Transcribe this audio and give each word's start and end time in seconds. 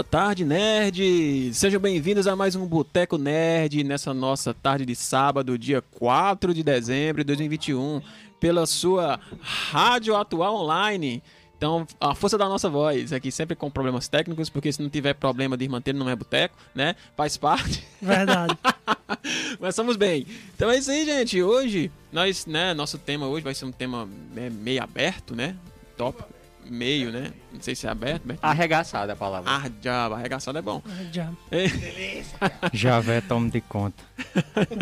Boa 0.00 0.08
tarde, 0.08 0.46
nerds! 0.46 1.58
Sejam 1.58 1.78
bem-vindos 1.78 2.26
a 2.26 2.34
mais 2.34 2.56
um 2.56 2.64
Boteco 2.66 3.18
Nerd 3.18 3.84
nessa 3.84 4.14
nossa 4.14 4.54
tarde 4.54 4.86
de 4.86 4.96
sábado, 4.96 5.58
dia 5.58 5.82
4 5.82 6.54
de 6.54 6.62
dezembro 6.62 7.22
de 7.22 7.26
2021, 7.26 8.00
pela 8.40 8.64
sua 8.64 9.20
Rádio 9.42 10.16
Atual 10.16 10.54
Online. 10.54 11.22
Então, 11.54 11.86
a 12.00 12.14
força 12.14 12.38
da 12.38 12.48
nossa 12.48 12.70
voz 12.70 13.12
aqui 13.12 13.30
sempre 13.30 13.54
com 13.54 13.70
problemas 13.70 14.08
técnicos, 14.08 14.48
porque 14.48 14.72
se 14.72 14.80
não 14.80 14.88
tiver 14.88 15.12
problema 15.12 15.54
de 15.54 15.68
manter 15.68 15.92
não 15.92 16.08
é 16.08 16.16
boteco, 16.16 16.56
né? 16.74 16.96
Faz 17.14 17.36
parte. 17.36 17.86
Verdade. 18.00 18.56
Mas 19.60 19.74
estamos 19.74 19.96
bem. 19.96 20.26
Então 20.56 20.70
é 20.70 20.78
isso 20.78 20.90
aí, 20.90 21.04
gente. 21.04 21.42
Hoje, 21.42 21.92
nós, 22.10 22.46
né, 22.46 22.72
nosso 22.72 22.96
tema 22.96 23.26
hoje 23.26 23.44
vai 23.44 23.54
ser 23.54 23.66
um 23.66 23.72
tema 23.72 24.08
né, 24.34 24.48
meio 24.48 24.82
aberto, 24.82 25.36
né? 25.36 25.54
Tópico 25.94 26.39
meio, 26.70 27.10
né? 27.10 27.32
Não 27.52 27.60
sei 27.60 27.74
se 27.74 27.86
é 27.86 27.90
aberto, 27.90 28.22
mas... 28.24 28.38
Arregaçada 28.40 29.12
a 29.12 29.16
palavra. 29.16 29.50
Ah, 29.50 29.70
já, 29.82 30.06
arregaçado 30.06 30.58
é 30.58 30.62
bom. 30.62 30.82
Já. 31.12 31.30
Javé, 32.72 33.20
tome 33.20 33.50
de 33.50 33.60
conta. 33.60 34.02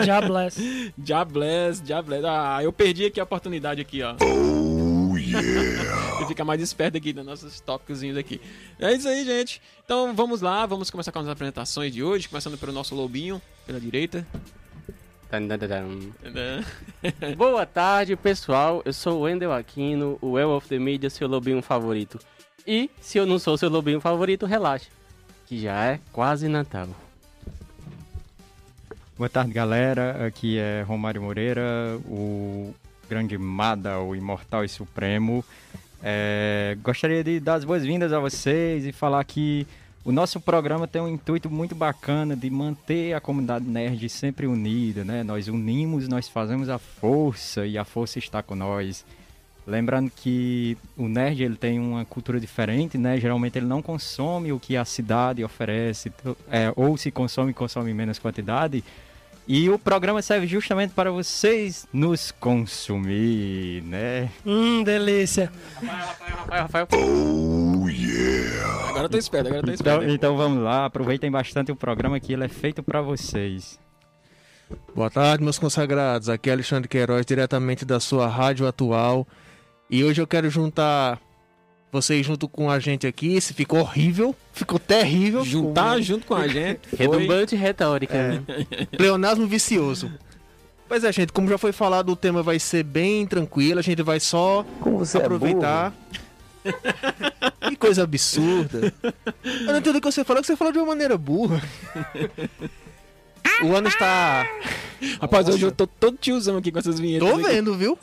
Já 0.05 0.21
bless. 0.21 0.61
Já 1.03 1.25
bless, 1.25 1.83
já 1.85 2.03
bless. 2.03 2.25
Ah, 2.27 2.59
eu 2.63 2.73
perdi 2.73 3.07
aqui 3.07 3.21
a 3.21 3.25
oportunidade 3.25 3.81
aqui, 3.81 4.03
ó. 4.03 4.17
Oh, 4.21 5.17
yeah! 5.17 6.23
e 6.23 6.27
ficar 6.27 6.45
mais 6.45 6.61
esperto 6.61 6.97
aqui 6.97 7.13
nos 7.13 7.25
nossos 7.25 7.61
tópicos 7.61 8.03
aqui. 8.17 8.41
É 8.79 8.93
isso 8.93 9.09
aí, 9.09 9.25
gente. 9.25 9.61
Então 9.85 10.15
vamos 10.15 10.41
lá, 10.41 10.67
vamos 10.67 10.91
começar 10.91 11.13
com 11.13 11.19
as 11.19 11.29
apresentações 11.29 11.93
de 11.93 12.03
hoje, 12.03 12.29
começando 12.29 12.59
pelo 12.59 12.73
nosso 12.73 12.95
lobinho, 12.95 13.41
pela 13.67 13.81
direita. 13.81 14.27
Boa 17.37 17.67
tarde, 17.67 18.17
pessoal. 18.17 18.81
Eu 18.85 18.93
sou 18.93 19.19
o 19.19 19.21
Wendel 19.23 19.53
Aquino, 19.53 20.19
o 20.23 20.33
Well 20.33 20.51
of 20.53 20.67
the 20.69 20.79
Media, 20.79 21.11
seu 21.11 21.29
lobinho 21.29 21.61
favorito. 21.61 22.19
E 22.67 22.91
se 23.01 23.19
eu 23.19 23.27
não 23.27 23.39
sou 23.39 23.59
seu 23.59 23.69
lobinho 23.69 24.01
favorito, 24.01 24.47
relaxe, 24.47 24.89
que 25.47 25.61
já 25.61 25.85
é 25.85 26.01
quase 26.13 26.49
Natal. 26.49 26.89
Boa 29.19 29.29
tarde, 29.29 29.53
galera. 29.53 30.27
Aqui 30.27 30.59
é 30.59 30.83
Romário 30.83 31.21
Moreira, 31.21 31.99
o 32.07 32.73
grande 33.09 33.37
Mada, 33.37 33.99
o 33.99 34.17
imortal 34.17 34.65
e 34.65 34.69
supremo. 34.69 35.45
É, 36.03 36.79
gostaria 36.83 37.23
de 37.23 37.41
dar 37.41 37.55
as 37.55 37.65
boas-vindas 37.65 38.13
a 38.13 38.21
vocês 38.21 38.87
e 38.87 38.93
falar 38.93 39.23
que 39.25 39.67
o 40.05 40.13
nosso 40.13 40.41
programa 40.41 40.87
tem 40.87 41.03
um 41.03 41.09
intuito 41.09 41.51
muito 41.51 41.75
bacana 41.75 42.35
de 42.35 42.49
manter 42.49 43.15
a 43.15 43.21
comunidade 43.21 43.65
nerd 43.65 44.09
sempre 44.09 44.47
unida, 44.47 45.05
né? 45.05 45.23
Nós 45.23 45.49
unimos, 45.49 46.09
nós 46.09 46.29
fazemos 46.29 46.69
a 46.69 46.79
força 46.79 47.67
e 47.67 47.77
a 47.77 47.85
força 47.85 48.19
está 48.19 48.43
com 48.43 48.55
nós. 48.55 49.05
Lembrando 49.67 50.11
que 50.11 50.79
o 50.97 51.09
nerd 51.09 51.43
ele 51.43 51.57
tem 51.57 51.79
uma 51.79 52.05
cultura 52.05 52.41
diferente, 52.41 52.97
né? 52.97 53.21
Geralmente 53.21 53.59
ele 53.59 53.67
não 53.67 53.83
consome 53.83 54.51
o 54.51 54.59
que 54.59 54.79
a 54.79 54.85
cidade 54.85 55.45
oferece, 55.45 56.11
é, 56.51 56.73
ou 56.75 56.97
se 56.97 57.11
consome, 57.11 57.53
consome 57.53 57.91
em 57.91 57.95
menos 57.95 58.19
quantidade. 58.19 58.83
E 59.51 59.71
o 59.71 59.79
programa 59.79 60.21
serve 60.21 60.47
justamente 60.47 60.93
para 60.93 61.11
vocês 61.11 61.89
nos 61.91 62.31
consumir, 62.31 63.83
né? 63.83 64.29
Hum, 64.45 64.83
delícia. 64.83 65.51
Rafael, 65.81 66.37
Rafael, 66.37 66.63
Rafael. 66.63 66.89
Oh, 66.93 67.89
yeah. 67.89 68.89
Agora 68.91 69.05
eu 69.05 69.09
tô 69.09 69.17
esperto, 69.17 69.47
agora 69.47 69.63
eu 69.63 69.65
tô 69.65 69.73
esperto. 69.73 70.03
Então, 70.03 70.15
então 70.15 70.37
vamos 70.37 70.63
lá, 70.63 70.85
aproveitem 70.85 71.31
bastante 71.31 71.73
o 71.73 71.77
programa 71.77 72.21
que 72.21 72.35
ele 72.35 72.45
é 72.45 72.49
feito 72.49 72.83
para 72.83 73.01
vocês. 73.01 73.81
Boa 74.95 75.09
tarde, 75.09 75.43
meus 75.43 75.59
consagrados. 75.59 76.29
Aqui 76.29 76.51
é 76.51 76.53
Alexandre 76.53 76.87
Queiroz, 76.87 77.25
diretamente 77.25 77.87
da 77.87 77.99
sua 77.99 78.29
rádio 78.29 78.67
atual. 78.67 79.27
E 79.89 80.05
hoje 80.05 80.21
eu 80.21 80.27
quero 80.27 80.51
juntar 80.51 81.19
vocês 81.91 82.25
junto 82.25 82.49
com 82.49 82.71
a 82.71 82.79
gente 82.79 83.07
aqui. 83.07 83.41
Se 83.41 83.55
ficou 83.55 83.81
horrível, 83.81 84.35
ficou 84.53 84.79
terrível. 84.79 85.45
Juntar 85.45 85.97
com... 85.97 86.03
junto 86.03 86.27
com 86.27 86.35
a 86.35 86.47
gente. 86.47 86.81
Redundante 86.97 87.57
retórica. 87.57 88.15
É. 88.15 88.29
Né? 88.33 88.43
Pleonasmo 88.97 89.47
vicioso. 89.47 90.11
Pois 90.89 91.05
é, 91.05 91.13
gente, 91.13 91.33
como 91.33 91.49
já 91.49 91.59
foi 91.59 91.73
falado, 91.73 92.11
o 92.11 92.17
tema 92.17 92.43
vai 92.43 92.59
ser 92.59 92.83
bem 92.83 93.27
tranquilo. 93.27 93.79
A 93.79 93.83
gente 93.83 94.03
vai 94.03 94.19
só 94.19 94.65
é 94.85 95.19
aproveitar. 95.19 95.93
É 96.65 97.69
que 97.69 97.77
coisa 97.77 98.05
absurda. 98.05 98.93
Eu 99.45 99.67
não 99.67 99.79
entendo 99.79 99.97
o 99.97 100.01
que 100.01 100.11
você 100.11 100.25
falou, 100.25 100.41
que 100.41 100.47
você 100.47 100.57
falou 100.57 100.73
de 100.73 100.79
uma 100.79 100.87
maneira 100.87 101.17
burra. 101.17 101.63
O 103.63 103.75
ano 103.75 103.89
está. 103.89 104.47
Rapaz, 105.21 105.47
Nossa. 105.47 105.57
hoje 105.57 105.67
eu 105.67 105.73
tô 105.73 105.87
todo 105.87 106.17
tiozão 106.17 106.57
aqui 106.57 106.71
com 106.71 106.79
essas 106.79 107.01
vinhetas. 107.01 107.29
Tô 107.29 107.37
vendo, 107.39 107.73
aqui. 107.73 107.81
viu? 107.81 107.99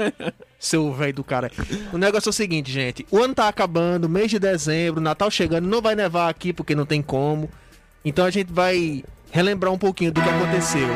Seu 0.65 0.91
velho 0.91 1.13
do 1.13 1.23
cara. 1.23 1.51
O 1.93 1.97
negócio 1.99 2.27
é 2.27 2.31
o 2.31 2.33
seguinte, 2.33 2.71
gente. 2.71 3.05
O 3.11 3.21
ano 3.21 3.35
tá 3.35 3.47
acabando, 3.47 4.09
mês 4.09 4.31
de 4.31 4.39
dezembro, 4.39 4.99
Natal 4.99 5.29
chegando. 5.29 5.67
Não 5.67 5.79
vai 5.79 5.93
nevar 5.93 6.27
aqui 6.27 6.51
porque 6.51 6.73
não 6.73 6.87
tem 6.87 7.03
como. 7.03 7.51
Então 8.03 8.25
a 8.25 8.31
gente 8.31 8.51
vai 8.51 9.03
relembrar 9.31 9.71
um 9.71 9.77
pouquinho 9.77 10.11
do 10.11 10.19
que 10.23 10.27
aconteceu. 10.27 10.87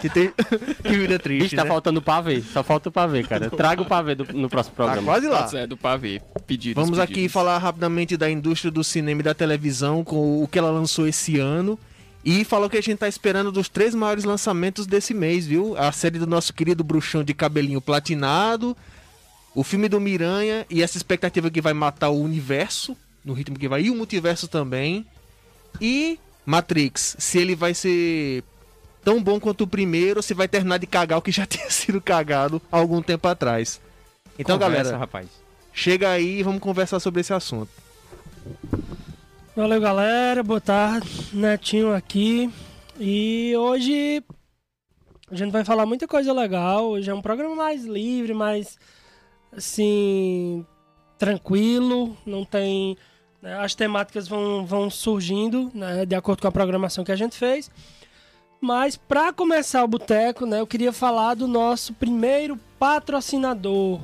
Que, 0.00 0.08
tem... 0.08 0.32
que 0.84 0.96
vida 0.96 1.18
triste. 1.18 1.42
Bicho, 1.42 1.56
tá 1.56 1.64
né? 1.64 1.68
faltando 1.68 2.00
pavê. 2.00 2.40
Só 2.42 2.62
falta 2.62 2.90
o 2.90 2.92
pavê, 2.92 3.24
cara. 3.24 3.50
Traga 3.50 3.82
o 3.82 3.84
pavê 3.84 4.14
do... 4.14 4.24
no 4.34 4.48
próximo 4.48 4.76
tá 4.76 4.84
programa. 4.84 5.12
Tá 5.12 5.12
quase 5.12 5.26
lá. 5.26 5.60
É, 5.60 5.66
do 5.66 5.76
pavê. 5.76 6.22
Pedidos, 6.46 6.80
Vamos 6.80 6.96
pedidos. 6.96 7.18
aqui 7.18 7.28
falar 7.28 7.58
rapidamente 7.58 8.16
da 8.16 8.30
indústria 8.30 8.70
do 8.70 8.84
cinema 8.84 9.20
e 9.20 9.24
da 9.24 9.34
televisão, 9.34 10.04
com 10.04 10.40
o 10.40 10.46
que 10.46 10.60
ela 10.60 10.70
lançou 10.70 11.08
esse 11.08 11.40
ano. 11.40 11.76
E 12.24 12.44
falou 12.44 12.68
que 12.68 12.76
a 12.76 12.82
gente 12.82 12.98
tá 12.98 13.08
esperando 13.08 13.50
dos 13.50 13.68
três 13.68 13.94
maiores 13.94 14.24
lançamentos 14.24 14.86
desse 14.86 15.14
mês, 15.14 15.46
viu? 15.46 15.76
A 15.78 15.90
série 15.90 16.18
do 16.18 16.26
nosso 16.26 16.52
querido 16.52 16.84
bruxão 16.84 17.24
de 17.24 17.32
cabelinho 17.32 17.80
platinado, 17.80 18.76
o 19.54 19.64
filme 19.64 19.88
do 19.88 19.98
Miranha 19.98 20.66
e 20.68 20.82
essa 20.82 20.96
expectativa 20.98 21.50
que 21.50 21.60
vai 21.60 21.72
matar 21.72 22.10
o 22.10 22.20
universo, 22.20 22.96
no 23.24 23.32
ritmo 23.32 23.58
que 23.58 23.68
vai, 23.68 23.82
e 23.82 23.90
o 23.90 23.94
multiverso 23.94 24.46
também. 24.48 25.06
E 25.80 26.18
Matrix, 26.44 27.16
se 27.18 27.38
ele 27.38 27.54
vai 27.54 27.72
ser 27.72 28.44
tão 29.02 29.22
bom 29.22 29.40
quanto 29.40 29.64
o 29.64 29.66
primeiro, 29.66 30.22
se 30.22 30.34
vai 30.34 30.46
terminar 30.46 30.78
de 30.78 30.86
cagar 30.86 31.18
o 31.18 31.22
que 31.22 31.32
já 31.32 31.46
tinha 31.46 31.70
sido 31.70 32.00
cagado 32.00 32.60
há 32.70 32.76
algum 32.76 33.00
tempo 33.00 33.26
atrás. 33.28 33.80
Então, 34.38 34.58
Conversa, 34.58 34.82
galera, 34.82 34.98
rapaz. 34.98 35.26
chega 35.72 36.10
aí 36.10 36.40
e 36.40 36.42
vamos 36.42 36.60
conversar 36.60 37.00
sobre 37.00 37.20
esse 37.22 37.32
assunto. 37.32 37.70
Valeu, 39.60 39.78
galera. 39.78 40.42
Boa 40.42 40.58
tarde. 40.58 41.06
Netinho 41.34 41.92
aqui. 41.94 42.50
E 42.98 43.54
hoje 43.54 44.24
a 45.30 45.36
gente 45.36 45.52
vai 45.52 45.66
falar 45.66 45.84
muita 45.84 46.08
coisa 46.08 46.32
legal. 46.32 46.92
Hoje 46.92 47.10
é 47.10 47.14
um 47.14 47.20
programa 47.20 47.54
mais 47.54 47.84
livre, 47.84 48.32
mais 48.32 48.78
assim, 49.54 50.64
tranquilo. 51.18 52.16
Não 52.24 52.42
tem. 52.42 52.96
Né, 53.42 53.54
as 53.58 53.74
temáticas 53.74 54.26
vão, 54.26 54.64
vão 54.64 54.88
surgindo 54.88 55.70
né, 55.74 56.06
de 56.06 56.14
acordo 56.14 56.40
com 56.40 56.48
a 56.48 56.52
programação 56.52 57.04
que 57.04 57.12
a 57.12 57.16
gente 57.16 57.36
fez. 57.36 57.70
Mas 58.62 58.96
para 58.96 59.30
começar 59.30 59.84
o 59.84 59.88
boteco, 59.88 60.46
né, 60.46 60.60
eu 60.60 60.66
queria 60.66 60.90
falar 60.90 61.34
do 61.34 61.46
nosso 61.46 61.92
primeiro 61.92 62.58
patrocinador. 62.78 64.00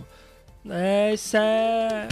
Né, 0.63 1.15
isso 1.15 1.35
é 1.35 2.09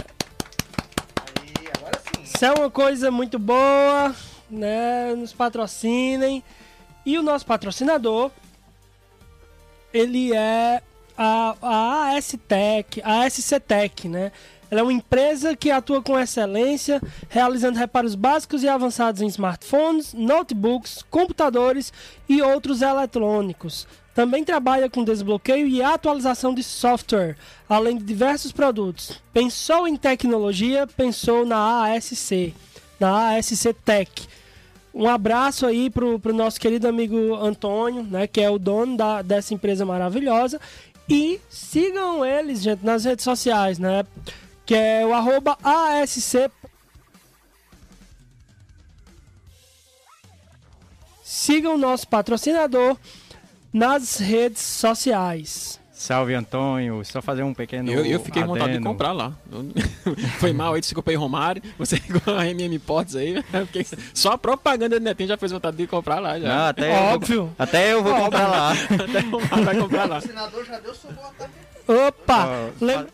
isso 2.35 2.43
é 2.43 2.51
uma 2.51 2.69
coisa 2.69 3.09
muito 3.09 3.39
boa, 3.39 4.13
né? 4.49 5.15
Nos 5.15 5.31
patrocinem. 5.31 6.43
E 7.05 7.17
o 7.17 7.23
nosso 7.23 7.45
patrocinador, 7.45 8.29
ele 9.93 10.35
é 10.35 10.83
a, 11.17 11.55
a 11.61 12.09
AS 12.17 12.35
Tech, 12.45 13.01
a 13.05 13.23
ASC 13.23 13.57
Tech, 13.61 14.09
né? 14.09 14.33
Ela 14.69 14.81
é 14.81 14.83
uma 14.83 14.91
empresa 14.91 15.55
que 15.55 15.71
atua 15.71 16.01
com 16.01 16.19
excelência, 16.19 17.01
realizando 17.29 17.79
reparos 17.79 18.15
básicos 18.15 18.63
e 18.63 18.67
avançados 18.67 19.21
em 19.21 19.27
smartphones, 19.27 20.13
notebooks, 20.13 21.05
computadores 21.09 21.93
e 22.27 22.41
outros 22.41 22.81
eletrônicos. 22.81 23.87
Também 24.15 24.45
trabalha 24.45 24.89
com 24.89 25.03
desbloqueio 25.03 25.67
e 25.67 25.83
atualização 25.83 26.53
de 26.53 26.63
software, 26.63 27.35
além 27.67 27.97
de 27.97 28.05
diversos 28.05 28.53
produtos. 28.53 29.21
Pensou 29.33 29.85
em 29.85 29.97
tecnologia? 29.97 30.87
Pensou 30.87 31.45
na 31.45 31.93
ASC, 31.93 32.53
na 32.97 33.35
ASC 33.35 33.73
Tech. 33.83 34.09
Um 34.93 35.09
abraço 35.09 35.65
aí 35.65 35.89
pro, 35.89 36.17
pro 36.17 36.33
nosso 36.33 36.57
querido 36.57 36.87
amigo 36.87 37.35
Antônio, 37.35 38.03
né, 38.03 38.25
que 38.25 38.39
é 38.39 38.49
o 38.49 38.57
dono 38.57 38.95
da, 38.95 39.21
dessa 39.21 39.53
empresa 39.53 39.85
maravilhosa. 39.85 40.61
E 41.09 41.41
sigam 41.49 42.25
eles, 42.25 42.61
gente, 42.61 42.85
nas 42.85 43.03
redes 43.03 43.25
sociais, 43.25 43.77
né? 43.77 44.05
Que 44.65 44.73
é 44.75 45.05
o 45.05 45.13
arroba 45.13 45.57
ASC. 45.61 46.49
Sigam 51.21 51.75
o 51.75 51.77
nosso 51.77 52.07
patrocinador 52.07 52.97
nas 53.75 54.19
redes 54.19 54.61
sociais. 54.61 55.81
Salve, 55.91 56.33
Antônio. 56.33 57.03
Só 57.03 57.21
fazer 57.21 57.43
um 57.43 57.53
pequeno. 57.53 57.91
Eu, 57.91 58.05
eu 58.05 58.19
fiquei 58.21 58.41
adendo. 58.41 58.57
vontade 58.57 58.77
de 58.77 58.83
comprar 58.83 59.11
lá. 59.11 59.33
Foi 60.39 60.53
mal 60.53 60.73
aí, 60.73 60.81
comprei 60.93 61.17
Romário, 61.17 61.61
você 61.77 61.97
igual 62.07 62.37
a 62.37 62.47
MM 62.47 62.79
Ports 62.79 63.17
aí. 63.17 63.35
Só 64.13 64.31
a 64.31 64.37
propaganda 64.37 64.97
do 64.97 65.03
Netinho 65.03 65.27
já 65.27 65.37
fez 65.37 65.51
vontade 65.51 65.75
de 65.75 65.87
comprar 65.87 66.19
lá. 66.19 66.39
Já. 66.39 66.47
Não, 66.47 66.65
até 66.67 67.13
Óbvio. 67.13 67.35
Eu 67.35 67.43
vou, 67.43 67.55
até 67.59 67.93
eu 67.93 68.03
vou 68.03 68.13
Óbvio. 68.13 68.25
comprar 68.25 68.47
lá. 68.47 68.71
até 68.71 69.19
o 69.19 69.31
Romário 69.31 69.65
vai 69.65 69.77
comprar 69.77 70.05
lá. 70.05 70.17
O 70.19 70.21
senador 70.21 70.65
já 70.65 70.79
deu 70.79 70.95
sua 70.95 71.11
boa. 71.11 72.07
Opa! 72.07 72.47
Oh, 72.47 72.85
lembra... 72.85 73.07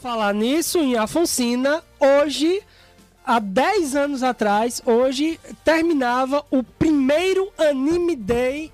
Falar 0.00 0.32
nisso, 0.32 0.78
em 0.78 0.96
Afonsina, 0.96 1.84
hoje, 2.00 2.62
há 3.22 3.38
10 3.38 3.94
anos 3.94 4.22
atrás, 4.22 4.80
hoje 4.86 5.38
terminava 5.62 6.42
o 6.50 6.62
primeiro 6.62 7.52
Anime 7.58 8.16
Day 8.16 8.72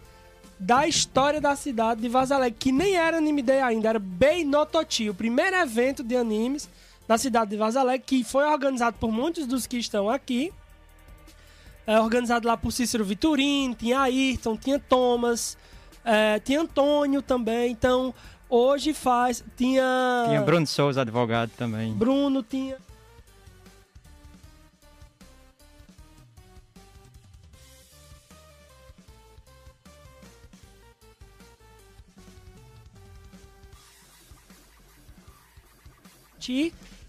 da 0.57 0.87
história 0.87 1.41
da 1.41 1.57
cidade 1.57 2.01
de 2.01 2.09
Vazalegre, 2.09 2.57
que 2.57 2.71
nem 2.71 2.95
era 2.95 3.19
Anime 3.19 3.43
Day 3.43 3.61
ainda, 3.61 3.89
era 3.89 3.99
Bem 3.99 4.45
Nototi, 4.45 5.11
o 5.11 5.15
primeiro 5.15 5.57
evento 5.57 6.05
de 6.05 6.17
animes 6.17 6.69
da 7.09 7.19
cidade 7.19 7.51
de 7.51 7.57
Vazalegre, 7.57 8.05
que 8.07 8.23
foi 8.23 8.45
organizado 8.45 8.97
por 9.01 9.11
muitos 9.11 9.49
dos 9.49 9.67
que 9.67 9.79
estão 9.79 10.09
aqui. 10.09 10.53
É 11.89 11.99
organizado 11.99 12.47
lá 12.47 12.57
por 12.57 12.71
Cícero 12.71 13.05
Vitorino, 13.05 13.75
tinha 13.75 13.99
Ayrton, 13.99 14.57
tinha 14.57 14.79
Thomas, 14.79 15.59
é, 16.05 16.39
tinha 16.39 16.61
Antônio 16.61 17.21
também. 17.21 17.73
Então, 17.73 18.15
hoje 18.49 18.93
faz. 18.93 19.45
Tinha. 19.57 20.25
Tinha 20.29 20.41
Bruno 20.43 20.67
Souza, 20.67 21.01
advogado 21.03 21.51
também. 21.57 21.93
Bruno, 21.93 22.43
tinha. 22.43 22.77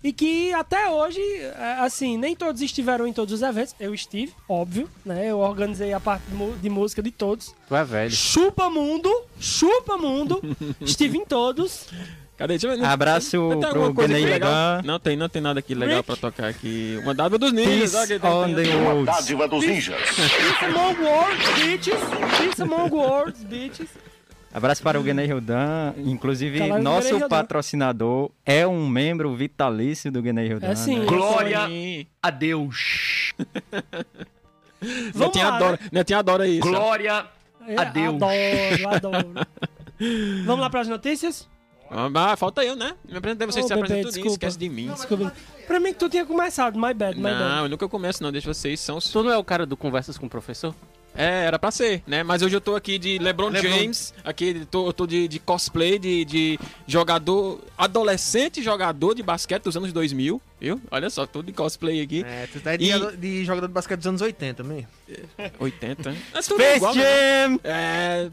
E 0.07 0.13
que 0.13 0.53
até 0.53 0.89
hoje, 0.89 1.19
é, 1.19 1.75
assim, 1.81 2.17
nem 2.17 2.33
todos 2.33 2.61
estiveram 2.61 3.05
em 3.05 3.11
todos 3.11 3.33
os 3.33 3.41
eventos. 3.41 3.75
Eu 3.77 3.93
estive, 3.93 4.31
óbvio, 4.47 4.89
né? 5.05 5.29
Eu 5.29 5.39
organizei 5.39 5.91
a 5.91 5.99
parte 5.99 6.23
de 6.61 6.69
música 6.69 7.03
de 7.03 7.11
todos. 7.11 7.53
Tu 7.67 7.75
é 7.75 7.83
velho. 7.83 8.09
Chupa 8.09 8.69
Mundo, 8.69 9.13
Chupa 9.37 9.97
Mundo, 9.97 10.41
estive 10.79 11.17
em 11.17 11.25
todos. 11.25 11.87
Cadê? 12.37 12.53
Deixa 12.57 12.67
eu 12.73 12.77
ver. 12.79 12.85
Abraço 12.85 13.35
Não 13.35 13.49
tem 13.59 13.59
pro 13.59 13.67
alguma 13.83 13.93
coisa 13.95 14.13
aqui 14.13 14.21
Gnei 14.21 14.33
legal? 14.33 14.49
Dan. 14.49 14.81
Não 14.85 14.99
tem, 14.99 15.17
não 15.17 15.27
tem 15.27 15.41
nada 15.41 15.59
aqui 15.59 15.75
legal 15.75 15.97
Rick? 15.97 16.05
pra 16.05 16.15
tocar 16.15 16.47
aqui. 16.47 16.97
Uma 17.03 17.13
dádiva 17.13 17.37
dos 17.37 17.51
ninjas. 17.51 17.91
Peace 17.91 18.19
tem- 18.19 18.31
on 18.31 18.53
the 18.53 18.63
roads. 18.63 19.05
Dádiva 19.07 19.47
dos 19.49 19.65
ninjas. 19.65 19.99
Peace 20.05 20.65
among 20.65 21.01
words, 21.01 21.49
bitches. 21.65 21.99
Peace 22.37 22.61
among 22.61 22.95
words, 22.95 23.43
bitches. 23.43 23.89
Abraço 24.53 24.81
para 24.81 24.99
o 24.99 25.03
Guinei 25.03 25.27
Hildan. 25.27 25.93
Inclusive, 25.97 26.67
nosso 26.79 27.27
patrocinador 27.27 28.31
é 28.45 28.65
um 28.65 28.87
membro 28.87 29.35
vitalício 29.35 30.11
do 30.11 30.21
Guinei 30.21 30.47
Hildan. 30.47 30.67
É 30.67 30.75
sim. 30.75 30.99
né? 30.99 31.05
Glória 31.05 31.67
Sim. 31.67 32.07
a 32.21 32.29
Deus. 32.29 33.33
Netinho 35.13 35.47
lá, 35.47 35.55
adora, 35.55 35.79
Netinho 35.91 36.19
adora 36.19 36.47
isso. 36.47 36.61
Glória 36.61 37.25
a 37.77 37.83
Deus. 37.83 38.15
Adoro, 38.15 38.89
adoro. 38.95 39.47
Vamos 40.45 40.61
lá 40.61 40.69
para 40.69 40.81
as 40.81 40.87
notícias? 40.87 41.47
Ah, 41.89 42.35
falta 42.35 42.63
eu, 42.63 42.75
né? 42.75 42.95
Me 43.07 43.17
apresentei, 43.17 43.47
vocês 43.47 43.65
Ô, 43.65 43.67
se 43.67 43.73
apresentam 43.73 44.11
desculpa. 44.11 44.29
esquece 44.29 44.57
de 44.57 44.69
mim. 44.69 44.89
Desculpa. 44.89 45.33
Pra 45.65 45.79
mim 45.79 45.93
que 45.93 45.99
tu 45.99 46.09
tinha 46.09 46.25
começado, 46.25 46.75
my 46.75 46.93
bad, 46.93 47.15
my 47.15 47.23
bad. 47.23 47.39
Não, 47.39 47.63
eu 47.63 47.69
nunca 47.69 47.87
começo 47.87 48.21
não, 48.21 48.31
deixa 48.31 48.53
vocês, 48.53 48.79
são... 48.79 48.99
Tu 48.99 49.23
não 49.23 49.31
é 49.31 49.37
o 49.37 49.43
cara 49.43 49.65
do 49.65 49.77
Conversas 49.77 50.17
com 50.17 50.25
o 50.25 50.29
Professor? 50.29 50.75
É, 51.17 51.45
era 51.45 51.57
pra 51.57 51.71
ser, 51.71 52.03
né? 52.05 52.21
Mas 52.21 52.43
hoje 52.43 52.55
eu 52.55 52.61
tô 52.61 52.75
aqui 52.75 52.99
de 52.99 53.17
LeBron, 53.17 53.49
LeBron. 53.49 53.69
James, 53.75 54.13
aqui 54.23 54.67
tô, 54.69 54.85
eu 54.87 54.93
tô 54.93 55.07
de, 55.07 55.27
de 55.27 55.39
cosplay 55.39 55.97
de, 55.97 56.23
de 56.23 56.59
jogador, 56.85 57.59
adolescente 57.75 58.61
jogador 58.61 59.15
de 59.15 59.23
basquete 59.23 59.63
dos 59.63 59.75
anos 59.75 59.91
2000, 59.91 60.39
viu? 60.61 60.79
Olha 60.91 61.09
só, 61.09 61.25
tô 61.25 61.41
de 61.41 61.51
cosplay 61.51 62.01
aqui, 62.01 62.23
É, 62.23 62.47
tu 62.53 62.59
tá 62.59 62.75
de, 62.75 62.85
E- 62.91 63.17
de 63.17 63.43
jogador 63.45 63.65
de 63.67 63.73
basquete 63.73 63.97
dos 63.97 64.05
anos 64.07 64.21
80 64.21 64.63
também. 64.63 64.87
80. 65.59 66.09
É 66.11 66.13
tudo 66.13 66.41
Space 66.61 66.75
igual, 66.77 66.93
né? 66.95 67.01
Jam! 67.03 67.59
É... 67.63 68.29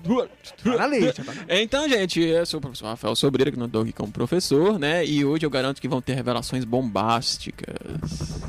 Tá 0.63 0.77
na 0.77 0.87
lista, 0.87 1.25
tá 1.25 1.33
na 1.33 1.45
Então, 1.61 1.89
gente, 1.89 2.21
eu 2.21 2.45
sou 2.45 2.59
o 2.59 2.61
professor 2.61 2.87
Rafael 2.89 3.17
Sobreira, 3.17 3.51
que 3.51 3.59
não 3.59 3.69
tô 3.69 3.81
aqui 3.81 3.93
como 3.95 4.13
professor, 4.13 4.79
né? 4.79 5.07
E 5.07 5.25
hoje 5.25 5.47
eu 5.47 5.51
garanto 5.51 5.81
que 5.81 5.89
vão 5.89 6.03
ter 6.03 6.13
revelações 6.15 6.65
bombásticas. 6.65 8.43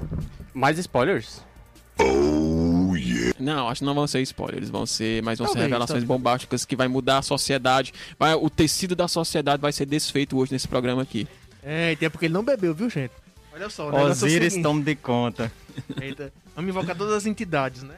Mais 0.54 0.78
spoilers? 0.78 1.42
Não, 3.40 3.68
acho 3.70 3.80
que 3.80 3.86
não 3.86 3.94
vão 3.94 4.08
ser 4.08 4.22
spoilers, 4.22 4.70
vão 4.70 4.86
ser, 4.86 5.22
mas 5.24 5.38
vão 5.38 5.48
ser 5.48 5.54
Talvez, 5.54 5.66
revelações 5.66 5.88
talvez. 5.88 6.08
bombásticas 6.08 6.66
que 6.66 6.76
vai 6.76 6.88
mudar 6.88 7.20
a 7.20 7.22
sociedade. 7.22 7.94
Vai, 8.20 8.34
o 8.34 8.50
tecido 8.50 8.96
da 8.96 9.08
sociedade 9.08 9.62
vai 9.62 9.72
ser 9.72 9.86
desfeito 9.86 10.38
hoje 10.38 10.52
nesse 10.52 10.68
programa 10.68 11.02
aqui. 11.02 11.28
É, 11.64 11.98
e 12.00 12.06
é 12.06 12.10
porque 12.10 12.26
ele 12.26 12.34
não 12.34 12.44
bebeu, 12.44 12.74
viu, 12.74 12.90
gente? 12.90 13.14
Olha 13.54 13.70
só, 13.70 13.90
o 13.90 13.98
é 13.98 14.04
Osiris, 14.04 14.56
tome 14.62 14.84
de 14.84 14.96
conta. 14.96 15.52
Eita, 16.02 16.32
vamos 16.56 16.70
invocar 16.70 16.96
todas 16.96 17.14
as 17.14 17.26
entidades, 17.26 17.84
né? 17.84 17.96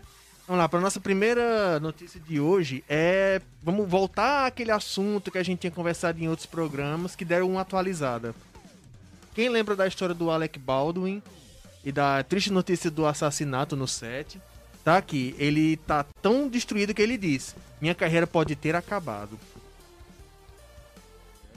Vamos 0.48 0.62
lá, 0.62 0.70
para 0.70 0.80
nossa 0.80 1.00
primeira 1.00 1.78
notícia 1.80 2.22
de 2.22 2.40
hoje 2.40 2.84
é. 2.88 3.42
Vamos 3.62 3.90
voltar 3.90 4.46
àquele 4.46 4.72
assunto 4.72 5.30
que 5.30 5.38
a 5.38 5.44
gente 5.44 5.60
tinha 5.60 5.72
conversado 5.72 6.24
em 6.24 6.30
outros 6.30 6.46
programas 6.46 7.16
que 7.16 7.26
deram 7.26 7.50
uma 7.50 7.62
atualizada. 7.62 8.34
Quem 9.36 9.50
lembra 9.50 9.76
da 9.76 9.86
história 9.86 10.16
do 10.16 10.32
Alec 10.32 10.58
Baldwin 10.58 11.22
e 11.84 11.92
da 11.92 12.24
triste 12.24 12.52
notícia 12.52 12.90
do 12.90 13.06
assassinato 13.06 13.76
no 13.76 13.88
set? 13.88 14.40
Tá 14.88 14.96
aqui, 14.96 15.36
ele 15.38 15.76
tá 15.76 16.06
tão 16.22 16.48
destruído 16.48 16.94
que 16.94 17.02
ele 17.02 17.18
diz: 17.18 17.54
Minha 17.82 17.94
carreira 17.94 18.26
pode 18.26 18.56
ter 18.56 18.74
acabado. 18.74 19.38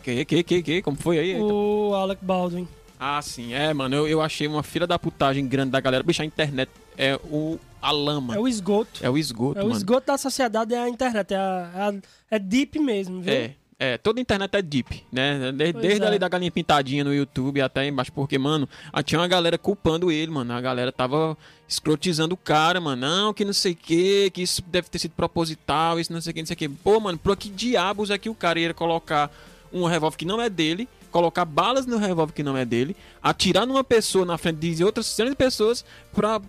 Que, 0.03 0.25
que, 0.25 0.43
que, 0.43 0.63
que? 0.65 0.83
Como 0.83 0.97
foi 0.97 1.21
aí? 1.21 1.41
O 1.41 1.95
Alec 1.95 2.25
Baldwin. 2.25 2.67
Ah, 2.99 3.23
sim, 3.23 3.53
é, 3.55 3.73
mano. 3.73 3.95
Eu, 3.95 4.09
eu 4.09 4.21
achei 4.21 4.49
uma 4.49 4.65
fila 4.65 4.85
da 4.85 4.99
putagem 4.99 5.47
grande 5.47 5.71
da 5.71 5.79
galera. 5.79 6.03
Bicho, 6.03 6.23
a 6.23 6.25
internet 6.25 6.73
é 6.99 7.15
o, 7.23 7.57
a 7.81 7.93
lama. 7.93 8.35
É 8.35 8.39
o 8.41 8.49
esgoto. 8.49 8.99
É 9.01 9.09
o 9.09 9.17
esgoto, 9.17 9.61
É 9.61 9.63
o 9.63 9.67
mano. 9.67 9.77
esgoto 9.77 10.09
da 10.09 10.19
sociedade, 10.19 10.75
é 10.75 10.79
a 10.83 10.89
internet. 10.89 11.33
É, 11.33 11.37
a- 11.37 11.71
é, 11.73 11.81
a- 11.83 11.95
é 12.33 12.39
deep 12.41 12.81
mesmo, 12.81 13.21
viu? 13.21 13.33
É, 13.33 13.55
é, 13.83 13.97
toda 13.97 14.21
a 14.21 14.23
internet 14.23 14.55
é 14.55 14.61
deep, 14.61 15.05
né? 15.11 15.51
De- 15.53 15.73
Pois 15.73 15.83
desde 15.83 16.05
é. 16.05 16.07
ali 16.07 16.19
da 16.19 16.29
galinha 16.29 16.51
pintadinha 16.51 17.03
no 17.03 17.15
YouTube 17.15 17.63
até 17.63 17.89
embaixo, 17.89 18.13
porque, 18.13 18.37
mano, 18.39 18.69
ah, 18.93 19.03
tinha 19.03 19.19
uma 19.19 19.27
galera 19.27 19.57
culpando 19.57 20.13
ele, 20.13 20.31
mano. 20.31 20.53
A 20.53 20.61
galera 20.61 20.93
tava 20.93 21.35
escrotizando 21.67 22.35
o 22.35 22.37
cara, 22.37 22.79
mano. 22.79 23.01
Não, 23.01 23.33
que 23.33 23.43
não 23.45 23.55
sei 23.55 23.73
o 23.73 23.77
que, 23.77 24.31
que 24.31 24.43
isso 24.43 24.63
deve 24.67 24.91
ter 24.91 24.99
sido 24.99 25.13
proposital, 25.13 25.99
isso 25.99 26.13
não 26.13 26.21
sei 26.21 26.31
o 26.31 26.35
que, 26.35 26.41
não 26.43 26.47
sei 26.47 26.55
o 26.55 26.59
que. 26.59 26.69
Pô, 26.69 27.01
mano, 27.01 27.17
por 27.17 27.35
que 27.37 27.49
diabos 27.49 28.11
é 28.11 28.19
que 28.19 28.29
o 28.29 28.35
cara 28.35 28.61
ia 28.61 28.75
colocar 28.75 29.31
um 29.73 29.87
revólver 29.87 30.17
que 30.19 30.27
não 30.27 30.41
é 30.43 30.51
dele, 30.51 30.87
colocar 31.11 31.45
balas 31.47 31.87
no 31.87 31.97
revólver 31.97 32.33
que 32.35 32.43
não 32.43 32.57
é 32.57 32.65
dele, 32.67 32.95
atirar 33.23 33.67
numa 33.67 33.83
pessoa 33.83 34.27
na 34.27 34.37
frente 34.37 34.59
de 34.75 34.85
outras 34.85 35.07
centenas 35.07 35.33
de 35.33 35.37
pessoas 35.37 35.85
pra. 36.13 36.41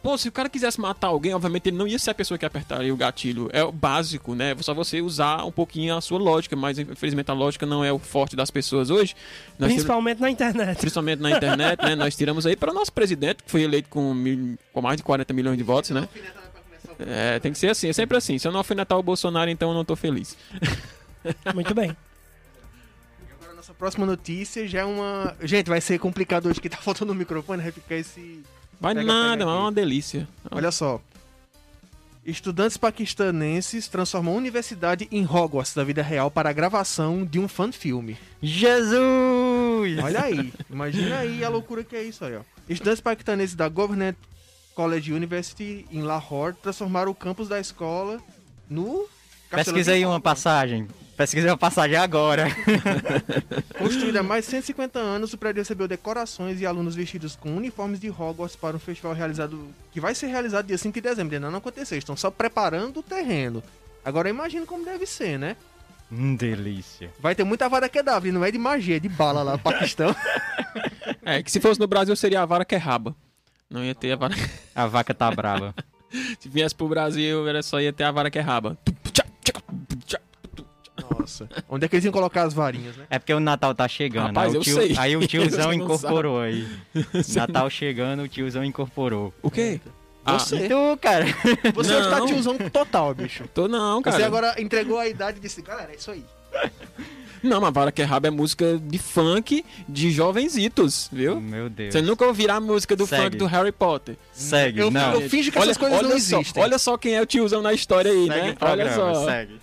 Pô, 0.00 0.16
se 0.16 0.28
o 0.28 0.32
cara 0.32 0.48
quisesse 0.48 0.80
matar 0.80 1.08
alguém, 1.08 1.34
obviamente 1.34 1.68
ele 1.68 1.76
não 1.76 1.86
ia 1.86 1.98
ser 1.98 2.10
a 2.10 2.14
pessoa 2.14 2.38
que 2.38 2.46
apertaria 2.46 2.94
o 2.94 2.96
gatilho. 2.96 3.50
É 3.52 3.64
o 3.64 3.72
básico, 3.72 4.32
né? 4.34 4.54
Só 4.60 4.72
você 4.72 5.00
usar 5.02 5.44
um 5.44 5.50
pouquinho 5.50 5.96
a 5.96 6.00
sua 6.00 6.18
lógica, 6.20 6.54
mas 6.54 6.78
infelizmente 6.78 7.28
a 7.30 7.34
lógica 7.34 7.66
não 7.66 7.84
é 7.84 7.92
o 7.92 7.98
forte 7.98 8.36
das 8.36 8.48
pessoas 8.50 8.90
hoje. 8.90 9.16
Nós 9.58 9.72
Principalmente 9.72 10.20
na 10.20 10.30
internet. 10.30 10.78
principalmente 10.78 11.20
na 11.20 11.32
internet, 11.32 11.82
né? 11.84 11.96
Nós 11.96 12.14
tiramos 12.16 12.46
aí 12.46 12.54
para 12.54 12.70
o 12.70 12.74
nosso 12.74 12.92
presidente, 12.92 13.42
que 13.42 13.50
foi 13.50 13.62
eleito 13.62 13.88
com, 13.88 14.14
mil- 14.14 14.56
com 14.72 14.80
mais 14.80 14.96
de 14.98 15.02
40 15.02 15.32
milhões 15.34 15.58
de 15.58 15.64
votos, 15.64 15.90
né? 15.90 16.08
É, 17.00 17.38
tem 17.40 17.52
que 17.52 17.58
ser 17.58 17.70
assim, 17.70 17.88
é 17.88 17.92
sempre 17.92 18.16
assim. 18.16 18.38
Se 18.38 18.46
eu 18.46 18.52
não 18.52 18.58
alfinetar 18.58 18.96
o 18.98 19.02
Bolsonaro, 19.02 19.50
então 19.50 19.70
eu 19.70 19.74
não 19.74 19.84
tô 19.84 19.96
feliz. 19.96 20.36
Muito 21.54 21.74
bem. 21.74 21.96
Agora, 23.40 23.54
nossa 23.54 23.74
próxima 23.74 24.06
notícia 24.06 24.66
já 24.66 24.80
é 24.80 24.84
uma. 24.84 25.36
Gente, 25.42 25.68
vai 25.68 25.80
ser 25.80 25.98
complicado 25.98 26.46
hoje 26.48 26.60
que 26.60 26.68
tá 26.68 26.76
faltando 26.76 27.12
o 27.12 27.14
microfone, 27.14 27.62
vai 27.62 27.72
ficar 27.72 27.96
esse. 27.96 28.42
Vai 28.80 28.94
Pega, 28.94 29.06
nada, 29.06 29.38
pega 29.38 29.50
é 29.50 29.54
uma 29.54 29.72
delícia. 29.72 30.28
Olha 30.50 30.70
só. 30.70 31.00
Estudantes 32.24 32.76
paquistanenses 32.76 33.88
transformam 33.88 34.34
a 34.34 34.36
universidade 34.36 35.08
em 35.10 35.24
Hogwarts 35.24 35.74
da 35.74 35.82
vida 35.82 36.02
real 36.02 36.30
para 36.30 36.50
a 36.50 36.52
gravação 36.52 37.24
de 37.24 37.38
um 37.38 37.48
fan-filme. 37.48 38.18
Jesus! 38.42 39.98
Olha 40.02 40.24
aí, 40.24 40.52
imagina 40.68 41.18
aí 41.18 41.42
a 41.42 41.48
loucura 41.48 41.82
que 41.82 41.96
é 41.96 42.02
isso 42.02 42.24
aí, 42.24 42.36
ó. 42.36 42.42
Estudantes 42.68 43.00
paquistaneses 43.00 43.54
da 43.54 43.66
Government 43.68 44.14
College 44.74 45.12
University 45.12 45.86
em 45.90 46.02
Lahore 46.02 46.54
transformaram 46.62 47.10
o 47.10 47.14
campus 47.14 47.48
da 47.48 47.58
escola 47.58 48.20
no 48.68 49.08
Pesquisa 49.50 49.92
aí 49.92 50.04
uma 50.04 50.20
passagem. 50.20 50.86
Pesquisa 51.18 51.48
uma 51.48 51.56
passagem 51.58 51.96
agora. 51.96 52.46
Construído 53.76 54.18
há 54.18 54.22
mais 54.22 54.44
de 54.44 54.52
150 54.52 55.00
anos, 55.00 55.32
o 55.32 55.36
prédio 55.36 55.62
recebeu 55.62 55.88
decorações 55.88 56.60
e 56.60 56.64
alunos 56.64 56.94
vestidos 56.94 57.34
com 57.34 57.56
uniformes 57.56 57.98
de 57.98 58.08
Hogwarts 58.08 58.54
para 58.54 58.76
um 58.76 58.78
festival 58.78 59.14
realizado 59.14 59.66
que 59.90 60.00
vai 60.00 60.14
ser 60.14 60.28
realizado 60.28 60.66
dia 60.66 60.78
5 60.78 60.94
de 60.94 61.00
dezembro. 61.00 61.34
Ainda 61.34 61.50
não 61.50 61.58
aconteceu, 61.58 61.98
estão 61.98 62.16
só 62.16 62.30
preparando 62.30 63.00
o 63.00 63.02
terreno. 63.02 63.64
Agora 64.04 64.30
imagina 64.30 64.64
como 64.64 64.84
deve 64.84 65.06
ser, 65.06 65.40
né? 65.40 65.56
Hum, 66.10 66.36
delícia. 66.36 67.10
Vai 67.18 67.34
ter 67.34 67.42
muita 67.42 67.68
vara 67.68 67.88
que 67.88 67.98
é 67.98 68.02
W, 68.04 68.32
não 68.32 68.44
é 68.44 68.52
de 68.52 68.58
magia, 68.58 68.98
é 68.98 69.00
de 69.00 69.08
bala 69.08 69.42
lá 69.42 69.52
no 69.54 69.58
Paquistão. 69.58 70.14
É, 71.24 71.42
que 71.42 71.50
se 71.50 71.60
fosse 71.60 71.78
no 71.78 71.86
Brasil 71.86 72.16
seria 72.16 72.40
a 72.40 72.46
vara 72.46 72.64
que 72.64 72.74
é 72.74 72.78
raba. 72.78 73.14
Não 73.68 73.84
ia 73.84 73.94
ter 73.94 74.12
a 74.12 74.16
vara. 74.16 74.34
A 74.74 74.86
vaca 74.86 75.12
tá 75.12 75.30
brava. 75.30 75.74
Se 76.40 76.48
viesse 76.48 76.74
pro 76.74 76.88
Brasil, 76.88 77.46
era 77.46 77.62
só 77.62 77.78
ia 77.80 77.92
ter 77.92 78.04
a 78.04 78.10
vara 78.10 78.30
que 78.30 78.38
é 78.38 78.40
raba. 78.40 78.78
Nossa. 81.18 81.48
Onde 81.68 81.84
é 81.84 81.88
que 81.88 81.96
eles 81.96 82.04
iam 82.04 82.12
colocar 82.12 82.42
as 82.42 82.54
varinhas, 82.54 82.96
né? 82.96 83.04
É 83.10 83.18
porque 83.18 83.32
o 83.34 83.40
Natal 83.40 83.74
tá 83.74 83.86
chegando. 83.88 84.26
Rapaz, 84.28 84.48
aí, 84.50 84.54
eu 84.56 84.60
o 84.60 84.64
tio- 84.64 84.74
sei. 84.76 84.94
aí 84.98 85.16
o 85.16 85.24
tiozão 85.28 85.72
incorporou 85.72 86.40
aí. 86.40 86.66
Natal 87.34 87.68
chegando, 87.70 88.22
o 88.22 88.28
tiozão 88.28 88.64
incorporou. 88.64 89.32
O 89.42 89.50
quê? 89.50 89.80
Ah, 90.24 90.38
Você. 90.38 90.56
E 90.56 90.68
tu, 90.68 90.98
cara? 91.00 91.24
Você 91.74 91.92
Não. 91.92 92.00
está 92.02 92.26
tiozão 92.26 92.58
total, 92.70 93.14
bicho. 93.14 93.44
tô 93.54 93.66
não, 93.66 94.02
cara. 94.02 94.16
Você 94.16 94.22
agora 94.22 94.54
entregou 94.60 94.98
a 94.98 95.08
idade 95.08 95.38
e 95.38 95.40
disse, 95.40 95.62
galera, 95.62 95.92
é 95.92 95.96
isso 95.96 96.10
aí. 96.10 96.24
Não, 97.42 97.60
mas 97.60 97.72
Vara 97.72 97.92
que 97.92 98.02
é 98.02 98.04
Rabo 98.04 98.26
é 98.26 98.30
música 98.30 98.78
de 98.82 98.98
funk 98.98 99.64
de 99.88 100.10
jovenzitos, 100.10 101.08
viu? 101.12 101.40
Meu 101.40 101.70
Deus. 101.70 101.92
Você 101.92 102.02
nunca 102.02 102.26
ouvirá 102.26 102.56
a 102.56 102.60
música 102.60 102.96
do 102.96 103.06
Segue. 103.06 103.22
funk 103.22 103.36
do 103.36 103.46
Harry 103.46 103.70
Potter. 103.70 104.16
Segue, 104.32 104.80
Eu, 104.80 104.90
não. 104.90 105.12
eu 105.14 105.28
finjo 105.30 105.52
que 105.52 105.58
essas 105.58 105.76
coisas 105.76 105.98
olha 105.98 106.08
não 106.08 106.18
só, 106.18 106.40
existem. 106.40 106.62
olha 106.62 106.78
só 106.78 106.96
quem 106.98 107.14
é 107.14 107.22
o 107.22 107.26
tiozão 107.26 107.62
na 107.62 107.72
história 107.72 108.10
aí, 108.10 108.26
Segue 108.26 108.40
né? 108.42 108.50
o 108.50 108.56
programa, 108.56 109.02
olha 109.04 109.14
só. 109.14 109.24
segue. 109.26 109.60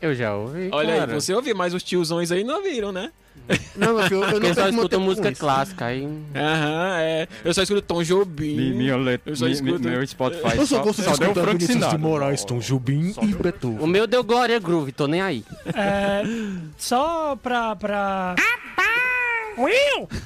Eu 0.00 0.14
já 0.14 0.34
ouvi. 0.34 0.68
Olha 0.72 0.98
cara. 0.98 1.12
aí, 1.12 1.20
você 1.20 1.34
ouviu, 1.34 1.56
mas 1.56 1.74
os 1.74 1.82
tiozões 1.82 2.30
aí 2.30 2.44
não 2.44 2.56
ouviram, 2.56 2.92
né? 2.92 3.10
Não, 3.76 3.98
eu 4.00 4.20
Porque 4.30 4.48
não 4.48 4.54
só 4.54 4.88
com 4.88 5.00
música 5.00 5.30
isso. 5.30 5.40
clássica 5.40 5.86
aí. 5.86 6.04
Aham, 6.34 6.96
é. 7.00 7.28
Eu 7.44 7.54
só 7.54 7.62
escuto 7.62 7.82
Tom 7.82 8.02
Jobim. 8.02 8.56
Mi- 8.56 8.72
Minha 8.72 8.96
letra, 8.96 9.32
Eu 9.32 9.36
só 9.36 9.46
escuto- 9.48 9.80
mi- 9.80 9.90
meu 9.90 10.06
Spotify 10.06 10.56
Eu 10.56 10.66
só 10.66 10.76
só, 10.76 10.82
gosto 10.82 11.02
de 11.02 11.08
só 11.08 11.16
deu 11.16 11.34
Frank 11.34 11.58
de 11.58 11.66
Sinatra. 11.66 11.98
Moraes, 11.98 12.44
Tom 12.44 12.58
Jobim 12.58 13.14
e 13.22 13.34
Beethoven. 13.34 13.78
O 13.80 13.86
meu 13.86 14.06
deu 14.06 14.22
Glória 14.22 14.58
Groove, 14.58 14.92
tô 14.92 15.06
nem 15.06 15.20
aí. 15.22 15.44
É, 15.74 16.22
só 16.76 17.36
pra. 17.36 17.74
pra... 17.74 18.34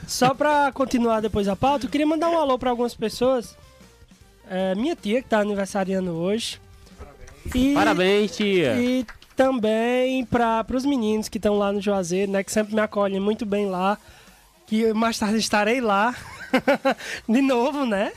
Só 0.06 0.34
pra 0.34 0.70
continuar 0.72 1.20
depois 1.20 1.48
a 1.48 1.56
pauta, 1.56 1.86
eu 1.86 1.90
queria 1.90 2.06
mandar 2.06 2.28
um 2.28 2.36
alô 2.36 2.58
pra 2.58 2.70
algumas 2.70 2.94
pessoas. 2.94 3.56
É, 4.50 4.74
minha 4.74 4.94
tia, 4.94 5.22
que 5.22 5.28
tá 5.28 5.38
aniversariando 5.40 6.10
hoje. 6.12 6.60
E, 7.54 7.72
Parabéns, 7.72 8.36
tia. 8.36 8.74
E 8.78 9.06
também 9.36 10.24
para 10.24 10.64
os 10.74 10.84
meninos 10.84 11.28
que 11.28 11.38
estão 11.38 11.58
lá 11.58 11.72
no 11.72 11.80
Juazeiro, 11.80 12.32
né? 12.32 12.42
Que 12.42 12.52
sempre 12.52 12.74
me 12.74 12.80
acolhem 12.80 13.20
muito 13.20 13.44
bem 13.46 13.66
lá. 13.66 13.98
Que 14.66 14.92
mais 14.92 15.18
tarde 15.18 15.38
estarei 15.38 15.80
lá. 15.80 16.14
De 17.28 17.42
novo, 17.42 17.84
né? 17.84 18.12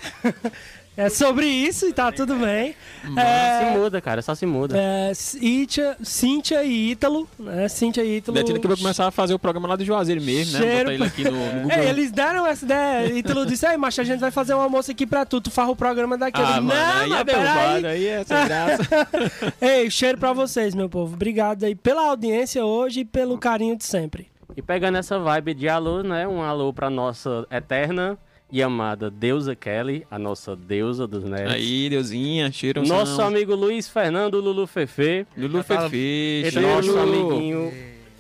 É 0.98 1.10
sobre 1.10 1.46
isso 1.46 1.88
e 1.88 1.94
tá 1.94 2.12
tudo 2.12 2.36
bem. 2.36 2.74
Se 3.04 3.20
É, 3.20 3.72
muda, 3.78 4.00
cara, 4.00 4.22
só 4.22 4.34
se 4.34 4.46
muda. 4.46 4.78
é, 4.78 5.14
Cíntia, 5.14 5.98
Cíntia 6.02 6.64
e 6.64 6.92
Ítalo, 6.92 7.28
né? 7.38 7.68
Cíntia 7.68 8.02
e 8.04 8.18
Ítalo. 8.18 8.38
Netinho 8.38 8.60
que 8.62 8.68
vai 8.68 8.78
começar 8.78 9.06
a 9.08 9.12
fazer 9.12 9.34
o 9.34 9.40
programa 9.40 9.68
lá 9.68 9.76
do 9.76 9.84
Juazeiro 9.84 10.22
mesmo, 10.22 10.54
né? 10.54 10.60
Cheiro 10.60 10.80
Botar 10.80 10.94
ele 10.94 11.04
aqui 11.04 11.24
no, 11.26 11.32
no 11.32 11.62
Google. 11.64 11.72
É, 11.72 11.90
eles 11.90 12.12
deram 12.12 12.48
essa 12.48 12.64
ideia. 12.66 13.14
Ítalo 13.18 13.46
disse: 13.46 13.66
Aí, 13.66 13.76
macho, 13.78 14.00
a 14.00 14.04
gente 14.04 14.20
vai 14.20 14.32
fazer 14.32 14.54
um 14.54 14.60
almoço 14.62 14.90
aqui 14.92 15.06
pra 15.06 15.26
tu. 15.26 15.42
Tu 15.42 15.52
farra 15.52 15.72
o 15.72 15.76
programa 15.76 16.18
daqui. 16.18 16.40
Ah, 16.42 16.62
mano, 16.62 16.68
não, 16.68 17.02
aí 17.02 17.10
mas 17.10 17.20
é 17.20 17.24
derrubado, 17.24 17.88
aí 17.88 18.08
é 18.08 18.24
sem 18.24 18.46
graça. 18.46 19.08
Ei, 19.62 19.92
cheiro 19.92 20.18
pra 20.18 20.32
vocês, 20.34 20.74
meu 20.74 20.88
povo. 20.90 21.14
Obrigado 21.14 21.64
aí 21.66 21.76
pela 21.76 22.08
audiência 22.08 22.66
hoje 22.66 23.02
e 23.02 23.06
pelo 23.06 23.38
carinho 23.38 23.76
de 23.76 23.84
sempre. 23.86 24.28
E 24.56 24.62
pegando 24.62 24.98
essa 24.98 25.20
vibe 25.20 25.54
de 25.54 25.68
alô, 25.68 26.02
né? 26.02 26.26
Um 26.28 26.42
alô 26.42 26.72
pra 26.72 26.90
nossa 26.90 27.46
eterna 27.52 28.18
e 28.56 28.64
amada 28.64 29.12
Deusa 29.12 29.54
Kelly, 29.54 30.08
a 30.10 30.18
nossa 30.18 30.56
deusa 30.56 31.06
dos 31.06 31.26
nerds. 31.26 31.52
Aí, 31.54 31.90
Deusinha, 31.90 32.50
cheiro 32.54 32.88
Nosso 32.88 33.22
amigo 33.22 33.54
Luiz 33.54 33.90
Fernando 33.90 34.40
Lulu 34.40 34.66
Fefe. 34.66 35.28
Lulu 35.36 35.62
Fefe, 35.62 35.98
Ele- 35.98 36.52
cheiro. 36.52 36.68
Nosso 36.70 36.98
amiguinho 36.98 37.74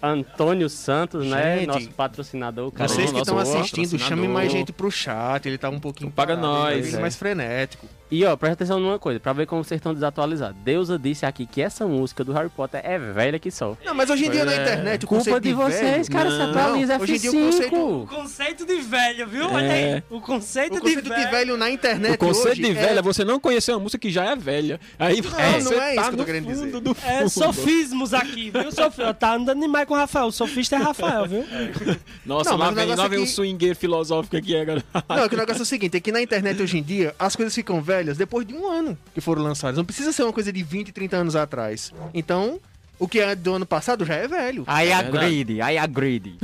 Antônio 0.04 0.70
Santos, 0.70 1.26
né? 1.26 1.60
Gente, 1.60 1.68
Nosso 1.68 1.90
patrocinador. 1.92 2.70
Cara. 2.70 2.90
Vocês 2.90 3.14
que 3.14 3.18
estão 3.18 3.38
assistindo, 3.38 3.98
chame 3.98 4.28
mais 4.28 4.52
gente 4.52 4.74
pro 4.74 4.92
chat. 4.92 5.46
Ele 5.48 5.58
tá 5.58 5.70
um 5.70 5.80
pouquinho 5.80 6.12
Paga 6.12 6.36
parado, 6.36 6.46
nós, 6.54 6.88
ele 6.88 6.98
é. 6.98 7.00
mais 7.00 7.16
frenético. 7.16 7.88
E 8.12 8.24
ó, 8.24 8.36
presta 8.38 8.54
atenção 8.54 8.80
numa 8.80 9.00
coisa, 9.00 9.20
pra 9.20 9.34
ver 9.34 9.48
como 9.48 9.64
vocês 9.64 9.80
estão 9.80 9.92
desatualizados. 9.92 10.56
Deusa 10.64 10.98
disse 10.98 11.26
aqui 11.26 11.48
que 11.48 11.60
essa 11.60 11.88
música 11.88 12.24
do 12.24 12.32
Harry 12.34 12.50
Potter 12.50 12.80
é 12.84 13.00
velha 13.00 13.40
que 13.40 13.50
só. 13.50 13.76
Não, 13.84 13.96
mas 13.96 14.08
hoje 14.12 14.28
em 14.28 14.30
dia 14.30 14.46
na 14.46 14.54
É. 14.54 14.62
internet 14.62 15.06
o 15.06 15.08
Culpa 15.08 15.24
conceito 15.24 15.42
de 15.44 15.54
vocês, 15.54 16.08
velho- 16.08 16.12
cara, 16.12 16.30
se 16.32 16.38
Não, 16.38 16.50
atualiza 16.52 16.98
hoje 17.02 17.16
em 17.16 17.20
dia 17.20 17.32
o 17.32 17.34
F5. 17.34 17.46
conceito- 17.52 18.08
Conceito 18.16 18.66
de 18.68 18.76
velho, 18.82 19.28
viu? 19.28 19.50
Olha 19.50 19.72
aí. 19.74 20.04
O 20.12 20.22
conceito, 20.22 20.78
O 20.78 20.82
conceito 20.82 21.02
de 21.16 21.26
velho 21.32 21.58
na 21.58 21.70
internet 21.72 22.14
O 22.14 22.18
conceito 22.20 22.50
hoje 22.52 22.62
de 22.62 22.74
velha 22.74 22.96
é... 22.96 23.00
é 23.00 23.02
você 23.02 23.24
não 23.26 23.40
conhecer 23.40 23.72
uma 23.72 23.80
música 23.80 24.00
que 24.00 24.12
já 24.12 24.26
é 24.26 24.36
velha. 24.36 24.80
Aí 25.00 25.20
Não, 25.20 25.24
você 25.32 25.76
não 25.76 25.82
é 25.82 25.96
tá 25.96 26.02
isso 26.02 26.10
que 26.10 26.14
eu 26.14 26.18
tô 26.20 26.26
querendo 26.26 26.48
dizer. 26.48 26.80
do 26.82 26.92
É 27.04 27.18
fundo. 27.18 27.30
sofismos 27.30 28.14
aqui, 28.14 28.52
viu? 28.52 28.72
Sof... 28.72 28.98
Tá 29.20 29.34
andando 29.34 29.60
demais 29.62 29.88
com 29.88 29.96
o 29.96 29.98
Rafael. 29.98 30.28
O 30.28 30.32
sofista 30.32 30.76
é 30.76 30.80
Rafael, 30.80 31.26
viu? 31.28 31.44
Nossa, 32.24 32.52
Não, 32.52 32.58
lá 32.58 32.70
o 32.70 32.76
vem, 32.76 32.86
lá 32.96 33.08
vem 33.08 33.20
é 33.20 33.22
um 33.24 33.26
swingueiro 33.26 33.76
filosófico 33.76 34.38
aqui 34.38 34.56
agora. 34.56 34.84
Não, 35.10 35.28
que 35.28 35.34
o 35.34 35.38
negócio 35.40 35.62
é 35.62 35.64
o 35.64 35.66
seguinte, 35.66 35.98
é 35.98 36.00
que 36.00 36.12
na 36.12 36.22
internet 36.22 36.62
hoje 36.62 36.78
em 36.78 36.84
dia 36.84 37.16
as 37.18 37.36
coisas 37.36 37.54
ficam 37.56 37.82
velhas 37.82 37.95
depois 38.18 38.46
de 38.46 38.54
um 38.54 38.68
ano 38.70 38.98
que 39.14 39.22
foram 39.22 39.44
lançadas. 39.44 39.78
Não 39.78 39.86
precisa 39.86 40.12
ser 40.12 40.24
uma 40.24 40.34
coisa 40.34 40.52
de 40.52 40.64
20, 40.64 40.92
30 40.92 41.18
anos 41.18 41.36
atrás. 41.36 41.92
Então, 42.14 42.60
o 42.98 43.08
que 43.08 43.20
é 43.20 43.36
do 43.36 43.54
ano 43.54 43.66
passado 43.66 44.06
já 44.06 44.16
é 44.16 44.28
velho. 44.28 44.64
I 44.64 44.92
agreed, 44.94 45.52
I 45.58 45.78
agreed. 45.78 46.38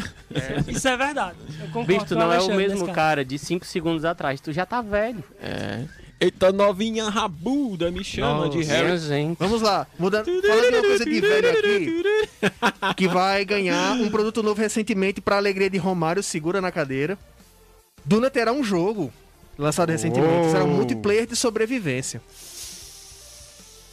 Isso 0.67 0.87
é 0.87 0.97
verdade. 0.97 1.37
Eu 1.59 1.67
concordo 1.67 1.87
Bicho, 1.87 2.05
tu 2.05 2.15
não 2.15 2.31
é 2.31 2.39
o 2.41 2.55
mesmo 2.55 2.91
cara 2.93 3.23
de 3.23 3.37
5 3.37 3.65
segundos 3.65 4.05
atrás, 4.05 4.41
tu 4.41 4.51
já 4.51 4.65
tá 4.65 4.81
velho. 4.81 5.23
É. 5.41 5.85
Eita, 6.19 6.51
novinha 6.51 7.09
rabuda, 7.09 7.89
me 7.89 8.03
chama 8.03 8.47
de 8.47 8.57
Nossa. 8.57 8.73
Harry. 8.73 8.85
Minha 8.85 8.97
gente. 8.97 9.37
Vamos 9.39 9.59
lá, 9.59 9.87
mudando, 9.97 10.25
falando 10.25 10.69
de 10.69 10.75
uma 10.75 10.81
coisa 10.83 11.05
de 11.05 11.19
velho 11.19 11.49
aqui, 11.49 12.03
que 12.95 13.07
vai 13.07 13.43
ganhar 13.43 13.93
um 13.93 14.07
produto 14.07 14.43
novo 14.43 14.61
recentemente 14.61 15.19
para 15.19 15.37
alegria 15.37 15.67
de 15.67 15.79
Romário, 15.79 16.21
segura 16.21 16.61
na 16.61 16.71
cadeira. 16.71 17.17
Duna 18.05 18.29
terá 18.29 18.51
um 18.51 18.63
jogo 18.63 19.11
lançado 19.61 19.89
recentemente, 19.89 20.49
será 20.51 20.63
um 20.63 20.67
Uou. 20.67 20.77
multiplayer 20.77 21.25
de 21.27 21.35
sobrevivência. 21.35 22.21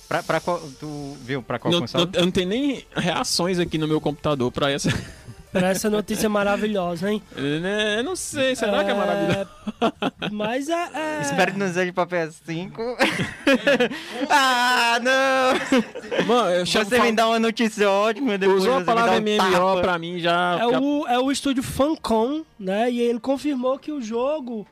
Pra, 0.09 0.23
pra 0.23 0.41
qual, 0.41 0.59
tu 0.81 1.17
viu 1.23 1.43
pra 1.43 1.59
qual 1.59 1.71
Não, 1.71 1.81
console? 1.81 2.05
não- 2.07 2.13
eu 2.15 2.25
não 2.25 2.31
tenho 2.33 2.49
nem 2.49 2.85
reações 2.97 3.59
aqui 3.59 3.77
no 3.77 3.87
meu 3.87 4.01
computador 4.01 4.51
pra 4.51 4.71
essa. 4.71 4.89
Pra 5.51 5.71
essa 5.71 5.89
notícia 5.89 6.29
maravilhosa, 6.29 7.11
hein? 7.11 7.23
Eu 7.35 8.05
não 8.05 8.15
sei, 8.15 8.55
será 8.55 8.85
que 8.85 8.91
é 8.91 8.95
maravilhoso? 8.95 9.49
É, 9.81 10.31
Mas 10.31 10.69
é. 10.69 10.75
é- 10.93 11.23
Espero 11.23 11.53
que 11.53 11.59
não 11.59 11.73
seja 11.73 11.91
pra 11.91 12.07
PS5. 12.07 12.71
ah, 14.29 15.01
não! 15.03 16.27
Mano, 16.27 16.51
eu 16.51 16.67
chamo 16.67 16.85
Você 16.85 17.01
me 17.01 17.13
dá 17.13 17.27
uma 17.29 17.39
notícia 17.39 17.89
ótima, 17.91 18.37
depois 18.37 18.59
Usou 18.63 18.75
a 18.77 18.81
me 18.81 18.85
palavra 18.85 19.13
um 19.15 19.21
MMO 19.23 19.81
pra 19.81 19.99
mim 19.99 20.19
já. 20.21 20.59
É 20.61 20.67
o, 20.67 21.07
é 21.09 21.19
o 21.19 21.33
estúdio 21.33 21.63
Fancom, 21.63 22.43
né? 22.61 22.91
E 22.91 23.01
ele 23.01 23.19
confirmou 23.19 23.79
que 23.79 23.91
o 23.91 24.03
jogo 24.03 24.67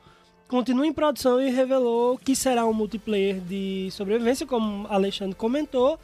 continua 0.47 0.85
em 0.85 0.93
produção 0.93 1.41
e 1.41 1.49
revelou 1.49 2.17
que 2.17 2.35
será 2.35 2.65
um 2.65 2.73
multiplayer 2.73 3.39
de 3.39 3.89
sobrevivência, 3.91 4.45
como 4.45 4.87
Alexandre 4.87 5.35
comentou, 5.35 5.99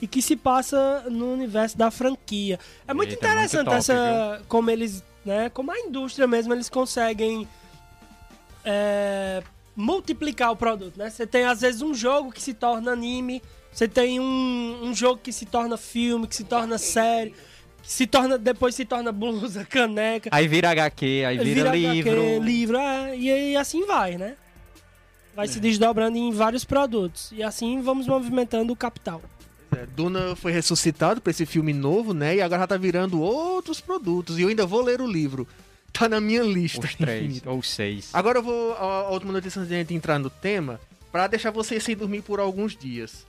e 0.00 0.06
que 0.06 0.22
se 0.22 0.36
passa 0.36 1.04
no 1.10 1.32
universo 1.32 1.76
da 1.76 1.90
franquia. 1.90 2.58
É 2.86 2.94
muito 2.94 3.12
Eita, 3.12 3.26
muito 3.26 3.32
interessante 3.32 3.64
top, 3.64 3.76
essa. 3.76 4.42
Como 4.48 4.70
eles. 4.70 5.04
Né, 5.24 5.50
como 5.50 5.70
a 5.70 5.78
indústria 5.78 6.26
mesmo, 6.26 6.54
eles 6.54 6.68
conseguem. 6.70 7.46
é, 8.64 9.42
multiplicar 9.74 10.50
o 10.50 10.56
produto, 10.56 10.96
né? 10.98 11.08
Você 11.08 11.24
tem 11.26 11.44
às 11.44 11.60
vezes 11.60 11.82
um 11.82 11.94
jogo 11.94 12.32
que 12.32 12.42
se 12.42 12.52
torna 12.52 12.90
anime, 12.92 13.40
você 13.72 13.86
tem 13.86 14.18
um, 14.18 14.80
um 14.82 14.94
jogo 14.94 15.20
que 15.22 15.32
se 15.32 15.46
torna 15.46 15.76
filme, 15.76 16.26
que 16.26 16.34
se 16.34 16.42
torna 16.42 16.78
série, 16.78 17.32
se 17.88 18.06
torna 18.06 18.36
depois 18.36 18.74
se 18.74 18.84
torna 18.84 19.10
blusa, 19.10 19.64
caneca, 19.70 20.28
Aí 20.30 20.46
vira 20.46 20.70
HQ, 20.70 21.24
aí 21.26 21.38
vira, 21.38 21.70
HQ, 21.70 21.78
livro. 21.78 22.42
livro, 22.42 22.76
é, 22.76 23.16
e 23.16 23.30
aí 23.30 23.56
assim 23.56 23.86
vai, 23.86 24.18
né? 24.18 24.36
Vai 25.34 25.48
se 25.48 25.58
desdobrando 25.58 26.18
em 26.18 26.30
vários 26.30 26.66
produtos 26.66 27.32
e 27.32 27.42
assim 27.42 27.80
vamos 27.80 28.06
movimentando 28.06 28.74
o 28.74 28.76
capital. 28.76 29.22
É, 29.74 29.86
Duna 29.86 30.36
foi 30.36 30.52
ressuscitado 30.52 31.20
pra 31.22 31.30
esse 31.30 31.46
filme 31.46 31.72
novo, 31.72 32.12
né? 32.12 32.36
E 32.36 32.42
agora 32.42 32.62
já 32.62 32.66
tá 32.66 32.76
virando 32.76 33.22
outros 33.22 33.80
produtos. 33.80 34.38
E 34.38 34.42
eu 34.42 34.48
ainda 34.48 34.66
vou 34.66 34.82
ler 34.82 35.00
o 35.00 35.06
livro. 35.06 35.46
Tá 35.92 36.08
na 36.08 36.20
minha 36.20 36.42
lista. 36.42 36.86
Os 36.86 36.94
três, 36.94 37.42
ou 37.46 37.62
seis. 37.62 38.10
Agora 38.12 38.38
eu 38.38 38.42
vou. 38.42 38.72
A, 38.74 39.02
a 39.02 39.10
última 39.10 39.32
notícia 39.32 39.60
antes 39.60 39.68
de 39.68 39.74
a 39.74 39.78
gente 39.78 39.94
entrar 39.94 40.18
no 40.18 40.30
tema. 40.30 40.80
Pra 41.12 41.26
deixar 41.26 41.50
vocês 41.50 41.82
sem 41.82 41.96
dormir 41.96 42.22
por 42.22 42.40
alguns 42.40 42.76
dias. 42.76 43.26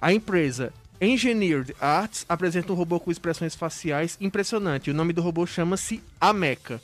A 0.00 0.12
empresa 0.12 0.72
Engineered 1.00 1.74
Arts 1.80 2.24
apresenta 2.28 2.72
um 2.72 2.76
robô 2.76 2.98
com 3.00 3.10
expressões 3.10 3.54
faciais 3.54 4.16
impressionante. 4.20 4.90
O 4.90 4.94
nome 4.94 5.12
do 5.12 5.20
robô 5.22 5.46
chama-se 5.46 6.02
Ameca. 6.20 6.80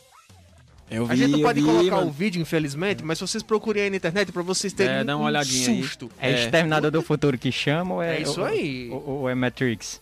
Eu 0.91 1.07
vi, 1.07 1.13
A 1.13 1.17
gente 1.17 1.31
não 1.31 1.41
pode 1.43 1.61
vi, 1.61 1.67
colocar 1.67 1.97
mano. 1.97 2.09
o 2.09 2.11
vídeo, 2.11 2.43
infelizmente, 2.43 3.05
mas 3.05 3.17
se 3.19 3.23
vocês 3.27 3.45
procurem 3.45 3.85
aí 3.85 3.91
na 3.91 3.97
internet 3.97 4.33
pra 4.33 4.43
vocês 4.43 4.73
terem 4.73 4.97
É, 4.97 5.05
dá 5.05 5.15
uma 5.17 5.23
um 5.23 5.27
olhadinha 5.29 5.69
aí. 5.71 5.83
susto. 5.83 6.11
É, 6.19 6.45
Exterminador 6.45 6.91
do 6.91 7.01
Futuro 7.01 7.39
que 7.39 7.53
chama 7.53 7.95
ou 7.95 8.03
é... 8.03 8.17
É 8.17 8.23
isso 8.23 8.41
ou- 8.41 8.47
aí. 8.47 8.89
Ou, 8.91 9.09
ou 9.09 9.29
é 9.29 9.35
Matrix? 9.37 10.01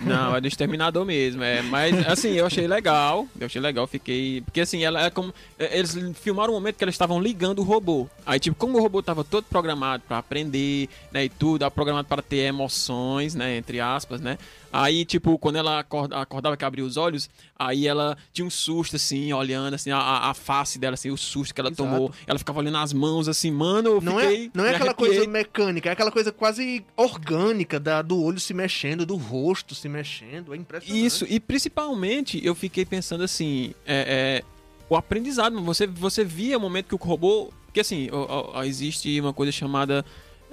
Não, 0.00 0.34
é 0.36 0.40
do 0.40 0.48
Exterminador 0.48 1.04
mesmo. 1.04 1.42
É, 1.42 1.62
mas, 1.62 2.06
assim, 2.06 2.32
eu 2.32 2.46
achei 2.46 2.66
legal. 2.66 3.26
Eu 3.38 3.46
achei 3.46 3.60
legal, 3.60 3.86
fiquei. 3.86 4.40
Porque, 4.42 4.60
assim, 4.60 4.84
ela 4.84 5.04
é 5.04 5.10
como. 5.10 5.32
é, 5.58 5.78
Eles 5.78 5.96
filmaram 6.20 6.52
um 6.52 6.56
momento 6.56 6.76
que 6.76 6.84
eles 6.84 6.94
estavam 6.94 7.20
ligando 7.20 7.60
o 7.60 7.62
robô. 7.62 8.08
Aí, 8.26 8.38
tipo, 8.40 8.56
como 8.56 8.78
o 8.78 8.82
robô 8.82 9.02
tava 9.02 9.22
todo 9.24 9.44
programado 9.44 10.02
pra 10.06 10.18
aprender, 10.18 10.88
né, 11.12 11.24
e 11.24 11.28
tudo, 11.28 11.68
programado 11.70 12.08
para 12.08 12.22
ter 12.22 12.38
emoções, 12.38 13.34
né, 13.34 13.56
entre 13.56 13.80
aspas, 13.80 14.20
né. 14.20 14.38
Aí, 14.76 15.04
tipo, 15.04 15.38
quando 15.38 15.54
ela 15.56 15.78
acorda- 15.78 16.16
acordava 16.20 16.56
que 16.56 16.64
abria 16.64 16.84
os 16.84 16.96
olhos, 16.96 17.30
aí 17.56 17.86
ela 17.86 18.16
tinha 18.32 18.44
um 18.44 18.50
susto, 18.50 18.96
assim, 18.96 19.32
olhando, 19.32 19.74
assim, 19.74 19.92
a- 19.92 19.98
a, 20.30 20.34
face 20.34 20.80
dela, 20.80 20.94
assim, 20.94 21.10
o 21.12 21.16
susto 21.16 21.54
que 21.54 21.60
ela 21.60 21.70
Exato. 21.70 21.88
tomou. 21.88 22.12
Ela 22.26 22.38
ficava 22.40 22.58
olhando 22.58 22.78
as 22.78 22.92
mãos, 22.92 23.28
assim, 23.28 23.52
mano, 23.52 23.88
eu 23.90 24.00
Não 24.00 24.18
fiquei. 24.18 24.46
é, 24.46 24.50
não 24.52 24.64
é 24.64 24.70
aquela 24.74 24.90
arrepiei. 24.90 25.10
coisa 25.16 25.30
mecânica, 25.30 25.88
é 25.88 25.92
aquela 25.92 26.10
coisa 26.10 26.32
quase 26.32 26.84
orgânica 26.96 27.78
da, 27.78 28.02
do 28.02 28.20
olho 28.20 28.40
se 28.40 28.52
mexendo, 28.52 29.06
do 29.06 29.14
rosto 29.16 29.74
se 29.76 29.88
mexendo. 29.88 30.52
É 30.52 30.56
impressionante. 30.56 31.04
Isso, 31.06 31.24
e 31.28 31.38
principalmente 31.38 32.44
eu 32.44 32.54
fiquei 32.54 32.84
pensando 32.84 33.22
assim, 33.24 33.74
é, 33.86 34.42
é, 34.42 34.44
o 34.88 34.96
aprendizado, 34.96 35.60
você, 35.62 35.86
você 35.86 36.24
via 36.24 36.58
o 36.58 36.60
momento 36.60 36.88
que 36.88 36.94
o 36.94 36.98
robô. 36.98 37.52
Porque 37.66 37.80
assim, 37.80 38.08
ó, 38.12 38.18
ó, 38.28 38.50
ó, 38.58 38.64
existe 38.64 39.20
uma 39.20 39.32
coisa 39.32 39.50
chamada 39.50 40.04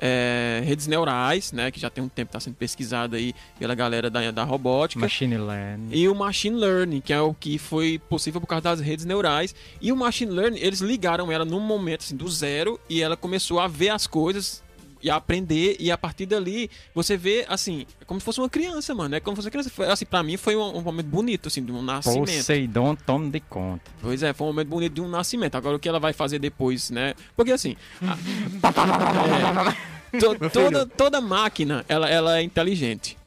é, 0.01 0.63
redes 0.65 0.87
neurais, 0.87 1.51
né, 1.51 1.69
que 1.69 1.79
já 1.79 1.89
tem 1.89 2.03
um 2.03 2.09
tempo 2.09 2.31
que 2.31 2.37
está 2.37 2.39
sendo 2.39 2.55
pesquisada 2.55 3.17
aí 3.17 3.35
pela 3.59 3.75
galera 3.75 4.09
da, 4.09 4.31
da 4.31 4.43
robótica. 4.43 4.99
Machine 4.99 5.37
Learning. 5.37 5.89
E 5.91 6.09
o 6.09 6.15
Machine 6.15 6.55
Learning, 6.57 6.99
que 6.99 7.13
é 7.13 7.21
o 7.21 7.35
que 7.35 7.59
foi 7.59 8.01
possível 8.09 8.41
por 8.41 8.47
causa 8.47 8.63
das 8.63 8.79
redes 8.79 9.05
neurais. 9.05 9.53
E 9.79 9.91
o 9.91 9.95
Machine 9.95 10.31
Learning, 10.31 10.59
eles 10.59 10.81
ligaram 10.81 11.31
ela 11.31 11.45
num 11.45 11.59
momento 11.59 12.01
assim, 12.01 12.15
do 12.15 12.27
zero 12.27 12.79
e 12.89 13.01
ela 13.01 13.15
começou 13.15 13.59
a 13.59 13.67
ver 13.67 13.89
as 13.89 14.07
coisas 14.07 14.63
e 15.03 15.09
a 15.09 15.15
aprender. 15.15 15.75
E 15.79 15.91
a 15.91 15.97
partir 15.97 16.25
dali, 16.25 16.69
você 16.93 17.15
vê, 17.17 17.45
assim, 17.49 17.85
é 17.99 18.05
como 18.05 18.19
se 18.19 18.25
fosse 18.25 18.39
uma 18.39 18.49
criança, 18.49 18.93
mano. 18.95 19.15
É 19.15 19.19
como 19.19 19.35
se 19.35 19.37
fosse 19.39 19.47
uma 19.47 19.51
criança. 19.51 19.69
Foi, 19.69 19.87
assim, 19.89 20.05
pra 20.05 20.21
mim 20.23 20.37
foi 20.37 20.55
um, 20.55 20.77
um 20.77 20.81
momento 20.81 21.07
bonito, 21.07 21.47
assim, 21.47 21.63
de 21.63 21.71
um 21.71 21.81
nascimento. 21.81 22.27
Poseidon, 22.27 22.95
tome 22.95 23.29
de 23.29 23.39
conta. 23.39 23.89
Pois 24.01 24.21
é, 24.23 24.33
foi 24.33 24.47
um 24.47 24.49
momento 24.51 24.67
bonito 24.69 24.93
de 24.93 25.01
um 25.01 25.07
nascimento. 25.09 25.55
Agora 25.55 25.75
o 25.75 25.79
que 25.79 25.89
ela 25.89 25.99
vai 25.99 26.13
fazer 26.13 26.39
depois, 26.39 26.89
né? 26.89 27.13
Porque 27.35 27.51
assim. 27.51 27.75
a- 28.01 28.17
é, 30.13 30.19
to- 30.19 30.49
toda, 30.49 30.85
toda 30.85 31.21
máquina 31.21 31.85
ela, 31.87 32.09
ela 32.09 32.37
é 32.37 32.41
inteligente. 32.43 33.17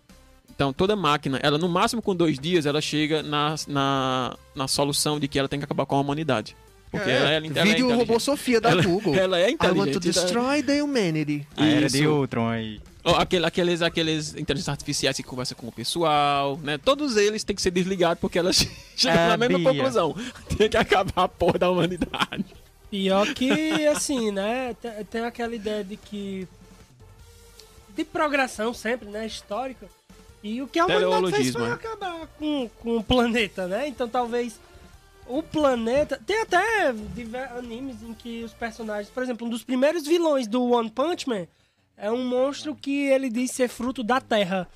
Então, 0.55 0.73
toda 0.73 0.95
máquina, 0.95 1.41
ela 1.43 1.59
no 1.59 1.69
máximo 1.69 2.01
com 2.01 2.15
dois 2.15 2.39
dias, 2.39 2.65
ela 2.65 2.81
chega 2.81 3.23
na, 3.25 3.57
na, 3.67 4.37
na 4.55 4.69
solução 4.69 5.19
de 5.19 5.27
que 5.27 5.37
ela 5.37 5.49
tem 5.49 5.59
que 5.59 5.65
acabar 5.65 5.85
com 5.85 5.97
a 5.97 6.01
humanidade. 6.01 6.57
Porque 6.95 7.11
ela, 7.11 7.19
ela, 7.21 7.29
ela 7.29 7.37
é 7.37 7.41
Vídeo 7.41 7.61
inteligente. 7.87 7.93
robô 7.95 8.21
Sofia 8.21 8.61
da 8.61 8.75
Google. 8.75 9.15
Ela 9.15 9.39
é 9.41 9.51
I 9.51 9.53
want 9.53 9.59
to 9.61 9.67
inteligente. 9.69 9.97
então- 10.09 10.13
destroy 10.25 10.63
the 10.63 10.83
humanity. 10.83 11.47
A 11.57 11.67
era 11.67 11.89
de. 11.89 12.07
Ultron 12.07 12.49
aí. 12.49 12.81
Ó, 13.07 13.17
aquele- 13.17 13.45
aqueles, 13.45 13.83
aqueles 13.83 14.35
inteligências 14.35 14.69
artificiais 14.71 15.17
que 15.17 15.23
conversam 15.23 15.57
com 15.59 15.69
o 15.69 15.73
pessoal, 15.73 16.59
né? 16.63 16.79
Todos 16.79 17.17
eles 17.19 17.45
têm 17.45 17.55
que 17.55 17.61
ser 17.61 17.71
desligados 17.71 18.19
porque 18.19 18.39
elas 18.39 18.57
chegam 18.97 19.21
É, 19.21 19.29
na 19.29 19.37
mesma 19.37 19.59
Bia. 19.59 19.69
conclusão. 19.75 20.17
Tem 20.57 20.71
que 20.71 20.77
acabar 20.77 21.25
a 21.25 21.29
porra 21.29 21.59
da 21.59 21.71
humanidade. 21.71 22.45
Pior 22.91 23.27
que, 23.35 23.51
assim, 23.89 24.31
né? 24.31 24.75
Tem, 24.81 25.05
tem 25.05 25.21
aquela 25.25 25.55
ideia 25.55 25.85
de 25.85 25.97
que. 25.97 26.49
De 27.97 28.05
progressão 28.05 28.73
sempre, 28.73 29.09
né? 29.09 29.27
Histórica. 29.27 29.87
E 30.43 30.61
o 30.63 30.67
que 30.69 30.79
a 30.79 30.87
humanidade 30.87 31.31
fez 31.33 31.51
foi 31.53 31.69
é. 31.69 31.73
acabar 31.73 32.27
com, 32.39 32.69
com 32.81 32.97
o 32.99 33.03
planeta, 33.05 33.67
né? 33.67 33.87
Então 33.89 34.09
talvez 34.09 34.59
o 35.27 35.43
planeta. 35.43 36.21
Tem 36.25 36.43
até 36.43 36.89
animes 37.57 38.03
em 38.03 38.15
que 38.15 38.43
os 38.45 38.53
personagens. 38.53 39.09
Por 39.11 39.23
exemplo, 39.23 39.47
um 39.47 39.51
dos 39.51 39.65
primeiros 39.65 40.07
vilões 40.07 40.47
do 40.47 40.63
One 40.71 40.91
Punch 40.91 41.29
Man 41.29 41.47
é 41.97 42.11
um 42.11 42.25
monstro 42.25 42.75
que 42.75 43.07
ele 43.07 43.29
diz 43.31 43.51
ser 43.51 43.69
fruto 43.69 44.03
da 44.03 44.21
Terra. 44.21 44.69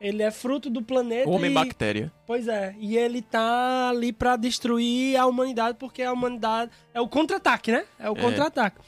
Ele 0.00 0.22
é 0.22 0.30
fruto 0.30 0.70
do 0.70 0.80
planeta. 0.80 1.28
Homem 1.28 1.50
e... 1.50 1.54
bactéria. 1.54 2.10
Pois 2.26 2.48
é, 2.48 2.74
e 2.78 2.96
ele 2.96 3.20
tá 3.20 3.90
ali 3.90 4.12
pra 4.12 4.36
destruir 4.36 5.16
a 5.16 5.26
humanidade, 5.26 5.76
porque 5.78 6.02
a 6.02 6.12
humanidade 6.12 6.70
é 6.94 7.00
o 7.00 7.08
contra-ataque, 7.08 7.70
né? 7.70 7.84
É 7.98 8.08
o 8.10 8.16
É. 8.16 8.20
contra-ataque. 8.20 8.80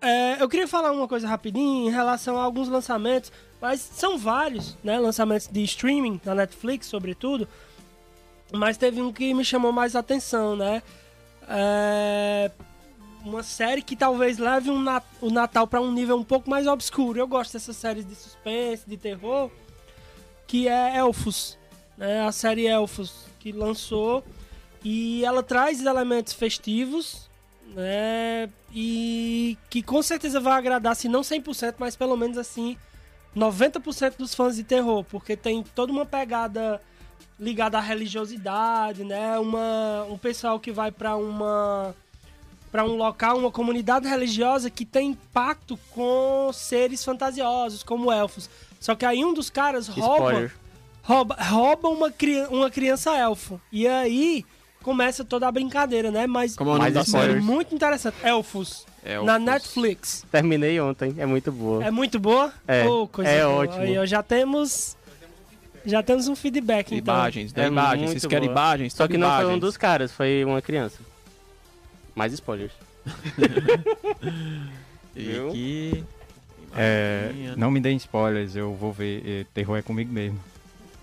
É, 0.00 0.42
eu 0.42 0.48
queria 0.48 0.66
falar 0.66 0.90
uma 0.90 1.06
coisa 1.06 1.28
rapidinho 1.28 1.88
em 1.88 1.90
relação 1.90 2.36
a 2.36 2.42
alguns 2.42 2.68
lançamentos, 2.68 3.32
mas 3.60 3.80
são 3.80 4.18
vários, 4.18 4.76
né? 4.82 4.98
Lançamentos 4.98 5.46
de 5.46 5.62
streaming, 5.62 6.20
na 6.24 6.34
Netflix, 6.34 6.88
sobretudo. 6.88 7.48
Mas 8.56 8.76
teve 8.76 9.00
um 9.02 9.12
que 9.12 9.32
me 9.34 9.44
chamou 9.44 9.72
mais 9.72 9.96
atenção, 9.96 10.56
né? 10.56 10.82
É, 11.48 12.50
uma 13.24 13.42
série 13.42 13.82
que 13.82 13.96
talvez 13.96 14.38
leve 14.38 14.70
um 14.70 14.80
na- 14.80 15.02
o 15.20 15.30
Natal 15.30 15.66
pra 15.66 15.80
um 15.80 15.92
nível 15.92 16.16
um 16.16 16.24
pouco 16.24 16.48
mais 16.48 16.66
obscuro. 16.66 17.18
Eu 17.18 17.26
gosto 17.26 17.52
dessas 17.54 17.76
séries 17.76 18.06
de 18.06 18.14
suspense, 18.14 18.84
de 18.86 18.96
terror, 18.96 19.50
que 20.46 20.68
é 20.68 20.96
Elfos 20.98 21.58
né, 21.96 22.26
a 22.26 22.32
série 22.32 22.66
Elfos 22.66 23.26
que 23.38 23.52
lançou 23.52 24.24
e 24.82 25.24
ela 25.24 25.42
traz 25.42 25.80
elementos 25.84 26.32
festivos, 26.32 27.28
né, 27.68 28.48
e 28.74 29.56
que 29.70 29.80
com 29.82 30.02
certeza 30.02 30.40
vai 30.40 30.54
agradar, 30.54 30.96
se 30.96 31.08
não 31.08 31.22
100%, 31.22 31.76
mas 31.78 31.94
pelo 31.96 32.16
menos 32.16 32.36
assim 32.36 32.76
90% 33.34 34.16
dos 34.18 34.34
fãs 34.34 34.56
de 34.56 34.64
terror, 34.64 35.04
porque 35.04 35.36
tem 35.36 35.62
toda 35.62 35.92
uma 35.92 36.04
pegada 36.04 36.80
ligada 37.38 37.78
à 37.78 37.80
religiosidade, 37.80 39.04
né, 39.04 39.38
uma 39.38 40.06
um 40.08 40.16
pessoal 40.18 40.58
que 40.60 40.70
vai 40.70 40.90
pra 40.90 41.16
uma 41.16 41.94
para 42.70 42.84
um 42.84 42.96
local, 42.96 43.38
uma 43.38 43.52
comunidade 43.52 44.08
religiosa 44.08 44.68
que 44.68 44.84
tem 44.84 45.10
impacto 45.10 45.78
com 45.92 46.50
seres 46.52 47.04
fantasiosos, 47.04 47.84
como 47.84 48.10
elfos. 48.10 48.50
Só 48.80 48.96
que 48.96 49.06
aí 49.06 49.24
um 49.24 49.32
dos 49.32 49.48
caras 49.48 49.86
rouba 49.86 50.50
rouba, 51.04 51.36
rouba 51.38 51.88
uma, 51.88 52.12
uma 52.50 52.70
criança 52.70 53.16
elfo. 53.16 53.60
E 53.70 53.86
aí 53.86 54.44
começa 54.82 55.24
toda 55.24 55.46
a 55.46 55.52
brincadeira, 55.52 56.10
né? 56.10 56.26
Mas 56.26 56.56
Como 56.56 56.76
é 56.82 56.90
da 56.90 57.02
é 57.02 57.40
muito 57.40 57.74
interessante. 57.74 58.16
Elfos. 58.22 58.86
Elfos. 59.04 59.26
Na 59.26 59.38
Netflix. 59.38 60.24
Terminei 60.30 60.80
ontem, 60.80 61.14
é 61.18 61.26
muito 61.26 61.52
boa. 61.52 61.84
É 61.84 61.90
muito 61.90 62.18
boa? 62.18 62.52
É, 62.66 62.84
coisa 63.12 63.30
é 63.30 63.44
boa. 63.44 63.56
ótimo. 63.56 63.82
Aí, 63.82 64.06
já 64.06 64.22
temos. 64.22 64.96
Já 65.84 66.02
temos 66.02 66.28
um 66.28 66.34
feedback, 66.36 66.94
então. 66.94 67.14
Imagens, 67.14 67.52
dá 67.52 67.64
É 67.64 67.66
imagens. 67.66 68.04
muito 68.06 68.20
Vocês 68.20 68.30
querem 68.30 68.48
boa. 68.48 68.60
imagens? 68.60 68.94
Só 68.94 69.06
que 69.06 69.18
não 69.18 69.30
foi 69.36 69.46
um 69.46 69.58
dos 69.58 69.76
caras, 69.76 70.12
foi 70.12 70.42
uma 70.44 70.62
criança. 70.62 71.00
Mais 72.14 72.32
spoilers. 72.32 72.72
E 75.16 75.22
Viu? 75.22 75.48
aqui... 75.48 76.04
É, 76.76 77.30
não 77.56 77.70
me 77.70 77.78
deem 77.78 77.96
spoilers, 77.96 78.56
eu 78.56 78.74
vou 78.74 78.92
ver. 78.92 79.22
eh, 79.24 79.46
Terror 79.54 79.76
é 79.78 79.82
comigo 79.82 80.12
mesmo. 80.12 80.40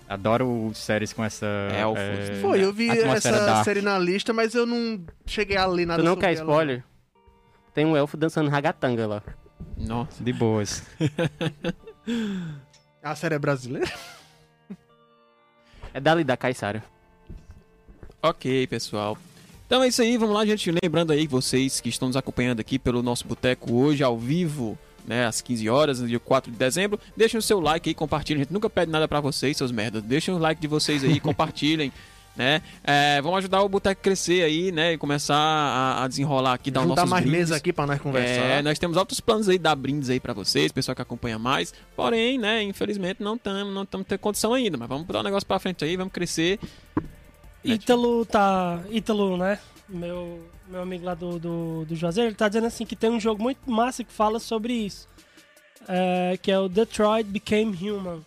Adoro 0.06 0.70
séries 0.74 1.14
com 1.14 1.24
essa. 1.24 1.46
Elfos. 1.74 1.98
eh, 2.02 2.38
Foi, 2.42 2.62
eu 2.62 2.74
vi 2.74 2.90
essa 2.90 3.32
dark. 3.32 3.64
série 3.64 3.80
na 3.80 3.98
lista, 3.98 4.34
mas 4.34 4.54
eu 4.54 4.66
não 4.66 5.00
cheguei 5.24 5.56
a 5.56 5.64
ler 5.64 5.86
nada 5.86 6.02
tu 6.02 6.04
não 6.04 6.12
sobre 6.12 6.26
quer 6.26 6.32
ela. 6.34 6.40
spoiler? 6.42 6.84
Tem 7.72 7.86
um 7.86 7.96
elfo 7.96 8.18
dançando 8.18 8.50
ragatanga 8.50 9.06
lá. 9.06 9.22
Nossa. 9.78 10.22
De 10.22 10.30
boas. 10.34 10.82
A 13.02 13.14
série 13.16 13.36
é 13.36 13.38
brasileira? 13.38 13.90
É 15.94 16.00
dali 16.00 16.24
da 16.24 16.36
Caissara. 16.36 16.82
Ok, 18.22 18.66
pessoal. 18.66 19.18
Então 19.66 19.82
é 19.82 19.88
isso 19.88 20.02
aí, 20.02 20.16
vamos 20.16 20.34
lá, 20.34 20.44
gente. 20.44 20.70
Lembrando 20.82 21.12
aí 21.12 21.26
vocês 21.26 21.80
que 21.80 21.88
estão 21.88 22.08
nos 22.08 22.16
acompanhando 22.16 22.60
aqui 22.60 22.78
pelo 22.78 23.02
nosso 23.02 23.26
boteco 23.26 23.72
hoje 23.72 24.02
ao 24.02 24.18
vivo, 24.18 24.78
né, 25.06 25.26
às 25.26 25.40
15 25.40 25.68
horas, 25.68 26.00
no 26.00 26.06
dia 26.06 26.20
4 26.20 26.50
de 26.52 26.56
dezembro. 26.56 27.00
Deixem 27.16 27.38
o 27.38 27.42
seu 27.42 27.58
like 27.58 27.88
aí, 27.88 27.94
compartilhem. 27.94 28.42
A 28.42 28.44
gente 28.44 28.52
nunca 28.52 28.68
pede 28.68 28.92
nada 28.92 29.08
pra 29.08 29.20
vocês, 29.20 29.56
seus 29.56 29.72
merdas. 29.72 30.02
Deixem 30.02 30.34
o 30.34 30.38
like 30.38 30.60
de 30.60 30.68
vocês 30.68 31.02
aí, 31.02 31.18
compartilhem. 31.20 31.92
Né? 32.34 32.62
É, 32.82 33.20
vamos 33.20 33.38
ajudar 33.38 33.60
o 33.62 33.68
boteco 33.68 34.00
a 34.00 34.02
crescer 34.02 34.42
aí, 34.42 34.72
né? 34.72 34.94
E 34.94 34.98
começar 34.98 35.36
a, 35.36 36.04
a 36.04 36.08
desenrolar 36.08 36.54
aqui, 36.54 36.70
dar 36.70 36.80
Juntar 36.80 36.96
nossos 37.02 37.10
mais 37.10 37.24
brindes. 37.24 37.40
mesa 37.40 37.56
aqui 37.56 37.74
pra 37.74 37.86
nós 37.86 38.00
conversar. 38.00 38.42
É, 38.42 38.62
nós 38.62 38.78
temos 38.78 38.96
altos 38.96 39.20
planos 39.20 39.50
aí, 39.50 39.58
dar 39.58 39.74
brindes 39.76 40.08
aí 40.08 40.18
pra 40.18 40.32
vocês, 40.32 40.72
pessoal 40.72 40.96
que 40.96 41.02
acompanha 41.02 41.38
mais. 41.38 41.74
Porém, 41.94 42.38
né, 42.38 42.62
infelizmente 42.62 43.22
não 43.22 43.34
estamos 43.34 43.74
não 43.74 43.84
tamo 43.84 44.02
tendo 44.02 44.18
condição 44.18 44.54
ainda. 44.54 44.78
Mas 44.78 44.88
vamos 44.88 45.06
botar 45.06 45.20
o 45.20 45.22
negócio 45.22 45.46
pra 45.46 45.58
frente 45.58 45.84
aí, 45.84 45.94
vamos 45.94 46.12
crescer. 46.12 46.58
Ítalo 47.62 48.24
tá. 48.24 48.80
Ítalo, 48.90 49.36
né? 49.36 49.58
Meu, 49.88 50.40
meu 50.68 50.80
amigo 50.80 51.04
lá 51.04 51.14
do, 51.14 51.38
do, 51.38 51.84
do 51.84 51.94
Juazeiro, 51.94 52.30
ele 52.30 52.36
tá 52.36 52.48
dizendo 52.48 52.66
assim 52.66 52.86
que 52.86 52.96
tem 52.96 53.10
um 53.10 53.20
jogo 53.20 53.42
muito 53.42 53.70
massa 53.70 54.02
que 54.02 54.12
fala 54.12 54.40
sobre 54.40 54.72
isso. 54.72 55.06
É, 55.86 56.38
que 56.40 56.50
é 56.50 56.58
o 56.58 56.66
Detroit 56.68 57.24
Became 57.28 57.76
Human. 57.90 58.20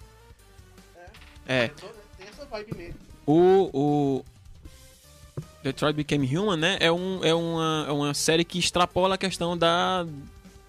É, 1.48 1.70
Tem 2.18 2.28
essa 2.28 2.46
vibe 2.46 2.78
mesmo. 2.78 3.05
O, 3.26 3.70
o 3.74 4.26
Detroit 5.64 5.96
Became 5.96 6.38
Human, 6.38 6.58
né, 6.58 6.78
é, 6.80 6.92
um, 6.92 7.24
é, 7.24 7.34
uma, 7.34 7.86
é 7.88 7.92
uma 7.92 8.14
série 8.14 8.44
que 8.44 8.60
extrapola 8.60 9.16
a 9.16 9.18
questão 9.18 9.58
da 9.58 10.06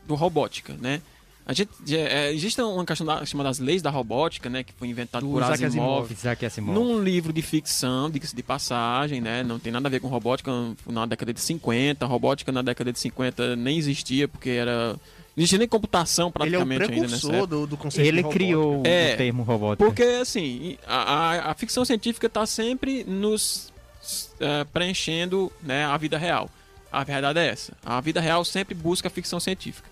do 0.06 0.14
robótica, 0.14 0.74
né? 0.80 1.02
A 1.48 1.52
gente, 1.52 1.70
é, 1.94 2.32
existe 2.32 2.60
uma 2.60 2.84
questão 2.84 3.06
da, 3.06 3.24
chamada 3.24 3.48
das 3.48 3.60
leis 3.60 3.80
da 3.80 3.88
robótica, 3.88 4.50
né, 4.50 4.64
que 4.64 4.72
foi 4.72 4.88
inventado 4.88 5.24
Do 5.24 5.30
por 5.30 5.42
Isaac 5.42 5.64
Asimov. 5.64 6.12
Isaac 6.12 6.44
Asimov. 6.44 6.74
Num 6.74 7.00
livro 7.00 7.32
de 7.32 7.40
ficção, 7.40 8.10
diga-se 8.10 8.34
de 8.34 8.42
passagem, 8.42 9.20
né? 9.20 9.44
Não 9.44 9.56
tem 9.56 9.70
nada 9.70 9.86
a 9.86 9.90
ver 9.90 10.00
com 10.00 10.08
robótica 10.08 10.50
na 10.84 11.06
década 11.06 11.32
de 11.32 11.40
50. 11.40 12.04
Robótica 12.04 12.50
na 12.50 12.62
década 12.62 12.92
de 12.92 12.98
50 12.98 13.54
nem 13.54 13.78
existia, 13.78 14.26
porque 14.26 14.50
era. 14.50 14.96
Não 15.36 15.42
existia 15.42 15.58
nem 15.58 15.68
computação 15.68 16.32
Ele 16.40 16.56
é 16.56 16.58
o 16.58 16.62
praticamente 16.62 16.82
ainda 16.84 17.06
precursor 17.08 17.34
época. 17.34 17.46
do, 17.46 17.66
do 17.66 17.76
conceito 17.76 18.06
Ele 18.08 18.22
criou 18.24 18.82
É, 18.86 19.14
o 19.14 19.16
termo 19.18 19.42
robótica. 19.42 19.84
Porque, 19.84 20.02
assim, 20.02 20.78
a, 20.86 20.96
a, 20.96 21.50
a 21.50 21.54
ficção 21.54 21.84
científica 21.84 22.26
está 22.26 22.46
sempre 22.46 23.04
nos 23.04 23.70
eh, 24.40 24.64
preenchendo 24.72 25.52
né, 25.62 25.84
a 25.84 25.96
vida 25.98 26.16
real. 26.16 26.48
A 26.90 27.04
verdade 27.04 27.38
é 27.38 27.46
essa. 27.48 27.76
A 27.84 28.00
vida 28.00 28.20
real 28.20 28.44
sempre 28.44 28.74
busca 28.74 29.08
a 29.08 29.10
ficção 29.10 29.38
científica. 29.38 29.88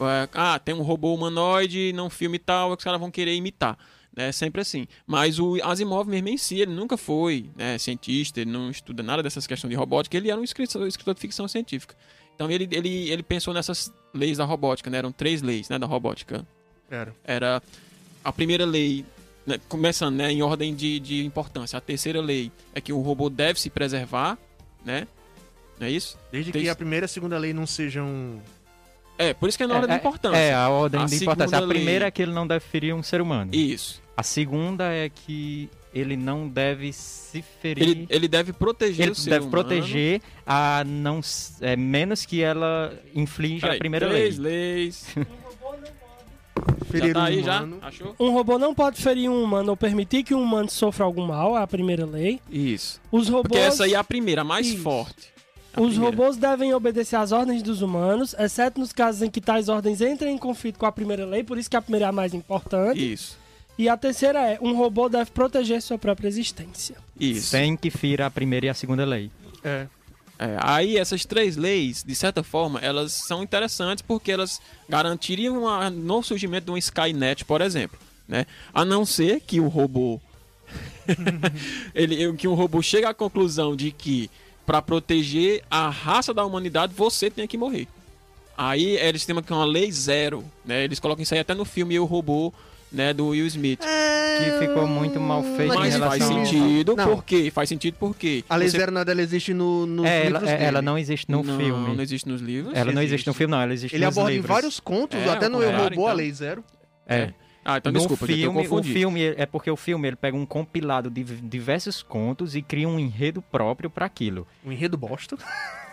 É, 0.00 0.28
Ah, 0.32 0.58
tem 0.58 0.74
um 0.74 0.82
robô 0.82 1.14
humanoide 1.14 1.92
num 1.94 2.08
filme 2.08 2.38
tal, 2.38 2.70
os 2.72 2.82
caras 2.82 2.98
vão 3.00 3.10
querer 3.10 3.34
imitar. 3.34 3.76
É 4.16 4.32
sempre 4.32 4.62
assim. 4.62 4.86
Mas 5.06 5.38
o 5.38 5.58
Asimov 5.62 6.08
mesmo 6.08 6.28
em 6.28 6.38
si, 6.38 6.60
ele 6.60 6.72
nunca 6.72 6.96
foi 6.96 7.50
né, 7.54 7.76
cientista, 7.76 8.40
ele 8.40 8.50
não 8.50 8.70
estuda 8.70 9.02
nada 9.02 9.22
dessas 9.22 9.46
questões 9.46 9.68
de 9.70 9.76
robótica, 9.76 10.16
ele 10.16 10.30
era 10.30 10.40
um 10.40 10.44
escritor, 10.44 10.86
escritor 10.88 11.12
de 11.14 11.20
ficção 11.20 11.46
científica. 11.46 11.94
Então 12.36 12.48
ele, 12.50 12.68
ele, 12.70 13.10
ele 13.10 13.22
pensou 13.22 13.52
nessas 13.52 13.92
leis 14.14 14.38
da 14.38 14.44
robótica, 14.44 14.88
né? 14.90 14.98
Eram 14.98 15.10
três 15.10 15.42
leis 15.42 15.68
né, 15.68 15.78
da 15.78 15.86
robótica 15.86 16.46
Era. 16.90 17.12
era 17.24 17.62
a 18.22 18.30
primeira 18.32 18.64
lei, 18.66 19.04
né, 19.46 19.58
começando 19.68 20.16
né, 20.16 20.30
em 20.30 20.42
ordem 20.42 20.74
de, 20.74 21.00
de 21.00 21.24
importância. 21.24 21.76
A 21.78 21.80
terceira 21.80 22.20
lei 22.20 22.52
é 22.74 22.80
que 22.80 22.92
o 22.92 23.00
robô 23.00 23.28
deve 23.30 23.58
se 23.60 23.70
preservar, 23.70 24.36
né? 24.84 25.08
Não 25.80 25.86
é 25.86 25.90
isso? 25.90 26.18
Desde 26.30 26.52
Tem- 26.52 26.62
que 26.62 26.68
a 26.68 26.76
primeira 26.76 27.04
e 27.04 27.06
a 27.06 27.08
segunda 27.08 27.38
lei 27.38 27.52
não 27.54 27.66
sejam 27.66 28.40
É, 29.18 29.32
por 29.34 29.48
isso 29.48 29.56
que 29.58 29.64
é 29.64 29.66
na 29.66 29.78
é, 29.78 29.86
da 29.86 29.94
é- 29.94 29.96
importância. 29.96 30.36
É, 30.38 30.54
a 30.54 30.68
ordem 30.68 31.00
A 31.02 31.06
de 31.06 31.16
importância. 31.16 31.58
A 31.58 31.66
primeira 31.66 32.00
lei- 32.04 32.08
é 32.08 32.10
que 32.10 32.20
ele 32.22 32.32
não 32.32 32.46
deve 32.46 32.60
ferir 32.64 32.94
um 32.94 33.02
ser 33.02 33.20
humano. 33.22 33.54
Isso. 33.54 34.00
A 34.16 34.22
segunda 34.22 34.92
é 34.92 35.08
que 35.08 35.68
ele 35.98 36.16
não 36.16 36.48
deve 36.48 36.92
se 36.92 37.42
ferir. 37.42 37.82
Ele, 37.82 38.06
ele 38.10 38.28
deve 38.28 38.52
proteger 38.52 39.04
ele 39.06 39.12
o 39.12 39.14
ser 39.14 39.30
deve 39.30 39.46
humano. 39.46 39.50
proteger 39.50 40.20
a 40.46 40.82
não 40.86 41.20
é, 41.60 41.74
menos 41.76 42.24
que 42.26 42.42
ela 42.42 42.92
inflige 43.14 43.60
Peraí, 43.60 43.76
a 43.76 43.78
primeira 43.78 44.08
três 44.08 44.38
lei. 44.38 44.52
leis. 44.52 45.06
Ferir 46.90 47.08
já 47.08 47.14
tá 47.14 47.20
um 47.20 47.24
aí, 47.24 47.42
já? 47.42 47.68
Achou? 47.82 48.14
Um 48.18 48.30
robô 48.30 48.58
não 48.58 48.74
pode 48.74 49.00
ferir 49.02 49.28
um 49.28 49.42
humano 49.42 49.70
ou 49.70 49.76
permitir 49.76 50.22
que 50.22 50.34
um 50.34 50.42
humano 50.42 50.70
sofra 50.70 51.04
algum 51.04 51.26
mal, 51.26 51.56
é 51.58 51.62
a 51.62 51.66
primeira 51.66 52.06
lei. 52.06 52.40
Isso. 52.50 53.00
Os 53.10 53.28
robôs, 53.28 53.42
Porque 53.48 53.58
essa 53.58 53.84
aí 53.84 53.94
é 53.94 53.96
a 53.96 54.04
primeira, 54.04 54.42
a 54.42 54.44
mais 54.44 54.66
Isso. 54.66 54.78
forte. 54.78 55.28
A 55.74 55.80
os 55.82 55.90
primeira. 55.94 56.16
robôs 56.16 56.36
devem 56.36 56.72
obedecer 56.72 57.16
às 57.16 57.32
ordens 57.32 57.62
dos 57.62 57.82
humanos, 57.82 58.34
exceto 58.38 58.80
nos 58.80 58.92
casos 58.92 59.20
em 59.22 59.30
que 59.30 59.40
tais 59.40 59.68
ordens 59.68 60.00
entrem 60.00 60.34
em 60.34 60.38
conflito 60.38 60.78
com 60.78 60.86
a 60.86 60.92
primeira 60.92 61.26
lei, 61.26 61.42
por 61.44 61.58
isso 61.58 61.68
que 61.68 61.76
a 61.76 61.82
primeira 61.82 62.06
é 62.06 62.08
a 62.08 62.12
mais 62.12 62.32
importante. 62.32 63.12
Isso. 63.12 63.36
E 63.78 63.88
a 63.88 63.96
terceira 63.96 64.40
é, 64.40 64.58
um 64.60 64.74
robô 64.74 65.08
deve 65.08 65.30
proteger 65.30 65.82
sua 65.82 65.98
própria 65.98 66.28
existência. 66.28 66.96
Isso. 67.18 67.48
Sem 67.48 67.76
que 67.76 67.90
fira 67.90 68.26
a 68.26 68.30
primeira 68.30 68.66
e 68.66 68.68
a 68.68 68.74
segunda 68.74 69.04
lei. 69.04 69.30
É. 69.62 69.86
É, 70.38 70.54
aí 70.60 70.98
essas 70.98 71.24
três 71.24 71.56
leis, 71.56 72.04
de 72.06 72.14
certa 72.14 72.42
forma, 72.42 72.78
elas 72.80 73.12
são 73.12 73.42
interessantes 73.42 74.02
porque 74.02 74.30
elas 74.30 74.60
garantiriam 74.86 75.64
o 75.64 75.90
no 75.90 76.22
surgimento 76.22 76.66
de 76.66 76.72
um 76.72 76.76
Skynet, 76.76 77.44
por 77.46 77.62
exemplo, 77.62 77.98
né? 78.28 78.46
A 78.72 78.84
não 78.84 79.06
ser 79.06 79.40
que 79.40 79.60
o 79.60 79.68
robô 79.68 80.20
ele 81.94 82.32
que 82.34 82.46
um 82.46 82.54
robô 82.54 82.82
chegue 82.82 83.06
à 83.06 83.14
conclusão 83.14 83.74
de 83.74 83.90
que 83.90 84.30
para 84.66 84.82
proteger 84.82 85.62
a 85.70 85.88
raça 85.88 86.34
da 86.34 86.44
humanidade 86.44 86.92
você 86.94 87.30
tem 87.30 87.46
que 87.46 87.56
morrer. 87.56 87.86
Aí 88.58 88.96
eles 88.96 89.24
têm 89.24 89.34
uma, 89.34 89.44
uma 89.48 89.64
lei 89.64 89.90
zero, 89.92 90.44
né? 90.64 90.84
Eles 90.84 90.98
colocam 90.98 91.22
isso 91.22 91.34
aí 91.34 91.40
até 91.40 91.54
no 91.54 91.64
filme 91.64 91.94
Eu 91.94 92.04
Robô, 92.04 92.52
né, 92.92 93.12
do 93.12 93.28
Will 93.28 93.46
Smith. 93.46 93.80
Que 93.80 94.66
ficou 94.66 94.86
muito 94.86 95.18
mal 95.18 95.42
feito 95.42 95.72
em 95.74 95.78
Mas 95.78 95.94
relação 95.94 96.18
faz 96.36 96.48
sentido, 96.50 96.94
Não. 96.94 97.04
por 97.08 97.24
quê? 97.24 97.50
Faz 97.50 97.68
sentido 97.68 97.96
porque 97.98 98.44
A 98.48 98.56
lei 98.56 98.68
você- 98.68 98.78
zero 98.78 98.92
nada, 98.92 99.10
ela 99.12 99.22
existe 99.22 99.54
no, 99.54 99.86
nos 99.86 100.04
É, 100.06 100.26
ela, 100.26 100.38
livros 100.40 100.50
é, 100.50 100.62
ela 100.64 100.72
dele. 100.72 100.82
não 100.84 100.98
existe 100.98 101.30
no 101.30 101.42
não, 101.42 101.56
filme. 101.58 101.94
não 101.96 102.02
existe 102.02 102.28
nos 102.28 102.40
livros. 102.42 102.74
Ela 102.74 102.92
não 102.92 103.00
existe 103.02 103.14
existe. 103.14 103.26
no 103.28 103.34
filme, 103.34 103.50
não. 103.52 103.60
Ela 103.62 103.72
existe 103.72 103.96
Ele 103.96 104.04
nos 104.04 104.16
aborda 104.18 104.36
em 104.36 104.40
vários 104.40 104.78
contos, 104.78 105.18
É, 105.18 105.28
até 105.30 105.48
no 105.48 105.62
Eu 105.62 105.70
Robô, 105.70 105.84
a 105.84 106.10
então. 106.10 106.12
lei 106.14 106.32
zero. 106.32 106.62
É. 107.06 107.32
Ah, 107.64 107.78
então 107.78 107.90
no 107.90 107.98
desculpa, 107.98 108.26
gente, 108.26 108.42
eu 108.42 108.52
filme, 108.52 108.68
o 108.68 108.82
filme 108.84 109.22
é 109.36 109.44
porque 109.46 109.68
o 109.70 109.76
filme 109.76 110.06
ele 110.06 110.16
pega 110.16 110.36
um 110.36 110.46
compilado 110.46 111.10
de 111.10 111.24
diversos 111.24 112.00
contos 112.02 112.54
e 112.54 112.62
cria 112.62 112.88
um 112.88 112.96
enredo 112.98 113.42
próprio 113.42 113.88
para 113.90 114.06
aquilo. 114.06 114.46
Um 114.64 114.70
enredo 114.70 114.96
bosta. 114.96 115.36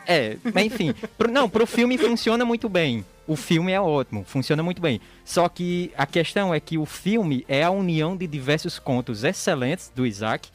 É, 0.06 0.36
mas 0.54 0.66
enfim, 0.66 0.94
pro, 1.18 1.32
não, 1.32 1.50
pro 1.50 1.66
filme 1.66 1.98
funciona 1.98 2.44
muito 2.46 2.68
bem. 2.68 3.06
O 3.26 3.36
filme 3.36 3.72
é 3.72 3.80
ótimo, 3.80 4.24
funciona 4.26 4.62
muito 4.62 4.82
bem. 4.82 5.00
Só 5.24 5.48
que 5.48 5.92
a 5.98 6.06
questão 6.06 6.54
é 6.54 6.60
que 6.60 6.78
o 6.78 6.86
filme 6.86 7.46
é 7.48 7.64
a 7.64 7.72
união 7.72 8.18
de 8.18 8.28
diversos 8.28 8.78
contos 8.80 9.24
excelentes 9.24 9.92
do 9.96 10.06
Isaac. 10.06 10.50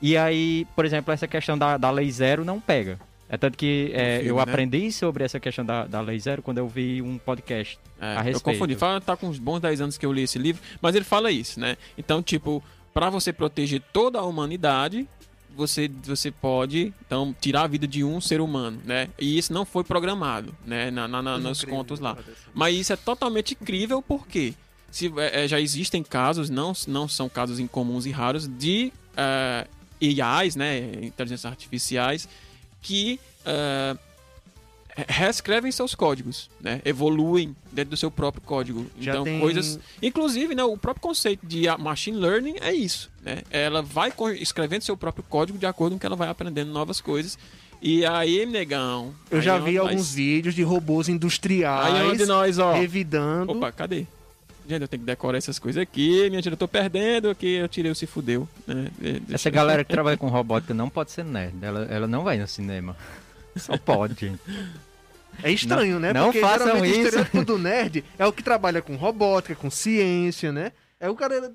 E 0.00 0.16
aí, 0.16 0.66
por 0.76 0.84
exemplo, 0.84 1.12
essa 1.12 1.26
questão 1.26 1.56
da, 1.58 1.76
da 1.76 1.90
Lei 1.90 2.10
Zero 2.10 2.44
não 2.44 2.60
pega. 2.60 2.98
É 3.28 3.36
tanto 3.36 3.56
que 3.56 3.90
é, 3.94 4.16
filme, 4.16 4.28
eu 4.28 4.36
né? 4.36 4.42
aprendi 4.42 4.92
sobre 4.92 5.24
essa 5.24 5.40
questão 5.40 5.64
da, 5.64 5.86
da 5.86 6.00
Lei 6.00 6.18
Zero 6.18 6.42
quando 6.42 6.58
eu 6.58 6.68
vi 6.68 7.00
um 7.00 7.16
podcast 7.18 7.78
É, 8.00 8.06
a 8.06 8.14
eu 8.20 8.24
respeito. 8.24 8.42
confundi. 8.42 8.74
Fala, 8.76 9.00
tá 9.00 9.16
com 9.16 9.26
uns 9.28 9.38
bons 9.38 9.58
10 9.60 9.80
anos 9.80 9.96
que 9.98 10.04
eu 10.04 10.12
li 10.12 10.22
esse 10.22 10.38
livro, 10.38 10.62
mas 10.82 10.94
ele 10.94 11.04
fala 11.04 11.30
isso, 11.30 11.58
né? 11.58 11.76
Então, 11.96 12.22
tipo, 12.22 12.62
pra 12.92 13.08
você 13.10 13.32
proteger 13.32 13.80
toda 13.92 14.18
a 14.18 14.22
humanidade, 14.22 15.08
você, 15.56 15.88
você 16.04 16.30
pode, 16.30 16.92
então, 17.06 17.34
tirar 17.40 17.62
a 17.62 17.66
vida 17.66 17.86
de 17.86 18.02
um 18.04 18.20
ser 18.20 18.40
humano, 18.40 18.80
né? 18.84 19.08
E 19.18 19.36
isso 19.38 19.52
não 19.52 19.64
foi 19.64 19.84
programado, 19.84 20.54
né? 20.66 20.90
Na, 20.90 21.06
na- 21.08 21.22
na- 21.22 21.38
nos 21.38 21.64
contos 21.64 22.00
lá. 22.00 22.16
Mas 22.54 22.76
isso 22.76 22.92
é 22.92 22.96
totalmente 22.96 23.56
incrível 23.60 24.00
porque 24.02 24.54
se, 24.90 25.12
é, 25.16 25.44
é, 25.44 25.48
já 25.48 25.60
existem 25.60 26.02
casos, 26.02 26.50
não, 26.50 26.72
não 26.86 27.06
são 27.08 27.28
casos 27.28 27.58
incomuns 27.58 28.04
e 28.06 28.10
raros, 28.10 28.46
de 28.48 28.92
é, 29.16 29.66
AIs, 30.22 30.56
né? 30.56 30.78
Inteligências 31.02 31.46
artificiais, 31.50 32.28
que 32.80 33.18
é, 33.44 33.96
reescrevem 35.08 35.72
seus 35.72 35.94
códigos, 35.94 36.50
né? 36.60 36.80
Evoluem 36.84 37.54
dentro 37.72 37.90
do 37.90 37.96
seu 37.96 38.10
próprio 38.10 38.42
código. 38.42 38.86
Já 39.00 39.12
então, 39.12 39.24
tem- 39.24 39.40
coisas. 39.40 39.78
Inclusive, 40.02 40.54
né, 40.54 40.62
o 40.64 40.76
próprio 40.76 41.02
conceito 41.02 41.46
de 41.46 41.64
machine 41.78 42.16
learning 42.18 42.56
é 42.60 42.72
isso, 42.72 43.10
né? 43.22 43.38
Ela 43.50 43.80
vai 43.82 44.12
escrevendo 44.38 44.82
seu 44.82 44.96
próprio 44.96 45.24
código 45.28 45.58
de 45.58 45.66
acordo 45.66 45.94
com 45.94 45.98
que 45.98 46.06
ela 46.06 46.16
vai 46.16 46.28
aprendendo 46.28 46.70
novas 46.70 47.00
coisas. 47.00 47.38
E 47.80 48.04
aí, 48.06 48.46
negão. 48.46 49.12
Eu 49.30 49.38
aí 49.38 49.44
já 49.44 49.58
vi 49.58 49.70
onde 49.70 49.78
alguns 49.78 49.94
nós- 49.96 50.14
vídeos 50.14 50.54
de 50.54 50.62
robôs 50.62 51.08
Aí 51.08 51.12
é 51.14 51.16
industriais 51.16 52.10
onde 52.12 52.26
nós, 52.26 52.58
ó. 52.58 52.72
revidando. 52.74 53.50
Opa, 53.52 53.72
cadê? 53.72 54.06
Gente, 54.68 54.82
eu 54.82 54.86
tenho 54.88 55.00
que 55.00 55.06
decorar 55.06 55.36
essas 55.38 55.58
coisas 55.58 55.82
aqui. 55.82 56.28
Minha 56.30 56.40
gente, 56.40 56.50
eu 56.52 56.56
tô 56.56 56.68
perdendo 56.68 57.28
aqui. 57.28 57.54
Eu 57.54 57.66
tirei 57.66 57.90
o 57.90 57.94
se 57.96 58.06
fudeu. 58.06 58.48
Né? 58.64 58.88
Essa 59.32 59.48
eu- 59.48 59.52
galera 59.52 59.82
que 59.82 59.90
trabalha 59.92 60.16
com 60.16 60.28
robótica 60.28 60.72
não 60.72 60.88
pode 60.88 61.10
ser 61.10 61.24
nerd. 61.24 61.54
Ela, 61.60 61.80
ela 61.90 62.06
não 62.06 62.22
vai 62.22 62.38
no 62.38 62.46
cinema. 62.46 62.96
Só 63.56 63.76
pode. 63.76 64.38
É 65.42 65.50
estranho, 65.50 65.98
né? 65.98 66.12
não 66.12 66.24
Porque 66.26 66.40
façam 66.40 66.66
geralmente 66.66 66.90
isso. 66.90 67.00
o 67.00 67.04
estereótipo 67.04 67.44
do 67.44 67.58
nerd 67.58 68.04
é 68.18 68.26
o 68.26 68.32
que 68.32 68.42
trabalha 68.42 68.82
com 68.82 68.96
robótica, 68.96 69.54
com 69.54 69.70
ciência, 69.70 70.52
né? 70.52 70.72
É 71.00 71.08
o 71.08 71.14
cara 71.14 71.52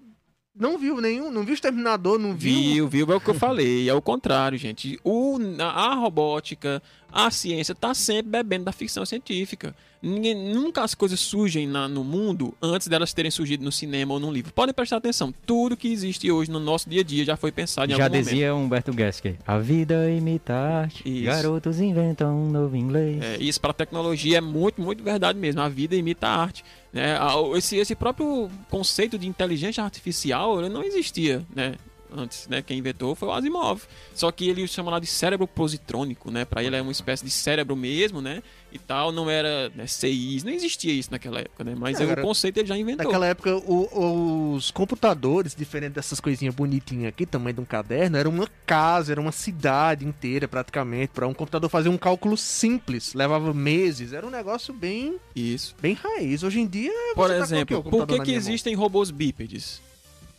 não 0.60 0.78
viu 0.78 1.00
nenhum, 1.00 1.30
não 1.32 1.44
viu 1.44 1.54
Exterminador, 1.54 2.18
não 2.18 2.34
viu. 2.34 2.52
Viu, 2.52 2.88
viu, 2.88 3.14
é 3.14 3.16
o 3.16 3.22
que 3.22 3.30
eu 3.30 3.36
falei. 3.36 3.88
É 3.88 3.94
o 3.94 4.02
contrário, 4.02 4.58
gente. 4.58 5.00
O, 5.04 5.38
a 5.60 5.94
robótica, 5.94 6.82
a 7.12 7.32
ciência 7.32 7.74
tá 7.76 7.94
sempre 7.94 8.30
bebendo 8.32 8.66
da 8.66 8.72
ficção 8.72 9.06
científica. 9.06 9.76
Ninguém, 10.00 10.36
nunca 10.54 10.84
as 10.84 10.94
coisas 10.94 11.20
surgem 11.20 11.66
na- 11.66 11.88
no 11.88 12.04
mundo 12.04 12.54
antes 12.62 12.88
delas 12.88 13.14
terem 13.14 13.32
surgido 13.32 13.64
no 13.66 13.72
cinema 13.72 14.14
ou 14.14 14.20
num 14.20 14.32
livro. 14.32 14.54
Podem 14.54 14.72
prestar 14.74 14.98
atenção. 14.98 15.34
Tudo 15.44 15.76
que 15.76 15.88
existe 15.92 16.32
hoje 16.32 16.52
no 16.52 16.60
nosso 16.60 16.88
dia 16.88 17.02
a 17.02 17.04
dia 17.04 17.26
já 17.26 17.36
foi 17.36 17.52
pensado 17.52 17.92
em 17.92 17.96
Já 17.96 18.04
algum 18.04 18.16
momento. 18.16 18.30
dizia 18.30 18.54
Humberto 18.54 18.94
Gesker. 18.94 19.38
A 19.46 19.58
vida 19.58 20.08
imita 20.12 20.54
a 20.54 20.82
arte. 20.82 21.22
Garotos 21.24 21.80
inventam 21.80 22.38
um 22.46 22.52
novo 22.52 22.76
inglês. 22.78 23.24
É, 23.24 23.38
isso 23.42 23.60
para 23.60 23.74
tecnologia 23.74 24.38
é 24.38 24.42
muito, 24.42 24.80
muito 24.80 25.02
verdade 25.04 25.40
mesmo. 25.40 25.62
A 25.62 25.68
vida 25.70 25.96
imita 25.96 26.28
a 26.28 26.36
arte. 26.44 26.64
Né? 26.94 27.18
A- 27.18 27.34
Esse, 27.58 27.78
esse 27.78 27.96
próprio 27.96 28.52
conceito 28.70 29.18
de 29.18 29.28
inteligência 29.28 29.84
artificial 29.84 30.62
não 30.70 30.84
existia 30.84 31.44
né? 31.56 31.74
Antes. 32.16 32.48
Né? 32.48 32.62
Quem 32.62 32.78
inventou 32.80 33.16
foi 33.16 33.28
o 33.28 33.32
Asimov. 33.32 33.82
Só 34.14 34.32
que 34.32 34.48
ele 34.50 34.68
chama 34.68 34.92
lá 34.92 35.00
de 35.00 35.08
cérebro 35.08 35.48
positrônico. 35.48 36.32
Né? 36.32 36.46
Para 36.46 36.64
ele 36.64 36.76
é 36.76 36.82
uma 36.82 36.92
espécie 36.92 37.24
de 37.24 37.32
cérebro 37.32 37.76
mesmo. 37.76 38.22
Né? 38.22 38.42
E 38.72 38.78
tal, 38.80 39.12
não 39.12 39.30
era 39.30 39.70
né, 39.76 39.88
CIs, 39.88 40.44
não 40.44 40.52
existia 40.52 40.92
isso 40.94 41.10
naquela 41.12 41.40
época. 41.40 41.64
Né? 41.64 41.74
Mas 41.78 42.00
É, 42.00 42.04
aí 42.04 42.12
o 42.14 42.22
conceito 42.22 42.58
ele 42.58 42.68
já 42.68 42.78
inventou. 42.78 43.06
Naquela 43.06 43.26
época, 43.28 43.56
o- 43.56 44.54
os 44.56 44.72
computadores, 44.72 45.56
diferente 45.56 45.94
dessas 45.94 46.20
coisinhas 46.20 46.54
bonitinhas 46.54 47.08
aqui, 47.10 47.26
tamanho 47.26 47.56
de 47.56 47.62
um 47.62 47.66
caderno, 47.66 48.18
era 48.18 48.28
uma 48.28 48.48
casa, 48.66 49.12
era 49.14 49.22
uma 49.22 49.32
cidade 49.32 50.06
inteira 50.06 50.48
praticamente. 50.48 51.12
Para 51.14 51.28
um 51.28 51.34
computador 51.34 51.70
fazer 51.70 51.90
um 51.90 51.98
cálculo 51.98 52.36
simples, 52.38 53.14
levava 53.14 53.54
meses. 53.54 54.12
Era 54.14 54.28
um 54.28 54.30
negócio 54.30 54.74
bem, 54.74 55.18
Isso. 55.36 55.76
bem 55.82 55.94
raiz. 55.94 56.44
Hoje 56.44 56.60
em 56.60 56.68
dia, 56.68 56.92
Por 57.16 57.30
tá 57.30 57.38
exemplo, 57.38 57.80
O 57.80 57.84
por 57.84 58.06
que, 58.08 58.20
que 58.20 58.32
existem 58.34 58.76
robôs 58.76 59.10
bípedes? 59.12 59.82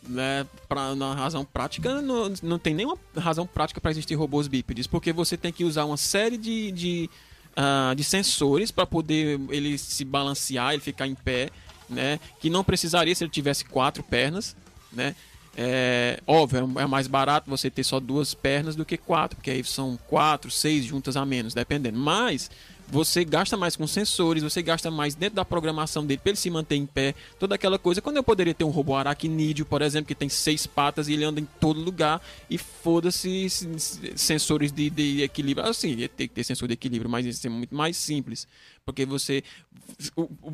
Né, 0.07 0.47
pra, 0.67 0.95
na 0.95 1.13
razão 1.13 1.43
prática, 1.43 2.01
não, 2.01 2.33
não 2.41 2.57
tem 2.57 2.73
nenhuma 2.73 2.97
razão 3.17 3.45
prática 3.45 3.81
para 3.81 3.91
existir 3.91 4.15
robôs 4.15 4.47
bípedes, 4.47 4.87
porque 4.87 5.11
você 5.11 5.35
tem 5.35 5.51
que 5.51 5.65
usar 5.65 5.83
uma 5.83 5.97
série 5.97 6.37
de, 6.37 6.71
de, 6.71 7.09
ah, 7.55 7.93
de 7.95 8.03
sensores 8.03 8.71
para 8.71 8.87
poder 8.87 9.39
ele 9.49 9.77
se 9.77 10.05
balancear, 10.05 10.73
ele 10.73 10.81
ficar 10.81 11.05
em 11.05 11.13
pé, 11.13 11.49
né, 11.89 12.17
que 12.39 12.49
não 12.49 12.63
precisaria 12.63 13.13
se 13.13 13.25
ele 13.25 13.29
tivesse 13.29 13.65
quatro 13.65 14.01
pernas, 14.01 14.55
né, 14.91 15.13
é, 15.61 16.21
óbvio, 16.25 16.71
é 16.79 16.85
mais 16.85 17.05
barato 17.05 17.49
você 17.49 17.69
ter 17.69 17.83
só 17.83 17.99
duas 17.99 18.33
pernas 18.33 18.77
do 18.77 18.85
que 18.85 18.95
quatro, 18.95 19.35
porque 19.35 19.51
aí 19.51 19.61
são 19.65 19.99
quatro, 20.07 20.49
seis 20.49 20.85
juntas 20.85 21.17
a 21.17 21.25
menos, 21.25 21.53
dependendo. 21.53 21.99
Mas 21.99 22.49
você 22.91 23.23
gasta 23.23 23.55
mais 23.55 23.75
com 23.75 23.85
sensores, 23.85 24.41
você 24.43 24.61
gasta 24.61 24.89
mais 24.89 25.15
dentro 25.15 25.35
da 25.35 25.45
programação 25.45 26.05
dele 26.05 26.19
para 26.21 26.31
ele 26.31 26.37
se 26.37 26.49
manter 26.49 26.75
em 26.75 26.85
pé, 26.85 27.13
toda 27.39 27.55
aquela 27.55 27.77
coisa. 27.77 28.01
Quando 28.01 28.17
eu 28.17 28.23
poderia 28.23 28.53
ter 28.53 28.63
um 28.63 28.69
robô 28.69 28.95
aracnídeo, 28.95 29.65
por 29.65 29.81
exemplo, 29.81 30.07
que 30.07 30.15
tem 30.15 30.27
seis 30.29 30.65
patas 30.65 31.07
e 31.07 31.13
ele 31.13 31.23
anda 31.23 31.39
em 31.39 31.47
todo 31.59 31.79
lugar 31.79 32.21
e 32.49 32.57
foda-se 32.57 33.49
se- 33.49 33.79
se- 33.79 34.13
sensores 34.17 34.71
de, 34.71 34.89
de 34.89 35.21
equilíbrio. 35.21 35.67
Assim, 35.67 35.95
ter 36.15 36.27
que 36.27 36.33
ter 36.33 36.43
sensor 36.43 36.67
de 36.67 36.73
equilíbrio, 36.73 37.09
mas 37.09 37.25
isso 37.25 37.45
é 37.45 37.49
muito 37.49 37.75
mais 37.75 37.95
simples. 37.95 38.47
Porque 38.85 39.05
você. 39.05 39.43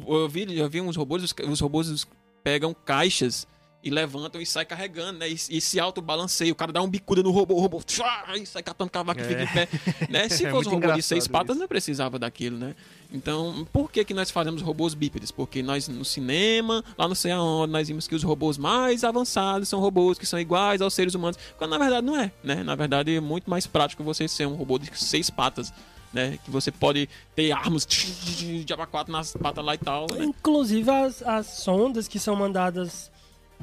Eu 0.07 0.27
vi, 0.29 0.57
eu 0.57 0.69
vi 0.69 0.81
uns 0.81 0.95
robôs, 0.95 1.23
os, 1.23 1.59
robôs 1.59 2.05
pegam 2.43 2.73
caixas 2.73 3.47
e 3.85 3.89
levantam 3.91 4.41
e 4.41 4.45
sai 4.47 4.65
carregando, 4.65 5.19
né? 5.19 5.29
E, 5.29 5.33
e 5.33 5.61
se 5.61 5.79
autobalanceia. 5.79 6.51
O 6.51 6.55
cara 6.55 6.73
dá 6.73 6.81
um 6.81 6.89
bicuda 6.89 7.21
no 7.21 7.29
robô, 7.29 7.53
o 7.53 7.59
robô 7.59 7.81
tchá, 7.85 8.25
e 8.35 8.45
sai 8.45 8.63
catando 8.63 8.89
cavaco 8.89 9.21
e 9.21 9.23
fica 9.23 9.43
em 9.43 9.47
pé. 9.47 9.67
Né? 10.09 10.27
Se 10.33 10.43
É 10.45 10.49
fosse 10.51 10.67
um 10.67 10.71
muito 10.71 10.83
robô 10.87 10.95
de 10.97 11.03
seis 11.03 11.27
patas, 11.27 11.51
isso. 11.55 11.59
não 11.61 11.67
precisava 11.67 12.17
daquilo, 12.17 12.57
né? 12.57 12.75
Então, 13.13 13.65
por 13.71 13.91
que, 13.91 14.03
que 14.03 14.13
nós 14.13 14.31
fazemos 14.31 14.61
robôs 14.63 14.95
bípedes? 14.95 15.29
Porque 15.29 15.61
nós, 15.61 15.87
no 15.87 16.03
cinema, 16.03 16.83
lá 16.97 17.07
não 17.07 17.13
sei 17.15 17.31
aonde, 17.31 17.71
nós 17.71 17.87
vimos 17.87 18.07
que 18.07 18.15
os 18.15 18.23
robôs 18.23 18.57
mais 18.57 19.03
avançados 19.03 19.69
são 19.69 19.79
robôs 19.79 20.17
que 20.17 20.25
são 20.25 20.39
iguais 20.39 20.81
aos 20.81 20.93
seres 20.93 21.13
humanos. 21.13 21.37
Quando 21.57 21.69
na 21.71 21.77
verdade 21.77 22.05
não 22.05 22.19
é, 22.19 22.31
né? 22.43 22.63
Na 22.63 22.73
verdade 22.75 23.15
é 23.15 23.19
muito 23.21 23.47
mais 23.49 23.67
prático 23.67 24.03
você 24.03 24.27
ser 24.27 24.47
um 24.47 24.55
robô 24.55 24.79
de 24.79 24.89
seis 24.97 25.29
patas. 25.29 25.71
né? 26.11 26.39
Que 26.43 26.49
você 26.49 26.71
pode 26.71 27.07
ter 27.35 27.51
armas 27.51 27.85
de 27.85 28.65
aba 28.73 28.87
4 28.87 29.11
nas 29.11 29.33
patas 29.33 29.63
lá 29.63 29.75
e 29.75 29.77
tal, 29.77 30.07
né? 30.11 30.25
Inclusive 30.25 30.89
as, 30.89 31.21
as 31.21 31.45
sondas 31.45 32.07
que 32.07 32.17
são 32.17 32.35
mandadas 32.35 33.11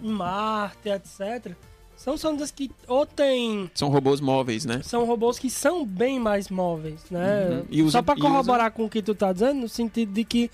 em 0.02 0.08
Marte, 0.10 0.88
etc. 0.88 1.52
São 1.96 2.16
sondas 2.16 2.50
que 2.50 2.70
ou 2.88 3.06
tem. 3.06 3.70
São 3.74 3.88
robôs 3.88 4.20
móveis, 4.20 4.64
né? 4.64 4.80
São 4.82 5.04
robôs 5.04 5.38
que 5.38 5.48
são 5.50 5.84
bem 5.86 6.18
mais 6.18 6.48
móveis, 6.48 7.00
né? 7.10 7.48
Uhum. 7.50 7.64
E 7.70 7.82
usa- 7.82 7.98
Só 7.98 8.02
pra 8.02 8.14
e 8.16 8.20
corroborar 8.20 8.70
com 8.72 8.84
o 8.84 8.88
que 8.90 9.00
tu 9.02 9.14
tá 9.14 9.32
dizendo, 9.32 9.60
no 9.60 9.68
sentido 9.68 10.12
de 10.12 10.24
que 10.24 10.50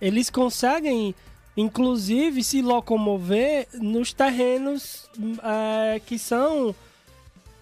eles 0.00 0.28
conseguem, 0.28 1.14
inclusive, 1.56 2.42
se 2.42 2.62
locomover 2.62 3.68
nos 3.74 4.12
terrenos 4.12 5.08
é, 5.44 6.00
que 6.04 6.18
são. 6.18 6.74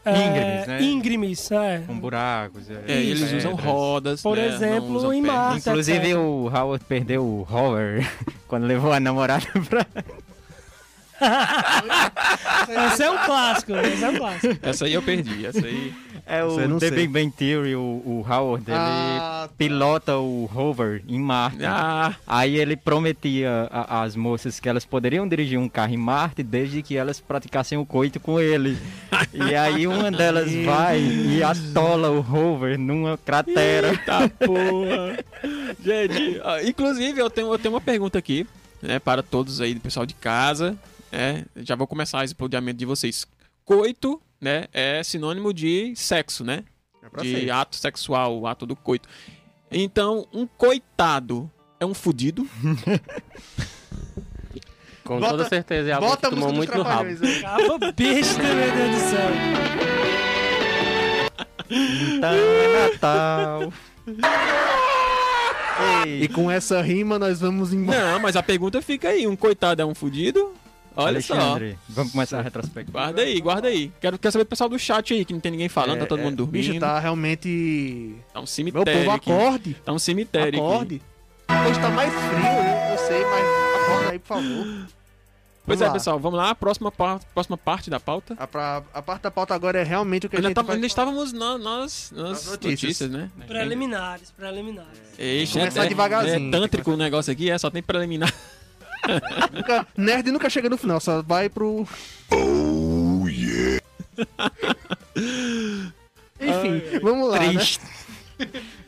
é, 0.03 0.27
Íngremes, 0.27 0.67
né? 0.67 0.83
íngremes, 0.83 1.51
é. 1.51 1.83
Com 1.87 1.99
buracos. 2.01 2.71
É, 2.71 3.03
e 3.03 3.11
eles 3.11 3.33
usam 3.35 3.55
rodas, 3.55 4.23
Por 4.23 4.39
né? 4.39 4.47
Exemplo, 4.47 5.13
em. 5.13 5.21
Marte. 5.21 5.69
Inclusive 5.69 6.15
o 6.15 6.47
Howard 6.49 6.83
perdeu 6.87 7.23
o 7.23 7.43
Hover 7.43 8.11
quando 8.49 8.65
levou 8.65 8.93
a 8.93 8.99
namorada 9.01 9.45
pra. 9.69 9.87
Esse 12.93 13.03
é 13.03 13.11
um 13.11 13.19
clássico, 13.19 13.73
esse 13.77 14.05
é 14.05 14.09
um 14.11 14.17
clássico. 14.17 14.57
Essa 14.63 14.85
aí 14.87 14.95
eu 14.95 15.03
perdi, 15.03 15.47
essa 15.47 15.67
aí... 15.67 15.93
É 16.27 16.45
o 16.45 16.79
The 16.79 16.89
sei. 16.89 16.91
Big 16.93 17.09
Bang 17.09 17.31
Theory, 17.33 17.75
o, 17.75 17.81
o 17.81 18.25
Howard, 18.29 18.65
ele 18.71 18.77
Ah, 18.79 19.47
tá. 19.49 19.55
pilota 19.59 20.17
o 20.17 20.49
Hover 20.55 21.03
em 21.09 21.19
Marte. 21.19 21.65
Ah, 21.65 22.15
Aí 22.25 22.57
ele 22.57 22.77
prometia 22.77 23.69
às 23.73 24.15
moças 24.15 24.61
que 24.61 24.69
elas 24.69 24.85
poderiam 24.85 25.27
dirigir 25.27 25.59
um 25.59 25.69
carro 25.69 25.93
em 25.93 25.97
Marte 25.97 26.45
desde 26.45 26.83
que 26.83 26.97
elas 26.97 27.19
praticassem 27.19 27.77
o 27.79 27.85
coito 27.85 28.21
com 28.21 28.39
ele. 28.39 28.79
e 29.35 29.55
aí 29.57 29.89
uma 29.89 30.09
delas 30.09 30.53
vai 30.65 31.01
e 31.01 31.43
atola 31.43 32.11
o 32.11 32.21
Hover 32.21 32.79
numa 32.79 33.19
cratera. 33.19 33.89
Eita 33.89 34.29
porra! 34.47 35.19
Gente, 35.83 36.41
inclusive 36.69 37.21
eu 37.21 37.29
tenho, 37.31 37.53
eu 37.53 37.59
tenho 37.59 37.75
uma 37.75 37.81
pergunta 37.81 38.17
aqui, 38.19 38.47
né, 38.81 39.01
para 39.01 39.21
todos 39.23 39.61
aí 39.61 39.75
do 39.75 39.81
pessoal 39.81 40.07
de 40.07 40.15
casa, 40.15 40.77
né? 41.11 41.45
Já 41.57 41.75
vou 41.77 41.87
começar 41.87 42.25
esse 42.25 42.33
explodimento 42.33 42.79
de 42.79 42.87
vocês. 42.87 43.27
Coito, 43.65 44.21
né, 44.41 44.67
é 44.73 45.03
sinônimo 45.03 45.53
de 45.53 45.95
sexo, 45.97 46.45
né? 46.45 46.65
É 47.03 47.23
de 47.23 47.41
ser. 47.43 47.51
ato 47.51 47.77
sexual, 47.77 48.39
o 48.41 48.47
ato 48.47 48.67
do 48.67 48.75
coito. 48.77 49.09
Então, 49.71 50.27
um 50.33 50.47
coitado 50.47 51.51
é 51.79 51.87
um 51.87 51.95
fudido. 51.95 52.49
Com 55.05 55.19
Bota- 55.19 55.31
toda 55.31 55.49
certeza 55.49 55.91
é 55.91 55.93
alguém 55.93 56.11
que 56.17 56.31
tomou 56.31 56.53
muito 56.53 56.77
no 56.77 56.83
rabo. 56.83 57.09
Cava 57.41 57.93
besta, 57.93 58.43
meu 58.43 58.73
Deus 58.73 58.91
do 58.95 59.01
céu. 59.11 59.31
Então 61.71 62.35
é 62.35 62.91
Natal. 62.93 63.73
E 66.07 66.29
com 66.29 66.51
essa 66.51 66.83
rima 66.83 67.19
nós 67.19 67.41
vamos 67.41 67.73
embora. 67.73 68.13
Não, 68.13 68.21
mas 68.21 68.37
a 68.37 68.43
pergunta 68.43 68.83
fica 68.83 69.09
aí, 69.09 69.27
um 69.27 69.35
coitado 69.37 69.81
é 69.81 69.85
um 69.85 69.95
fudido? 69.95 70.53
Olha 71.01 71.21
só. 71.21 71.35
Alexandre, 71.35 71.79
vamos 71.89 72.13
começar 72.13 72.39
a 72.39 72.43
retrospectiva. 72.43 72.93
Guarda 73.01 73.23
aí, 73.23 73.41
guarda 73.41 73.69
aí. 73.69 73.93
Quero, 74.01 74.19
quero 74.19 74.33
saber 74.33 74.45
do 74.45 74.49
pessoal 74.49 74.69
do 74.71 74.79
chat 74.79 75.13
aí, 75.15 75.25
que 75.25 75.33
não 75.33 75.41
tem 75.41 75.53
ninguém 75.53 75.69
falando, 75.69 76.01
tá 76.01 76.07
todo 76.07 76.21
mundo 76.21 76.37
dormindo. 76.37 76.69
Bicho, 76.69 76.81
tá 76.81 76.99
realmente. 76.99 78.15
Tá 78.33 78.41
um 78.41 78.43
Meu 78.43 78.47
cemitério 78.47 79.05
povo, 79.05 79.11
aqui. 79.17 79.31
acorde. 79.33 79.75
Tá 79.85 79.93
um 79.93 79.99
cemitério 79.99 80.49
aqui. 80.49 80.59
Acorde. 80.59 81.03
Hoje 81.69 81.81
tá 81.81 81.91
mais 81.91 82.13
frio, 82.13 82.47
eu, 82.47 82.93
eu 82.93 82.99
sei, 83.07 83.25
mas 83.25 83.85
acorda 83.85 84.11
aí, 84.13 84.19
por 84.19 84.27
favor. 84.29 84.67
Pois 85.67 85.79
Vamos 85.79 85.83
é, 85.83 85.87
lá. 85.89 85.93
pessoal, 85.93 86.19
vamos 86.19 86.39
lá. 86.39 86.55
Próxima, 86.55 86.91
pa- 86.91 87.21
próxima 87.35 87.57
parte 87.57 87.91
da 87.91 88.01
pauta. 88.01 88.35
A, 88.39 88.47
pra- 88.47 88.83
a 88.95 89.03
parte 89.03 89.23
da 89.23 89.31
pauta 89.31 89.55
agora 89.55 89.79
é 89.79 89.85
realmente 89.85 90.27
o 90.27 90.31
que 90.31 90.35
a 90.37 90.39
Ainda, 90.39 90.49
gente 90.49 90.55
tá- 90.57 90.63
vai... 90.63 90.75
ainda 90.77 90.87
estávamos 90.87 91.33
na- 91.33 91.59
nas, 91.59 92.11
nas 92.17 92.47
notícias. 92.47 92.63
notícias. 92.83 93.11
né? 93.11 93.31
Preliminares, 93.47 94.31
preliminares. 94.31 94.99
Ixi, 95.19 95.59
Começar 95.59 95.85
é, 95.85 95.89
devagarzinho. 95.89 96.49
É 96.49 96.51
tântrico 96.51 96.91
o 96.93 96.97
negócio 96.97 97.31
aqui, 97.33 97.51
é, 97.51 97.59
só 97.59 97.71
tem 97.71 97.83
preliminar. 97.83 98.33
Nunca- 99.53 99.87
nerd 99.97 100.31
nunca 100.31 100.51
chega 100.51 100.69
no 100.69 100.77
final, 100.79 101.01
só 101.01 101.23
vai 101.23 101.49
pro... 101.49 101.87
Enfim, 106.41 106.83
vamos 107.03 107.29
lá, 107.29 107.39
né? 107.39 107.49
Triste. 107.49 107.81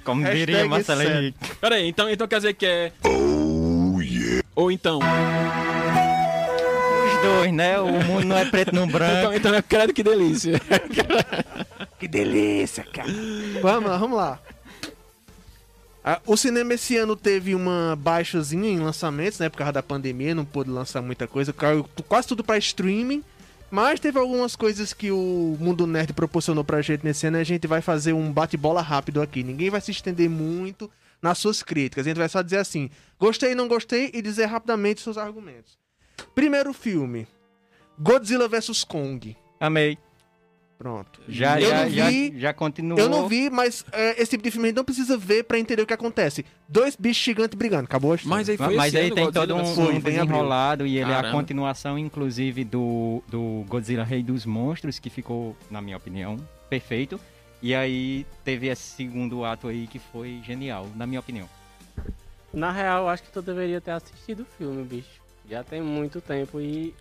Como 0.05 0.25
diria 0.25 0.65
Marcelo. 0.67 1.03
Henrique. 1.03 1.55
Pera 1.61 1.75
aí, 1.77 1.89
então, 1.89 2.09
então 2.09 2.27
quer 2.27 2.37
dizer 2.37 2.55
que 2.55 2.67
é... 2.67 2.93
Ou 4.55 4.71
então... 4.73 4.99
Os 7.07 7.23
dois, 7.23 7.53
né? 7.53 7.79
O 7.79 7.87
mundo 8.05 8.25
não 8.27 8.37
é 8.39 8.45
preto 8.47 8.75
no 8.75 8.87
branco. 8.87 9.19
Então, 9.19 9.35
então 9.35 9.55
é 9.55 9.63
credo 9.63 9.93
que 9.93 10.03
delícia. 10.03 10.61
Que 11.99 12.09
delícia, 12.09 12.83
cara. 12.93 13.09
Vamos 13.63 13.89
lá, 13.89 13.97
vamos 13.97 14.19
lá. 14.19 14.41
Ah, 16.05 16.21
o 16.27 16.37
cinema 16.37 16.75
esse 16.75 16.97
ano 16.97 17.15
teve 17.15 17.55
uma 17.55 17.97
baixazinha 17.97 18.69
em 18.69 18.81
lançamentos, 18.81 19.39
né? 19.39 19.49
Por 19.49 19.59
causa 19.59 19.73
da 19.73 19.83
pandemia, 19.83 20.35
não 20.35 20.45
pôde 20.45 20.69
lançar 20.69 21.01
muita 21.01 21.29
coisa. 21.29 21.53
Caiu 21.53 21.89
quase 22.09 22.27
tudo 22.27 22.43
pra 22.43 22.59
streaming. 22.59 23.23
Mas 23.71 24.01
teve 24.01 24.19
algumas 24.19 24.55
coisas 24.55 24.93
que 24.93 25.11
o 25.11 25.57
Mundo 25.59 25.87
Nerd 25.87 26.13
proporcionou 26.13 26.63
pra 26.63 26.83
gente 26.83 27.05
nesse 27.05 27.27
ano. 27.27 27.39
E 27.39 27.41
a 27.41 27.45
gente 27.45 27.67
vai 27.67 27.81
fazer 27.81 28.13
um 28.13 28.31
bate-bola 28.31 28.83
rápido 28.83 29.23
aqui. 29.23 29.43
Ninguém 29.43 29.71
vai 29.71 29.81
se 29.81 29.91
estender 29.91 30.29
muito 30.29 30.91
nas 31.23 31.39
suas 31.39 31.63
críticas. 31.63 32.05
A 32.05 32.09
gente 32.11 32.19
vai 32.19 32.29
só 32.29 32.43
dizer 32.43 32.59
assim: 32.59 32.91
gostei, 33.19 33.55
não 33.55 33.69
gostei 33.69 34.11
e 34.13 34.21
dizer 34.21 34.47
rapidamente 34.47 35.01
seus 35.01 35.17
argumentos. 35.17 35.79
Primeiro 36.35 36.73
filme: 36.75 37.27
Godzilla 37.99 38.49
vs 38.49 38.85
Kong. 38.85 39.37
Amei. 39.59 39.97
Pronto. 40.83 41.21
Já, 41.29 41.61
Eu 41.61 41.71
já, 41.71 41.85
não 41.85 41.91
já, 41.91 42.11
vi- 42.11 42.41
já 42.41 42.53
continuou. 42.53 42.99
Eu 42.99 43.09
não 43.09 43.29
vi, 43.29 43.49
mas 43.49 43.85
é, 43.93 44.21
esse 44.21 44.33
tipo 44.33 44.43
de 44.43 44.51
filme 44.51 44.67
a 44.67 44.69
gente 44.71 44.77
não 44.79 44.85
precisa 44.85 45.17
ver 45.17 45.45
pra 45.45 45.57
entender 45.57 45.81
o 45.81 45.87
que 45.87 45.93
acontece. 45.95 46.45
Dois 46.69 46.97
bichos 46.97 47.23
gigantes 47.23 47.57
brigando, 47.57 47.85
acabou 47.85 48.11
a 48.11 48.17
história. 48.17 48.37
Mas 48.37 48.49
aí 48.49 48.57
foi 48.57 48.75
Mas 48.75 48.93
aí 48.97 49.07
ano, 49.07 49.15
tem 49.15 49.25
Godzilla 49.27 49.47
todo 49.47 49.57
um. 49.61 49.75
Foi, 49.77 49.95
um 49.95 50.01
desenrolado 50.01 50.85
e 50.85 50.97
ele 50.99 51.09
é 51.13 51.15
a 51.15 51.19
Caramba. 51.19 51.37
continuação, 51.39 51.97
inclusive, 51.97 52.65
do, 52.65 53.23
do 53.29 53.65
Godzilla 53.69 54.03
Rei 54.03 54.25
dos 54.25 54.45
Monstros, 54.45 54.99
que 54.99 55.09
ficou, 55.09 55.57
na 55.71 55.81
minha 55.81 55.97
opinião, 55.97 56.37
perfeito. 56.69 57.21
E 57.63 57.77
aí 57.77 58.27
teve 58.45 58.67
esse 58.67 58.83
segundo 58.97 59.45
ato 59.45 59.69
aí 59.69 59.87
que 59.87 60.01
foi 60.01 60.41
genial, 60.45 60.89
na 60.97 61.07
minha 61.07 61.21
opinião. 61.21 61.49
Na 62.53 62.73
real, 62.73 63.09
acho 63.09 63.23
que 63.23 63.31
tu 63.31 63.41
deveria 63.41 63.81
ter 63.81 63.93
assistido 63.93 64.41
o 64.41 64.47
filme, 64.59 64.83
bicho. 64.83 65.23
Já 65.49 65.63
tem 65.63 65.81
muito 65.81 66.21
tempo 66.21 66.61
e 66.61 66.93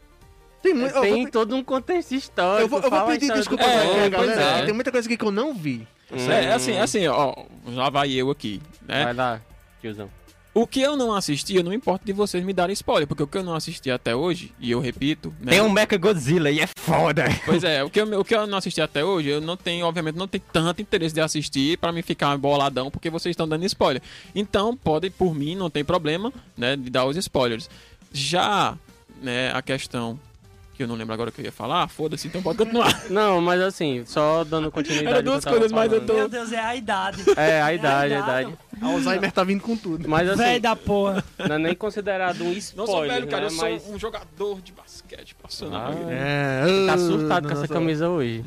Tem, 0.62 0.74
muito, 0.74 0.96
eu, 0.96 1.02
tem 1.02 1.24
vou, 1.24 1.32
todo 1.32 1.56
um 1.56 1.64
contexto 1.64 2.14
histórico. 2.14 2.62
eu 2.64 2.68
vou- 2.68 2.80
eu 2.82 2.90
vou 2.90 3.06
pedir 3.08 3.24
história 3.24 3.42
desculpa 3.42 3.64
É, 3.64 4.10
pra 4.10 4.10
galera. 4.10 4.42
é. 4.60 4.66
Tem 4.66 4.74
muita 4.74 4.92
coisa 4.92 5.08
aqui 5.08 5.18
que 5.18 5.26
eu 5.26 5.32
não 5.32 5.54
vi. 5.54 5.88
É, 6.12 6.46
é 6.46 6.54
assim, 6.54 6.74
é 6.74 6.82
assim, 6.82 7.08
ó, 7.08 7.34
já 7.74 7.90
vai 7.90 8.12
eu 8.12 8.30
aqui, 8.30 8.62
né? 8.88 9.06
Vai 9.06 9.14
lá, 9.14 9.42
tiozão. 9.82 10.10
O 10.54 10.68
que 10.68 10.82
eu 10.82 10.98
não 10.98 11.14
assisti, 11.16 11.56
eu 11.56 11.64
não 11.64 11.72
importa 11.72 12.04
de 12.04 12.12
vocês 12.12 12.44
me 12.44 12.52
darem 12.52 12.74
spoiler, 12.74 13.08
porque 13.08 13.24
o 13.24 13.28
que 13.28 13.38
eu 13.38 13.44
não 13.44 13.56
assisti 13.56 13.90
até 13.90 14.14
hoje, 14.14 14.52
e 14.60 14.70
eu 14.70 14.82
repito, 14.82 15.34
né? 15.40 15.54
Tem 15.54 15.62
um 15.62 15.70
Mecha 15.70 15.96
Godzilla 15.98 16.52
e 16.52 16.60
é 16.60 16.68
foda. 16.68 17.24
Pois 17.46 17.64
é, 17.64 17.82
o 17.82 17.90
que, 17.90 18.02
eu, 18.02 18.20
o 18.20 18.26
que 18.26 18.36
eu 18.36 18.46
não 18.46 18.58
assisti 18.58 18.82
até 18.82 19.02
hoje, 19.02 19.30
eu 19.30 19.40
não 19.40 19.56
tenho, 19.56 19.86
obviamente, 19.86 20.18
não 20.18 20.28
tenho 20.28 20.44
tanto 20.52 20.82
interesse 20.82 21.16
de 21.16 21.22
assistir 21.22 21.78
pra 21.78 21.94
me 21.94 22.02
ficar 22.02 22.38
boladão, 22.38 22.92
porque 22.92 23.10
vocês 23.10 23.32
estão 23.32 23.48
dando 23.48 23.64
spoiler. 23.66 24.02
Então, 24.36 24.76
podem, 24.76 25.10
por 25.10 25.34
mim, 25.34 25.56
não 25.56 25.70
tem 25.70 25.86
problema, 25.86 26.34
né, 26.58 26.76
de 26.76 26.90
dar 26.90 27.06
os 27.06 27.16
spoilers. 27.16 27.70
Já, 28.12 28.78
né, 29.22 29.54
a 29.54 29.62
questão 29.62 30.20
que 30.82 30.84
eu 30.84 30.88
não 30.88 30.96
lembro 30.96 31.14
agora 31.14 31.30
o 31.30 31.34
que 31.34 31.42
eu 31.42 31.46
ia 31.46 31.52
falar, 31.52 31.88
foda-se, 31.88 32.28
então 32.28 32.42
pode 32.42 32.58
continuar. 32.58 32.92
Não, 33.12 33.40
mas 33.40 33.62
assim, 33.62 34.04
só 34.06 34.44
dando 34.44 34.72
continuidade. 34.72 35.10
Era 35.14 35.22
duas 35.22 35.46
coisas, 35.46 35.72
mas 35.72 35.92
eu 35.94 36.04
tô- 36.06 36.14
Meu 36.14 36.28
Deus, 36.28 36.52
é 36.52 36.60
a 36.60 36.76
idade. 36.76 37.24
É, 37.38 37.62
a 37.62 37.72
idade, 37.74 38.14
a 38.16 38.18
idade. 38.20 38.50
idade. 38.50 38.58
Alzheimer 38.82 39.32
tá 39.32 39.44
vindo 39.44 39.62
com 39.62 39.78
tudo. 39.78 40.10
Mas 40.10 40.28
assim, 40.28 40.42
Véi 40.42 40.60
da 40.60 40.76
porra. 40.76 41.24
não 41.38 41.56
é 41.56 41.60
nem 41.60 41.76
considerado 41.76 42.42
um 42.44 42.46
Não 42.50 42.58
spoiler, 42.58 42.88
sou 42.88 43.02
velho, 43.08 43.28
cara, 43.28 43.42
né? 43.42 43.48
eu 43.48 43.52
sou 43.52 43.70
Mas 43.70 43.84
um 43.88 44.00
jogador 44.00 44.60
de 44.62 44.72
basquete 44.72 45.36
profissional. 45.36 45.92
Ah, 45.94 46.12
É, 46.12 46.86
tá 46.88 46.96
uh, 46.96 47.00
surtado 47.00 47.48
com 47.48 47.54
essa 47.54 47.68
camisa 47.68 48.10
hoje. 48.10 48.44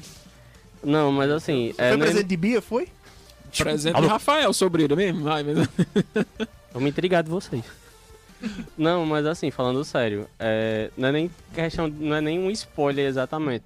Não, 0.83 1.13
mas 1.13 1.31
assim... 1.31 1.71
É, 1.79 1.89
Foi 1.91 1.97
nem- 1.97 1.99
presente 2.01 2.27
de 2.27 2.37
Bia, 2.37 2.61
foi? 2.61 2.89
Presente 3.57 4.01
de 4.01 4.07
Rafael, 4.09 4.53
sobrinho 4.53 4.97
mesmo. 4.97 5.29
Ai, 5.29 5.45
mas... 5.45 5.69
Vamos 6.73 6.89
intrigar 6.89 7.23
de 7.23 7.31
vocês. 7.31 7.63
Não, 8.77 9.07
mas 9.07 9.27
assim, 9.27 9.51
falando 9.51 9.85
sério, 9.85 10.29
é, 10.39 10.91
não 10.97 11.09
é 11.09 11.13
nem 11.13 11.31
questão, 11.55 11.89
não 11.89 12.17
é 12.17 12.21
nem 12.21 12.39
um 12.39 12.51
spoiler 12.51 13.07
exatamente, 13.07 13.65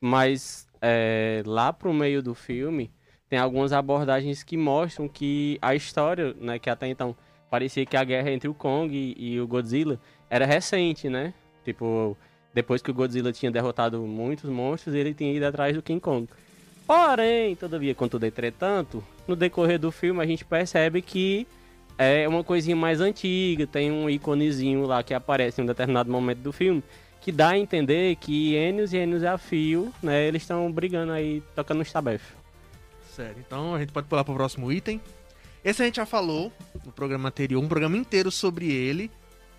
mas 0.00 0.66
é, 0.80 1.42
lá 1.44 1.72
pro 1.72 1.92
meio 1.92 2.22
do 2.22 2.34
filme 2.34 2.90
tem 3.28 3.38
algumas 3.38 3.72
abordagens 3.72 4.42
que 4.42 4.56
mostram 4.56 5.08
que 5.08 5.58
a 5.62 5.74
história, 5.74 6.34
né, 6.40 6.58
que 6.58 6.68
até 6.68 6.88
então 6.88 7.14
parecia 7.50 7.86
que 7.86 7.96
a 7.96 8.04
guerra 8.04 8.30
entre 8.30 8.48
o 8.48 8.54
Kong 8.54 8.94
e, 8.94 9.34
e 9.34 9.40
o 9.40 9.46
Godzilla 9.46 9.98
era 10.28 10.46
recente, 10.46 11.08
né? 11.08 11.34
Tipo, 11.64 12.16
depois 12.54 12.80
que 12.80 12.90
o 12.90 12.94
Godzilla 12.94 13.32
tinha 13.32 13.50
derrotado 13.50 14.00
muitos 14.02 14.48
monstros, 14.48 14.94
ele 14.94 15.12
tinha 15.12 15.32
ido 15.32 15.44
atrás 15.44 15.74
do 15.74 15.82
King 15.82 16.00
Kong. 16.00 16.28
Porém, 16.86 17.54
todavia, 17.54 17.94
contudo, 17.94 18.26
entretanto, 18.26 19.02
no 19.26 19.36
decorrer 19.36 19.78
do 19.78 19.92
filme 19.92 20.20
a 20.20 20.26
gente 20.26 20.44
percebe 20.44 21.00
que 21.00 21.46
é 22.02 22.26
uma 22.28 22.42
coisinha 22.42 22.74
mais 22.76 23.00
antiga, 23.00 23.66
tem 23.66 23.90
um 23.92 24.08
íconezinho 24.08 24.86
lá 24.86 25.02
que 25.02 25.12
aparece 25.12 25.60
em 25.60 25.64
um 25.64 25.66
determinado 25.66 26.10
momento 26.10 26.38
do 26.38 26.52
filme, 26.52 26.82
que 27.20 27.30
dá 27.30 27.50
a 27.50 27.58
entender 27.58 28.16
que 28.16 28.54
Enios 28.54 28.92
e 28.92 28.96
Enios 28.96 29.22
a 29.22 29.36
fio, 29.36 29.92
né, 30.02 30.26
eles 30.26 30.42
estão 30.42 30.70
brigando 30.72 31.12
aí, 31.12 31.42
tocando 31.54 31.82
os 31.82 31.92
tabefes. 31.92 32.26
Sério. 33.14 33.36
Então 33.46 33.74
a 33.74 33.78
gente 33.78 33.92
pode 33.92 34.06
pular 34.06 34.24
pro 34.24 34.34
próximo 34.34 34.72
item. 34.72 35.00
Esse 35.62 35.82
a 35.82 35.84
gente 35.84 35.96
já 35.96 36.06
falou 36.06 36.50
no 36.86 36.90
programa 36.92 37.28
anterior, 37.28 37.62
um 37.62 37.68
programa 37.68 37.96
inteiro 37.96 38.30
sobre 38.30 38.72
ele, 38.72 39.10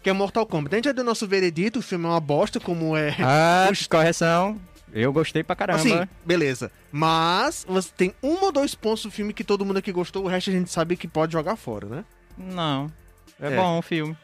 que 0.01 0.09
é 0.09 0.13
Mortal 0.13 0.45
Kombat. 0.47 0.73
A 0.73 0.77
gente 0.77 0.85
já 0.85 0.91
deu 0.91 1.03
nosso 1.03 1.27
veredito, 1.27 1.77
o 1.77 1.81
filme 1.83 2.05
é 2.05 2.07
uma 2.09 2.19
bosta, 2.19 2.59
como 2.59 2.97
é. 2.97 3.15
Ah, 3.19 3.69
Os- 3.71 3.85
correção. 3.85 4.59
Eu 4.93 5.13
gostei 5.13 5.41
pra 5.43 5.55
caramba. 5.55 5.79
Assim, 5.79 6.09
beleza. 6.25 6.69
Mas 6.91 7.65
você 7.69 7.89
tem 7.95 8.13
um 8.21 8.43
ou 8.43 8.51
dois 8.51 8.75
pontos 8.75 9.03
do 9.03 9.11
filme 9.11 9.31
que 9.31 9.43
todo 9.43 9.63
mundo 9.63 9.77
aqui 9.77 9.91
gostou, 9.91 10.25
o 10.25 10.27
resto 10.27 10.49
a 10.49 10.53
gente 10.53 10.69
sabe 10.69 10.97
que 10.97 11.07
pode 11.07 11.31
jogar 11.31 11.55
fora, 11.55 11.85
né? 11.87 12.05
Não. 12.37 12.91
É, 13.39 13.47
É. 13.53 13.55
bom 13.55 13.79
o 13.79 13.81
filme. 13.81 14.15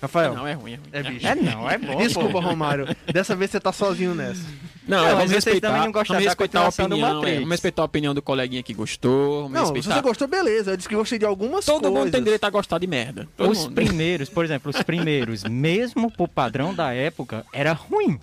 Rafael. 0.00 0.34
Não, 0.34 0.44
é 0.48 0.52
ruim, 0.54 0.72
é 0.72 0.76
ruim. 0.76 0.88
É 0.90 1.02
bicho. 1.04 1.26
É 1.28 1.34
não, 1.36 1.70
é 1.70 1.78
bom. 1.78 1.96
Desculpa, 1.96 2.40
Romário. 2.40 2.88
Dessa 3.12 3.36
vez 3.36 3.52
você 3.52 3.60
tá 3.60 3.70
sozinho 3.72 4.16
nessa. 4.16 4.42
Não, 4.88 4.98
Não, 4.98 4.98
é, 4.98 5.02
mas 5.02 5.10
vamos 5.12 5.30
vocês 5.30 5.44
respeitar, 5.44 5.68
também 5.68 5.82
não 5.84 5.92
gostaram 5.92 6.18
vamos 6.20 6.24
da 6.24 6.30
respeitar 6.30 6.58
a 6.58 6.62
continuação 6.64 6.88
do 6.88 6.94
opinião, 6.96 7.14
Matrix. 7.14 7.30
é, 7.32 7.38
vamos 7.38 7.50
respeitar 7.52 7.82
a 7.82 7.84
opinião 7.84 8.14
do 8.14 8.20
coleguinha 8.20 8.62
que 8.64 8.74
gostou, 8.74 9.42
vamos 9.42 9.52
Não, 9.52 9.66
se 9.66 9.72
respeitar. 9.74 9.94
você 9.94 10.02
gostou, 10.02 10.26
beleza. 10.26 10.72
Eu 10.72 10.76
disse 10.76 10.88
que 10.88 10.96
gostei 10.96 11.20
de 11.20 11.24
algumas 11.24 11.64
Todo 11.64 11.82
coisas. 11.82 11.98
mundo 12.00 12.10
tem 12.10 12.20
direito 12.20 12.42
a 12.44 12.50
gostar 12.50 12.78
de 12.78 12.86
merda. 12.88 13.28
Todo 13.36 13.48
Os 13.52 13.58
mundo. 13.60 13.74
primeiros, 13.74 14.28
por 14.28 14.44
exemplo, 14.44 14.70
os 14.74 14.82
primeiros, 14.82 15.44
mesmo 15.44 16.10
pro 16.10 16.26
padrão 16.26 16.74
da 16.74 16.92
época, 16.92 17.46
era 17.52 17.72
ruim. 17.72 18.18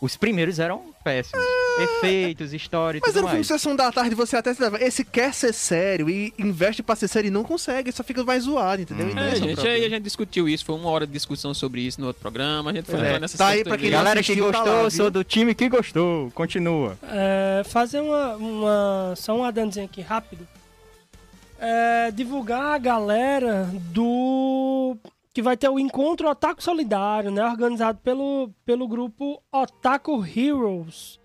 Os 0.00 0.16
primeiros 0.16 0.60
eram 0.60 0.94
péssimos. 1.06 1.44
Efeitos, 1.78 2.52
história 2.52 2.98
e 2.98 3.00
Mas 3.00 3.10
tudo 3.12 3.18
era 3.18 3.26
um 3.26 3.28
filme 3.28 3.38
mais. 3.38 3.46
Sessão 3.46 3.76
da 3.76 3.92
Tarde, 3.92 4.14
você 4.14 4.36
até 4.36 4.52
se 4.52 4.60
leva. 4.60 4.82
Esse 4.82 5.04
quer 5.04 5.32
ser 5.32 5.52
sério 5.52 6.10
e 6.10 6.32
investe 6.38 6.82
pra 6.82 6.96
ser 6.96 7.06
sério 7.06 7.28
e 7.28 7.30
não 7.30 7.44
consegue, 7.44 7.92
só 7.92 8.02
fica 8.02 8.24
mais 8.24 8.44
zoado, 8.44 8.82
entendeu? 8.82 9.08
Então, 9.08 9.22
É, 9.22 9.28
esse 9.28 9.36
o 9.36 9.44
gente, 9.44 9.54
problema. 9.54 9.76
aí 9.76 9.84
a 9.84 9.88
gente 9.90 10.02
discutiu 10.02 10.48
isso, 10.48 10.64
foi 10.64 10.74
uma 10.74 10.88
hora 10.90 11.06
de 11.06 11.12
discussão 11.12 11.52
sobre 11.54 11.82
isso 11.82 12.00
no 12.00 12.08
outro 12.08 12.20
programa, 12.22 12.70
a 12.70 12.74
gente 12.74 12.86
foi 12.86 12.96
É, 12.98 13.02
entrar 13.04 13.20
nessa 13.20 13.38
tá 13.38 13.48
aí 13.48 13.62
pra 13.62 13.76
quem 13.76 13.90
não 13.90 13.98
Galera 13.98 14.22
que 14.22 14.32
assistiu, 14.32 14.50
tá 14.50 14.58
gostou, 14.58 14.74
lá, 14.74 14.82
eu 14.82 14.90
sou 14.90 15.10
do 15.10 15.22
time 15.22 15.54
que 15.54 15.68
gostou. 15.68 16.30
Continua. 16.32 16.96
É, 17.04 17.62
fazer 17.66 18.00
uma, 18.00 18.34
uma. 18.36 19.14
Só 19.16 19.36
um 19.36 19.44
adendozinho 19.44 19.84
aqui 19.86 20.00
rápido. 20.00 20.46
É, 21.58 22.10
divulgar 22.10 22.74
a 22.74 22.78
galera 22.78 23.68
do. 23.92 24.96
Que 25.36 25.42
vai 25.42 25.54
ter 25.54 25.68
o 25.68 25.78
encontro 25.78 26.30
Otaku 26.30 26.62
Solidário, 26.62 27.30
né? 27.30 27.44
Organizado 27.44 27.98
pelo, 28.02 28.48
pelo 28.64 28.88
grupo 28.88 29.38
Otaku 29.52 30.24
Heroes. 30.24 31.20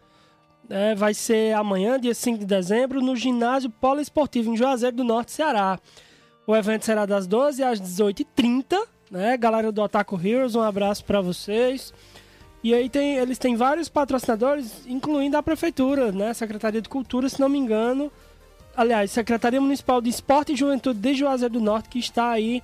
É, 0.70 0.94
vai 0.94 1.14
ser 1.14 1.56
amanhã, 1.56 1.98
dia 1.98 2.14
5 2.14 2.40
de 2.40 2.46
dezembro, 2.46 3.00
no 3.00 3.16
ginásio 3.16 3.70
poliesportivo 3.70 4.52
em 4.52 4.58
Juazeiro 4.58 4.98
do 4.98 5.06
Norte, 5.06 5.32
Ceará. 5.32 5.80
O 6.46 6.54
evento 6.54 6.84
será 6.84 7.06
das 7.06 7.26
12 7.26 7.64
às 7.64 7.80
18h30, 7.80 8.86
né? 9.10 9.38
Galera 9.38 9.72
do 9.72 9.82
Otaku 9.82 10.20
Heroes, 10.22 10.56
um 10.56 10.62
abraço 10.62 11.06
pra 11.06 11.22
vocês. 11.22 11.94
E 12.62 12.74
aí 12.74 12.90
tem, 12.90 13.16
eles 13.16 13.38
têm 13.38 13.56
vários 13.56 13.88
patrocinadores, 13.88 14.86
incluindo 14.88 15.38
a 15.38 15.42
prefeitura, 15.42 16.12
né? 16.12 16.34
Secretaria 16.34 16.82
de 16.82 16.90
Cultura, 16.90 17.30
se 17.30 17.40
não 17.40 17.48
me 17.48 17.58
engano. 17.58 18.12
Aliás, 18.76 19.10
Secretaria 19.10 19.62
Municipal 19.62 20.02
de 20.02 20.10
Esporte 20.10 20.52
e 20.52 20.58
Juventude 20.58 21.00
de 21.00 21.14
Juazeiro 21.14 21.54
do 21.54 21.62
Norte, 21.62 21.88
que 21.88 22.00
está 22.00 22.30
aí 22.30 22.62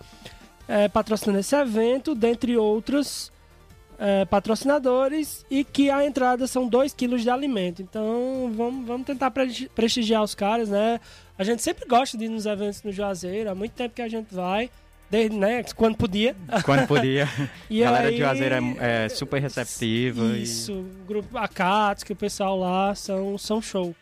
é, 0.67 0.87
patrocinando 0.87 1.39
esse 1.39 1.55
evento, 1.55 2.13
dentre 2.15 2.57
outros 2.57 3.31
é, 3.99 4.25
patrocinadores, 4.25 5.45
e 5.49 5.63
que 5.63 5.89
a 5.89 6.05
entrada 6.05 6.45
são 6.47 6.67
2 6.67 6.93
quilos 6.93 7.21
de 7.23 7.29
alimento. 7.29 7.81
Então 7.81 8.51
vamos, 8.55 8.85
vamos 8.85 9.07
tentar 9.07 9.31
presti- 9.31 9.69
prestigiar 9.73 10.21
os 10.23 10.35
caras, 10.35 10.69
né? 10.69 10.99
A 11.37 11.43
gente 11.43 11.61
sempre 11.63 11.87
gosta 11.87 12.17
de 12.17 12.25
ir 12.25 12.29
nos 12.29 12.45
eventos 12.45 12.83
no 12.83 12.91
Juazeiro, 12.91 13.49
há 13.49 13.55
muito 13.55 13.71
tempo 13.73 13.95
que 13.95 14.01
a 14.01 14.07
gente 14.07 14.33
vai, 14.33 14.69
desde, 15.09 15.35
né, 15.37 15.63
quando 15.75 15.95
podia. 15.95 16.35
Quando 16.65 16.85
podia. 16.87 17.27
E 17.69 17.79
Galera 17.79 18.07
aí- 18.09 18.13
de 18.15 18.19
Juazeiro 18.21 18.55
é, 18.79 19.05
é 19.05 19.09
super 19.09 19.41
receptiva. 19.41 20.25
e- 20.37 20.43
Isso, 20.43 20.73
o 20.73 21.05
grupo 21.07 21.37
Akatsuki, 21.37 22.13
o 22.13 22.15
pessoal 22.15 22.57
lá 22.59 22.93
são, 22.93 23.37
são 23.37 23.61
show. 23.61 23.95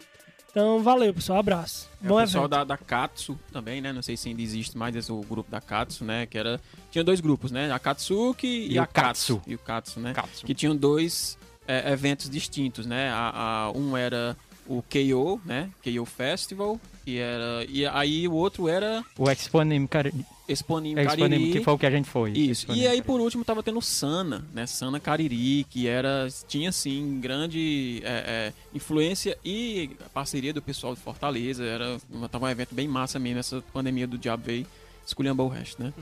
Então, 0.55 0.81
valeu, 0.81 1.13
pessoal. 1.13 1.39
Abraço. 1.39 1.89
É, 2.01 2.07
Bom 2.07 2.15
o 2.15 2.21
pessoal 2.21 2.45
evento. 2.45 2.51
da, 2.51 2.63
da 2.63 2.77
Katsu 2.77 3.37
também, 3.51 3.81
né? 3.81 3.91
Não 3.91 4.01
sei 4.01 4.15
se 4.15 4.29
ainda 4.29 4.41
existe 4.41 4.77
mais 4.77 4.95
esse, 4.95 5.11
o 5.11 5.19
grupo 5.19 5.51
da 5.51 5.59
Katsu, 5.59 6.05
né? 6.05 6.25
Que 6.25 6.37
era. 6.37 6.61
Tinha 6.89 7.03
dois 7.03 7.19
grupos, 7.19 7.51
né? 7.51 7.69
A 7.73 7.77
Katsuki 7.77 8.47
e, 8.47 8.71
E 8.71 8.79
a 8.79 8.83
o 8.83 8.87
Katsu. 8.87 9.35
Katsu. 9.35 9.49
E 9.51 9.55
o 9.55 9.59
Katsu, 9.59 9.99
né? 9.99 10.13
Katsu. 10.13 10.45
Que 10.45 10.53
tinham 10.55 10.73
dois 10.73 11.37
é, 11.67 11.91
eventos 11.91 12.29
distintos, 12.29 12.85
né? 12.85 13.09
A, 13.11 13.65
a- 13.65 13.71
um 13.71 13.97
era 13.97 14.37
o 14.67 14.81
KO, 14.83 15.39
né? 15.45 15.69
KO 15.83 16.05
Festival. 16.05 16.79
E, 17.05 17.17
era, 17.17 17.65
e 17.69 17.85
aí 17.85 18.27
o 18.27 18.33
outro 18.33 18.67
era 18.67 19.03
O 19.17 19.29
Exponim, 19.29 19.85
cara. 19.85 20.11
Exponim 20.47 20.99
Exponim, 20.99 21.29
Cariri. 21.29 21.51
que 21.51 21.63
foi 21.63 21.73
o 21.73 21.77
que 21.77 21.85
a 21.85 21.91
gente 21.91 22.09
foi. 22.09 22.31
Isso. 22.31 22.63
Exponim 22.63 22.79
E 22.79 22.83
aí, 22.83 22.87
Cariri. 22.87 23.03
por 23.03 23.21
último, 23.21 23.45
tava 23.45 23.61
tendo 23.61 23.79
o 23.79 23.81
Sana, 23.81 24.43
né? 24.53 24.65
Sana 24.65 24.99
Cariri, 24.99 25.63
que 25.65 25.87
era. 25.87 26.27
Tinha, 26.47 26.69
assim, 26.69 27.19
grande 27.19 28.01
é, 28.03 28.09
é, 28.09 28.53
influência 28.73 29.37
e 29.45 29.91
parceria 30.13 30.53
do 30.53 30.61
pessoal 30.61 30.95
de 30.95 31.01
Fortaleza. 31.01 31.63
Era, 31.63 31.99
tava 32.31 32.45
um 32.45 32.49
evento 32.49 32.73
bem 32.73 32.87
massa 32.87 33.19
mesmo. 33.19 33.39
Essa 33.39 33.63
pandemia 33.73 34.07
do 34.07 34.17
diabo 34.17 34.43
veio 34.45 34.65
esculhambou 35.05 35.47
o 35.47 35.49
resto, 35.49 35.81
né? 35.83 35.93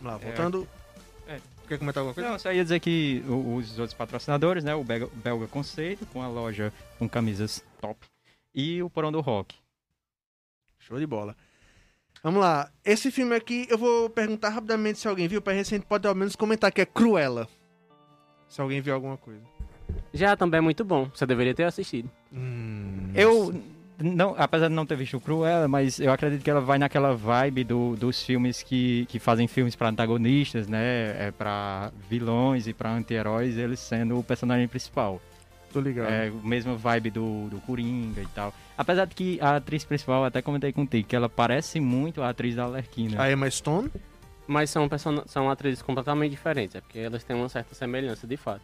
Vamos 0.00 0.12
lá, 0.12 0.16
voltando. 0.16 0.68
É. 1.26 1.38
Quer 1.68 1.78
comentar 1.78 2.00
alguma 2.00 2.14
coisa? 2.14 2.30
Não, 2.30 2.38
só 2.38 2.52
ia 2.52 2.62
dizer 2.62 2.80
que 2.80 3.22
os 3.28 3.78
outros 3.78 3.94
patrocinadores, 3.94 4.64
né? 4.64 4.74
O 4.74 4.82
Belga, 4.82 5.06
o 5.06 5.16
Belga 5.16 5.46
Conceito, 5.46 6.06
com 6.06 6.22
a 6.22 6.28
loja 6.28 6.72
com 6.98 7.08
camisas 7.08 7.62
top. 7.80 8.06
E 8.54 8.82
o 8.82 8.90
Porão 8.90 9.10
do 9.12 9.20
Rock. 9.20 9.54
Show 10.78 10.98
de 10.98 11.06
bola. 11.06 11.36
Vamos 12.22 12.40
lá. 12.40 12.70
Esse 12.84 13.10
filme 13.10 13.34
aqui, 13.34 13.66
eu 13.70 13.78
vou 13.78 14.10
perguntar 14.10 14.50
rapidamente 14.50 14.98
se 14.98 15.08
alguém 15.08 15.26
viu, 15.28 15.40
pra 15.40 15.54
gente 15.54 15.80
pode 15.86 16.06
ao 16.06 16.14
menos 16.14 16.36
comentar 16.36 16.70
que 16.72 16.80
é 16.80 16.86
Cruella. 16.86 17.48
Se 18.48 18.60
alguém 18.60 18.80
viu 18.80 18.94
alguma 18.94 19.16
coisa. 19.16 19.40
Já 20.12 20.36
também 20.36 20.58
é 20.58 20.60
muito 20.60 20.84
bom. 20.84 21.08
Você 21.14 21.24
deveria 21.24 21.54
ter 21.54 21.64
assistido. 21.64 22.10
Hum, 22.32 23.12
Eu, 23.14 23.54
não, 23.98 24.34
apesar 24.36 24.68
de 24.68 24.74
não 24.74 24.84
ter 24.84 24.96
visto 24.96 25.16
o 25.16 25.20
Cruella, 25.20 25.68
mas 25.68 25.98
eu 26.00 26.12
acredito 26.12 26.42
que 26.42 26.50
ela 26.50 26.60
vai 26.60 26.78
naquela 26.78 27.14
vibe 27.14 27.64
do- 27.64 27.96
dos 27.96 28.22
filmes 28.22 28.62
que, 28.62 29.06
que 29.06 29.18
fazem 29.18 29.46
filmes 29.46 29.76
para 29.76 29.88
antagonistas, 29.88 30.66
né? 30.68 31.26
É 31.28 31.30
para 31.30 31.92
vilões 32.08 32.66
e 32.66 32.74
para 32.74 32.90
anti-heróis, 32.92 33.56
eles 33.56 33.78
sendo 33.80 34.18
o 34.18 34.24
personagem 34.24 34.66
principal. 34.68 35.20
Tô 35.72 35.80
ligado. 35.80 36.10
É 36.10 36.30
mesma 36.42 36.76
vibe 36.76 37.10
do, 37.10 37.48
do 37.48 37.60
Coringa 37.60 38.20
e 38.20 38.26
tal. 38.26 38.52
Apesar 38.76 39.04
de 39.04 39.14
que 39.14 39.38
a 39.40 39.56
atriz 39.56 39.84
principal, 39.84 40.22
eu 40.22 40.26
até 40.26 40.42
comentei 40.42 40.72
contigo, 40.72 41.06
que 41.06 41.14
ela 41.14 41.28
parece 41.28 41.80
muito 41.80 42.22
a 42.22 42.28
atriz 42.28 42.56
da 42.56 42.64
Alerquina. 42.64 43.22
A 43.22 43.30
Emma 43.30 43.48
Stone. 43.50 43.90
Mas 44.46 44.70
são, 44.70 44.88
person... 44.88 45.22
são 45.26 45.48
atrizes 45.48 45.80
completamente 45.80 46.32
diferentes. 46.32 46.74
É 46.74 46.80
porque 46.80 46.98
elas 46.98 47.22
têm 47.22 47.36
uma 47.36 47.48
certa 47.48 47.74
semelhança, 47.74 48.26
de 48.26 48.36
fato. 48.36 48.62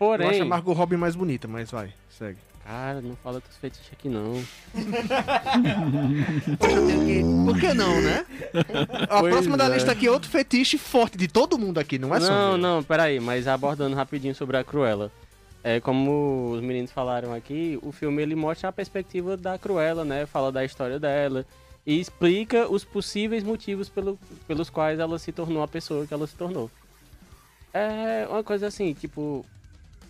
Eu 0.00 0.12
acho 0.12 0.22
Porém... 0.22 0.40
a 0.42 0.44
Margot 0.44 0.72
Robbie 0.72 0.96
mais 0.96 1.16
bonita, 1.16 1.48
mas 1.48 1.70
vai, 1.70 1.92
segue. 2.10 2.38
Cara, 2.68 3.00
não 3.00 3.16
fala 3.16 3.40
dos 3.40 3.56
fetiches 3.56 3.90
aqui, 3.90 4.10
não. 4.10 4.44
Por 7.46 7.58
que 7.58 7.72
não, 7.72 7.98
né? 8.02 8.26
A 9.08 9.20
Pois 9.20 9.32
próxima 9.32 9.56
da 9.56 9.64
é. 9.64 9.68
lista 9.70 9.92
aqui 9.92 10.06
é 10.06 10.10
outro 10.10 10.28
fetiche 10.28 10.76
forte 10.76 11.16
de 11.16 11.26
todo 11.26 11.58
mundo 11.58 11.78
aqui, 11.78 11.98
não 11.98 12.14
é 12.14 12.20
só 12.20 12.30
não, 12.30 12.58
não, 12.58 12.84
peraí. 12.84 13.18
Mas 13.20 13.48
abordando 13.48 13.96
rapidinho 13.96 14.34
sobre 14.34 14.58
a 14.58 14.64
Cruella. 14.64 15.10
É, 15.62 15.80
como 15.80 16.52
os 16.52 16.62
meninos 16.62 16.92
falaram 16.92 17.32
aqui, 17.34 17.78
o 17.82 17.90
filme 17.90 18.22
ele 18.22 18.34
mostra 18.34 18.68
a 18.68 18.72
perspectiva 18.72 19.36
da 19.36 19.58
Cruella, 19.58 20.04
né? 20.04 20.24
Fala 20.24 20.52
da 20.52 20.64
história 20.64 20.98
dela 20.98 21.44
e 21.88 21.98
explica 21.98 22.70
os 22.70 22.84
possíveis 22.84 23.42
motivos 23.42 23.88
pelo, 23.88 24.18
pelos 24.46 24.68
quais 24.68 24.98
ela 24.98 25.18
se 25.18 25.32
tornou 25.32 25.62
a 25.62 25.68
pessoa 25.68 26.06
que 26.06 26.12
ela 26.12 26.26
se 26.26 26.34
tornou. 26.34 26.70
É 27.72 28.26
uma 28.28 28.44
coisa 28.44 28.66
assim, 28.66 28.92
tipo, 28.94 29.44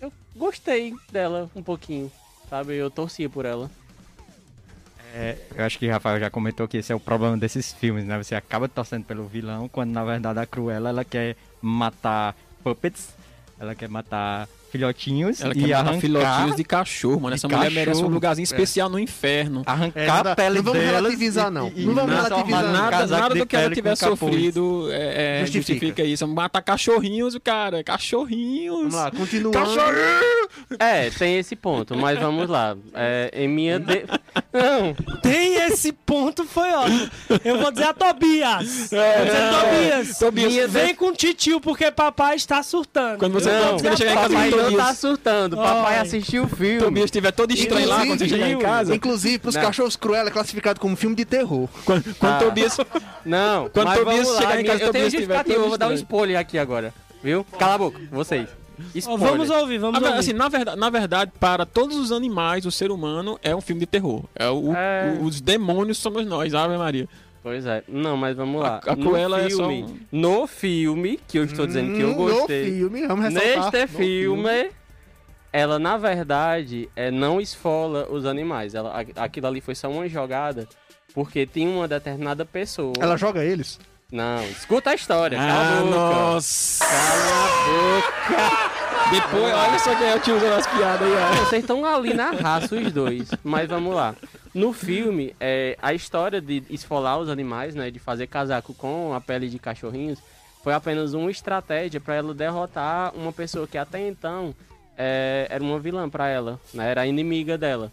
eu 0.01 0.13
gostei 0.37 0.95
dela 1.11 1.51
um 1.55 1.63
pouquinho, 1.63 2.11
sabe? 2.51 2.75
Eu 2.75 2.91
torcia 2.91 3.29
por 3.29 3.45
ela. 3.45 3.71
É, 5.15 5.39
eu 5.55 5.65
acho 5.65 5.79
que 5.79 5.89
o 5.89 5.91
Rafael 5.91 6.21
já 6.21 6.29
comentou 6.29 6.69
que 6.69 6.77
esse 6.77 6.93
é 6.93 6.95
o 6.95 7.01
problema 7.01 7.37
desses 7.37 7.73
filmes, 7.73 8.05
né? 8.05 8.19
Você 8.19 8.35
acaba 8.35 8.69
torcendo 8.69 9.05
pelo 9.05 9.27
vilão, 9.27 9.69
quando 9.69 9.91
na 9.91 10.05
verdade 10.05 10.41
a 10.41 10.47
Cruella 10.47 10.91
ela 10.91 11.05
quer 11.05 11.37
matar 11.63 12.37
puppets, 12.63 13.15
ela 13.59 13.75
quer 13.75 13.89
matar 13.89 14.49
filhotinhos 14.71 15.41
Ela 15.41 15.53
e 15.57 15.73
arrancar, 15.73 16.01
filhotinhos 16.01 16.57
de 16.57 16.65
cachorro, 16.65 17.21
mano. 17.21 17.35
de 17.37 17.41
Essa 17.41 17.49
mulher 17.49 17.71
merece 17.71 17.91
um 17.91 17.93
cachorro. 17.95 18.15
lugarzinho 18.15 18.45
especial 18.45 18.89
no 18.89 18.99
inferno. 18.99 19.63
arrancar 19.67 20.01
É, 20.01 20.07
não 20.07 20.33
a 20.33 20.37
pele 20.37 20.57
não 20.57 20.63
vamos 20.63 20.79
delas 20.81 20.95
relativizar, 21.03 21.49
e- 21.49 21.51
não. 21.51 21.73
e- 21.75 21.85
Não 21.85 21.95
vamos 21.95 22.13
e 22.13 22.15
relativizar, 22.17 22.63
não. 22.65 22.73
Nada, 22.73 23.07
nada 23.07 23.35
de 23.35 23.41
do 23.41 23.47
que 23.47 23.57
ela 23.57 23.71
tiver 23.75 23.97
sofrido 23.97 24.89
é, 24.91 25.39
é, 25.39 25.41
Justifica. 25.41 25.73
justifica. 25.75 26.03
isso. 26.05 26.27
Matar 26.29 26.63
cachorrinhos, 26.63 27.37
cara. 27.43 27.83
Cachorrinhos. 27.83 28.77
Vamos 28.79 28.95
lá, 28.95 29.11
continuando. 29.11 29.59
É, 30.79 31.11
tem 31.11 31.39
esse 31.39 31.57
ponto, 31.57 31.97
mas 31.97 32.19
vamos 32.19 32.49
lá. 32.49 32.77
É, 32.95 33.31
em 33.33 33.49
minha. 33.49 33.79
De... 33.79 34.05
Não, 34.53 34.95
Tem 35.21 35.55
esse 35.67 35.93
ponto, 35.93 36.45
foi 36.45 36.71
ótimo. 36.73 37.11
Eu 37.45 37.59
vou 37.61 37.71
dizer 37.71 37.85
a 37.89 37.93
Tobias. 37.95 38.93
É, 38.93 39.17
Vou 39.17 39.27
dizer 39.27 39.51
Tobias. 39.51 40.19
Tobias. 40.19 40.53
Minha- 40.53 40.69
Vem 40.69 40.95
com 40.95 41.13
titio, 41.13 41.61
porque 41.61 41.91
papai 41.91 42.37
está 42.37 42.63
surtando. 42.63 43.19
Quando 43.19 43.33
você 43.35 43.51
Não, 43.51 43.79
quando 43.79 43.83
você 43.83 43.97
chegar 43.97 44.13
em 44.13 44.15
casa 44.17 44.39
não 44.63 44.71
tá 44.73 44.77
Tobias, 44.79 44.99
surtando. 44.99 45.57
Papai 45.57 45.95
Ai. 45.97 46.01
assistiu 46.01 46.45
o 46.45 46.49
filme. 46.49 46.79
Tobias 46.81 47.05
estiver 47.07 47.33
todo 47.33 47.53
estranho 47.53 47.89
lá 47.89 48.07
quando 48.07 48.19
você 48.19 48.29
chegar 48.29 48.51
em 48.51 48.59
casa. 48.59 48.95
Inclusive, 48.95 49.39
pros 49.39 49.55
Não. 49.55 49.63
cachorros 49.63 49.97
Cruella 49.97 50.29
é 50.29 50.33
classificado 50.33 50.81
como 50.81 50.97
filme 50.97 51.17
de 51.17 51.25
terror. 51.25 51.69
Quando, 51.85 52.03
quando 52.15 52.33
Ah. 52.33 52.39
Tobias. 52.39 52.77
Não, 53.25 53.69
Quando 53.71 53.87
mas 53.89 53.99
Tobias 53.99 54.17
vamos 54.27 54.35
lá, 54.35 54.41
chegar 54.41 54.61
em 54.61 54.65
casa, 54.65 54.83
eu 54.83 54.93
tenho 54.93 55.05
Tobias 55.05 55.13
tiver 55.13 55.19
justificativa, 55.21 55.55
todo 55.55 55.65
eu 55.65 55.69
vou 55.69 55.79
dar 55.79 55.89
um 55.89 55.93
spoiler 55.95 56.39
aqui 56.39 56.59
agora. 56.59 56.95
Viu? 57.23 57.45
Cala 57.59 57.75
a 57.75 57.79
boca, 57.79 58.01
vocês. 58.11 58.49
Spoiler. 58.95 59.29
vamos 59.29 59.51
ouvir, 59.51 59.79
vamos 59.79 60.01
ouvir. 60.01 60.15
assim, 60.17 60.33
na, 60.33 60.49
verdade, 60.49 60.79
na 60.79 60.89
verdade, 60.89 61.33
para 61.41 61.67
todos 61.67 61.97
os 61.97 62.13
animais, 62.13 62.65
o 62.65 62.71
ser 62.71 62.93
humano 62.93 63.37
é 63.43 63.55
um 63.55 63.61
filme 63.61 63.81
de 63.81 63.87
terror. 63.87 64.23
É 64.37 64.49
o, 64.49 64.73
É. 64.73 65.17
o- 65.21 65.25
os 65.25 65.41
demônios 65.41 65.99
somos 65.99 66.25
nós, 66.25 66.55
Ave 66.55 66.77
Maria. 66.79 67.09
Pois 67.49 67.65
é. 67.65 67.83
Não, 67.89 68.15
mas 68.15 68.37
vamos 68.37 68.61
lá. 68.61 68.79
A- 68.87 68.93
a 68.93 68.97
no 68.97 69.07
Cruella 69.07 69.41
é 69.41 69.49
só 69.49 69.69
filme, 69.69 69.83
um- 69.85 69.99
No 70.21 70.47
filme, 70.47 71.19
que 71.27 71.39
eu 71.39 71.45
estou 71.45 71.67
dizendo 71.67 71.95
que 71.97 72.03
eu 72.03 72.15
gostei. 72.15 72.65
No 72.71 72.77
filme, 72.77 73.07
vamos 73.07 73.25
ressaltar. 73.33 73.73
Neste 73.73 73.93
No 73.93 73.99
filme, 73.99 74.71
ela 75.51 75.79
na 75.79 75.97
verdade 75.97 76.91
é, 76.95 77.11
não 77.11 77.41
esfola 77.41 78.07
os 78.11 78.27
animais. 78.27 78.75
Ela, 78.75 79.03
aquilo 79.17 79.47
ali 79.47 79.63
foi 79.63 79.75
só 79.75 79.91
uma 79.91 80.07
jogada 80.11 80.69
porque 81.15 81.47
tinha 81.47 81.71
uma 81.71 81.89
determinada 81.89 82.45
pessoa. 82.45 82.93
Ela 83.01 83.17
joga 83.17 83.43
eles? 83.43 83.81
Não, 84.11 84.43
escuta 84.45 84.89
a 84.89 84.95
história. 84.95 85.39
Ah, 85.39 85.47
cala 85.47 85.81
a 85.81 85.85
boca. 85.85 85.97
nossa! 85.97 86.83
Cala 86.83 87.45
a 87.45 87.59
boca. 87.69 89.11
Depois, 89.11 89.55
olha 89.55 89.79
só 89.79 89.95
quem 89.95 90.07
é 90.07 90.17
o 90.17 90.21
tio 90.21 90.37
usando 90.39 90.53
as 90.55 90.67
piadas 90.67 91.03
aí, 91.03 91.15
ó. 91.15 91.45
Vocês 91.45 91.63
estão 91.63 91.85
ali 91.85 92.15
na 92.15 92.31
raça, 92.31 92.75
os 92.75 92.91
dois. 92.91 93.29
Mas 93.45 93.69
vamos 93.69 93.95
lá. 93.95 94.17
No 94.55 94.73
filme, 94.73 95.37
é, 95.39 95.77
a 95.83 95.93
história 95.93 96.41
de 96.41 96.63
esfolar 96.71 97.19
os 97.19 97.29
animais, 97.29 97.75
né? 97.75 97.91
De 97.91 97.99
fazer 97.99 98.27
casaco 98.29 98.73
com 98.73 99.13
a 99.13 99.21
pele 99.21 99.47
de 99.47 99.59
cachorrinhos, 99.59 100.19
foi 100.65 100.73
apenas 100.73 101.13
uma 101.13 101.31
estratégia 101.31 102.01
para 102.01 102.15
ela 102.15 102.33
derrotar 102.33 103.15
uma 103.15 103.31
pessoa 103.33 103.67
que 103.67 103.77
até 103.77 104.09
então 104.09 104.55
é, 104.97 105.47
era 105.51 105.63
uma 105.63 105.79
vilã 105.79 106.09
para 106.09 106.29
ela, 106.29 106.59
né? 106.73 106.91
Era 106.91 107.03
a 107.03 107.07
inimiga 107.07 107.59
dela. 107.59 107.93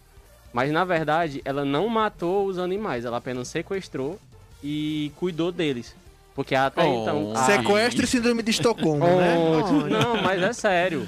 Mas 0.54 0.72
na 0.72 0.86
verdade, 0.86 1.42
ela 1.44 1.66
não 1.66 1.90
matou 1.90 2.46
os 2.46 2.58
animais, 2.58 3.04
ela 3.04 3.18
apenas 3.18 3.50
sequestrou 3.50 4.18
e 4.64 5.12
cuidou 5.18 5.52
deles. 5.52 5.94
Porque 6.36 6.54
até 6.54 6.84
Oh. 6.84 7.02
então. 7.02 7.32
a- 7.34 7.44
Sequestro 7.46 8.04
e 8.04 8.08
síndrome 8.08 8.44
de 8.44 8.52
Estocolmo, 8.52 9.06
né? 9.06 9.36
Oh, 9.38 9.88
não, 9.88 10.22
mas 10.22 10.42
é 10.44 10.54
sério. 10.54 11.08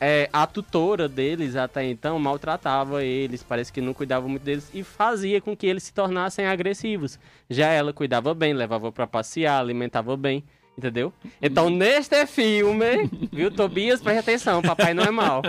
É, 0.00 0.30
a 0.32 0.46
tutora 0.46 1.08
deles 1.08 1.56
até 1.56 1.84
então 1.84 2.16
maltratava 2.20 3.02
eles, 3.02 3.42
parece 3.42 3.72
que 3.72 3.80
não 3.80 3.92
cuidava 3.92 4.28
muito 4.28 4.44
deles 4.44 4.70
e 4.72 4.84
fazia 4.84 5.40
com 5.40 5.56
que 5.56 5.66
eles 5.66 5.82
se 5.82 5.92
tornassem 5.92 6.46
agressivos. 6.46 7.18
Já 7.50 7.66
ela 7.72 7.92
cuidava 7.92 8.32
bem, 8.32 8.52
levava 8.54 8.92
pra 8.92 9.08
passear, 9.08 9.58
alimentava 9.60 10.16
bem, 10.16 10.44
entendeu? 10.78 11.12
Então 11.42 11.68
neste 11.68 12.24
filme, 12.26 13.10
viu, 13.32 13.50
Tobias, 13.50 14.00
preste 14.00 14.20
atenção, 14.20 14.62
papai 14.62 14.94
não 14.94 15.02
é 15.02 15.10
mal, 15.10 15.42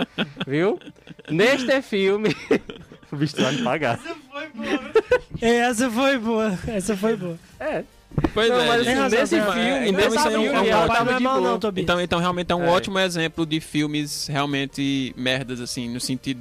viu? 0.44 0.80
Neste 1.30 1.80
filme, 1.80 2.34
o 3.12 3.14
bicho 3.14 3.36
vai 3.40 3.52
me 3.52 3.62
pagar. 3.62 4.00
É, 5.40 5.48
essa 5.58 5.88
foi 5.88 6.18
boa. 6.18 6.58
Essa 6.66 6.96
foi 6.96 7.14
boa. 7.16 7.38
É, 7.60 7.84
Pois 8.34 8.48
Não, 8.48 8.60
é, 8.60 8.66
mas 8.68 8.76
gente. 8.84 8.86
Tem 8.86 8.94
razão, 9.02 9.20
nesse 9.20 9.36
filme, 9.40 9.88
então 9.90 10.08
isso 10.14 10.28
é 10.28 10.38
um- 10.38 10.44
é 10.44 10.60
um 10.76 10.78
ótimo 10.78 11.10
é 11.10 11.20
mal 11.20 11.40
boa. 11.40 11.58
não. 11.62 11.72
Então, 11.76 12.00
então 12.00 12.18
realmente 12.18 12.50
é 12.52 12.54
um 12.54 12.64
É. 12.64 12.68
ótimo 12.68 12.98
exemplo 12.98 13.46
de 13.46 13.60
filmes 13.60 14.26
realmente 14.26 15.14
merdas, 15.16 15.60
assim, 15.60 15.88
no 15.88 16.00
sentido 16.00 16.40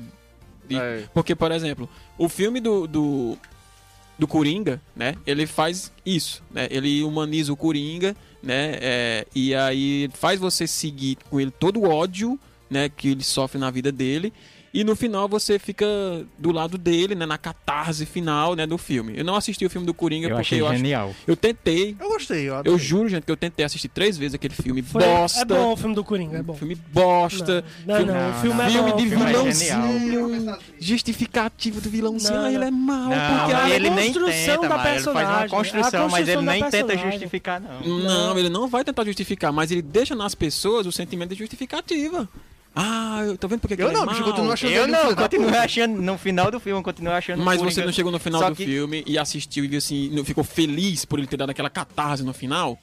de... 0.67 0.75
É. 0.77 1.03
Porque, 1.13 1.35
por 1.35 1.51
exemplo, 1.51 1.87
o 2.17 2.27
filme 2.27 2.59
do, 2.59 2.87
do, 2.87 3.37
do 4.17 4.27
Coringa, 4.27 4.81
né? 4.95 5.15
Ele 5.25 5.45
faz 5.45 5.91
isso, 6.05 6.43
né? 6.51 6.67
Ele 6.71 7.03
humaniza 7.03 7.53
o 7.53 7.55
Coringa, 7.57 8.15
né? 8.41 8.77
é, 8.81 9.27
e 9.35 9.53
aí 9.55 10.09
faz 10.13 10.39
você 10.39 10.65
seguir 10.67 11.17
com 11.29 11.39
ele 11.39 11.51
todo 11.51 11.79
o 11.81 11.89
ódio, 11.89 12.37
né? 12.69 12.89
Que 12.89 13.09
ele 13.09 13.23
sofre 13.23 13.59
na 13.59 13.69
vida 13.71 13.91
dele. 13.91 14.33
E 14.73 14.83
no 14.83 14.95
final 14.95 15.27
você 15.27 15.57
fica 15.57 15.85
do 16.37 16.51
lado 16.51 16.77
dele, 16.77 17.15
né? 17.15 17.25
Na 17.25 17.37
catarse 17.37 18.05
final, 18.05 18.55
né? 18.55 18.67
Do 18.67 18.77
filme. 18.77 19.13
Eu 19.17 19.23
não 19.25 19.35
assisti 19.35 19.65
o 19.65 19.69
filme 19.69 19.85
do 19.87 19.93
Coringa 19.93 20.27
Eu 20.27 20.29
porque 20.31 20.41
achei 20.41 20.61
eu 20.61 20.67
acho... 20.67 20.77
genial. 20.77 21.15
Eu 21.25 21.35
tentei, 21.35 21.95
Eu 21.99 22.09
gostei, 22.09 22.47
eu 22.49 22.53
adorei. 22.55 22.73
eu 22.73 22.77
juro, 22.77 23.09
gente, 23.09 23.23
que 23.25 23.31
eu 23.31 23.37
tentei 23.37 23.65
assistir 23.65 23.87
três 23.89 24.17
vezes 24.17 24.35
aquele 24.35 24.53
filme. 24.53 24.81
Foi- 24.83 25.01
bosta. 25.03 25.41
É 25.41 25.45
bom 25.45 25.73
o 25.73 25.77
filme 25.77 25.95
do 25.95 26.03
Coringa, 26.03 26.37
é 26.37 26.43
bom. 26.43 26.53
Filme 26.53 26.75
bosta. 26.75 27.63
Não, 27.85 28.05
não, 28.05 28.05
não, 28.13 28.29
o 28.29 28.33
filme 28.41 28.61
é 28.63 28.69
filme 28.69 28.91
bom. 28.91 28.97
de 28.97 29.07
filme 29.07 29.23
é 29.23 29.27
vilão. 29.27 29.43
vilãozinho. 29.45 30.57
Justificativo 30.79 31.81
do 31.81 31.89
vilãozinho. 31.89 32.33
Não, 32.35 32.45
ah, 32.45 32.49
ele 32.49 32.57
não. 32.59 32.67
é 32.67 32.71
mau. 32.71 33.09
Não, 33.09 33.39
porque 33.39 33.53
a 33.53 33.63
a- 33.65 33.69
ele 33.69 33.89
nem 33.89 34.13
construção 34.13 34.55
tenta, 34.61 34.67
da 34.69 34.77
mano. 34.77 34.89
Ele 34.89 34.99
faz 34.99 35.07
uma 35.07 35.13
personagem, 35.13 35.45
a 35.45 35.49
construção, 35.49 36.09
mas 36.09 36.27
ele 36.27 36.37
construção 36.37 36.41
nem 36.41 36.63
tenta 36.63 36.87
personagem. 36.87 37.11
justificar, 37.11 37.61
não. 37.61 37.99
Não, 37.99 38.37
ele 38.39 38.49
não 38.49 38.67
vai 38.67 38.83
tentar 38.83 39.03
justificar, 39.05 39.51
mas 39.51 39.71
ele 39.71 39.81
deixa 39.81 40.15
nas 40.15 40.35
pessoas 40.35 40.85
o 40.85 40.91
sentimento 40.91 41.29
de 41.31 41.35
justificativa. 41.35 42.29
Ah, 42.75 43.23
eu 43.25 43.37
tô 43.37 43.47
vendo 43.47 43.59
porque 43.59 43.75
que 43.75 43.81
Eu 43.81 43.89
é 43.89 43.93
não, 43.93 44.05
bicho, 44.05 44.21
eu 44.21 44.25
continuo 44.25 44.51
achando 44.51 44.71
Eu 44.71 44.87
não, 44.87 45.15
continuo 45.15 45.49
achando, 45.57 46.01
no 46.01 46.17
final 46.17 46.51
do 46.51 46.59
filme, 46.59 46.79
eu 46.79 46.83
continuo 46.83 47.11
achando 47.13 47.43
Mas 47.43 47.59
você 47.59 47.83
não 47.83 47.91
chegou 47.91 48.11
no 48.11 48.19
final 48.19 48.39
Só 48.41 48.49
do 48.49 48.55
que- 48.55 48.65
filme 48.65 49.03
e 49.05 49.17
assistiu 49.17 49.65
e 49.65 49.67
viu 49.67 49.77
assim, 49.79 50.09
não 50.11 50.23
ficou 50.23 50.43
feliz 50.43 51.03
por 51.03 51.19
ele 51.19 51.27
ter 51.27 51.37
dado 51.37 51.49
aquela 51.49 51.69
catarse 51.69 52.23
no 52.23 52.33
final? 52.33 52.77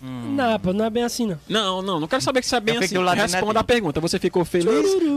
Não, 0.00 0.58
pô, 0.60 0.72
não 0.72 0.84
é 0.84 0.90
bem 0.90 1.02
assim, 1.02 1.26
não. 1.26 1.38
Não, 1.48 1.82
não, 1.82 2.00
não 2.00 2.06
quero 2.08 2.22
saber 2.22 2.40
que 2.40 2.46
você 2.46 2.56
é 2.56 2.60
bem 2.60 2.74
Eu 2.76 2.80
assim. 2.80 2.96
fiquei 2.96 3.14
Responda 3.14 3.60
a 3.60 3.64
pergunta. 3.64 4.00
Você 4.00 4.18
ficou 4.18 4.44
feliz 4.44 4.68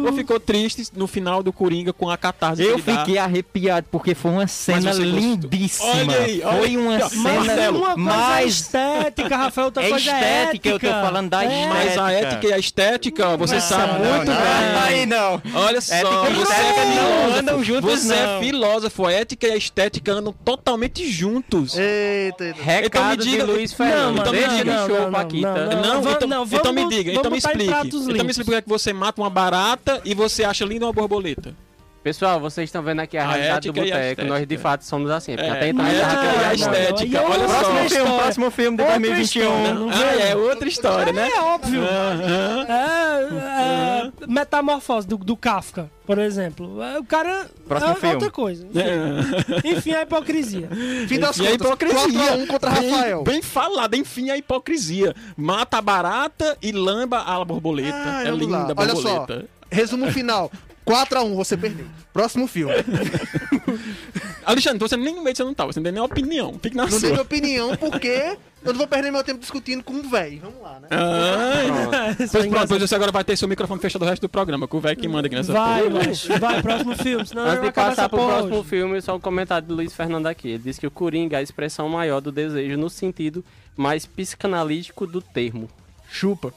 ou 0.05 0.13
ficou 0.13 0.39
triste 0.39 0.88
no 0.95 1.07
final 1.07 1.43
do 1.43 1.53
Coringa 1.53 1.93
com 1.93 2.09
a 2.09 2.17
catarse 2.17 2.61
Eu 2.63 2.73
ele 2.73 2.82
dá? 2.82 2.99
fiquei 2.99 3.17
arrepiado 3.17 3.88
porque 3.91 4.15
foi 4.15 4.32
uma 4.32 4.47
cena 4.47 4.91
lindíssima. 4.93 5.89
Olha 5.91 6.17
aí, 6.17 6.41
olha 6.43 6.57
foi 6.59 6.77
uma 6.77 6.91
Mas 6.99 7.09
cena 7.11 7.34
Marcelo, 7.34 7.77
uma 7.79 7.93
coisa 7.93 8.09
é 8.09 8.13
mais 8.13 8.53
estética, 8.55 9.38
Rafael, 9.38 9.65
outra 9.65 9.84
É 9.86 9.89
coisa 9.89 10.11
é 10.11 10.13
estética, 10.43 10.69
eu 10.69 10.79
tô 10.79 10.88
ética. 10.88 11.01
falando 11.01 11.29
da 11.29 11.43
É. 11.43 11.47
estética. 11.47 11.73
Mas 11.73 11.97
a 11.97 12.11
ética 12.11 12.47
e 12.47 12.53
a 12.53 12.57
estética, 12.57 13.38
você 13.38 13.53
Não, 13.55 13.61
sabe 13.61 13.93
não, 14.03 14.13
muito 14.15 14.32
não, 14.32 14.36
bem. 14.38 14.82
Aí 14.84 15.05
não. 15.05 15.41
Olha 15.55 15.82
só, 15.82 15.93
Ética 15.93 16.09
você 16.34 16.53
é 16.53 16.86
não 16.86 16.91
filósofo. 16.93 17.39
andam 17.39 17.63
juntos, 17.63 17.91
você 18.03 18.13
é 18.13 18.25
não. 18.25 18.39
filósofo, 18.41 19.05
a 19.05 19.11
ética 19.11 19.47
e 19.47 19.51
a 19.51 19.55
estética 19.57 20.11
andam 20.13 20.34
totalmente 20.43 21.09
juntos. 21.11 21.77
Eita, 21.77 22.45
eita. 22.45 22.61
Recado 22.61 22.86
Então 22.88 23.07
me 23.09 23.17
diga- 23.17 23.45
de 23.45 23.51
Luiz 23.51 23.71
Não, 23.71 23.77
Fernando. 23.77 24.17
mano, 24.17 24.32
Deixa 24.32 24.47
não, 24.47 24.59
ele 24.59 24.70
não, 24.74 24.88
não, 24.88 25.11
Paquita. 25.11 25.65
não, 25.65 25.82
Não, 25.82 26.01
vamos- 26.01 26.15
então, 26.15 26.28
não, 26.28 26.43
então 26.45 26.74
me 26.74 26.89
diga, 26.89 27.11
então 27.13 27.32
me 27.32 27.38
explique. 27.38 27.63
Então 27.72 27.84
me 28.26 28.32
explique 28.32 28.43
como 28.45 28.55
é 28.57 28.61
que 28.61 28.69
você 28.69 28.93
mata 28.93 29.22
uma 29.22 29.30
barata 29.30 30.01
e 30.05 30.13
você 30.13 30.43
acha 30.43 30.65
linda 30.65 30.86
uma 30.86 30.93
borboleta. 30.93 31.53
Pessoal, 32.03 32.39
vocês 32.39 32.67
estão 32.67 32.81
vendo 32.81 32.99
aqui 32.99 33.15
a, 33.15 33.23
A 33.23 33.31
realidade 33.33 33.71
do 33.71 33.79
a 33.79 33.83
boteco. 33.83 34.23
Nós 34.25 34.47
de 34.47 34.57
fato 34.57 34.83
somos 34.83 35.11
assim. 35.11 35.35
Porque 35.35 35.47
É, 35.47 35.51
até 35.51 35.67
então 35.69 35.85
a 35.85 35.89
a 35.89 35.91
tava 35.93 36.25
e 36.25 36.29
a 36.31 36.47
não, 36.47 36.53
estética, 36.55 37.21
não, 37.21 37.29
olha 37.29 37.47
só. 37.47 37.53
Próximo 37.59 37.89
filme, 37.89 38.17
próximo 38.17 38.51
filme 38.51 38.77
de 38.77 38.83
Outra 38.83 38.99
2021. 38.99 39.43
história, 39.43 39.73
não 39.75 39.89
Ah, 39.91 40.15
é 40.19 40.35
outra 40.35 40.67
história, 40.67 41.13
né? 41.13 41.29
É 41.29 41.39
óbvio. 41.41 41.81
É, 42.67 44.07
é, 44.07 44.11
metamorfose 44.27 45.07
do, 45.07 45.17
do 45.17 45.37
Kafka, 45.37 45.91
por 46.05 46.17
exemplo. 46.17 46.81
É, 46.81 46.97
O 46.97 47.03
cara 47.05 47.45
Próximo 47.67 47.91
é 47.91 47.95
filme. 47.95 48.15
outra 48.15 48.31
coisa. 48.31 48.67
Enfim, 49.63 49.93
a 49.93 50.01
hipocrisia. 50.01 50.69
Fim 51.07 51.19
das 51.19 51.37
E 51.37 51.45
a 51.47 51.51
contas, 51.51 51.67
hipocrisia. 51.67 52.31
4x1 52.37 52.47
contra 52.47 52.69
bem, 52.71 52.89
Rafael. 52.91 53.23
Bem 53.23 53.41
falado, 53.43 53.93
enfim, 53.95 54.31
a 54.31 54.37
hipocrisia. 54.37 55.15
Mata 55.37 55.77
a 55.77 55.81
barata 55.81 56.57
e 56.63 56.71
lamba 56.71 57.19
a 57.19 57.45
borboleta. 57.45 57.93
Ah, 57.95 58.23
é 58.25 58.31
linda 58.31 58.73
a 58.75 58.81
Olha 58.81 58.95
só. 58.95 59.19
borboleta. 59.19 59.45
Resumo 59.69 60.11
final. 60.11 60.51
4x1, 60.91 61.35
você 61.35 61.57
perdeu. 61.57 61.85
Próximo 62.13 62.47
filme. 62.47 62.73
Alexandre, 64.45 64.79
você 64.79 64.97
nem 64.97 65.15
no 65.15 65.21
meio 65.23 65.35
você 65.35 65.43
não 65.43 65.53
tá, 65.53 65.65
você 65.65 65.79
não 65.79 65.83
tem 65.83 65.93
nem 65.93 66.01
opinião. 66.01 66.53
Fique 66.61 66.75
na 66.75 66.83
Não 66.83 66.89
dei 66.89 66.99
sua. 66.99 67.09
minha 67.09 67.21
opinião 67.21 67.77
porque 67.77 68.37
eu 68.63 68.73
não 68.73 68.79
vou 68.79 68.87
perder 68.87 69.11
meu 69.11 69.23
tempo 69.23 69.39
discutindo 69.39 69.83
com 69.83 69.93
um 69.93 70.09
velho. 70.09 70.39
Vamos 70.41 70.61
lá, 70.61 70.79
né? 70.79 70.87
Ah, 70.91 72.09
Isso 72.11 72.17
pois 72.17 72.21
é 72.23 72.29
pronto, 72.31 72.45
engraçado. 72.47 72.79
você 72.87 72.95
agora 72.95 73.11
vai 73.11 73.23
ter 73.23 73.37
seu 73.37 73.47
microfone 73.47 73.79
fechado 73.79 74.01
o 74.01 74.05
resto 74.07 74.21
do 74.23 74.29
programa, 74.29 74.67
que 74.67 74.75
o 74.75 74.79
velho 74.79 74.97
que 74.97 75.07
manda 75.07 75.27
aqui 75.27 75.35
nessa 75.35 75.53
Vai, 75.53 75.89
macho, 75.89 76.39
vai, 76.39 76.61
próximo 76.61 76.95
filme, 76.95 77.25
senão 77.25 77.43
Antes 77.45 77.61
de 77.61 77.67
acabar 77.67 77.89
passar 77.89 78.09
pro 78.09 78.17
porra 78.19 78.33
próximo 78.37 78.59
hoje. 78.59 78.69
filme, 78.69 79.01
só 79.01 79.15
um 79.15 79.19
comentário 79.19 79.67
do 79.67 79.75
Luiz 79.75 79.93
Fernando 79.93 80.25
aqui. 80.27 80.49
Ele 80.49 80.63
disse 80.63 80.79
que 80.79 80.87
o 80.87 80.91
Coringa 80.91 81.37
é 81.37 81.39
a 81.39 81.43
expressão 81.43 81.87
maior 81.87 82.19
do 82.19 82.31
desejo 82.31 82.77
no 82.77 82.89
sentido 82.89 83.45
mais 83.77 84.05
psicanalítico 84.05 85.05
do 85.07 85.21
termo. 85.21 85.69
Chupa. 86.09 86.53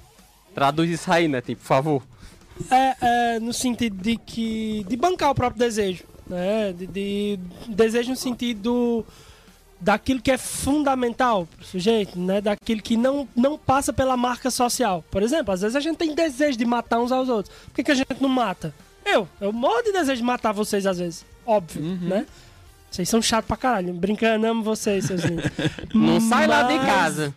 Traduz 0.54 0.90
isso 0.90 1.12
aí, 1.12 1.28
né, 1.28 1.40
por 1.40 1.56
favor. 1.56 2.02
É, 2.70 2.96
é, 3.36 3.40
no 3.40 3.52
sentido 3.52 3.96
de 4.00 4.16
que. 4.16 4.84
de 4.88 4.96
bancar 4.96 5.30
o 5.30 5.34
próprio 5.34 5.58
desejo. 5.58 6.04
Né? 6.26 6.72
De, 6.72 6.86
de- 6.86 7.38
desejo 7.68 8.10
no 8.10 8.16
sentido 8.16 9.04
daquilo 9.80 10.22
que 10.22 10.30
é 10.30 10.38
fundamental 10.38 11.46
pro 11.46 11.64
sujeito, 11.66 12.18
né? 12.18 12.40
Daquilo 12.40 12.80
que 12.80 12.96
não, 12.96 13.28
não 13.36 13.58
passa 13.58 13.92
pela 13.92 14.16
marca 14.16 14.50
social. 14.50 15.04
Por 15.10 15.22
exemplo, 15.22 15.52
às 15.52 15.60
vezes 15.60 15.76
a 15.76 15.80
gente 15.80 15.98
tem 15.98 16.14
desejo 16.14 16.56
de 16.56 16.64
matar 16.64 16.98
uns 17.00 17.12
aos 17.12 17.28
outros. 17.28 17.54
Por 17.66 17.74
que, 17.74 17.84
que 17.84 17.90
a 17.92 17.94
gente 17.94 18.16
não 18.20 18.28
mata? 18.30 18.74
Eu, 19.04 19.28
eu 19.40 19.52
morro 19.52 19.82
de 19.82 19.92
desejo 19.92 20.16
de 20.16 20.22
matar 20.26 20.52
vocês 20.52 20.86
às 20.86 20.98
vezes. 20.98 21.26
Óbvio, 21.44 21.82
né? 21.82 22.24
Vocês 22.90 23.06
são 23.08 23.20
chatos 23.20 23.48
pra 23.48 23.56
caralho. 23.58 23.92
Brincando, 23.92 24.46
amo 24.46 24.62
vocês, 24.62 25.04
seus 25.04 25.22
lindos. 25.24 25.44
Não 25.92 26.20
sai 26.20 26.46
lá 26.46 26.62
de 26.62 26.74
Mas- 26.76 26.86
casa. 26.86 27.34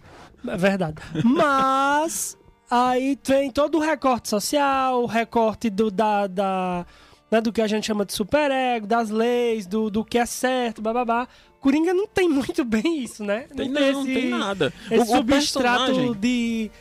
é 0.47 0.55
verdade. 0.55 0.95
Mas 1.25 2.37
aí 2.69 3.15
tem 3.15 3.49
todo 3.51 3.77
o 3.77 3.81
recorte 3.81 4.29
social, 4.29 5.03
o 5.03 5.05
recorte 5.05 5.69
do, 5.69 5.89
da, 5.91 6.27
da, 6.27 6.85
né, 7.31 7.41
do 7.41 7.51
que 7.51 7.61
a 7.61 7.67
gente 7.67 7.85
chama 7.87 8.05
de 8.05 8.13
superego, 8.13 8.85
das 8.87 9.09
leis, 9.09 9.65
do, 9.65 9.89
do 9.89 10.03
que 10.03 10.17
é 10.17 10.25
certo, 10.25 10.81
bababá. 10.81 11.27
Coringa 11.59 11.93
não 11.93 12.07
tem 12.07 12.29
muito 12.29 12.63
bem 12.63 13.03
isso, 13.03 13.23
né? 13.23 13.45
Tem, 13.55 13.67
não, 13.69 13.91
não 13.93 14.05
tem 14.05 14.29
nada. 14.29 14.73
Esse 14.91 14.99
O, 14.99 15.01
o 15.01 15.05
substrato 15.17 15.85
personagem, 15.85 16.13
de, 16.13 16.71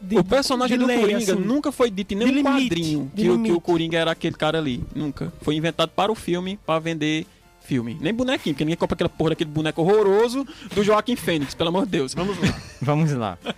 de- 0.00 0.18
o 0.18 0.24
personagem 0.24 0.78
do 0.78 0.86
lei, 0.86 1.00
Coringa 1.00 1.18
assim. 1.32 1.34
nunca 1.36 1.72
foi 1.72 1.90
dito 1.90 2.12
em 2.12 2.16
nenhum 2.18 2.30
limite, 2.32 2.68
quadrinho 2.68 3.12
que, 3.16 3.30
o- 3.30 3.42
que 3.42 3.52
o. 3.52 3.60
Coringa 3.60 3.98
era 3.98 4.10
aquele 4.10 4.36
cara 4.36 4.58
ali. 4.58 4.84
Nunca. 4.94 5.32
Foi 5.40 5.54
inventado 5.56 5.88
para 5.90 6.12
o 6.12 6.14
filme, 6.14 6.58
para 6.66 6.78
vender 6.78 7.26
filme. 7.62 7.96
Nem 8.00 8.12
bonequinho, 8.12 8.54
porque 8.54 8.64
ninguém 8.64 8.76
compra 8.76 8.94
aquela 8.94 9.08
porra 9.08 9.30
daquele 9.30 9.50
boneco 9.50 9.80
horroroso 9.80 10.46
do 10.74 10.84
Joaquim 10.84 11.16
Fênix, 11.16 11.54
pelo 11.54 11.70
amor 11.70 11.86
de 11.86 11.92
Deus. 11.92 12.14
Vamos 12.14 12.36
lá. 12.38 12.60
Vamos 12.82 13.12
lá. 13.12 13.38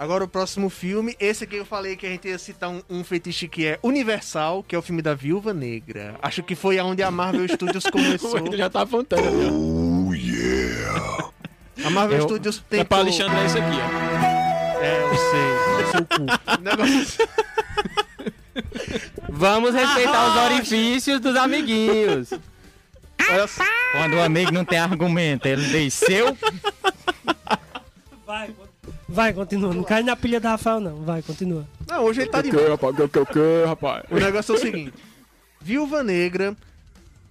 Agora 0.00 0.24
o 0.24 0.28
próximo 0.28 0.70
filme, 0.70 1.14
esse 1.20 1.44
aqui 1.44 1.56
eu 1.56 1.66
falei 1.66 1.94
que 1.94 2.06
a 2.06 2.08
gente 2.08 2.26
ia 2.26 2.38
citar 2.38 2.70
um, 2.70 2.82
um 2.88 3.04
fetiche 3.04 3.46
que 3.46 3.66
é 3.66 3.78
universal, 3.82 4.62
que 4.62 4.74
é 4.74 4.78
o 4.78 4.80
filme 4.80 5.02
da 5.02 5.12
Viúva 5.14 5.52
Negra. 5.52 6.14
Acho 6.22 6.42
que 6.42 6.54
foi 6.54 6.78
aonde 6.78 7.02
a 7.02 7.10
Marvel 7.10 7.44
Studios 7.54 7.84
começou. 7.84 8.38
Ele 8.38 8.56
já 8.56 8.70
tá 8.70 8.80
apontando 8.80 9.28
ali, 9.28 10.72
ó. 10.88 11.30
A 11.84 11.90
Marvel 11.90 12.16
Eu- 12.16 12.22
Studios 12.24 12.64
É 12.70 12.82
pra. 12.82 12.96
Alexandre 12.96 13.36
é 13.40 13.44
isso 13.44 13.58
aqui, 13.58 13.76
ó. 13.76 14.80
É, 14.82 15.02
eu 15.02 15.16
sei. 15.18 15.90
Seu 15.92 16.06
cu. 16.06 16.22
O 16.58 16.62
negócio... 16.64 17.28
Vamos 19.28 19.74
respeitar 19.74 20.28
os 20.30 20.36
orifícios 20.52 21.20
dos 21.20 21.36
amiguinhos. 21.36 22.30
Olha 23.30 23.46
só. 23.46 23.62
Quando 23.92 24.14
o 24.14 24.22
amigo 24.22 24.50
não 24.50 24.64
tem 24.64 24.78
argumento, 24.78 25.44
ele 25.46 25.66
desceu. 25.68 26.34
Vai, 28.26 28.50
vai, 29.10 29.32
continua. 29.32 29.74
Não 29.74 29.82
cai 29.84 30.02
na 30.02 30.16
pilha 30.16 30.40
da 30.40 30.50
Rafael, 30.50 30.80
não. 30.80 30.96
Vai, 31.02 31.22
continua. 31.22 31.66
Não, 31.88 32.04
hoje 32.04 32.22
ele 32.22 32.30
tá 32.30 32.40
de 32.42 32.50
Que, 32.50 32.56
rapaz, 32.68 32.96
que, 32.96 33.08
que, 33.08 33.24
que, 33.26 33.64
rapaz. 33.66 34.04
O 34.10 34.18
negócio 34.18 34.54
é 34.54 34.58
o 34.58 34.60
seguinte: 34.60 34.92
Viúva 35.60 36.02
Negra 36.02 36.56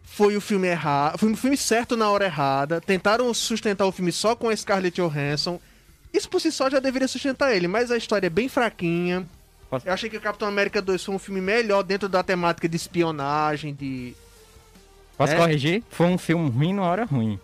foi 0.03 0.35
o 0.35 0.41
filme 0.41 0.67
errado, 0.67 1.17
foi 1.17 1.31
o 1.31 1.37
filme 1.37 1.55
certo 1.57 1.95
na 1.95 2.09
hora 2.09 2.25
errada. 2.25 2.81
Tentaram 2.81 3.33
sustentar 3.33 3.85
o 3.85 3.91
filme 3.91 4.11
só 4.11 4.35
com 4.35 4.49
a 4.49 4.55
Scarlett 4.55 4.99
Johansson. 5.01 5.59
Isso 6.13 6.27
por 6.29 6.41
si 6.41 6.51
só 6.51 6.69
já 6.69 6.79
deveria 6.79 7.07
sustentar 7.07 7.55
ele, 7.55 7.67
mas 7.67 7.91
a 7.91 7.97
história 7.97 8.27
é 8.27 8.29
bem 8.29 8.49
fraquinha. 8.49 9.25
Posso- 9.69 9.87
Eu 9.87 9.93
achei 9.93 10.09
que 10.09 10.17
o 10.17 10.21
Capitão 10.21 10.47
América 10.47 10.81
2 10.81 11.03
foi 11.03 11.13
um 11.13 11.19
filme 11.19 11.39
melhor 11.39 11.83
dentro 11.83 12.09
da 12.09 12.23
temática 12.23 12.67
de 12.67 12.75
espionagem, 12.75 13.73
de. 13.73 14.15
Posso 15.15 15.33
É? 15.33 15.37
corrigir? 15.37 15.83
Foi 15.91 16.07
um 16.07 16.17
filme 16.17 16.49
ruim 16.49 16.73
na 16.73 16.81
hora 16.83 17.05
ruim. 17.05 17.39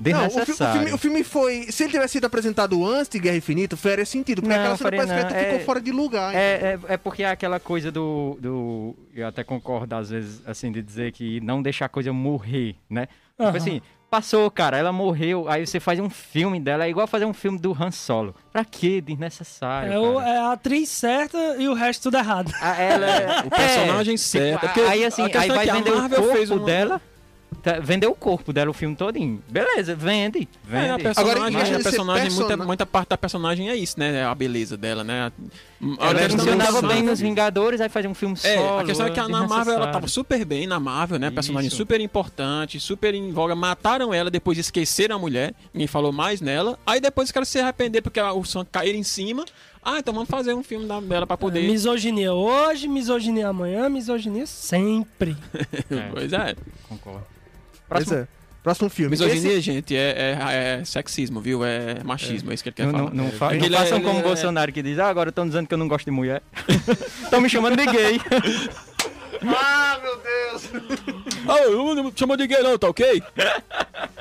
Não, 0.00 0.26
o, 0.26 0.30
fi- 0.30 0.52
o 0.52 0.56
filme, 0.72 0.92
o 0.92 0.98
filme 0.98 1.24
foi. 1.24 1.66
Se 1.70 1.84
ele 1.84 1.92
tivesse 1.92 2.12
sido 2.14 2.24
apresentado 2.24 2.84
antes 2.86 3.08
de 3.08 3.18
Guerra 3.18 3.36
Infinita, 3.36 3.76
faria 3.76 4.04
sentido. 4.04 4.42
Porque 4.42 4.54
Não, 4.56 4.62
aquela 4.62 4.76
cena 4.76 4.90
pós-crédito 4.90 5.32
não. 5.32 5.38
ficou 5.40 5.56
É- 5.56 5.60
fora 5.60 5.80
de 5.80 5.92
lugar. 5.92 6.34
É, 6.34 6.38
é, 6.38 6.78
é 6.94 6.96
porque 6.96 7.22
é 7.22 7.30
aquela 7.30 7.60
coisa 7.60 7.92
do, 7.92 8.36
do. 8.40 8.96
Eu 9.14 9.26
até 9.28 9.44
concordo, 9.44 9.94
às 9.94 10.10
vezes, 10.10 10.42
assim, 10.46 10.72
de 10.72 10.82
dizer 10.82 11.12
que 11.12 11.40
não 11.40 11.62
deixar 11.62 11.86
a 11.86 11.88
coisa 11.88 12.12
morrer, 12.12 12.74
né? 12.90 13.06
Aham. 13.38 13.52
Tipo 13.52 13.56
assim, 13.62 13.82
passou, 14.10 14.48
cara, 14.50 14.76
ela 14.76 14.92
morreu, 14.92 15.48
aí 15.48 15.66
você 15.66 15.80
faz 15.80 15.98
um 15.98 16.08
filme 16.10 16.60
dela, 16.60 16.84
é 16.84 16.90
igual 16.90 17.06
fazer 17.06 17.24
um 17.24 17.34
filme 17.34 17.58
do 17.58 17.72
Han 17.72 17.90
Solo. 17.90 18.34
Pra 18.52 18.64
quê? 18.64 19.00
Desnecessário. 19.00 19.92
É, 19.92 19.98
o- 19.98 20.20
é 20.20 20.38
a 20.38 20.52
atriz 20.52 20.88
certa 20.88 21.38
e 21.58 21.68
o 21.68 21.74
resto 21.74 22.04
tudo 22.04 22.16
errado. 22.18 22.52
Ah, 22.60 22.80
ela 22.80 23.06
é- 23.10 23.40
O 23.46 23.50
personagem 23.50 24.14
é, 24.14 24.18
certo. 24.18 24.54
tipo, 24.60 24.66
É 24.66 24.68
porque 24.68 24.80
aí 24.80 25.04
assim, 25.04 25.22
a 25.22 25.28
questão 25.30 25.40
aí 25.42 25.50
é 25.50 25.54
vai 25.54 25.64
que 25.64 25.70
a 25.70 25.74
vender 25.74 25.90
o 25.92 25.96
Marvel 25.98 26.18
corpo 26.20 26.36
fez 26.36 26.50
um- 26.50 26.64
dela. 26.64 27.00
Tá, 27.64 27.80
Vendeu 27.80 28.10
o 28.10 28.14
corpo 28.14 28.52
dela, 28.52 28.70
o 28.70 28.74
filme 28.74 28.94
todinho. 28.94 29.42
Beleza, 29.48 29.94
vende. 29.96 30.48
É, 30.70 30.90
a 30.90 30.96
Vende. 30.96 31.02
personagem, 31.02 31.42
Agora, 31.60 31.76
a 31.76 31.82
personagem 31.82 32.30
muita, 32.30 32.46
persona- 32.46 32.64
muita 32.64 32.86
parte 32.86 33.08
da 33.08 33.18
personagem 33.18 33.68
é 33.70 33.74
isso, 33.76 33.98
né? 33.98 34.24
A 34.24 34.34
beleza 34.34 34.76
dela, 34.76 35.02
né? 35.02 35.32
A 35.98 36.10
Ela 36.10 36.28
funcionava 36.30 36.80
da- 36.82 36.88
bem 36.88 37.02
nos 37.02 37.20
Vingadores, 37.20 37.80
aí 37.80 37.88
fazia 37.88 38.08
um 38.08 38.14
filme 38.14 38.36
É, 38.42 38.56
solo. 38.56 38.78
a 38.80 38.84
questão 38.84 39.06
é 39.06 39.10
que 39.10 39.20
a- 39.20 39.28
na 39.28 39.46
Marvel 39.46 39.74
ela 39.74 39.88
tava 39.88 40.06
super 40.08 40.44
bem 40.44 40.66
na 40.66 40.78
Marvel, 40.78 41.18
né? 41.18 41.30
Personagem 41.30 41.68
Isso. 41.68 41.76
super 41.76 42.00
importante, 42.00 42.78
super 42.78 43.14
em 43.14 43.32
voga. 43.32 43.54
Mataram 43.54 44.12
ela, 44.14 44.30
depois 44.30 44.56
esqueceram 44.58 45.16
a 45.16 45.18
mulher, 45.18 45.54
ninguém 45.72 45.86
falou 45.86 46.12
mais 46.12 46.40
nela. 46.40 46.78
Aí 46.86 47.00
depois 47.00 47.28
os 47.28 47.32
caras 47.32 47.48
se 47.48 47.58
arrepender 47.58 48.00
porque 48.02 48.20
a- 48.20 48.32
o 48.32 48.44
som 48.44 48.64
caíram 48.64 48.98
em 48.98 49.02
cima. 49.02 49.44
Ah, 49.86 49.98
então 49.98 50.14
vamos 50.14 50.30
fazer 50.30 50.54
um 50.54 50.62
filme 50.62 50.86
da- 50.86 51.00
dela 51.00 51.26
pra 51.26 51.36
poder. 51.36 51.62
Misoginia 51.68 52.32
hoje, 52.32 52.88
misoginia 52.88 53.48
amanhã, 53.48 53.86
misoginia 53.90 54.46
sempre. 54.46 55.36
Pois 56.14 56.32
é. 56.32 56.54
Concordo. 56.88 57.33
Pois 57.88 58.04
Próximo. 58.04 58.18
é. 58.20 58.28
Próximo 58.62 58.88
filme. 58.88 59.10
Misoginia, 59.10 59.60
gente, 59.60 59.94
é, 59.94 60.38
é- 60.40 60.78
é 60.80 60.84
sexismo, 60.86 61.38
viu? 61.38 61.62
É 61.64 62.02
machismo, 62.02 62.50
é, 62.50 62.54
isso 62.54 62.62
que 62.62 62.70
ele 62.70 62.76
quer 62.76 62.86
Não, 62.86 62.92
falar. 62.92 63.10
não, 63.14 63.24
não, 63.24 63.30
fa 63.32 63.50
não 63.50 63.54
ele 63.56 63.74
é- 63.74 63.78
façam 63.78 63.98
ele 63.98 64.06
como 64.06 64.18
é- 64.18 64.22
o 64.22 64.24
Bolsonaro 64.24 64.72
que 64.72 64.82
diz, 64.82 64.98
ah, 64.98 65.08
agora 65.08 65.28
estão 65.28 65.46
dizendo 65.46 65.66
que 65.66 65.74
eu 65.74 65.78
não 65.78 65.86
gosto 65.86 66.06
de 66.06 66.10
mulher. 66.10 66.42
Estão 67.24 67.42
me 67.42 67.48
chamando 67.50 67.76
de 67.76 67.84
gay. 67.86 68.20
Ah, 69.46 70.00
meu 70.02 70.16
Deus! 70.16 70.70
Ah, 71.46 71.58
eu 71.64 71.94
não 71.94 72.10
chama 72.16 72.34
de 72.36 72.46
gay 72.46 72.62
não, 72.62 72.78
tá 72.78 72.88
ok? 72.88 73.22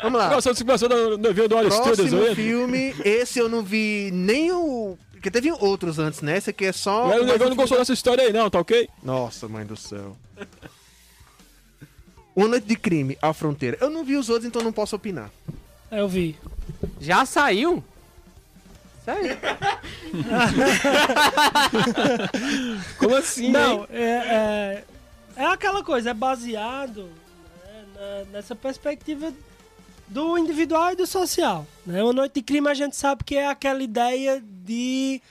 Vamos 0.01 0.19
lá. 0.19 0.27
De 0.27 0.63
gosta 0.65 0.89
do 0.89 1.17
navio 1.17 1.47
do 1.47 1.55
Studios, 1.71 2.09
Próximo 2.09 2.35
filme, 2.35 2.93
esse 3.05 3.39
eu 3.39 3.47
não 3.47 3.63
vi 3.63 4.09
nem 4.11 4.51
o. 4.51 4.97
Porque 5.13 5.31
teve 5.31 5.49
outros 5.51 5.97
antes, 5.97 6.21
né? 6.21 6.37
Esse 6.37 6.49
aqui 6.49 6.65
é 6.65 6.73
só. 6.73 7.05
O 7.21 7.23
negão 7.23 7.47
não 7.47 7.55
gostou 7.55 7.77
dessa 7.77 7.93
história 7.93 8.25
aí 8.25 8.33
não, 8.33 8.49
tá 8.49 8.59
ok? 8.59 8.89
Nossa, 9.01 9.47
mãe 9.47 9.65
do 9.65 9.77
céu. 9.77 10.17
Uma 12.35 12.47
Noite 12.47 12.65
de 12.67 12.75
Crime, 12.75 13.17
A 13.21 13.33
Fronteira. 13.33 13.77
Eu 13.79 13.89
não 13.89 14.03
vi 14.03 14.15
os 14.15 14.29
outros, 14.29 14.47
então 14.47 14.63
não 14.63 14.73
posso 14.73 14.95
opinar. 14.95 15.29
Eu 15.91 16.07
vi. 16.07 16.35
Já 16.99 17.25
saiu? 17.25 17.83
Sério? 19.05 19.37
Como 22.97 23.15
assim, 23.15 23.51
Não, 23.51 23.85
é, 23.91 24.01
é, 24.01 24.83
é 25.35 25.45
aquela 25.45 25.83
coisa, 25.83 26.11
é 26.11 26.13
baseado 26.13 27.03
né, 27.03 27.83
na- 27.95 28.23
nessa 28.31 28.55
perspectiva 28.55 29.31
do 30.07 30.37
individual 30.37 30.91
e 30.91 30.95
do 30.95 31.07
social. 31.07 31.65
Né? 31.85 32.03
Uma 32.03 32.13
noite 32.13 32.35
de 32.35 32.41
crime 32.41 32.69
a 32.69 32.73
gente 32.73 32.95
sabe 32.95 33.23
que 33.23 33.35
é 33.35 33.47
aquela 33.47 33.81
ideia 33.83 34.41
de 34.65 35.21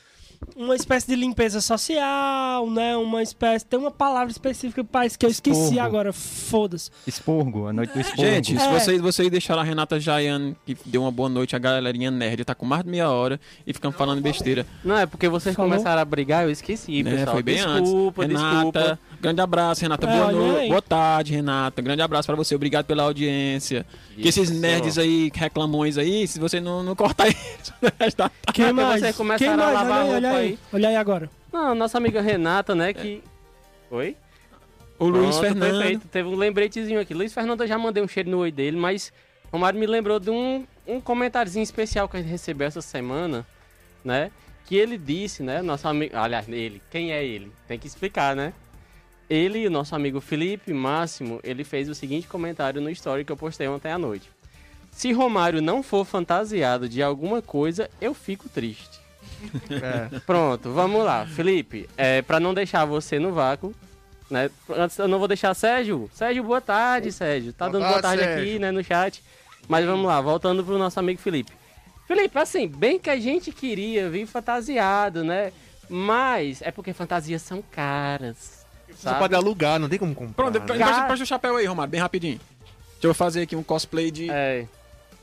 uma 0.57 0.74
espécie 0.76 1.07
de 1.07 1.16
limpeza 1.16 1.61
social, 1.61 2.68
né? 2.70 2.96
Uma 2.96 3.22
espécie. 3.22 3.64
Tem 3.64 3.78
uma 3.78 3.90
palavra 3.90 4.30
específica 4.30 4.82
para 4.84 5.07
isso 5.07 5.18
que 5.18 5.26
eu 5.26 5.30
esqueci 5.30 5.61
Expurgo. 5.61 5.80
agora. 5.80 6.12
Foda-se. 6.12 6.90
Expurgo, 7.07 7.66
a 7.68 7.72
noite 7.72 7.92
do 7.92 8.00
expurgo. 8.00 8.22
Gente, 8.22 8.59
se 8.59 8.64
É. 8.66 8.70
vocês, 8.70 9.00
vocês 9.00 9.30
deixaram 9.30 9.61
a 9.61 9.64
Renata 9.64 9.98
Jayan, 9.98 10.55
que 10.66 10.76
deu 10.86 11.03
uma 11.03 11.11
boa 11.11 11.28
noite, 11.28 11.55
a 11.57 11.59
galerinha 11.59 12.11
nerd, 12.11 12.44
tá 12.44 12.55
com 12.55 12.66
mais 12.66 12.82
de 12.84 12.90
meia 12.90 13.11
hora 13.11 13.40
e 13.66 13.72
ficam 13.72 13.92
falando 13.92 14.20
besteira. 14.20 14.66
Não, 14.84 14.96
é 14.96 15.07
porque 15.07 15.28
vocês 15.28 15.55
Falou? 15.55 15.70
começaram 15.70 16.00
a 16.03 16.05
brigar, 16.05 16.44
eu 16.44 16.50
esqueci, 16.50 17.03
né? 17.03 17.11
pessoal. 17.12 17.34
Foi 17.34 17.42
bem 17.42 17.57
desculpa, 17.57 18.22
antes. 18.24 18.36
desculpa. 18.36 18.78
Renata, 18.80 18.98
grande 19.20 19.40
abraço, 19.40 19.80
Renata. 19.82 20.07
É, 20.07 20.12
boa, 20.16 20.26
olha 20.26 20.36
no... 20.36 20.57
aí. 20.57 20.68
boa 20.68 20.82
tarde, 20.82 21.32
Renata. 21.34 21.82
Grande 21.82 22.03
abraço 22.03 22.26
pra 22.26 22.36
você. 22.36 22.55
Obrigado 22.55 22.84
pela 22.86 23.03
audiência. 23.05 23.86
Que 24.16 24.28
esses 24.28 24.50
Isso. 24.50 24.61
nerds 24.61 24.98
aí, 24.98 25.30
reclamões 25.34 25.96
aí, 25.96 26.26
se 26.28 26.38
você 26.38 26.61
não, 26.61 26.82
não 26.82 26.94
cortar 26.94 27.28
isso, 27.32 27.72
Quem 28.53 28.72
mais? 28.72 29.00
vocês 29.00 29.16
começaram 29.16 29.38
Quem 29.38 29.48
a 29.48 29.57
mais? 29.57 29.74
lavar 29.74 30.05
olha 30.05 30.12
olha 30.14 30.28
roupa 30.30 30.41
aí. 30.43 30.59
Olha 30.72 30.88
aí 30.88 30.97
agora. 30.97 31.30
Não, 31.53 31.74
nossa 31.74 31.99
amiga 31.99 32.20
Renata, 32.20 32.74
né, 32.74 32.93
que... 32.93 33.22
Oi? 33.90 34.16
O 34.99 35.07
Luiz 35.07 35.36
Pronto, 35.36 35.40
Fernando. 35.40 35.78
Perfeito. 35.78 36.09
Teve 36.09 36.28
um 36.28 36.36
lembretezinho 36.36 37.01
aqui. 37.01 37.12
Luiz 37.12 37.34
Fernando, 37.34 37.62
eu 37.62 37.66
já 37.66 37.76
mandei 37.76 38.03
um 38.03 38.07
cheiro 38.07 38.30
no 38.30 38.38
oi 38.38 38.53
dele, 38.53 38.76
mas 38.76 39.12
o 39.51 39.59
Mário 39.59 39.78
me 39.78 39.86
lembrou 39.86 40.20
de 40.20 40.30
um, 40.30 40.64
um 40.86 41.01
comentáriozinho 41.01 41.62
especial 41.62 42.09
que 42.09 42.16
a 42.16 42.20
gente 42.20 42.30
recebeu 42.30 42.68
essa 42.68 42.80
semana, 42.80 43.45
né? 44.05 44.30
Que 44.64 44.76
ele 44.76 44.97
disse, 44.97 45.43
né? 45.43 45.61
Nosso 45.61 45.88
amigo. 45.88 46.16
Aliás, 46.16 46.49
ele. 46.49 46.80
Quem 46.88 47.12
é 47.12 47.24
ele? 47.24 47.51
Tem 47.66 47.78
que 47.78 47.86
explicar, 47.86 48.36
né? 48.36 48.53
Ele, 49.28 49.66
o 49.66 49.70
nosso 49.70 49.95
amigo 49.97 50.20
Felipe 50.20 50.72
Máximo, 50.72 51.40
ele 51.43 51.64
fez 51.64 51.88
o 51.88 51.95
seguinte 51.97 52.28
comentário 52.28 52.80
no 52.80 52.88
story 52.90 53.24
que 53.24 53.32
eu 53.32 53.36
postei 53.36 53.66
ontem 53.66 53.90
à 53.90 53.99
noite. 53.99 54.30
Se 54.93 55.11
Romário 55.11 55.61
não 55.61 55.82
for 55.82 56.05
fantasiado 56.05 56.88
de 56.88 57.03
alguma 57.03 57.43
coisa, 57.43 57.90
eu 58.01 58.14
fico 58.14 58.49
triste. 58.49 59.01
É. 59.70 60.18
Pronto, 60.20 60.72
vamos 60.72 61.05
lá. 61.05 61.26
Felipe, 61.26 61.88
é, 61.97 62.22
para 62.22 62.40
não 62.40 62.55
deixar 62.55 62.84
você 62.84 63.18
no 63.18 63.32
vácuo, 63.32 63.74
né? 64.30 64.51
Antes 64.70 64.99
eu 64.99 65.09
não 65.09 65.18
vou 65.18 65.28
deixar 65.28 65.55
Sérgio. 65.55 66.11
Sérgio, 66.12 66.43
boa 66.43 66.61
tarde, 66.61 67.12
Sérgio. 67.12 67.53
Tá 67.53 67.68
Boa 67.68 67.80
dando 67.80 67.88
boa 67.90 68.03
tarde, 68.03 68.22
tarde 68.22 68.40
aqui, 68.40 68.59
né, 68.59 68.70
no 68.70 68.82
chat. 68.82 69.22
Mas 69.68 69.84
vamos 69.84 70.07
lá, 70.07 70.20
voltando 70.20 70.64
pro 70.64 70.78
nosso 70.78 70.99
amigo 70.99 71.20
Felipe. 71.20 71.53
Felipe, 72.07 72.38
assim, 72.38 72.66
bem 72.66 72.99
que 72.99 73.11
a 73.11 73.18
gente 73.18 73.53
queria 73.53 74.11
vir 74.11 74.26
fantasiado, 74.26 75.22
né? 75.22 75.53
Mas 75.88 76.62
é 76.62 76.70
porque 76.70 76.93
fantasias 76.93 77.43
são 77.43 77.62
caras. 77.62 78.64
Você 78.88 79.03
sabe? 79.05 79.18
pode 79.18 79.34
alugar, 79.34 79.78
não 79.78 79.88
tem 79.88 79.99
como 79.99 80.14
comprar. 80.14 80.34
Pronto, 80.34 80.74
né? 80.74 81.14
o 81.14 81.26
chapéu 81.26 81.57
aí, 81.57 81.66
Romário, 81.66 81.90
bem 81.90 82.01
rapidinho. 82.01 82.40
Deixa 82.95 83.07
eu 83.07 83.14
fazer 83.14 83.43
aqui 83.43 83.57
um 83.57 83.62
cosplay 83.62 84.11
de 84.11 84.30
É. 84.30 84.66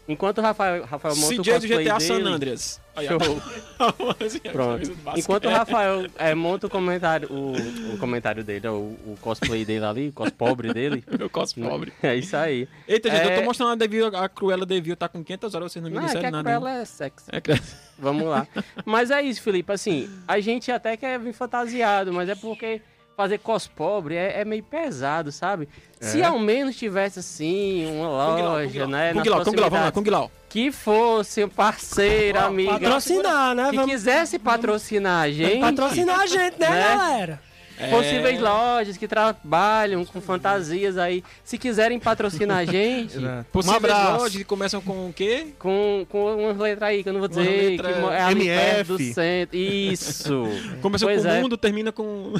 Enquanto 0.10 0.40
o 0.40 0.42
Rafael, 0.42 0.86
Rafael 0.86 1.16
monta 1.16 1.28
o 1.36 1.38
CJ 1.38 1.38
do 1.38 1.52
cosplay 1.54 1.84
GTA 1.86 1.98
dele... 2.00 2.08
San 2.24 2.30
Andreas. 2.30 2.82
Show. 3.00 3.42
Pronto. 4.52 4.92
Enquanto 5.16 5.46
o 5.46 5.50
Rafael 5.50 6.08
é, 6.18 6.34
monta 6.34 6.66
o 6.66 6.70
comentário, 6.70 7.30
o, 7.32 7.54
o 7.94 7.98
comentário 8.00 8.44
dele, 8.44 8.68
o, 8.68 8.98
o 9.06 9.18
cosplay 9.22 9.64
dele 9.64 9.86
ali, 9.86 10.10
o 10.10 10.14
cos 10.14 10.32
pobre 10.32 10.74
dele. 10.74 11.04
Meu 11.18 11.30
cos 11.30 11.54
pobre. 11.54 11.94
É 12.02 12.16
isso 12.16 12.36
aí. 12.36 12.68
Eita, 12.88 13.10
gente, 13.10 13.22
eu 13.22 13.36
tô 13.36 13.42
É- 13.42 13.46
mostrando 13.46 13.72
a 13.72 13.76
Devil, 13.76 14.08
a 14.18 14.28
Cruella 14.28 14.66
Devil 14.66 14.98
tá 14.98 15.08
com 15.08 15.24
500 15.24 15.54
horas, 15.56 15.72
vocês 15.72 15.84
não 15.84 15.92
me 15.92 15.96
Não, 15.98 16.04
é 16.04 16.08
que 16.08 16.16
disseram 16.16 16.28
a 16.28 16.32
nada. 16.44 16.58
Cruella 16.58 16.82
é 16.82 16.86
sexy. 16.86 17.26
É 17.32 17.40
que- 17.40 17.62
Vamos 18.00 18.26
lá. 18.28 18.48
Mas 18.86 19.12
é 19.12 19.22
isso, 19.22 19.42
Felipe. 19.44 19.72
Assim, 19.72 20.10
a 20.28 20.40
gente 20.40 20.72
até 20.72 20.98
quer 20.98 21.20
vir 21.20 21.34
fantasiado, 21.34 22.12
mas 22.12 22.28
é 22.30 22.36
porque 22.36 22.82
fazer 23.20 23.38
cos 23.40 23.68
pobre 23.68 24.16
é, 24.16 24.40
é 24.40 24.46
meio 24.46 24.64
pesado, 24.64 25.30
sabe? 25.30 25.68
Se 26.00 26.24
ao 26.24 26.40
menos 26.40 26.78
tivesse, 26.78 27.20
assim, 27.20 27.86
uma 27.98 28.08
loja, 28.08 28.88
né? 28.88 29.10
Kung 29.12 29.18
nas 29.20 29.28
Lao, 29.28 29.44
Kung 29.44 29.56
Lao, 29.60 29.70
vamos 29.70 29.86
lá, 29.86 29.92
Kung 29.92 30.10
Lao. 30.10 30.32
Que 30.48 30.72
fosse 30.72 31.44
um 31.44 31.50
parceiro, 31.50 32.40
amiga. 32.40 32.80
Patrocinar, 32.80 33.54
né? 33.54 33.70
Que 33.72 33.76
Vamos 33.76 33.92
quisesse 33.92 34.40
patrocinar 34.40 35.24
a 35.24 35.30
gente. 35.30 35.60
patrocinar 35.60 36.22
a 36.22 36.28
gente, 36.28 36.58
né, 36.58 36.70
né? 36.72 36.96
galera? 36.96 37.42
É. 37.78 37.90
Possíveis 37.90 38.40
lojas 38.40 38.96
que 38.96 39.06
trabalham 39.06 40.06
com 40.06 40.22
fantasias 40.22 40.98
aí. 40.98 41.22
Se 41.44 41.58
quiserem 41.58 42.00
patrocinar 42.00 42.60
a 42.60 42.64
gente, 42.66 43.18
Um 43.18 43.44
Possíveis 43.52 43.78
abraço. 43.84 44.18
lojas 44.18 44.38
que 44.38 44.44
começam 44.46 44.82
com 44.82 45.10
o 45.10 45.14
quê? 45.14 45.48
com, 45.60 46.06
com 46.10 46.36
umas 46.38 46.58
letras 46.58 46.90
aí 46.90 47.04
que 47.04 47.10
eu 47.10 47.14
não 47.14 47.20
vou 47.20 47.30
Uma 47.30 47.42
dizer, 47.44 47.70
letra 47.72 47.94
que 47.94 48.00
é 48.00 48.32
MF. 48.32 48.84
do 48.86 49.14
centro. 49.14 49.58
Isso. 49.58 50.44
Começa 50.82 51.06
Pois 51.06 51.22
com 51.24 51.30
é. 51.30 51.40
o 51.40 51.42
mundo, 51.42 51.58
termina 51.58 51.92
com. 51.92 52.34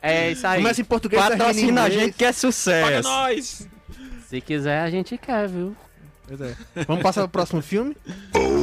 É 0.00 0.30
isso 0.30 0.46
aí. 0.46 0.62
Começa 0.62 0.80
em 0.80 0.84
português, 0.84 1.22
Patrocina 1.22 1.82
a 1.82 1.90
gente 1.90 2.14
que 2.16 2.24
é 2.24 2.28
Paga 2.28 2.38
sucesso. 2.38 3.08
nós! 3.08 3.68
Se 4.28 4.40
quiser, 4.40 4.80
a 4.80 4.90
gente 4.90 5.16
quer, 5.18 5.48
viu? 5.48 5.74
Pois 6.26 6.40
é. 6.40 6.56
Vamos 6.86 7.02
passar 7.02 7.22
pro 7.22 7.30
próximo 7.30 7.62
filme? 7.62 7.96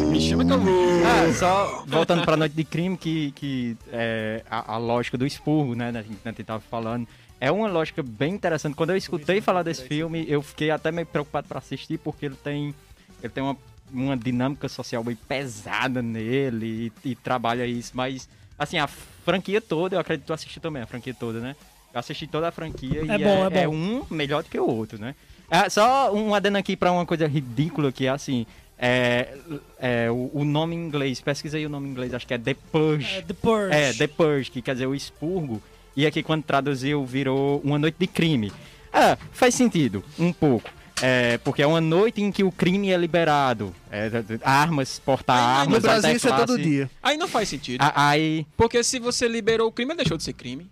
Me 0.10 0.22
chama 0.22 0.46
que 0.46 0.54
eu 0.54 0.60
vou. 0.60 0.74
Ah, 1.04 1.34
só 1.34 1.84
voltando 1.90 2.24
pra 2.24 2.38
Noite 2.38 2.56
de 2.56 2.64
Crime, 2.64 2.96
que, 2.96 3.32
que 3.32 3.76
é, 3.92 4.44
a, 4.50 4.74
a 4.76 4.78
lógica 4.78 5.18
do 5.18 5.26
expurgo, 5.26 5.74
né, 5.76 5.92
né, 5.92 6.04
que 6.04 6.10
a 6.24 6.32
gente 6.32 6.44
tava 6.44 6.62
falando, 6.70 7.08
é 7.40 7.52
uma 7.52 7.68
lógica 7.68 8.04
bem 8.04 8.36
interessante. 8.36 8.76
Quando 8.76 8.92
eu 8.92 8.98
escutei 8.98 9.42
falar 9.42 9.64
desse 9.64 9.84
filme, 9.84 10.26
eu 10.28 10.42
fiquei 10.42 10.70
até 10.70 10.92
meio 10.92 11.08
preocupado 11.08 11.48
pra 11.48 11.58
assistir, 11.58 11.98
porque 11.98 12.28
ele 12.28 12.36
tem, 12.36 12.74
ele 13.22 13.34
tem 13.34 13.44
uma, 13.44 13.58
uma 13.92 14.16
dinâmica 14.16 14.70
social 14.70 15.04
bem 15.04 15.16
pesada 15.16 16.02
nele 16.02 16.94
e, 17.04 17.10
e 17.10 17.16
trabalha 17.16 17.66
isso, 17.66 17.92
mas, 17.96 18.30
assim, 18.58 18.78
a 18.78 18.88
franquia 18.88 19.60
toda, 19.62 19.96
eu 19.96 20.00
acredito 20.00 20.24
que 20.24 20.28
tu 20.28 20.34
assistiu 20.34 20.62
também 20.62 20.82
a 20.82 20.88
franquia 20.88 21.14
toda, 21.14 21.40
né? 21.40 21.56
Eu 21.94 22.00
assisti 22.00 22.28
toda 22.28 22.48
a 22.48 22.52
franquia 22.52 23.02
e 23.04 23.10
É 23.10 23.18
bom, 23.18 23.46
é 23.46 23.66
bom. 23.68 23.74
um 23.74 24.06
melhor 24.10 24.44
do 24.44 24.50
que 24.50 24.60
o 24.60 24.68
outro, 24.68 25.00
né? 25.00 25.16
Ah, 25.50 25.70
só 25.70 26.14
um 26.14 26.34
adendo 26.34 26.58
aqui 26.58 26.76
pra 26.76 26.92
uma 26.92 27.06
coisa 27.06 27.28
ridícula 27.28 27.92
que 27.92 28.06
é 28.06 28.10
assim. 28.10 28.46
É, 28.78 29.34
é, 29.80 30.12
o, 30.12 30.30
o 30.34 30.44
nome 30.44 30.76
em 30.76 30.80
inglês, 30.86 31.22
pesquisei 31.22 31.66
o 31.66 31.70
nome 31.70 31.88
em 31.88 31.92
inglês, 31.92 32.14
acho 32.14 32.28
que 32.28 32.34
é 32.34 32.38
The 32.38 32.52
É, 32.52 32.56
Purge. 32.72 33.22
The 33.22 33.34
Purge. 33.34 33.74
É, 33.74 33.94
The 33.94 34.08
Purge, 34.08 34.52
que 34.52 34.62
quer 34.62 34.74
dizer 34.74 34.88
o 34.88 34.94
expurgo. 34.96 35.62
E 35.96 36.06
aqui 36.06 36.22
quando 36.22 36.44
traduziu 36.44 37.06
virou 37.06 37.62
Uma 37.64 37.80
Noite 37.80 37.96
de 37.98 38.08
Crime. 38.08 38.52
Ah, 38.92 39.18
faz 39.32 39.56
sentido, 39.56 40.04
um 40.20 40.34
pouco. 40.34 40.70
É, 41.02 41.38
porque 41.40 41.62
é 41.62 41.68
uma 41.68 41.82
noite 41.82 42.22
em 42.22 42.32
que 42.32 42.44
o 42.44 42.52
crime 42.52 42.90
é 42.92 42.98
liberado. 42.98 43.76
É, 43.92 44.10
armas, 44.44 44.98
portar 45.00 45.38
Aí, 45.38 45.44
armas. 45.62 45.76
No 45.76 45.82
Brasil 45.82 46.12
isso 46.16 46.28
é 46.30 46.32
todo 46.38 46.58
dia. 46.58 46.90
Aí 47.04 47.18
não 47.18 47.28
faz 47.28 47.50
sentido. 47.50 47.82
Ah, 47.82 48.10
Aí, 48.10 48.46
Porque 48.56 48.82
se 48.84 48.98
você 49.00 49.28
liberou 49.28 49.68
o 49.68 49.72
crime, 49.72 49.92
ele 49.92 49.98
deixou 49.98 50.16
de 50.18 50.24
ser 50.24 50.34
crime. 50.34 50.70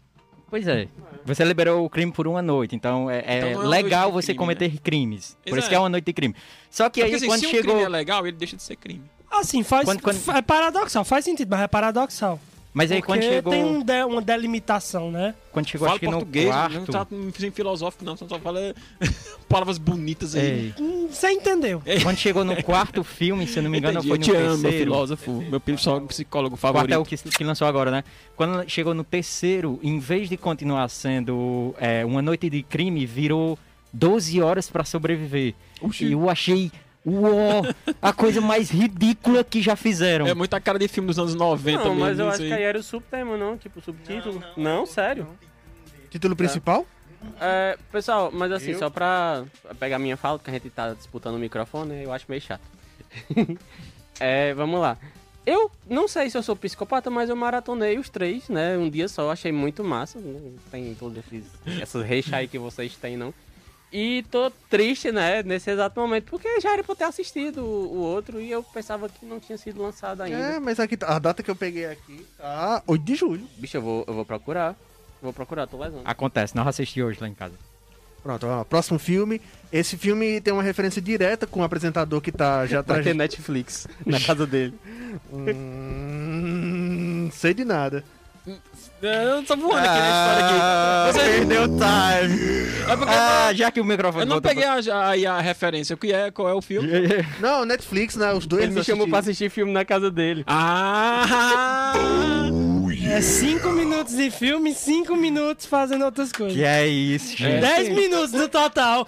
Pois 0.50 0.68
é. 0.68 0.88
Você 1.26 1.44
liberou 1.44 1.84
o 1.86 1.90
crime 1.90 2.12
por 2.12 2.28
uma 2.28 2.42
noite, 2.42 2.76
então 2.76 3.10
é, 3.10 3.24
é 3.26 3.50
Então 3.52 3.64
é 3.64 3.68
legal 3.68 4.12
você 4.12 4.28
crime, 4.28 4.38
cometer 4.40 4.78
crimes. 4.80 5.36
Por 5.44 5.50
isso 5.50 5.58
Exato. 5.58 5.70
que 5.70 5.76
é 5.76 5.80
uma 5.80 5.90
noite 5.90 6.06
de 6.06 6.14
crime. 6.14 6.36
Só 6.70 6.90
que 6.90 7.02
aí 7.02 7.14
assim, 7.16 7.26
quando 7.28 7.40
se 7.40 7.48
um 7.48 7.50
chegou. 7.50 7.74
crime 7.74 7.86
é 7.86 7.90
legal, 7.90 8.26
ele 8.28 8.38
deixa 8.38 8.56
de 8.56 8.64
ser 8.64 8.76
crime. 8.76 9.02
Assim, 9.32 9.64
faz. 9.64 9.84
Quando- 9.86 10.02
quando- 10.02 10.20
É 10.38 10.42
paradoxal, 10.42 11.04
faz 11.04 11.26
sentido, 11.26 11.50
mas 11.50 11.62
é 11.62 11.68
paradoxal. 11.68 12.40
Mas 12.74 12.92
aí 12.92 13.00
porque 13.02 13.14
quando 13.14 13.22
chegou. 13.24 13.54
tem 13.54 13.64
um 13.64 13.84
de- 13.84 14.04
uma 14.04 14.22
delimitação, 14.22 15.12
né? 15.12 15.36
Quando 15.52 15.68
chegou 15.68 15.86
Fala 15.86 15.96
acho 15.96 16.00
que 16.00 16.06
no 16.08 16.14
português, 16.14 16.48
quarto. 16.48 16.74
não 16.74 16.86
tá 16.86 17.08
em 17.46 17.52
filosófico, 17.52 18.04
não. 18.04 18.18
Você 18.18 18.28
só 18.28 18.40
fala 18.40 18.74
palavras 19.48 19.78
bonitas 19.78 20.36
aí. 20.36 20.44
Ei, 20.46 20.74
Hum, 20.80 21.08
Você 21.12 21.30
entendeu. 21.32 21.82
quando 22.02 22.18
chegou 22.18 22.44
no 22.44 22.62
quarto 22.64 23.04
filme, 23.06 23.46
se 23.46 23.60
eu 23.60 23.64
não 23.64 23.70
me 23.70 23.78
engano, 23.78 24.00
Entendi, 24.00 24.08
foi 24.08 24.18
eu 24.18 24.20
no 24.20 24.26
te 24.26 24.32
amo, 24.32 24.42
meu 24.58 24.62
terceiro. 24.64 24.78
filósofo, 24.92 25.32
meu 25.50 25.60
psicólogo, 25.60 26.08
psicólogo 26.08 26.58
quarto 26.58 26.78
é 26.78 26.82
o 26.82 27.06
favorito. 27.06 27.24
que, 27.30 27.38
que 27.38 27.44
lançou 27.44 27.68
agora, 27.68 27.92
né? 27.92 28.04
Quando 28.36 28.68
chegou 28.68 28.94
no 28.96 29.04
terceiro, 29.04 29.80
em 29.84 30.00
vez 30.00 30.28
de 30.28 30.36
continuar 30.38 30.88
sendo 30.90 31.76
é, 31.80 32.04
uma 32.04 32.22
noite 32.22 32.50
de 32.50 32.64
crime, 32.64 33.06
virou 33.06 33.58
12 33.94 34.42
horas 34.42 34.68
pra 34.70 34.84
sobreviver. 34.84 35.54
Oxi. 35.80 36.06
E 36.06 36.12
eu 36.14 36.28
achei, 36.30 36.72
uó, 37.06 37.62
a 38.02 38.14
coisa 38.14 38.42
mais 38.42 38.70
ridícula 38.70 39.44
que 39.44 39.62
já 39.62 39.76
fizeram. 39.76 40.28
É 40.28 40.34
muita 40.34 40.60
cara 40.60 40.80
de 40.80 40.88
filme 40.88 41.08
dos 41.08 41.20
anos 41.20 41.36
90 41.36 41.78
Não, 41.78 41.90
mesmo. 41.90 42.00
mas 42.00 42.20
eu 42.20 42.30
acho 42.30 42.42
aí. 42.42 42.48
que 42.48 42.54
aí 42.54 42.64
era 42.64 42.80
o 42.80 42.84
subtema, 42.84 43.38
não? 43.38 43.58
Tipo, 43.58 43.80
o 43.80 43.82
subtítulo. 43.82 44.44
Não, 44.58 44.86
sério. 44.86 45.28
Título 46.10 46.36
principal? 46.36 46.86
É, 47.40 47.78
pessoal, 47.92 48.32
mas 48.34 48.52
assim, 48.52 48.78
só 48.78 48.90
pra 48.90 49.46
pegar 49.80 49.98
minha 49.98 50.18
fala, 50.18 50.38
porque 50.38 50.52
a 50.52 50.54
gente 50.54 50.70
tá 50.70 50.94
disputando 50.94 51.36
o 51.36 51.40
microfone, 51.40 51.94
né, 51.94 52.06
eu 52.06 52.12
acho 52.12 52.26
meio 52.28 52.42
chato. 52.42 52.62
é, 54.20 54.54
vamos 54.54 54.80
lá. 54.80 54.98
Eu 55.46 55.70
não 55.90 56.08
sei 56.08 56.30
se 56.30 56.38
eu 56.38 56.44
sou 56.44 56.56
psicopata, 56.56 57.10
mas 57.10 57.30
eu 57.30 57.36
maratonei 57.36 57.98
os 57.98 58.10
três, 58.10 58.48
né? 58.48 58.78
Um 58.78 58.90
dia 58.90 59.10
só, 59.10 59.30
achei 59.30 59.52
muito 59.52 59.84
massa. 59.84 60.18
Não 60.20 60.54
tem 60.72 60.96
todos 60.96 61.18
esses 61.18 61.46
essas 61.82 62.06
reixas 62.06 62.34
aí 62.34 62.48
que 62.48 62.58
vocês 62.58 62.96
têm, 62.96 63.18
não. 63.18 63.34
E 63.96 64.24
tô 64.32 64.50
triste, 64.72 65.12
né, 65.12 65.44
nesse 65.44 65.70
exato 65.70 66.00
momento, 66.00 66.26
porque 66.32 66.60
já 66.60 66.74
era 66.74 66.84
pra 66.84 66.94
eu 66.94 66.96
ter 66.96 67.04
assistido 67.04 67.60
o, 67.64 67.94
o 67.94 67.98
outro 68.00 68.42
e 68.42 68.50
eu 68.50 68.64
pensava 68.64 69.08
que 69.08 69.24
não 69.24 69.40
tinha 69.40 69.56
sido 69.56 69.80
lançado 69.84 70.22
ainda. 70.22 70.36
É, 70.36 70.60
mas 70.60 70.80
aqui 70.80 70.98
tá- 70.98 71.16
a 71.16 71.20
data 71.20 71.44
que 71.44 71.52
eu 71.52 71.56
peguei 71.56 71.86
aqui 71.86 72.26
tá 72.36 72.82
8 72.88 73.04
de 73.06 73.14
julho. 73.14 73.48
Bicho, 73.58 73.78
eu 73.78 73.82
vou, 73.84 74.04
eu 74.08 74.14
vou 74.16 74.26
procurar. 74.26 74.76
Vou 75.22 75.32
procurar, 75.32 75.68
tô 75.68 75.78
lesando. 75.78 76.02
Acontece, 76.06 76.56
nós 76.56 76.66
assisti 76.68 77.04
hoje 77.04 77.20
lá 77.22 77.28
em 77.28 77.36
casa. 77.36 77.54
Pronto, 78.24 78.48
ó, 78.48 78.64
próximo 78.64 78.98
filme. 78.98 79.40
Esse 79.72 79.96
filme 79.96 80.42
tem 80.42 80.52
uma 80.54 80.64
referência 80.64 81.00
direta 81.02 81.46
com 81.46 81.60
o 81.60 81.64
apresentador 81.64 82.20
que 82.20 82.32
tá 82.32 82.66
já 82.66 82.78
Vai 82.78 82.98
atrás. 82.98 83.04
ter 83.04 83.14
Netflix 83.14 83.88
na 84.08 84.20
casa 84.20 84.48
dele. 84.48 84.74
Hum, 85.32 87.30
sei 87.32 87.54
de 87.54 87.64
nada. 87.64 88.04
Eu 89.06 89.44
tô 89.44 89.58
voando 89.58 89.80
aqui 89.80 90.00
na 90.00 90.10
história 90.10 90.46
aqui. 90.46 91.14
Você- 91.14 91.24
perdeu 91.32 91.68
time. 91.68 92.64
É 92.90 92.96
porque 92.96 93.14
Ah, 93.14 93.52
já 93.54 93.72
que 93.72 93.82
o 93.82 93.86
microfone 93.86 94.24
eu 94.24 94.30
não 94.30 94.42
peguei 94.42 94.64
a, 94.64 94.76
a, 94.76 95.38
a 95.38 95.42
referência. 95.42 95.94
O 95.94 95.98
que 95.98 96.12
é? 96.14 96.32
Qual 96.32 96.48
é 96.50 96.54
o 96.54 96.62
filme? 96.62 96.88
Não, 97.40 97.66
Netflix, 97.66 98.16
né? 98.16 98.32
Os 98.34 98.46
dois 98.46 98.64
Ele 98.64 98.74
me 98.74 98.84
chamou 98.84 99.08
pra 99.08 99.20
assistir 99.20 99.50
filme 99.50 99.72
na 99.72 99.84
casa 99.86 100.10
dele. 100.10 100.44
Ah! 100.48 101.94
É 103.16 103.22
cinco 103.22 103.70
minutos 103.70 104.16
de 104.16 104.32
filme, 104.32 104.74
cinco 104.74 105.16
minutos 105.16 105.68
fazendo 105.68 106.04
outras 106.06 106.32
coisas. 106.32 106.56
Que 106.56 106.64
é 106.64 106.88
isso, 106.88 107.38
gente. 107.38 107.62
Dez 107.62 107.90
minutos 107.90 108.32
no 108.32 108.50
total. 108.50 109.08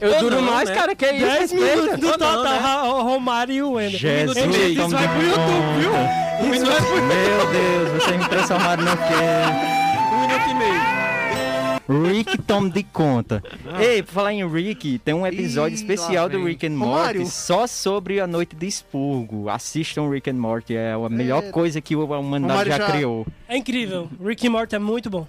Eu 0.00 0.12
Ou 0.14 0.20
duro 0.20 0.36
não, 0.36 0.42
mais, 0.42 0.68
né? 0.68 0.74
cara, 0.76 0.94
que 0.94 1.06
isso? 1.10 1.24
Dez 1.24 1.50
respeita. 1.50 1.76
minutos 1.76 1.98
no 2.00 2.12
Ou 2.12 2.18
não, 2.18 2.34
total. 2.36 2.44
né? 2.44 2.58
Ra- 2.58 2.82
Romário 2.82 3.54
e 3.54 3.62
o 3.62 3.72
Wender. 3.72 3.98
Jesus, 3.98 4.36
Ei, 4.36 4.42
gente, 4.52 4.78
isso 4.78 4.88
vai 4.88 5.08
pro 5.08 5.22
YouTube, 5.26 5.80
viu? 5.80 6.54
Isso 6.54 6.66
vai 6.66 6.76
pro 6.76 7.02
Meu 7.02 7.46
Deus, 7.52 8.02
vocês 8.02 8.16
me 8.16 8.28
transformaram 8.28 8.84
no 8.84 8.96
quê? 8.96 9.73
Rick 11.88 12.38
tome 12.42 12.70
de 12.70 12.82
conta. 12.82 13.42
Ei, 13.78 14.02
por 14.02 14.12
falar 14.12 14.32
em 14.32 14.46
Rick, 14.48 14.98
tem 15.00 15.12
um 15.14 15.26
episódio 15.26 15.74
Ih, 15.74 15.80
especial 15.80 16.28
do. 16.28 16.42
Rick 16.44 16.66
and 16.66 16.70
Morty 16.70 16.94
Mário. 17.18 17.26
só 17.26 17.66
sobre 17.66 18.20
a 18.20 18.26
noite 18.26 18.56
de 18.56 18.66
expurgo. 18.66 19.48
Assistam 19.50 20.08
Rick 20.08 20.30
and 20.30 20.34
Morty, 20.34 20.74
é 20.76 20.92
a 20.92 21.08
melhor 21.08 21.42
É. 21.44 21.50
coisa 21.50 21.80
que 21.80 21.94
a 21.94 21.98
humanidade 21.98 22.70
já, 22.70 22.78
já- 22.78 22.90
criou. 22.90 23.26
É 23.48 23.56
incrível. 23.56 24.08
Rick 24.24 24.46
e 24.46 24.48
Morty 24.48 24.74
é 24.74 24.78
muito 24.78 25.10
bom. 25.10 25.26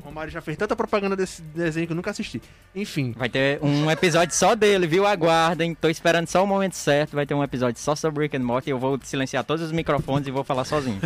O 0.00 0.04
Romário 0.08 0.30
já 0.30 0.40
fez 0.42 0.56
tanta 0.58 0.76
propaganda 0.76 1.16
desse 1.16 1.40
desenho 1.40 1.86
que 1.86 1.92
eu 1.92 1.96
nunca 1.96 2.10
assisti. 2.10 2.40
Enfim. 2.76 3.14
Vai 3.16 3.28
ter 3.30 3.58
um 3.62 3.90
episódio 3.90 4.34
só 4.34 4.54
dele, 4.54 4.86
viu? 4.86 5.06
Aguardem. 5.06 5.74
Tô 5.74 5.88
esperando 5.88 6.28
só 6.28 6.44
o 6.44 6.46
momento 6.46 6.74
certo. 6.74 7.14
Vai 7.16 7.24
ter 7.24 7.32
um 7.32 7.42
episódio 7.42 7.80
só 7.80 7.94
sobre 7.96 8.24
Rick 8.24 8.36
and 8.36 8.40
Morty. 8.44 8.68
Eu 8.68 8.78
vou 8.78 8.98
silenciar 9.02 9.44
todos 9.44 9.64
os 9.64 9.72
microfones 9.72 10.28
e 10.28 10.30
vou 10.30 10.44
falar 10.44 10.64
sozinho. 10.66 10.98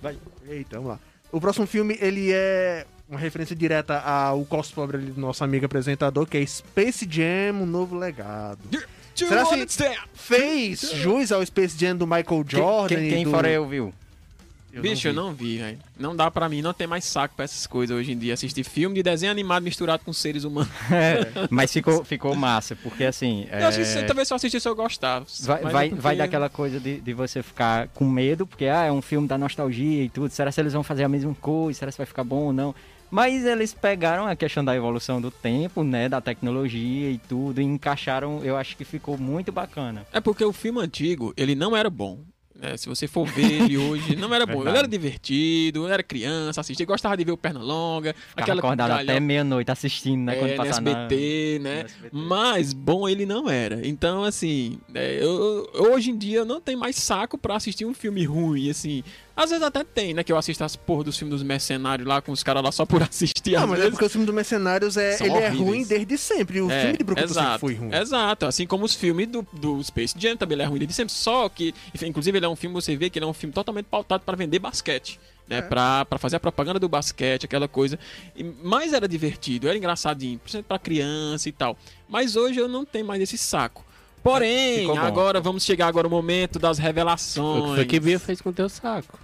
Vai. 0.00 0.16
Eita, 0.48 0.76
vamos 0.76 0.90
lá. 0.90 0.98
O 1.32 1.40
próximo 1.40 1.66
filme, 1.66 1.98
ele 2.00 2.32
é 2.32 2.86
uma 3.08 3.18
referência 3.18 3.54
direta 3.54 3.98
ao 4.00 4.46
ali 4.96 5.10
do 5.12 5.20
nosso 5.20 5.44
amigo 5.44 5.66
apresentador, 5.66 6.26
que 6.26 6.38
é 6.38 6.46
Space 6.46 7.06
Jam, 7.08 7.62
um 7.62 7.66
novo 7.66 7.96
legado. 7.96 8.58
Será 9.14 9.44
step. 9.66 9.98
Fez 10.12 10.92
jus 10.92 11.32
ao 11.32 11.44
Space 11.44 11.78
Jam 11.78 11.96
do 11.96 12.06
Michael 12.06 12.44
Jordan 12.46 12.96
Quem, 12.96 13.06
e 13.06 13.10
quem 13.10 13.24
do... 13.24 13.30
fora 13.30 13.50
eu 13.50 13.66
viu? 13.66 13.94
Eu 14.76 14.82
Bicho, 14.82 15.08
eu 15.08 15.12
vi. 15.12 15.16
não 15.16 15.32
vi, 15.34 15.58
velho. 15.58 15.78
Não 15.98 16.14
dá 16.14 16.30
pra 16.30 16.48
mim, 16.48 16.60
não 16.62 16.72
tem 16.74 16.86
mais 16.86 17.04
saco 17.04 17.34
pra 17.34 17.44
essas 17.44 17.66
coisas 17.66 17.96
hoje 17.96 18.12
em 18.12 18.18
dia. 18.18 18.34
Assistir 18.34 18.62
filme 18.64 18.94
de 18.96 19.02
desenho 19.02 19.32
animado 19.32 19.62
misturado 19.62 20.02
com 20.04 20.12
seres 20.12 20.44
humanos. 20.44 20.68
É, 20.92 21.46
mas 21.50 21.72
ficou, 21.72 22.04
ficou 22.04 22.34
massa, 22.34 22.76
porque 22.76 23.04
assim. 23.04 23.46
Eu 23.50 23.66
acho 23.68 23.78
que 23.78 23.82
é, 23.82 23.86
se- 23.86 24.02
talvez 24.04 24.28
só 24.28 24.34
assistir 24.36 24.60
se 24.60 24.68
eu 24.68 24.74
gostava. 24.76 25.24
Vai, 25.42 25.62
vai, 25.62 25.86
é 25.86 25.88
porque- 25.88 26.02
vai 26.02 26.16
daquela 26.16 26.48
coisa 26.48 26.78
de, 26.78 27.00
de 27.00 27.12
você 27.14 27.42
ficar 27.42 27.88
com 27.88 28.04
medo, 28.08 28.46
porque 28.46 28.66
ah, 28.66 28.84
é 28.84 28.92
um 28.92 29.02
filme 29.02 29.26
da 29.26 29.36
nostalgia 29.38 30.04
e 30.04 30.08
tudo. 30.08 30.30
Será 30.30 30.52
que 30.52 30.60
eles 30.60 30.72
vão 30.72 30.82
fazer 30.82 31.04
a 31.04 31.08
mesma 31.08 31.34
coisa? 31.34 31.78
Será 31.78 31.90
que 31.90 31.98
vai 31.98 32.06
ficar 32.06 32.24
bom 32.24 32.44
ou 32.46 32.52
não? 32.52 32.74
Mas 33.10 33.44
eles 33.46 33.72
pegaram 33.72 34.26
a 34.26 34.34
questão 34.34 34.64
da 34.64 34.74
evolução 34.76 35.20
do 35.20 35.30
tempo, 35.30 35.84
né? 35.84 36.08
Da 36.08 36.20
tecnologia 36.20 37.08
e 37.10 37.18
tudo, 37.18 37.60
e 37.60 37.64
encaixaram, 37.64 38.40
eu 38.42 38.56
acho 38.56 38.76
que 38.76 38.84
ficou 38.84 39.16
muito 39.16 39.52
bacana. 39.52 40.04
É 40.12 40.20
porque 40.20 40.44
o 40.44 40.52
filme 40.52 40.80
antigo, 40.80 41.32
ele 41.36 41.54
não 41.54 41.76
era 41.76 41.88
bom. 41.88 42.18
Né? 42.60 42.76
se 42.76 42.88
você 42.88 43.06
for 43.06 43.26
ver 43.26 43.62
ele 43.62 43.76
hoje, 43.78 44.16
não 44.16 44.32
era 44.34 44.46
bom. 44.46 44.66
Ele 44.66 44.76
era 44.76 44.88
divertido, 44.88 45.86
eu 45.86 45.88
era 45.88 46.02
criança, 46.02 46.60
assistia, 46.60 46.84
gostava 46.86 47.16
de 47.16 47.24
ver 47.24 47.32
o 47.32 47.36
Pernalonga, 47.36 48.14
Ficava 48.14 48.42
aquela 48.42 48.58
acordado 48.60 48.90
até 48.92 49.20
meia-noite 49.20 49.70
assistindo, 49.70 50.22
né? 50.24 50.34
é, 50.34 50.38
quando 50.38 50.56
passava 50.56 50.80
na- 50.80 50.90
SBT, 51.04 51.58
né? 51.62 51.80
SBT. 51.80 52.10
Mas 52.16 52.72
bom 52.72 53.08
ele 53.08 53.26
não 53.26 53.48
era. 53.50 53.86
Então, 53.86 54.24
assim, 54.24 54.78
é, 54.94 55.18
eu, 55.22 55.68
hoje 55.92 56.10
em 56.10 56.16
dia 56.16 56.38
eu 56.38 56.44
não 56.44 56.60
tenho 56.60 56.78
mais 56.78 56.96
saco 56.96 57.36
pra 57.38 57.56
assistir 57.56 57.84
um 57.84 57.94
filme 57.94 58.24
ruim, 58.24 58.70
assim. 58.70 59.02
Às 59.36 59.50
vezes 59.50 59.62
até 59.62 59.84
tem, 59.84 60.14
né? 60.14 60.24
Que 60.24 60.32
eu 60.32 60.38
assisto 60.38 60.64
as 60.64 60.74
porra 60.76 61.04
dos 61.04 61.18
filmes 61.18 61.34
dos 61.34 61.42
mercenários 61.42 62.08
lá 62.08 62.22
com 62.22 62.32
os 62.32 62.42
caras 62.42 62.62
lá 62.62 62.72
só 62.72 62.86
por 62.86 63.02
assistir. 63.04 63.52
Não, 63.52 63.64
às 63.64 63.68
mas 63.68 63.78
é 63.78 63.82
vezes. 63.82 63.90
porque 63.90 64.04
o 64.06 64.08
filme 64.10 64.26
do 64.26 64.32
Mercenários 64.32 64.96
é, 64.96 65.12
São 65.18 65.26
ele 65.26 65.36
é 65.36 65.48
ruim 65.48 65.84
desde 65.84 66.16
sempre. 66.16 66.62
O 66.62 66.70
É, 66.70 66.80
filme 66.80 66.96
de 66.98 67.04
Brucutu 67.04 67.28
sempre 67.28 67.42
exato, 67.44 67.58
foi 67.60 67.74
ruim. 67.74 67.94
Exato, 67.94 68.46
assim 68.46 68.66
como 68.66 68.84
os 68.86 68.94
filmes 68.94 69.26
do, 69.28 69.46
do 69.52 69.84
Space 69.84 70.14
Jam 70.18 70.36
também 70.38 70.56
ele 70.56 70.62
é 70.62 70.64
ruim 70.66 70.78
desde 70.78 70.94
sempre. 70.94 71.12
Só 71.12 71.48
que, 71.50 71.74
enfim, 71.94 72.06
inclusive, 72.06 72.38
ele 72.38 72.46
é 72.46 72.48
um 72.48 72.56
filme, 72.56 72.72
você 72.74 72.96
vê 72.96 73.10
que 73.10 73.18
ele 73.18 73.26
é 73.26 73.28
um 73.28 73.34
filme 73.34 73.52
totalmente 73.52 73.84
pautado 73.86 74.22
para 74.24 74.36
vender 74.36 74.58
basquete. 74.58 75.20
Né, 75.48 75.62
pra, 75.62 76.04
pra 76.06 76.18
fazer 76.18 76.34
a 76.34 76.40
propaganda 76.40 76.80
do 76.80 76.88
basquete, 76.88 77.44
aquela 77.44 77.68
coisa. 77.68 77.96
E, 78.34 78.42
mas 78.64 78.92
era 78.92 79.06
divertido, 79.06 79.68
era 79.68 79.76
engraçadinho, 79.78 80.40
principalmente 80.40 80.66
pra 80.66 80.76
criança 80.76 81.48
e 81.48 81.52
tal. 81.52 81.76
Mas 82.08 82.34
hoje 82.34 82.58
eu 82.58 82.66
não 82.66 82.84
tenho 82.84 83.04
mais 83.06 83.22
esse 83.22 83.38
saco. 83.38 83.84
Porém, 84.24 84.90
agora 84.98 85.40
vamos 85.40 85.62
chegar 85.64 85.86
agora 85.86 86.06
ao 86.08 86.10
momento 86.10 86.58
das 86.58 86.78
revelações. 86.78 87.62
O 87.62 87.68
que 87.68 87.74
foi 87.76 87.84
que 87.84 88.00
Bia 88.00 88.18
fez 88.18 88.40
com 88.40 88.48
o 88.50 88.52
teu 88.52 88.68
saco? 88.68 89.16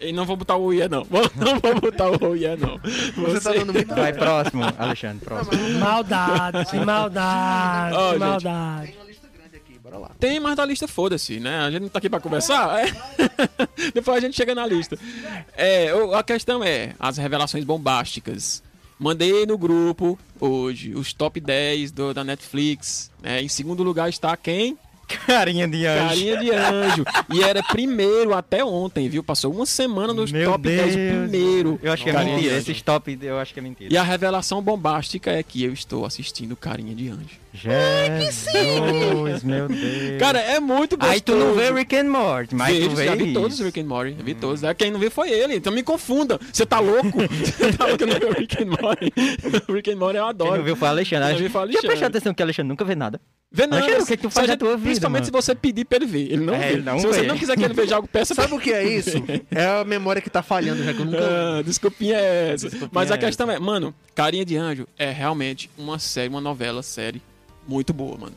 E 0.00 0.12
não 0.12 0.24
vou 0.24 0.36
botar 0.36 0.56
o 0.56 0.72
Ié, 0.72 0.88
não. 0.88 1.06
Não 1.36 1.58
vou 1.60 1.80
botar 1.80 2.10
o 2.10 2.34
Ié, 2.36 2.56
não. 2.56 2.78
Você 3.16 3.40
tá 3.40 3.52
dando 3.52 3.72
muito 3.72 3.94
Vai, 3.94 4.12
próximo, 4.12 4.62
Alexandre, 4.78 5.24
próximo. 5.24 5.78
Maldade, 5.80 6.76
maldade, 6.84 7.96
gente. 7.96 8.18
maldade. 8.18 8.94
uma 8.96 9.04
lista 9.04 9.28
grande 9.36 9.56
aqui, 9.56 9.78
bora 9.78 9.98
lá. 9.98 10.10
Tem 10.20 10.38
mais 10.40 10.56
da 10.56 10.64
lista, 10.64 10.86
foda-se, 10.86 11.40
né? 11.40 11.58
A 11.60 11.70
gente 11.70 11.82
não 11.82 11.88
tá 11.88 11.98
aqui 11.98 12.08
pra 12.08 12.20
conversar. 12.20 12.80
é. 12.86 12.92
Depois 13.92 14.18
a 14.18 14.20
gente 14.20 14.36
chega 14.36 14.54
na 14.54 14.66
lista. 14.66 14.96
É, 15.56 15.88
a 16.14 16.22
questão 16.22 16.62
é 16.62 16.94
as 16.98 17.16
revelações 17.18 17.64
bombásticas. 17.64 18.62
Mandei 18.98 19.46
no 19.46 19.56
grupo 19.56 20.18
hoje 20.40 20.92
os 20.94 21.12
top 21.12 21.40
10 21.40 21.92
do, 21.92 22.12
da 22.14 22.24
Netflix. 22.24 23.10
né? 23.22 23.40
Em 23.42 23.48
segundo 23.48 23.82
lugar 23.82 24.08
está 24.08 24.36
quem? 24.36 24.76
Carinha 25.08 25.66
de 25.66 25.86
anjo. 25.86 26.08
Carinha 26.08 26.36
de 26.36 26.50
Anjo. 26.50 27.04
E 27.32 27.42
era 27.42 27.62
primeiro 27.62 28.34
até 28.34 28.64
ontem, 28.64 29.08
viu? 29.08 29.22
Passou 29.22 29.52
uma 29.52 29.66
semana 29.66 30.12
nos 30.12 30.30
Meu 30.30 30.50
top 30.52 30.62
10 30.68 30.94
Deus. 30.94 31.28
primeiro. 31.30 31.80
Eu 31.82 31.92
acho 31.92 32.04
que 32.04 32.10
é 32.10 32.12
Carinha 32.12 32.36
mentira. 32.36 32.56
Esses 32.56 32.82
top, 32.82 33.18
eu 33.22 33.38
acho 33.38 33.54
que 33.54 33.60
é 33.60 33.62
mentira. 33.62 33.92
E 33.92 33.96
a 33.96 34.02
revelação 34.02 34.62
bombástica 34.62 35.30
é 35.30 35.42
que 35.42 35.62
eu 35.64 35.72
estou 35.72 36.04
assistindo 36.04 36.54
Carinha 36.56 36.94
de 36.94 37.08
Anjo. 37.08 37.38
Jesus, 37.52 39.42
meu 39.42 39.68
Deus. 39.68 40.18
Cara, 40.18 40.38
é 40.40 40.60
muito 40.60 40.96
gostoso. 40.96 41.12
Aí 41.12 41.20
tu 41.20 41.34
não 41.34 41.54
vê 41.54 41.70
Rick 41.72 41.96
and 41.96 42.04
Morty, 42.10 42.54
mas 42.54 42.76
Vejo, 42.76 42.90
tu 42.90 42.96
vê 42.96 43.04
já 43.06 43.14
vi 43.14 43.24
isso. 43.24 43.34
todos 43.34 43.58
os 43.60 43.64
Rick 43.66 43.80
and 43.80 43.84
Morty. 43.86 44.16
Vi 44.22 44.34
todos. 44.34 44.62
É, 44.62 44.74
Quem 44.74 44.90
não 44.90 45.00
viu 45.00 45.10
foi 45.10 45.30
ele. 45.30 45.56
Então 45.56 45.72
me 45.72 45.82
confunda. 45.82 46.38
Você 46.52 46.64
tá 46.66 46.78
louco? 46.78 47.10
Você 47.28 47.72
tá 47.72 47.84
louco 47.86 47.98
que 47.98 48.06
não 48.06 48.30
o 48.30 48.32
Rick 48.32 48.62
and 48.62 48.66
Morty? 48.66 49.12
O 49.68 49.72
Rick 49.72 49.90
and 49.90 49.96
Morty 49.96 50.16
eu 50.18 50.22
Quem 50.24 50.30
adoro. 50.30 50.56
não 50.56 50.64
viu 50.64 50.76
foi 50.76 50.88
o 50.88 50.90
Alexandre. 50.90 51.24
Quem 51.26 51.32
não 51.34 51.40
viu 51.40 51.50
foi 51.50 51.62
o 51.62 51.64
Deixa 51.66 51.78
eu 51.78 51.80
prestar 51.82 51.88
Alexandre. 52.06 52.18
atenção 52.18 52.34
que 52.34 52.42
o 52.42 52.44
Alexandre 52.44 52.68
nunca 52.68 52.84
vê 52.84 52.94
nada. 52.94 53.20
Vê 53.50 53.66
não. 53.66 53.78
Alexandre, 53.78 54.02
o 54.02 54.06
que 54.06 54.16
que 54.18 54.22
tu 54.22 54.30
faz 54.30 54.44
a 54.44 54.46
da 54.46 54.52
gente- 54.52 54.58
tua 54.60 54.76
vida, 54.76 54.82
Principalmente 54.84 55.22
mano? 55.32 55.42
se 55.42 55.46
você 55.46 55.54
pedir 55.54 55.84
pra 55.86 55.96
ele 55.96 56.06
ver. 56.06 56.32
Ele 56.32 56.44
não 56.44 56.54
É, 56.54 56.58
vê. 56.58 56.72
ele 56.74 56.82
não 56.82 56.98
se 56.98 57.06
você 57.06 57.20
vê. 57.22 57.26
não 57.26 57.38
quiser 57.38 57.56
que 57.56 57.64
ele 57.64 57.74
veja 57.74 57.96
algo, 57.96 58.06
peça 58.08 58.34
Sabe 58.38 58.52
o 58.54 58.58
que 58.60 58.72
é 58.72 58.84
isso? 58.86 59.16
É 59.50 59.80
a 59.80 59.84
memória 59.84 60.20
que 60.20 60.28
tá 60.28 60.42
falhando, 60.42 60.84
já 60.84 60.92
que 60.92 61.00
eu 61.00 61.06
nunca. 61.06 61.18
Ah, 61.58 61.62
desculpinha 61.62 62.16
é 62.16 62.52
essa. 62.52 62.68
Mas 62.92 63.10
a 63.10 63.14
é 63.14 63.18
questão 63.18 63.50
é, 63.50 63.58
mano, 63.58 63.94
Carinha 64.14 64.44
de 64.44 64.56
Anjo 64.56 64.86
é 64.98 65.10
realmente 65.10 65.70
uma 65.78 65.98
série, 65.98 66.28
uma 66.28 66.40
novela, 66.42 66.82
série 66.82 67.22
muito 67.68 67.92
boa, 67.92 68.16
mano. 68.18 68.32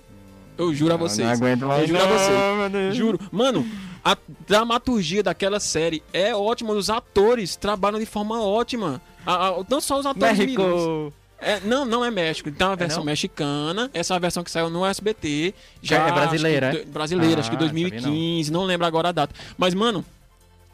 Eu 0.57 0.73
juro 0.75 0.93
a 0.93 0.97
vocês. 0.97 1.25
Não 1.27 1.33
aguento 1.47 1.65
mais. 1.65 1.81
Eu 1.81 1.87
juro 1.87 2.01
a 2.03 2.05
não, 2.07 2.69
vocês. 2.69 2.95
Juro. 2.95 3.19
Mano, 3.31 3.65
a 4.03 4.15
dramaturgia 4.47 5.23
daquela 5.23 5.59
série 5.59 6.03
é 6.13 6.35
ótima. 6.35 6.73
Os 6.73 6.89
atores 6.89 7.55
trabalham 7.55 7.99
de 7.99 8.05
forma 8.05 8.39
ótima. 8.43 9.01
A- 9.25 9.47
a- 9.47 9.65
não 9.69 9.81
só 9.81 9.97
os 9.99 10.05
atores 10.05 10.37
meninos. 10.37 10.65
México. 10.65 11.13
É, 11.43 11.59
não, 11.61 11.85
não 11.85 12.05
é 12.05 12.11
México. 12.11 12.51
Tem 12.51 12.67
uma 12.67 12.75
versão 12.75 12.99
não? 12.99 13.05
mexicana. 13.05 13.89
Essa 13.95 14.13
é 14.13 14.15
a 14.17 14.19
versão 14.19 14.43
que 14.43 14.51
saiu 14.51 14.69
no 14.69 14.85
SBT. 14.85 15.55
Já 15.81 16.07
É 16.07 16.11
brasileira, 16.11 16.69
acho 16.69 16.79
que, 16.79 16.85
brasileira, 16.85 17.39
acho 17.39 17.49
que 17.49 17.55
Ah, 17.55 17.59
2015. 17.59 18.51
Não 18.51 18.63
lembro 18.63 18.85
agora 18.85 19.09
a 19.09 19.11
data. 19.11 19.33
Mas, 19.57 19.73
mano, 19.73 20.05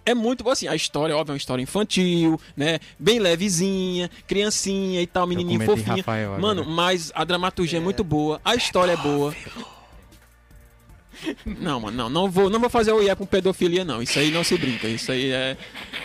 é 0.07 0.15
muito 0.15 0.41
boa, 0.43 0.53
assim. 0.53 0.67
A 0.69 0.75
história, 0.75 1.15
óbvio, 1.15 1.31
é 1.31 1.33
uma 1.33 1.37
história 1.37 1.61
infantil, 1.61 2.39
né? 2.55 2.79
Bem 2.97 3.19
levezinha, 3.19 4.09
criancinha 4.25 5.01
e 5.01 5.07
tal, 5.07 5.27
menininho 5.27 5.59
fofinha. 5.65 5.97
Rafael 5.97 6.33
agora. 6.33 6.41
Mano, 6.41 6.65
mas 6.65 7.11
a 7.13 7.25
dramaturgia 7.25 7.77
é 7.77 7.81
muito 7.81 8.05
boa. 8.05 8.39
A 8.43 8.55
história 8.55 8.93
é 8.93 8.97
boa. 8.97 9.35
Não, 11.45 11.79
mano, 11.81 11.97
não, 11.97 12.09
não 12.09 12.31
vou, 12.31 12.49
não 12.49 12.59
vou 12.59 12.69
fazer 12.69 12.93
o 12.93 13.01
IE 13.01 13.13
com 13.15 13.25
pedofilia, 13.25 13.83
não. 13.83 14.01
Isso 14.01 14.17
aí 14.17 14.31
não 14.31 14.43
se 14.43 14.57
brinca. 14.57 14.87
Isso 14.87 15.11
aí 15.11 15.31
é. 15.31 15.57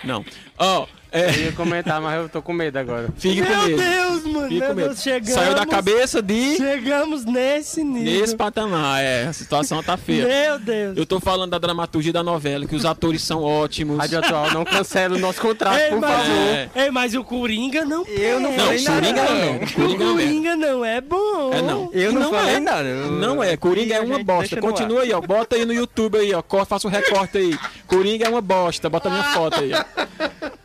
Não. 0.03 0.25
Ó, 0.59 0.87
é. 1.13 1.31
Eu 1.31 1.45
ia 1.45 1.53
comentar, 1.53 2.01
mas 2.01 2.21
eu 2.23 2.29
tô 2.29 2.41
com 2.43 2.53
medo 2.53 2.77
agora. 2.79 3.09
Fique 3.17 3.43
com 3.43 3.49
Meu 3.49 3.63
medo. 3.67 3.77
Deus, 3.83 4.25
mano, 4.25 4.49
Fique 4.49 4.61
meu 4.61 4.69
com 4.69 4.75
medo. 4.75 4.89
Deus, 4.89 5.03
chegamos. 5.03 5.35
Saiu 5.35 5.55
da 5.55 5.67
cabeça 5.67 6.23
de. 6.23 6.57
Chegamos 6.57 7.25
nesse 7.25 7.85
nível. 7.85 8.21
Nesse 8.21 8.37
patamar, 8.37 9.03
é. 9.03 9.27
A 9.29 9.33
situação 9.33 9.83
tá 9.83 9.97
feia. 9.97 10.27
Meu 10.27 10.59
Deus. 10.59 10.97
Eu 10.97 11.07
tô 11.07 11.21
falando 11.21 11.51
da 11.51 11.59
dramaturgia 11.59 12.13
da 12.13 12.23
novela, 12.23 12.67
que 12.67 12.75
os 12.75 12.85
atores 12.85 13.23
são 13.23 13.43
ótimos. 13.43 13.99
Rádio 13.99 14.19
Atual, 14.19 14.51
não 14.53 14.65
cancela 14.65 15.17
o 15.17 15.19
nosso 15.19 15.41
contrato, 15.41 15.79
Ei, 15.79 15.91
por 15.91 16.01
mas, 16.01 16.11
favor. 16.11 16.37
É. 16.37 16.69
Ei, 16.77 16.91
mas 16.91 17.15
o 17.15 17.23
Coringa 17.25 17.85
não 17.85 18.05
Eu 18.07 18.41
não 18.41 18.51
é. 18.53 18.57
Não, 18.57 18.65
falei 18.67 18.83
nada. 18.83 19.01
Coringa 19.03 19.23
não. 19.23 19.57
O 19.57 19.73
Coringa 19.73 20.05
não 20.05 20.19
é. 20.19 20.23
Coringa 20.23 20.57
não 20.57 20.85
é 20.85 21.01
bom. 21.01 21.51
É 21.53 21.63
não. 21.63 21.91
Eu 21.93 22.13
não, 22.13 22.21
Não 22.23 22.31
falei 22.31 22.55
é. 22.57 22.61
nada. 22.61 22.89
eu- 22.89 23.11
Não 23.13 23.43
é, 23.43 23.57
Coringa 23.57 23.95
é 23.97 24.01
uma 24.01 24.17
gente 24.17 24.25
bosta. 24.25 24.61
Continua 24.61 25.03
aí, 25.03 25.13
ó. 25.13 25.21
Bota 25.21 25.57
aí 25.57 25.65
no 25.65 25.73
YouTube 25.73 26.19
aí, 26.19 26.33
ó. 26.35 26.43
Faça 26.65 26.87
o 26.87 26.91
recorte 26.91 27.39
aí. 27.39 27.59
Coringa 27.87 28.27
é 28.27 28.29
uma 28.29 28.41
bosta. 28.41 28.89
Bota 28.89 29.09
a 29.09 29.11
minha 29.13 29.25
foto 29.25 29.61
aí, 29.61 29.73
ó. 29.75 30.62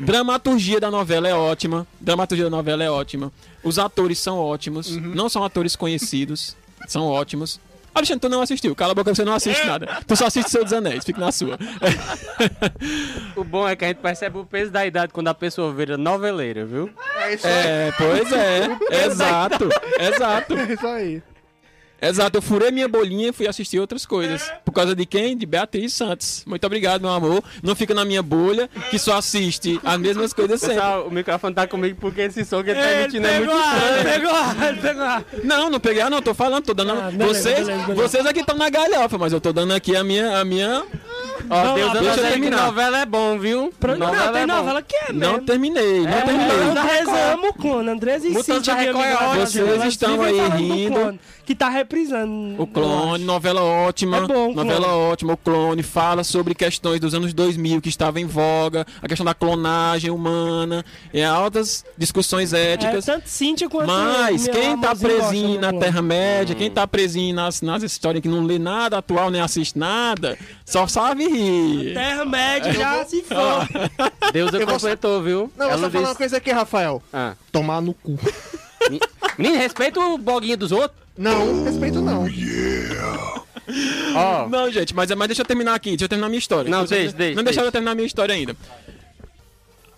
Dramaturgia 0.00 0.80
da 0.80 0.90
novela 0.90 1.28
é 1.28 1.34
ótima. 1.34 1.86
Dramaturgia 2.00 2.44
da 2.44 2.50
novela 2.50 2.82
é 2.82 2.90
ótima. 2.90 3.32
Os 3.62 3.78
atores 3.78 4.18
são 4.18 4.38
ótimos. 4.38 4.96
Não 4.96 5.28
são 5.28 5.44
atores 5.44 5.76
conhecidos. 5.76 6.56
São 6.86 7.06
ótimos. 7.06 7.60
Alexandre, 7.94 8.20
tu 8.20 8.28
não 8.28 8.40
assistiu. 8.40 8.74
Cala 8.74 8.92
a 8.92 8.94
boca, 8.94 9.12
você 9.14 9.24
não 9.24 9.34
assiste 9.34 9.64
nada. 9.66 9.98
Tu 10.06 10.16
só 10.16 10.26
assiste 10.26 10.50
Seu 10.50 10.62
dos 10.64 10.72
Anéis. 10.72 11.04
Fica 11.04 11.20
na 11.20 11.32
sua. 11.32 11.58
O 13.36 13.44
bom 13.44 13.68
é 13.68 13.74
que 13.76 13.84
a 13.84 13.88
gente 13.88 13.98
percebe 13.98 14.38
o 14.38 14.44
peso 14.44 14.70
da 14.70 14.86
idade 14.86 15.12
quando 15.12 15.28
a 15.28 15.34
pessoa 15.34 15.72
vira 15.72 15.96
noveleira, 15.96 16.64
viu? 16.64 16.90
É 17.16 17.34
isso 17.34 17.46
aí. 17.46 17.52
É, 17.52 17.92
pois 17.96 18.32
é. 18.32 19.06
Exato. 19.06 19.68
Exato. 19.98 20.54
É 20.54 20.72
isso 20.72 20.86
aí. 20.86 21.22
Exato, 22.02 22.38
eu 22.38 22.42
furei 22.42 22.70
minha 22.70 22.88
bolinha 22.88 23.28
e 23.28 23.32
fui 23.32 23.46
assistir 23.46 23.78
outras 23.78 24.06
coisas. 24.06 24.50
Por 24.64 24.72
causa 24.72 24.94
de 24.94 25.04
quem? 25.04 25.36
De 25.36 25.44
Beatriz 25.46 25.92
Santos. 25.92 26.42
Muito 26.46 26.64
obrigado, 26.66 27.02
meu 27.02 27.10
amor. 27.10 27.42
Não 27.62 27.74
fica 27.76 27.92
na 27.94 28.04
minha 28.04 28.22
bolha, 28.22 28.68
que 28.90 28.98
só 28.98 29.16
assiste 29.16 29.78
as 29.84 29.98
mesmas 29.98 30.32
coisas 30.32 30.60
sempre. 30.60 30.76
Pessoal, 30.76 31.06
o 31.06 31.10
microfone 31.10 31.54
tá 31.54 31.66
comigo 31.66 31.98
porque 32.00 32.22
esse 32.22 32.44
som 32.44 32.62
que 32.62 32.70
ele 32.70 32.80
tá 32.80 32.86
Ele 32.90 33.00
emitindo 33.02 33.26
é 33.26 33.38
muito 33.38 33.50
pegou, 33.50 33.62
a- 33.64 33.76
ele 33.76 33.96
estranho. 33.96 34.20
pegou, 34.20 34.34
a- 34.34 34.68
ele 34.68 34.80
pegou. 34.80 35.02
a- 35.04 35.24
Não, 35.44 35.70
não 35.70 35.80
peguei, 35.80 36.04
não, 36.08 36.22
tô 36.22 36.32
falando, 36.34 36.64
tô 36.64 36.74
dando. 36.74 36.92
Ah, 36.92 37.10
beleza, 37.10 37.40
vocês, 37.42 37.66
beleza, 37.66 37.86
beleza. 37.86 38.08
vocês 38.08 38.26
aqui 38.26 38.40
estão 38.40 38.56
na 38.56 38.70
galhofa, 38.70 39.18
mas 39.18 39.32
eu 39.32 39.40
tô 39.40 39.52
dando 39.52 39.72
aqui 39.74 39.94
a 39.94 40.02
minha. 40.02 40.38
A 40.38 40.44
minha... 40.44 40.82
Ó, 41.48 41.62
Vamos 41.62 41.74
Deus 41.80 41.92
deixa 41.92 42.08
eu 42.20 42.24
que 42.24 42.30
terminar. 42.32 42.66
novela 42.66 43.00
é 43.00 43.06
bom, 43.06 43.38
viu? 43.38 43.72
Pro- 43.80 43.96
Não, 43.96 44.10
tem 44.32 44.42
é 44.42 44.46
novela 44.46 44.82
que 44.82 44.94
é 44.94 45.12
Não 45.12 45.32
mesmo. 45.32 45.46
terminei, 45.46 46.00
não 46.02 46.08
É, 46.12 46.20
terminei. 46.22 46.56
nós 46.74 46.92
rezamos, 46.92 47.50
Clone. 47.58 47.88
Andrés 47.90 48.24
e 48.24 48.28
Mutantes 48.28 48.54
Cíntia, 48.54 48.74
da 48.74 48.80
que 48.80 48.86
Record 48.86 49.06
é 49.06 49.40
Vocês 49.46 49.84
estão 49.84 50.22
aí 50.22 50.38
rindo. 50.56 51.18
Que 51.50 51.54
tá 51.56 51.68
reprisando. 51.68 52.62
O 52.62 52.64
Clone, 52.64 53.24
novela 53.24 53.60
ótima. 53.60 54.18
É 54.18 54.20
bom, 54.20 54.54
novela 54.54 54.86
Clone. 54.86 55.02
ótima. 55.12 55.32
O 55.32 55.36
Clone 55.36 55.82
fala 55.82 56.22
sobre 56.22 56.54
questões 56.54 57.00
dos 57.00 57.12
anos 57.12 57.34
2000 57.34 57.80
que 57.80 57.88
estavam 57.88 58.22
em 58.22 58.24
voga, 58.24 58.86
a 59.02 59.08
questão 59.08 59.26
da 59.26 59.34
clonagem 59.34 60.12
humana, 60.12 60.84
e 61.12 61.20
altas 61.24 61.84
discussões 61.98 62.52
É, 62.52 62.74
éticas. 62.74 63.04
tanto 63.04 63.28
Cíntia 63.28 63.68
quanto 63.68 63.88
Mas 63.88 64.46
quem 64.46 64.78
tá 64.78 64.94
presinho 64.94 65.60
na. 65.60 65.72
Terra-média, 65.72 66.54
quem 66.54 66.70
tá 66.70 66.86
presinho 66.86 67.34
nas, 67.34 67.60
nas 67.62 67.82
histórias 67.82 68.22
que 68.22 68.28
não 68.28 68.44
lê 68.44 68.56
nada 68.56 68.98
atual 68.98 69.28
nem 69.28 69.40
assiste 69.40 69.76
nada, 69.76 70.38
só 70.64 70.86
sabe 70.86 71.26
rir. 71.26 71.94
Terra-média 71.94 72.72
já 72.72 73.04
se 73.04 73.22
for. 73.24 73.66
Deus 74.32 74.52
Eu 74.54 74.60
vou- 74.60 74.68
completou, 74.74 75.20
viu? 75.20 75.50
Não, 75.56 75.66
vou 75.66 75.74
Ela 75.74 75.78
só 75.82 75.90
falar 75.90 76.02
uma 76.02 76.06
disse... 76.10 76.16
coisa 76.18 76.36
aqui, 76.36 76.52
Rafael. 76.52 77.02
Ah. 77.12 77.34
Tomar 77.50 77.82
no 77.82 77.92
cu. 77.92 78.16
Menino, 79.36 79.58
respeita 79.58 79.98
o 79.98 80.16
boguinho 80.16 80.56
dos 80.56 80.70
outros. 80.70 81.00
Não, 81.20 81.64
respeito 81.64 82.00
não. 82.00 82.26
Ó, 84.16 84.48
Não, 84.48 84.70
gente, 84.72 84.94
mas, 84.94 85.10
mas 85.10 85.28
deixa 85.28 85.42
eu 85.42 85.46
terminar 85.46 85.74
aqui, 85.74 85.90
deixa 85.90 86.06
eu 86.06 86.08
terminar 86.08 86.28
minha 86.28 86.38
história. 86.38 86.70
Não, 86.70 86.80
Deixa 86.80 86.94
eu- 86.94 86.98
deixa, 87.02 87.16
deixa, 87.16 87.36
Não 87.36 87.44
deixaram 87.44 87.66
deixa. 87.66 87.68
eu 87.68 87.72
terminar 87.72 87.94
minha 87.94 88.06
história 88.06 88.34
ainda. 88.34 88.56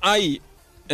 Aí, 0.00 0.42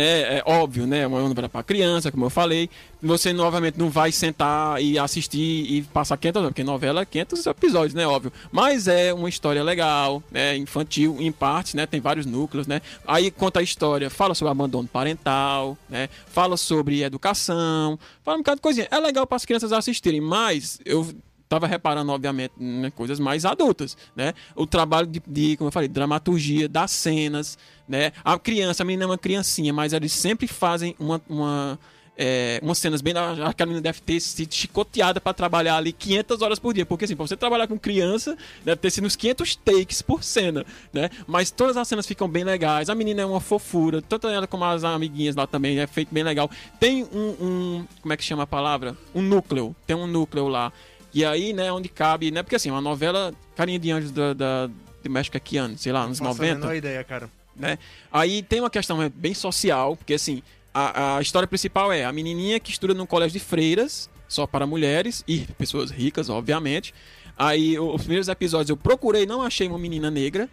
é, 0.01 0.37
é 0.37 0.43
óbvio, 0.45 0.87
né? 0.87 1.05
Uma 1.05 1.21
novela 1.21 1.49
pra 1.49 1.63
criança, 1.63 2.11
como 2.11 2.25
eu 2.25 2.29
falei. 2.29 2.69
Você 3.01 3.31
novamente 3.31 3.77
não 3.77 3.89
vai 3.89 4.11
sentar 4.11 4.81
e 4.81 4.99
assistir 4.99 5.39
e 5.39 5.81
passar 5.83 6.17
500, 6.17 6.41
não, 6.41 6.49
porque 6.49 6.63
novela 6.63 7.01
é 7.01 7.05
500 7.05 7.45
episódios, 7.45 7.93
né? 7.93 8.07
Óbvio. 8.07 8.31
Mas 8.51 8.87
é 8.87 9.13
uma 9.13 9.29
história 9.29 9.63
legal, 9.63 10.21
né? 10.31 10.57
Infantil, 10.57 11.17
em 11.19 11.31
partes, 11.31 11.73
né? 11.73 11.85
Tem 11.85 11.99
vários 11.99 12.25
núcleos, 12.25 12.67
né? 12.67 12.81
Aí 13.07 13.31
conta 13.31 13.59
a 13.59 13.63
história, 13.63 14.09
fala 14.09 14.35
sobre 14.35 14.51
abandono 14.51 14.87
parental, 14.87 15.77
né? 15.89 16.09
Fala 16.27 16.57
sobre 16.57 17.03
educação, 17.03 17.97
fala 18.23 18.37
um 18.37 18.41
bocado 18.41 18.57
de 18.57 18.61
coisinha. 18.61 18.87
É 18.91 18.99
legal 18.99 19.25
para 19.25 19.35
as 19.37 19.45
crianças 19.45 19.71
assistirem, 19.71 20.21
mas 20.21 20.79
eu 20.85 21.07
tava 21.49 21.65
reparando, 21.65 22.11
obviamente, 22.11 22.53
né, 22.57 22.91
coisas 22.91 23.19
mais 23.19 23.43
adultas, 23.43 23.97
né? 24.15 24.35
O 24.55 24.67
trabalho 24.67 25.07
de, 25.07 25.21
de, 25.27 25.57
como 25.57 25.69
eu 25.69 25.71
falei, 25.71 25.89
dramaturgia 25.89 26.69
das 26.69 26.91
cenas, 26.91 27.57
né? 27.87 28.11
A 28.23 28.37
criança, 28.37 28.83
a 28.83 28.85
menina 28.85 29.05
é 29.05 29.07
uma 29.07 29.17
criancinha, 29.17 29.73
mas 29.73 29.91
eles 29.91 30.13
sempre 30.13 30.47
fazem 30.47 30.95
uma, 30.99 31.19
uma 31.27 31.79
é, 32.19 32.59
umas 32.61 32.77
cenas 32.77 32.99
bem. 32.99 33.13
A 33.15 33.53
Karina 33.53 33.79
deve 33.79 34.01
ter 34.01 34.19
sido 34.19 34.53
chicoteada 34.53 35.21
pra 35.21 35.33
trabalhar 35.33 35.77
ali 35.77 35.93
500 35.93 36.41
horas 36.41 36.59
por 36.59 36.73
dia. 36.73 36.85
Porque, 36.85 37.05
assim, 37.05 37.15
pra 37.15 37.25
você 37.25 37.37
trabalhar 37.37 37.65
com 37.65 37.79
criança, 37.79 38.37
deve 38.65 38.75
ter 38.75 38.91
sido 38.91 39.07
uns 39.07 39.15
500 39.15 39.55
takes 39.55 40.01
por 40.01 40.21
cena, 40.21 40.65
né? 40.91 41.09
Mas 41.25 41.49
todas 41.49 41.77
as 41.77 41.87
cenas 41.87 42.05
ficam 42.05 42.27
bem 42.27 42.43
legais. 42.43 42.89
A 42.89 42.95
menina 42.95 43.21
é 43.21 43.25
uma 43.25 43.39
fofura, 43.39 44.01
tanto 44.01 44.27
ela 44.27 44.45
como 44.45 44.65
as 44.65 44.83
amiguinhas 44.83 45.33
lá 45.33 45.47
também, 45.47 45.79
é 45.79 45.87
feito 45.87 46.13
bem 46.13 46.23
legal. 46.23 46.51
Tem 46.77 47.05
um. 47.05 47.35
um 47.39 47.87
como 48.01 48.13
é 48.13 48.17
que 48.17 48.23
chama 48.23 48.43
a 48.43 48.47
palavra? 48.47 48.97
Um 49.15 49.21
núcleo. 49.21 49.73
Tem 49.87 49.95
um 49.95 50.05
núcleo 50.05 50.49
lá. 50.49 50.73
E 51.13 51.25
aí, 51.25 51.53
né, 51.53 51.71
onde 51.71 51.89
cabe, 51.89 52.31
né? 52.31 52.43
Porque 52.43 52.55
assim, 52.55 52.69
uma 52.69 52.81
novela 52.81 53.33
Carinha 53.55 53.79
de 53.79 53.91
Anjos 53.91 54.11
da, 54.11 54.33
da, 54.33 54.69
de 55.01 55.09
México 55.09 55.35
aqui 55.35 55.57
anos, 55.57 55.81
sei 55.81 55.91
lá, 55.91 56.01
anos 56.01 56.19
Faço 56.19 56.29
a 56.29 56.33
90 56.33 56.59
menor 56.59 56.75
ideia, 56.75 57.03
cara. 57.03 57.29
né? 57.55 57.77
Aí 58.11 58.43
tem 58.43 58.59
uma 58.59 58.69
questão 58.69 59.01
é, 59.01 59.09
bem 59.09 59.33
social, 59.33 59.95
porque 59.95 60.13
assim, 60.13 60.43
a, 60.73 61.17
a 61.17 61.21
história 61.21 61.47
principal 61.47 61.91
é 61.91 62.05
a 62.05 62.11
menininha 62.11 62.59
que 62.59 62.71
estuda 62.71 62.93
num 62.93 63.05
colégio 63.05 63.39
de 63.39 63.45
freiras, 63.45 64.09
só 64.27 64.45
para 64.45 64.67
mulheres 64.67 65.23
e 65.27 65.39
pessoas 65.57 65.89
ricas, 65.89 66.29
obviamente. 66.29 66.93
Aí 67.37 67.79
os 67.79 68.01
primeiros 68.01 68.27
episódios 68.27 68.69
eu 68.69 68.77
procurei, 68.77 69.25
não 69.25 69.41
achei 69.41 69.67
uma 69.67 69.79
menina 69.79 70.11
negra. 70.11 70.49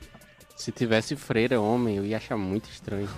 Se 0.56 0.72
tivesse 0.72 1.14
freira 1.16 1.60
homem, 1.60 1.96
eu 1.98 2.04
ia 2.06 2.16
achar 2.16 2.36
muito 2.36 2.68
estranho. 2.70 3.08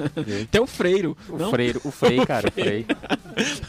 Tem 0.50 0.60
o 0.60 0.66
freiro. 0.66 1.14
O 1.28 1.36
não? 1.36 1.50
freiro, 1.50 1.78
o 1.84 1.90
frei, 1.90 2.18
cara, 2.24 2.48
o 2.48 2.52
frei. 2.52 2.86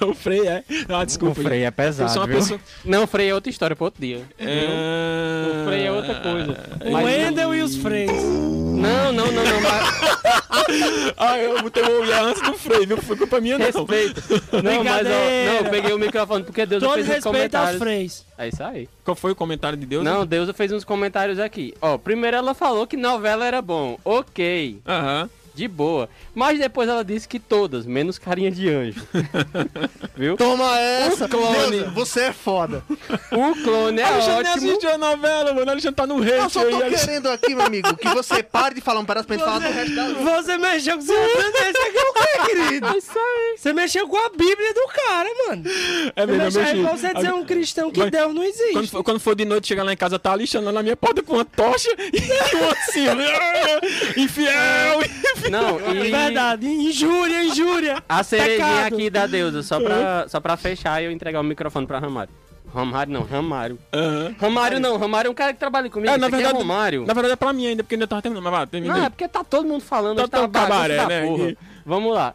o 0.02 0.14
freio 0.16 0.46
é. 0.50 0.64
Ah, 0.88 1.00
O 1.02 1.06
desculpa. 1.06 1.42
freio 1.42 1.66
é 1.66 1.68
eu 1.68 1.72
pesado, 1.74 2.28
pessoa. 2.28 2.60
Não, 2.86 3.04
o 3.04 3.08
frei 3.08 3.30
é 3.30 3.36
outra 3.36 3.50
história 3.50 3.76
pra 3.76 3.84
outro 3.86 4.00
dia. 4.02 4.22
É... 4.40 5.62
O 5.62 5.68
freio 5.68 5.84
é 5.88 5.92
outra 5.92 6.16
coisa. 6.22 6.58
O 6.86 6.92
Mas- 6.92 7.06
Wendel 7.06 7.54
e 7.56 7.62
os 7.62 7.76
Freys. 7.76 8.12
Não, 8.12 9.12
não, 9.12 9.32
não, 9.32 9.44
não, 9.44 9.62
mas 9.62 10.22
Ah, 11.18 11.38
eu 11.39 11.62
botei 11.62 11.84
o 11.84 12.02
olhar 12.02 12.24
antes 12.24 12.41
do 12.41 12.54
freio, 12.54 12.88
não 12.88 12.98
foi 12.98 13.16
culpa 13.18 13.39
minha, 13.39 13.58
não. 13.58 13.66
respeito. 13.66 14.22
Não, 14.64 14.84
mas 14.84 15.06
ó, 15.06 15.10
não, 15.10 15.54
eu 15.66 15.70
peguei 15.70 15.93
o 15.93 15.98
microfone 16.00 16.43
porque 16.43 16.66
Deus 16.66 16.82
Todo 16.82 16.93
fez 16.93 17.06
uns 17.08 17.14
respeito 17.14 17.28
aos 17.28 17.36
comentários. 17.38 17.80
Freys. 17.82 18.26
É 18.38 18.48
isso 18.48 18.64
aí. 18.64 18.89
Qual 19.04 19.16
foi 19.16 19.32
o 19.32 19.36
comentário 19.36 19.78
de 19.78 19.86
Deus? 19.86 20.04
Não, 20.04 20.26
Deus 20.26 20.50
fez 20.56 20.72
uns 20.72 20.84
comentários 20.84 21.39
aqui. 21.39 21.74
Ó, 21.82 21.98
primeiro 21.98 22.38
ela 22.38 22.54
falou 22.54 22.86
que 22.88 22.98
novela 22.98 23.45
era 23.45 23.62
bom. 23.62 23.98
Ok, 24.04 24.80
Aham. 24.88 25.30
De 25.58 25.68
boa. 25.68 26.08
Mas 26.36 26.60
depois 26.60 26.88
ela 26.88 27.03
disse 27.03 27.28
que 27.28 27.39
todas, 27.39 27.86
menos 27.86 28.18
carinha 28.20 28.51
de 28.51 28.70
anjo. 28.70 29.01
Viu? 30.16 30.38
Toma 30.38 30.78
essa! 30.80 31.28
clone. 31.28 31.80
Deus, 31.82 31.93
você 31.93 32.22
é 32.26 32.34
foda. 32.34 32.84
O 33.32 33.55
clone 33.64 33.99
é 33.99 34.03
Alexandre 34.03 34.49
ótimo. 34.49 34.68
assistiu 34.70 34.89
a 34.93 34.97
novela, 34.97 35.53
mano. 35.53 35.72
Alexandre 35.72 35.95
tá 35.95 36.05
no 36.08 36.24
Eu 36.24 36.43
hate 36.43 36.53
só 36.53 36.62
aí. 36.62 36.70
tô 36.70 36.76
Alexandre. 36.78 37.05
querendo 37.05 37.30
aqui, 37.30 37.55
meu 37.55 37.66
amigo, 37.66 37.97
que 37.97 38.08
você 38.10 38.43
pare 38.43 38.76
de 38.76 38.82
falar 38.82 38.99
um 38.99 39.05
pedaço 39.05 39.28
pra 39.28 39.36
gente 39.36 39.45
falar 39.45 39.60
do 39.60 39.74
resto 39.74 39.95
da 39.95 40.08
lista. 40.08 40.24
Você 40.24 40.58
mexeu 40.58 40.95
com 40.97 41.01
sua 41.01 41.16
tendência 41.16 41.70
aqui, 41.88 41.97
o 41.97 42.14
quê, 42.14 42.55
querido? 42.55 42.88
É 42.88 42.97
isso 42.97 43.12
aí. 43.18 43.55
Você 43.58 43.74
mexeu 43.74 44.08
com 44.08 44.18
a 44.18 44.30
Bíblia 44.30 44.74
do 44.74 44.88
cara, 44.88 45.30
mano. 45.47 45.64
É 46.16 46.26
Você 46.26 46.32
mesmo, 46.32 46.34
eu 46.34 46.38
mexeu 46.45 46.62
mexi. 46.62 46.76
é 46.76 46.80
igual 46.80 46.97
você 46.97 47.14
dizer 47.14 47.34
um 47.34 47.45
cristão 47.45 47.91
que 47.91 47.99
Mas- 47.99 48.12
Deus 48.12 48.34
não 48.36 48.43
existe. 48.43 48.74
Quando 48.74 48.88
for, 48.89 49.03
quando 49.03 49.20
for 49.20 49.36
de 49.36 49.45
noite, 49.45 49.68
chegar 49.68 49.84
lá 49.84 49.91
em 49.93 49.97
casa, 49.97 50.20
tá 50.20 50.32
Alexandre 50.32 50.66
lá 50.68 50.72
na 50.72 50.84
minha 50.84 50.95
porta 50.97 51.24
com 51.24 51.34
uma 51.34 51.45
tocha 51.45 51.89
e 52.14 52.55
um 52.55 52.70
assim, 52.72 53.05
ó, 53.08 54.20
infiel. 54.22 54.99
Não, 55.50 55.80
É 55.80 55.91
e 56.06 56.12
verdade, 56.12 56.68
injúria, 56.68 57.43
injúria. 57.43 58.04
a 58.08 58.24
cerejinha 58.24 58.66
Pecado. 58.68 58.93
aqui 58.95 59.10
da 59.10 59.28
deusa, 59.28 59.64
só 59.64 59.80
pra, 59.80 60.26
só 60.28 60.39
pra 60.39 60.58
fechar 60.58 61.02
e 61.02 61.06
eu 61.06 61.12
entregar 61.12 61.39
o 61.39 61.43
microfone 61.43 61.86
pra 61.88 62.00
Ramário. 62.00 62.32
Ramário 62.74 63.14
não, 63.14 63.24
Ramário. 63.24 63.80
Aham. 63.93 64.36
Ramário 64.39 64.80
não, 64.80 64.98
Ramário 64.98 65.30
é 65.30 65.32
um 65.32 65.34
cara 65.34 65.54
que 65.54 65.60
trabalha 65.60 65.89
comigo. 65.89 66.14
É, 66.14 66.18
na 66.18 66.28
aqui 66.28 66.36
verdade, 66.36 66.56
é 66.56 66.60
Romário. 66.60 67.06
na 67.06 67.14
verdade 67.14 67.34
é 67.34 67.36
pra 67.38 67.54
mim 67.54 67.66
ainda, 67.66 67.82
porque 67.84 67.95
ainda 67.95 68.06
tava 68.08 68.22
terminando. 68.22 68.43
Mas 68.43 68.52
vá, 68.54 68.66
termina 68.68 68.93
Não, 68.98 69.06
é 69.06 69.10
porque 69.10 69.28
tá 69.28 69.43
todo 69.43 69.66
mundo 69.68 69.82
falando, 69.82 70.18
Tá 70.18 70.28
tá 70.28 70.38
tão 70.39 70.48
bagunça 70.50 70.70
cabaré, 70.74 71.06
né? 71.08 71.26
porra. 71.26 71.50
E- 71.50 71.58
Vamos 71.86 72.14
lá. 72.14 72.34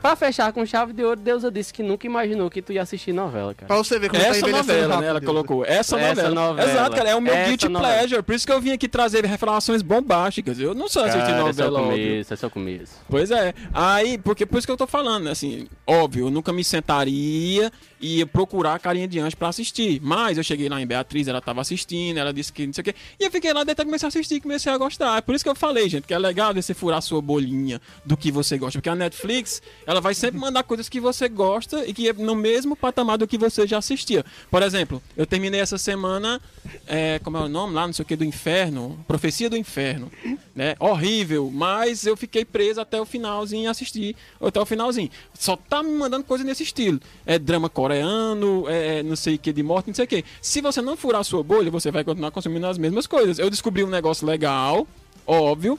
Pra 0.00 0.14
fechar 0.14 0.52
com 0.52 0.64
chave 0.64 0.92
de 0.92 1.02
ouro, 1.02 1.18
Deusa 1.20 1.50
disse 1.50 1.72
que 1.72 1.82
nunca 1.82 2.06
imaginou 2.06 2.48
que 2.48 2.62
tu 2.62 2.72
ia 2.72 2.82
assistir 2.82 3.12
novela, 3.12 3.54
cara. 3.54 3.66
Pra 3.66 3.76
você 3.76 3.98
ver 3.98 4.08
como 4.08 4.20
tá 4.22 4.28
Essa 4.28 4.38
envelhecendo 4.38 4.56
novela, 4.68 4.86
rápido, 4.88 5.00
né? 5.02 5.08
Ela 5.08 5.20
Deus. 5.20 5.32
colocou. 5.32 5.64
Essa, 5.64 5.98
Essa 5.98 6.08
novela. 6.28 6.34
novela. 6.48 6.70
Exato, 6.70 6.96
cara. 6.96 7.08
É 7.10 7.14
o 7.16 7.20
meu 7.20 7.34
Essa 7.34 7.48
guilty 7.48 7.68
novela. 7.68 7.94
pleasure. 7.94 8.22
Por 8.22 8.34
isso 8.34 8.46
que 8.46 8.52
eu 8.52 8.60
vim 8.60 8.72
aqui 8.72 8.88
trazer 8.88 9.24
revelações 9.24 9.82
bombásticas. 9.82 10.60
Eu 10.60 10.74
não 10.74 10.88
sou 10.88 11.02
assistir 11.02 11.26
Cara, 11.26 11.50
esse 11.50 11.60
é 11.60 11.64
o 11.66 11.70
novela, 11.70 11.80
começo, 11.90 12.34
esse 12.34 12.44
é 12.44 12.46
o 12.46 12.50
começo. 12.50 12.92
Pois 13.08 13.30
é. 13.30 13.54
Aí, 13.74 14.18
porque 14.18 14.46
por 14.46 14.58
isso 14.58 14.66
que 14.66 14.72
eu 14.72 14.76
tô 14.76 14.86
falando, 14.86 15.28
assim, 15.28 15.66
óbvio, 15.86 16.26
eu 16.26 16.30
nunca 16.30 16.52
me 16.52 16.62
sentaria 16.62 17.72
e 18.00 18.24
procurar 18.26 18.74
a 18.74 18.78
carinha 18.78 19.08
de 19.08 19.18
anjo 19.18 19.36
pra 19.36 19.48
assistir. 19.48 20.00
Mas 20.02 20.38
eu 20.38 20.44
cheguei 20.44 20.68
lá 20.68 20.80
em 20.80 20.86
Beatriz, 20.86 21.28
ela 21.28 21.40
tava 21.40 21.60
assistindo, 21.60 22.18
ela 22.18 22.32
disse 22.32 22.52
que 22.52 22.66
não 22.66 22.72
sei 22.72 22.82
o 22.82 22.84
quê. 22.84 22.94
E 23.18 23.24
eu 23.24 23.30
fiquei 23.30 23.52
lá 23.52 23.62
e 23.62 23.74
comecei 23.74 24.06
a 24.06 24.08
assistir, 24.08 24.40
comecei 24.40 24.72
a 24.72 24.78
gostar. 24.78 25.18
É 25.18 25.20
por 25.20 25.34
isso 25.34 25.44
que 25.44 25.50
eu 25.50 25.54
falei, 25.54 25.88
gente, 25.88 26.06
que 26.06 26.14
é 26.14 26.18
legal 26.18 26.54
você 26.54 26.74
furar 26.74 27.00
sua 27.02 27.20
bolinha 27.20 27.80
do 28.04 28.16
que 28.16 28.30
você 28.30 28.58
gosta. 28.58 28.78
Porque 28.78 28.88
a 28.88 28.94
Netflix, 28.94 29.62
ela 29.86 30.00
vai 30.00 30.14
sempre 30.14 30.38
mandar 30.38 30.62
coisas 30.62 30.88
que 30.88 31.00
você 31.00 31.28
gosta 31.28 31.86
e 31.86 31.92
que 31.92 32.08
é 32.08 32.12
no 32.12 32.34
mesmo 32.34 32.76
patamar 32.76 33.18
do 33.18 33.26
que 33.26 33.38
você 33.38 33.66
já 33.66 33.78
assistia. 33.78 34.24
Por 34.50 34.62
exemplo, 34.62 35.02
eu 35.16 35.26
terminei 35.26 35.60
essa 35.60 35.78
semana, 35.78 36.40
é, 36.86 37.18
como 37.20 37.36
é 37.36 37.40
o 37.40 37.48
nome 37.48 37.74
lá, 37.74 37.86
não 37.86 37.92
sei 37.92 38.02
o 38.02 38.06
que, 38.06 38.16
do 38.16 38.24
inferno, 38.24 39.04
Profecia 39.06 39.48
do 39.48 39.56
Inferno, 39.56 40.10
né? 40.54 40.74
Horrível, 40.78 41.50
mas 41.52 42.06
eu 42.06 42.16
fiquei 42.16 42.44
preso 42.44 42.80
até 42.80 43.00
o 43.00 43.06
finalzinho 43.06 43.64
e 43.64 43.66
assisti 43.66 44.16
até 44.40 44.60
o 44.60 44.66
finalzinho. 44.66 45.10
Só 45.34 45.56
tá 45.56 45.82
me 45.82 45.90
mandando 45.90 46.24
coisa 46.24 46.44
nesse 46.44 46.62
estilo. 46.62 47.00
É 47.24 47.38
drama 47.38 47.68
coreano, 47.68 47.85
é 47.92 49.02
não 49.02 49.16
sei 49.16 49.34
o 49.36 49.38
que 49.38 49.52
de 49.52 49.62
morte, 49.62 49.88
não 49.88 49.94
sei 49.94 50.04
o 50.04 50.08
que. 50.08 50.24
Se 50.40 50.60
você 50.60 50.80
não 50.82 50.96
furar 50.96 51.20
a 51.20 51.24
sua 51.24 51.42
bolha, 51.42 51.70
você 51.70 51.90
vai 51.90 52.02
continuar 52.04 52.30
consumindo 52.30 52.66
as 52.66 52.78
mesmas 52.78 53.06
coisas. 53.06 53.38
Eu 53.38 53.50
descobri 53.50 53.82
um 53.84 53.88
negócio 53.90 54.26
legal, 54.26 54.86
óbvio, 55.26 55.78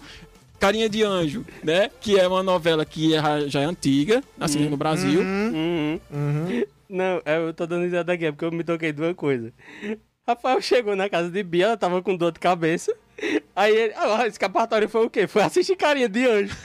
Carinha 0.60 0.90
de 0.90 1.04
Anjo, 1.04 1.46
né? 1.64 1.90
Que 2.02 2.20
é 2.20 2.28
uma 2.28 2.42
novela 2.42 2.84
que 2.86 3.14
é- 3.16 3.48
já 3.48 3.62
é 3.62 3.66
antiga, 3.66 4.24
assim, 4.40 4.68
no 4.68 4.78
Brasil. 4.78 5.22
Uhum. 5.22 6.00
Não, 6.90 7.22
eu 7.26 7.54
tô 7.54 7.68
dando 7.68 7.84
risada 7.84 8.14
aqui, 8.14 8.26
é 8.26 8.32
porque 8.32 8.46
eu 8.46 8.52
me 8.52 8.64
toquei 8.64 8.92
de 8.92 9.02
uma 9.02 9.14
coisa. 9.14 9.52
Rafael 10.28 10.62
chegou 10.62 10.96
na 10.96 11.10
casa 11.10 11.30
de 11.30 11.44
Bia, 11.44 11.66
ela 11.68 11.78
tava 11.78 12.02
com 12.02 12.16
dor 12.16 12.32
de 12.32 12.40
cabeça. 12.40 12.94
Aí 13.56 13.76
ele, 13.76 13.94
ah, 13.96 14.28
escapatório 14.28 14.88
foi 14.88 15.06
o 15.06 15.10
quê? 15.10 15.26
Foi 15.28 15.42
assistir 15.42 15.76
carinha 15.76 16.08
de 16.08 16.26
anjo. 16.28 16.56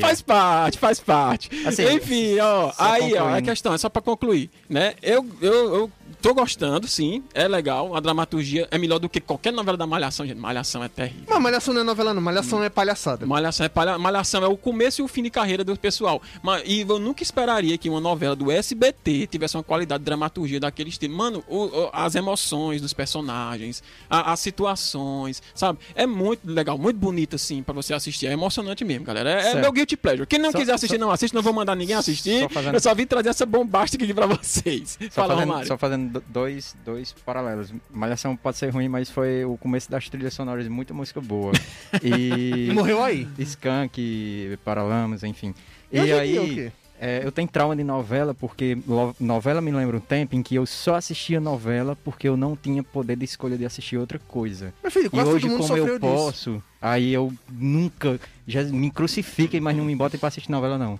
Faz 0.00 0.22
parte, 0.22 0.78
faz 0.78 1.00
parte. 1.00 1.50
Assim, 1.66 1.88
Enfim, 1.94 2.38
ó, 2.40 2.72
aí, 2.78 3.14
ó, 3.14 3.18
a 3.18 3.22
concluindo. 3.22 3.48
questão 3.48 3.74
é 3.74 3.78
só 3.78 3.88
pra 3.88 4.02
concluir, 4.02 4.50
né? 4.68 4.94
Eu, 5.02 5.26
eu, 5.40 5.74
eu 5.74 5.92
tô 6.20 6.34
gostando, 6.34 6.86
sim, 6.88 7.22
é 7.34 7.46
legal, 7.48 7.94
a 7.94 8.00
dramaturgia 8.00 8.66
é 8.70 8.78
melhor 8.78 8.98
do 8.98 9.08
que 9.08 9.20
qualquer 9.20 9.52
novela 9.52 9.76
da 9.76 9.86
Malhação, 9.86 10.26
gente. 10.26 10.38
Malhação 10.38 10.82
é 10.82 10.88
terrível. 10.88 11.24
Mas 11.28 11.40
Malhação 11.42 11.74
não 11.74 11.80
é 11.80 11.84
novela, 11.84 12.12
não. 12.14 12.20
Malhação 12.20 12.62
é 12.62 12.68
palhaçada. 12.68 13.26
Malhação 13.26 13.64
é, 13.66 13.68
palha- 13.68 13.98
Malhação 13.98 14.42
é 14.44 14.46
o 14.48 14.56
começo 14.56 15.00
e 15.00 15.04
o 15.04 15.08
fim 15.08 15.22
de 15.22 15.30
carreira 15.30 15.62
do 15.64 15.76
pessoal. 15.78 16.20
Mas, 16.42 16.62
e 16.66 16.80
eu 16.80 16.98
nunca 16.98 17.22
esperaria 17.22 17.76
que 17.78 17.88
uma 17.88 18.00
novela 18.00 18.34
do 18.36 18.50
SBT 18.50 19.26
tivesse 19.26 19.56
uma 19.56 19.62
qualidade 19.62 20.00
de 20.00 20.04
dramaturgia 20.06 20.60
daquele 20.60 20.88
estilo. 20.90 21.14
Mano, 21.16 21.42
o- 21.48 21.64
o- 21.66 21.90
as 21.92 22.14
emoções 22.14 22.80
dos 22.80 22.92
personagens, 22.92 23.82
a- 24.08 24.32
as 24.32 24.40
situações, 24.40 25.42
sabe? 25.54 25.78
É 25.94 26.06
muito 26.06 26.40
legal, 26.50 26.78
muito 26.78 26.96
bonito, 26.98 27.36
assim, 27.36 27.62
pra 27.62 27.74
você 27.74 27.94
assistir. 27.94 28.26
É 28.26 28.32
emocionante 28.32 28.84
mesmo, 28.84 29.04
galera. 29.04 29.30
É, 29.30 29.52
é 29.52 29.54
meu 29.60 29.72
guilty 29.72 29.96
pleasure. 29.96 30.26
Quem 30.26 30.38
não 30.38 30.52
Só- 30.52 30.58
quiser 30.58 30.72
assistir, 30.74 30.98
não 30.98 31.10
assiste. 31.10 31.34
Não 31.34 31.42
vou 31.42 31.52
mandar 31.52 31.74
ninguém 31.74 31.96
assistir. 31.96 32.40
Só 32.42 32.48
fazendo- 32.48 32.74
Eu 32.74 32.80
só 32.80 32.94
vim 32.94 33.06
trazer 33.06 33.28
essa 33.30 33.44
bombástica 33.46 34.04
aqui 34.04 34.14
pra 34.14 34.26
vocês. 34.26 34.98
Só 35.00 35.08
Fala, 35.10 35.34
fazendo, 35.34 35.48
Romário. 35.48 35.68
só 35.68 35.78
fazendo 35.78 36.07
do- 36.07 36.07
dois, 36.28 36.76
dois 36.84 37.12
paralelos. 37.12 37.72
Malhação 37.90 38.36
pode 38.36 38.56
ser 38.56 38.70
ruim, 38.70 38.88
mas 38.88 39.10
foi 39.10 39.44
o 39.44 39.56
começo 39.56 39.90
das 39.90 40.08
trilhas 40.08 40.34
sonoras 40.34 40.64
de 40.64 40.70
muita 40.70 40.92
música 40.94 41.20
boa. 41.20 41.52
E. 42.02 42.68
E 42.68 42.72
morreu 42.72 43.02
aí. 43.02 43.26
Skank, 43.38 44.58
Paralamas, 44.64 45.22
enfim. 45.24 45.54
E 45.92 45.98
E, 45.98 46.12
aí, 46.12 46.72
é, 47.00 47.20
eu 47.24 47.30
tenho 47.30 47.46
trauma 47.48 47.76
de 47.76 47.84
novela, 47.84 48.34
porque 48.34 48.76
novela 49.20 49.60
me 49.60 49.70
lembra 49.70 49.96
um 49.96 50.00
tempo 50.00 50.34
em 50.34 50.42
que 50.42 50.54
eu 50.56 50.66
só 50.66 50.96
assistia 50.96 51.40
novela 51.40 51.96
porque 52.04 52.28
eu 52.28 52.36
não 52.36 52.56
tinha 52.56 52.82
poder 52.82 53.16
de 53.16 53.24
escolha 53.24 53.56
de 53.56 53.64
assistir 53.64 53.96
outra 53.96 54.18
coisa. 54.18 54.74
Filho, 54.90 55.08
E 55.12 55.20
hoje, 55.20 55.48
como 55.48 55.76
eu 55.76 55.84
disso. 55.86 56.00
posso, 56.00 56.62
aí 56.82 57.12
eu 57.14 57.32
nunca, 57.48 58.18
já 58.46 58.64
me 58.64 58.90
crucifiquem, 58.90 59.60
mas 59.60 59.76
não 59.76 59.84
me 59.84 59.94
botem 59.94 60.18
pra 60.18 60.28
assistir 60.28 60.50
novela, 60.50 60.76
não. 60.76 60.98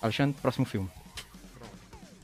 Alexandre, 0.00 0.36
próximo 0.40 0.64
filme. 0.64 0.88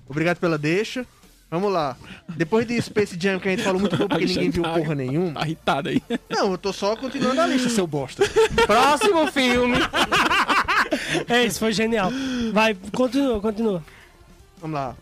Obrigado 0.09 0.39
pela 0.39 0.57
deixa. 0.57 1.05
Vamos 1.51 1.73
lá. 1.73 1.97
Depois 2.37 2.67
de 2.67 2.81
Space 2.81 3.17
Jam, 3.19 3.41
que 3.41 3.49
a 3.49 3.51
gente 3.51 3.63
falou 3.63 3.81
muito 3.81 3.97
pouco 3.97 4.11
porque 4.11 4.27
ninguém 4.27 4.51
viu 4.51 4.63
porra 4.63 4.95
nenhuma. 4.95 5.33
Tá 5.41 5.47
irritado 5.47 5.89
aí. 5.89 6.03
Não, 6.29 6.53
eu 6.53 6.59
tô 6.59 6.73
só 6.73 6.95
continuando 6.95 7.41
a 7.41 7.47
lista, 7.47 7.71
seu 7.71 7.87
bosta. 7.87 8.23
Próximo 8.67 9.31
filme. 9.33 9.77
É 11.27 11.45
isso, 11.45 11.59
foi 11.59 11.73
genial. 11.73 12.11
Vai, 12.53 12.77
continua, 12.93 13.41
continua. 13.41 13.83
Vamos 14.61 14.75
lá. 14.75 14.95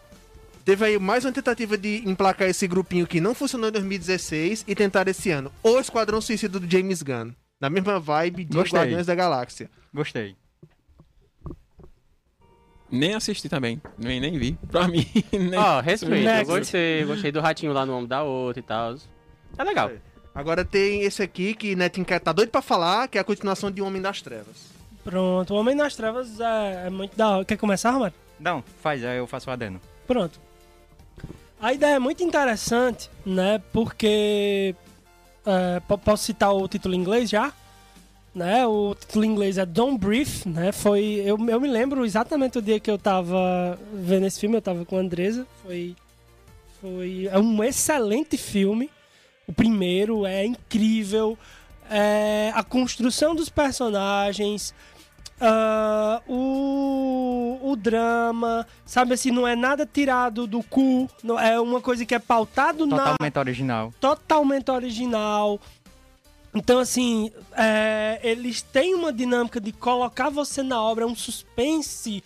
Teve 0.65 0.85
aí 0.85 0.99
mais 0.99 1.25
uma 1.25 1.33
tentativa 1.33 1.77
de 1.77 2.03
emplacar 2.09 2.49
esse 2.49 2.67
grupinho 2.67 3.07
que 3.07 3.21
não 3.21 3.35
funcionou 3.35 3.69
em 3.69 3.73
2016 3.73 4.65
e 4.67 4.75
tentar 4.75 5.07
esse 5.09 5.31
ano. 5.31 5.51
O 5.63 5.79
Esquadrão 5.79 6.21
Suicida 6.21 6.59
do 6.61 6.71
James 6.71 7.03
Gunn. 7.03 7.33
Na 7.61 7.71
mesma 7.71 7.99
vibe 7.99 8.45
de 8.45 8.57
Gostei. 8.57 8.79
Guardiões 8.79 9.07
da 9.07 9.15
Galáxia. 9.15 9.71
Gostei. 9.93 10.37
Nem 12.91 13.15
assisti 13.15 13.49
também. 13.49 13.81
Nem, 13.99 14.21
nem 14.21 14.39
vi. 14.39 14.59
Pra 14.71 14.87
mim, 14.87 15.07
nem. 15.33 15.59
Ó, 15.59 15.81
respeito, 15.81 16.29
eu 16.29 16.47
gostei. 16.47 17.05
Gostei 17.05 17.33
do 17.33 17.41
ratinho 17.41 17.73
lá 17.73 17.85
no 17.85 17.95
ombro 17.95 18.07
da 18.09 18.23
outra 18.23 18.61
e 18.61 18.63
tal. 18.63 18.95
É 19.59 19.65
legal. 19.65 19.91
Agora 20.35 20.65
tem 20.65 21.03
esse 21.03 21.23
aqui 21.23 21.55
que 21.55 21.75
Netinho 21.75 22.07
tá 22.21 22.33
doido 22.33 22.51
pra 22.51 22.61
falar, 22.63 23.09
que 23.09 23.17
é 23.17 23.21
a 23.21 23.25
continuação 23.25 23.71
de 23.71 23.81
Homem 23.83 24.01
das 24.03 24.21
Trevas. 24.21 24.67
Pronto, 25.03 25.55
o 25.55 25.57
Homem 25.57 25.75
nas 25.75 25.97
Trevas 25.97 26.39
é, 26.41 26.87
é 26.87 26.91
muito 26.91 27.17
da 27.17 27.31
hora. 27.37 27.45
Quer 27.45 27.57
começar, 27.57 27.91
Romário? 27.93 28.15
Não, 28.39 28.63
faz, 28.83 29.03
aí 29.05 29.17
eu 29.19 29.27
faço 29.27 29.49
o 29.49 29.53
adeno. 29.53 29.81
Pronto. 30.07 30.39
A 31.61 31.73
ideia 31.73 31.95
é 31.97 31.99
muito 31.99 32.23
interessante, 32.23 33.09
né? 33.25 33.61
Porque. 33.73 34.75
é, 35.47 35.81
po- 35.81 35.97
posso 35.97 36.25
citar 36.25 36.53
o 36.55 36.69
título 36.69 36.95
em 36.95 36.99
inglês 36.99 37.31
já? 37.31 37.51
Né? 38.37 38.67
O 38.67 38.95
título 38.95 39.25
em 39.25 39.29
inglês 39.31 39.57
é 39.57 39.65
Don't 39.65 39.97
Breathe, 39.97 40.45
né? 40.45 40.71
Foi. 40.71 41.23
Eu, 41.25 41.39
eu 41.49 41.59
me 41.59 41.67
lembro 41.67 42.05
exatamente 42.05 42.59
o 42.59 42.63
dia 42.63 42.79
que 42.79 42.91
eu 42.91 42.99
tava 42.99 43.79
vendo 43.95 44.27
esse 44.27 44.39
filme, 44.39 44.57
eu 44.57 44.61
tava 44.61 44.85
com 44.85 44.99
a 44.99 45.01
Andresa. 45.01 45.47
Foi. 45.65 45.97
Foi. 46.83 47.29
É 47.33 47.39
um 47.39 47.65
excelente 47.65 48.37
filme. 48.37 48.91
O 49.47 49.55
primeiro 49.55 50.27
é 50.27 50.45
incrível. 50.45 51.39
É, 51.89 52.53
a 52.55 52.63
construção 52.63 53.35
dos 53.35 53.49
personagens. 53.49 54.75
ah, 55.41 56.21
o, 56.29 57.59
o 57.63 57.75
drama, 57.77 58.67
sabe 58.85 59.15
assim, 59.15 59.31
não 59.31 59.47
é 59.49 59.57
nada 59.57 59.87
tirado 59.87 60.47
do 60.47 60.63
cu, 60.63 61.09
não, 61.23 61.39
é 61.39 61.59
uma 61.61 61.81
coisa 61.81 62.05
que 62.05 62.15
é 62.15 62.19
pautado 62.19 62.87
na 62.87 62.97
Totalmente 62.99 63.39
original. 63.39 63.95
totalmente 64.01 64.71
original. 64.71 65.61
Então, 66.57 66.79
assim, 66.79 67.31
é, 67.55 68.19
eles 68.23 68.63
têm 68.63 68.95
uma 68.95 69.13
dinâmica 69.13 69.61
de 69.61 69.73
colocar 69.73 70.31
você 70.31 70.63
na 70.63 70.83
obra, 70.83 71.05
é 71.05 71.07
um 71.07 71.15
suspense 71.15 72.25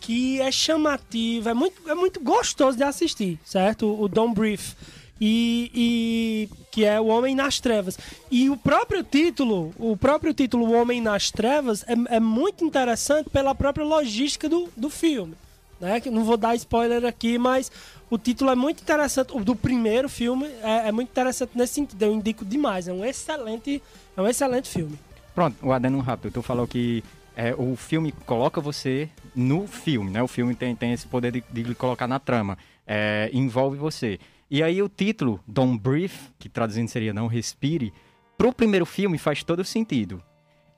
que 0.00 0.40
é 0.40 0.50
chamativo, 0.50 1.50
é 1.50 1.54
muito, 1.54 1.90
é 1.90 1.94
muito 1.94 2.18
gostoso 2.18 2.78
de 2.78 2.82
assistir, 2.82 3.38
certo? 3.44 4.00
O 4.00 4.08
Don't 4.08 4.34
Breathe. 4.34 4.74
E, 5.20 5.70
e- 5.74 6.48
que 6.70 6.84
é 6.84 7.00
o 7.00 7.06
Homem 7.06 7.34
nas 7.34 7.58
Trevas. 7.58 7.98
E 8.30 8.48
o 8.48 8.56
próprio 8.56 9.02
título, 9.02 9.74
o 9.76 9.96
próprio 9.96 10.32
título 10.32 10.64
O 10.66 10.72
Homem 10.72 11.00
nas 11.00 11.30
Trevas 11.30 11.84
é, 11.88 12.16
é 12.16 12.20
muito 12.20 12.64
interessante 12.64 13.28
pela 13.28 13.52
própria 13.54 13.84
logística 13.84 14.48
do, 14.48 14.68
do 14.76 14.88
filme. 14.88 15.34
Né? 15.80 16.02
Não 16.10 16.24
vou 16.24 16.36
dar 16.36 16.54
spoiler 16.56 17.04
aqui, 17.04 17.38
mas 17.38 17.70
o 18.10 18.18
título 18.18 18.50
é 18.50 18.54
muito 18.54 18.82
interessante. 18.82 19.36
O 19.36 19.44
do 19.44 19.54
primeiro 19.54 20.08
filme 20.08 20.46
é, 20.62 20.88
é 20.88 20.92
muito 20.92 21.10
interessante 21.10 21.52
nesse 21.54 21.74
sentido. 21.74 22.02
Eu 22.02 22.12
indico 22.12 22.44
demais. 22.44 22.88
É 22.88 22.92
um 22.92 23.04
excelente, 23.04 23.82
é 24.16 24.20
um 24.20 24.26
excelente 24.26 24.68
filme. 24.68 24.98
Pronto, 25.34 25.56
o 25.62 25.72
adeno 25.72 26.00
rápido. 26.00 26.32
Tu 26.32 26.42
falou 26.42 26.66
que 26.66 27.04
é, 27.36 27.54
o 27.56 27.76
filme 27.76 28.12
coloca 28.26 28.60
você 28.60 29.08
no 29.34 29.66
filme, 29.66 30.10
né? 30.10 30.22
O 30.22 30.28
filme 30.28 30.54
tem, 30.54 30.74
tem 30.74 30.92
esse 30.92 31.06
poder 31.06 31.30
de, 31.30 31.44
de 31.50 31.74
colocar 31.74 32.08
na 32.08 32.18
trama. 32.18 32.58
É, 32.86 33.30
envolve 33.32 33.76
você. 33.76 34.18
E 34.50 34.62
aí 34.62 34.82
o 34.82 34.88
título, 34.88 35.38
Don't 35.46 35.78
Breathe, 35.78 36.18
que 36.38 36.48
traduzindo 36.48 36.88
seria 36.88 37.12
Não 37.12 37.26
Respire, 37.26 37.92
pro 38.36 38.52
primeiro 38.52 38.86
filme 38.86 39.18
faz 39.18 39.44
todo 39.44 39.62
sentido. 39.62 40.22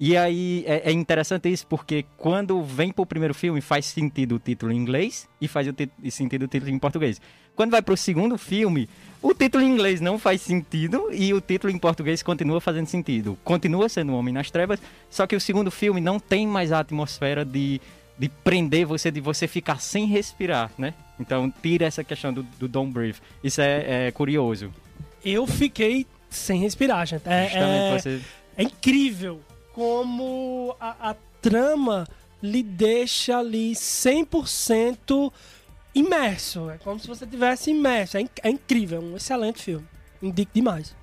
E 0.03 0.17
aí 0.17 0.65
é, 0.67 0.89
é 0.89 0.93
interessante 0.93 1.51
isso 1.53 1.67
porque 1.67 2.07
quando 2.17 2.63
vem 2.65 2.91
pro 2.91 3.05
primeiro 3.05 3.35
filme 3.35 3.61
faz 3.61 3.85
sentido 3.85 4.37
o 4.37 4.39
título 4.39 4.73
em 4.73 4.77
inglês 4.77 5.29
e 5.39 5.47
faz 5.47 5.69
o 5.69 5.75
ti- 5.75 5.91
sentido 6.11 6.45
o 6.45 6.49
título 6.49 6.71
em 6.71 6.79
português. 6.79 7.21
Quando 7.55 7.71
vai 7.73 7.83
pro 7.83 7.95
segundo 7.99 8.39
filme, 8.39 8.89
o 9.21 9.35
título 9.35 9.63
em 9.63 9.69
inglês 9.71 10.01
não 10.01 10.19
faz 10.19 10.41
sentido 10.41 11.09
e 11.13 11.35
o 11.35 11.41
título 11.43 11.71
em 11.71 11.77
português 11.79 12.23
continua 12.23 12.63
fazendo 12.63 12.87
sentido. 12.87 13.37
Continua 13.45 13.91
sendo 13.91 14.15
Homem 14.15 14.33
nas 14.33 14.51
Trevas, 14.51 14.81
só 15.11 15.27
que 15.27 15.37
o 15.37 15.41
segundo 15.41 15.71
filme 15.71 16.01
não 16.01 16.19
tem 16.19 16.47
mais 16.47 16.73
a 16.73 16.79
atmosfera 16.81 17.45
de, 17.45 17.79
de 18.19 18.29
prender 18.31 18.87
você, 18.87 19.11
de 19.11 19.21
você 19.21 19.47
ficar 19.47 19.83
sem 19.83 20.07
respirar, 20.07 20.71
né? 20.79 20.95
Então 21.19 21.53
tira 21.63 21.85
essa 21.85 22.03
questão 22.03 22.33
do, 22.33 22.43
do 22.43 22.67
Don't 22.67 22.91
Breathe. 22.91 23.19
Isso 23.45 23.61
é, 23.61 24.07
é 24.07 24.11
curioso. 24.11 24.73
Eu 25.23 25.47
fiquei 25.47 26.07
sem 26.31 26.59
respirar, 26.63 27.07
gente. 27.07 27.29
É, 27.29 27.51
é- 27.53 27.99
você 27.99 28.21
é 28.57 28.63
incrível 28.63 29.43
como 29.81 30.77
a, 30.79 31.11
a 31.11 31.17
trama 31.41 32.07
lhe 32.43 32.63
deixa 32.63 33.39
ali 33.39 33.73
100% 33.73 35.33
imerso. 35.95 36.69
É 36.69 36.77
como 36.77 37.01
se 37.01 37.09
você 37.09 37.27
tivesse 37.27 37.71
imerso. 37.71 38.19
É, 38.19 38.21
inc- 38.21 38.41
é 38.43 38.51
incrível, 38.51 39.01
é 39.01 39.05
um 39.05 39.17
excelente 39.17 39.63
filme. 39.63 39.87
Indico 40.23 40.51
demais. 40.55 40.95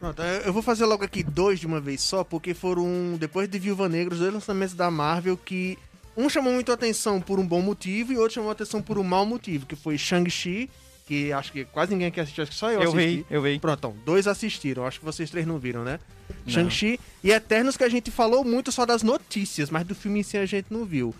Pronto, 0.00 0.22
eu 0.22 0.40
eu 0.40 0.52
vou 0.54 0.62
fazer 0.62 0.86
logo 0.86 1.04
aqui 1.04 1.22
dois 1.22 1.60
de 1.60 1.66
uma 1.66 1.78
vez 1.80 2.00
só, 2.00 2.24
porque 2.24 2.54
foram, 2.54 3.16
depois 3.18 3.46
de 3.46 3.58
Viúva 3.58 3.90
Negra, 3.90 4.14
os 4.14 4.20
dois 4.20 4.32
lançamentos 4.32 4.74
da 4.74 4.90
Marvel 4.90 5.36
que 5.36 5.78
um 6.16 6.30
chamou 6.30 6.54
muito 6.54 6.70
a 6.70 6.74
atenção 6.74 7.20
por 7.20 7.38
um 7.38 7.46
bom 7.46 7.60
motivo 7.60 8.10
e 8.10 8.16
outro 8.16 8.36
chamou 8.36 8.48
a 8.48 8.52
atenção 8.52 8.80
por 8.80 8.96
um 8.98 9.02
mau 9.04 9.26
motivo, 9.26 9.66
que 9.66 9.76
foi 9.76 9.98
Shang-Chi, 9.98 10.70
que 11.06 11.32
acho 11.32 11.52
que 11.52 11.64
quase 11.64 11.92
ninguém 11.92 12.08
aqui 12.08 12.20
assistiu, 12.20 12.42
acho 12.42 12.50
que 12.52 12.58
só 12.58 12.70
eu, 12.70 12.82
Eu 12.82 12.90
assisti. 12.92 13.16
vi, 13.18 13.26
eu 13.30 13.40
vi. 13.40 13.58
Pronto, 13.60 13.78
então, 13.78 13.96
dois 14.04 14.26
assistiram, 14.26 14.84
acho 14.84 14.98
que 14.98 15.04
vocês 15.04 15.30
três 15.30 15.46
não 15.46 15.58
viram, 15.58 15.84
né? 15.84 16.00
Shang-Chi 16.46 16.98
e 17.22 17.30
Eternos 17.30 17.76
que 17.76 17.84
a 17.84 17.88
gente 17.88 18.10
falou 18.10 18.44
muito 18.44 18.72
só 18.72 18.84
das 18.84 19.02
notícias, 19.04 19.70
mas 19.70 19.86
do 19.86 19.94
filme 19.94 20.20
em 20.20 20.22
si 20.24 20.36
a 20.36 20.44
gente 20.44 20.66
não 20.70 20.84
viu. 20.84 21.14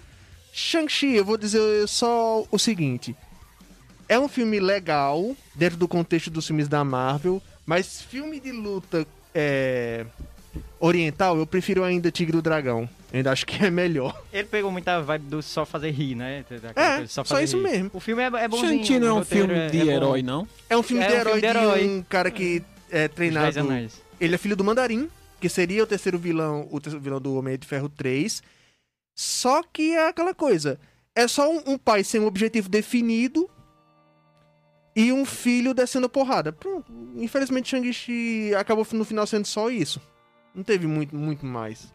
Shang-Chi, 0.52 1.14
eu 1.14 1.24
vou 1.24 1.36
dizer 1.36 1.86
só 1.88 2.44
o 2.50 2.58
seguinte. 2.58 3.14
É 4.08 4.18
um 4.18 4.28
filme 4.28 4.58
legal, 4.58 5.36
dentro 5.54 5.76
do 5.76 5.86
contexto 5.86 6.30
dos 6.30 6.46
filmes 6.46 6.66
da 6.68 6.82
Marvel, 6.84 7.40
mas 7.64 8.00
filme 8.02 8.40
de 8.40 8.52
luta 8.52 9.06
é, 9.34 10.06
oriental, 10.80 11.36
eu 11.38 11.46
prefiro 11.46 11.82
ainda 11.84 12.10
Tigre 12.10 12.36
e 12.36 12.38
o 12.38 12.42
Dragão. 12.42 12.88
Eu 13.12 13.18
ainda 13.18 13.32
acho 13.32 13.46
que 13.46 13.64
é 13.64 13.70
melhor. 13.70 14.20
Ele 14.32 14.44
pegou 14.48 14.70
muita 14.70 15.00
vibe 15.00 15.26
do 15.26 15.42
só 15.42 15.64
fazer 15.64 15.90
rir, 15.90 16.14
né? 16.14 16.44
É, 16.74 17.06
só 17.06 17.24
fazer 17.24 17.44
isso 17.44 17.56
rir. 17.56 17.62
mesmo. 17.62 17.90
O 17.94 18.00
filme 18.00 18.22
é, 18.22 18.26
é 18.26 18.48
bonzinho. 18.48 18.70
Shang-Chi 18.84 18.98
não 18.98 19.08
é 19.08 19.12
um 19.20 19.24
filme 19.24 19.54
é- 19.54 19.68
de 19.68 19.88
é 19.88 19.94
herói, 19.94 20.22
não? 20.22 20.46
É 20.68 20.76
um 20.76 20.82
filme, 20.82 21.02
É 21.02 21.08
de, 21.08 21.14
um 21.14 21.18
herói 21.18 21.40
filme 21.40 21.46
de 21.46 21.52
de 21.52 21.64
herói. 21.64 21.86
um 21.88 22.02
cara 22.02 22.30
que 22.30 22.62
é 22.90 23.08
treinado. 23.08 23.58
Ele 24.20 24.34
é 24.34 24.38
filho 24.38 24.56
do 24.56 24.64
Mandarim, 24.64 25.08
que 25.40 25.48
seria 25.48 25.82
o 25.82 25.86
terceiro 25.86 26.18
vilão, 26.18 26.66
o 26.70 26.80
terceiro 26.80 27.02
vilão 27.02 27.20
do 27.20 27.34
Homem 27.36 27.56
de 27.58 27.66
Ferro 27.66 27.88
3. 27.88 28.42
Só 29.14 29.62
que 29.62 29.92
é 29.94 30.08
aquela 30.08 30.34
coisa. 30.34 30.78
É 31.14 31.26
só 31.26 31.50
um, 31.50 31.62
um 31.66 31.78
pai 31.78 32.04
sem 32.04 32.20
um 32.20 32.26
objetivo 32.26 32.68
definido 32.68 33.48
e 34.94 35.12
um 35.12 35.24
filho 35.24 35.72
descendo 35.72 36.08
porrada. 36.08 36.52
Pronto. 36.52 36.90
Infelizmente, 37.16 37.68
Shang-Chi 37.70 38.54
acabou 38.54 38.86
no 38.92 39.04
final 39.04 39.26
sendo 39.26 39.46
só 39.46 39.70
isso. 39.70 40.00
Não 40.56 40.64
teve 40.64 40.86
muito, 40.86 41.14
muito 41.14 41.44
mais. 41.44 41.92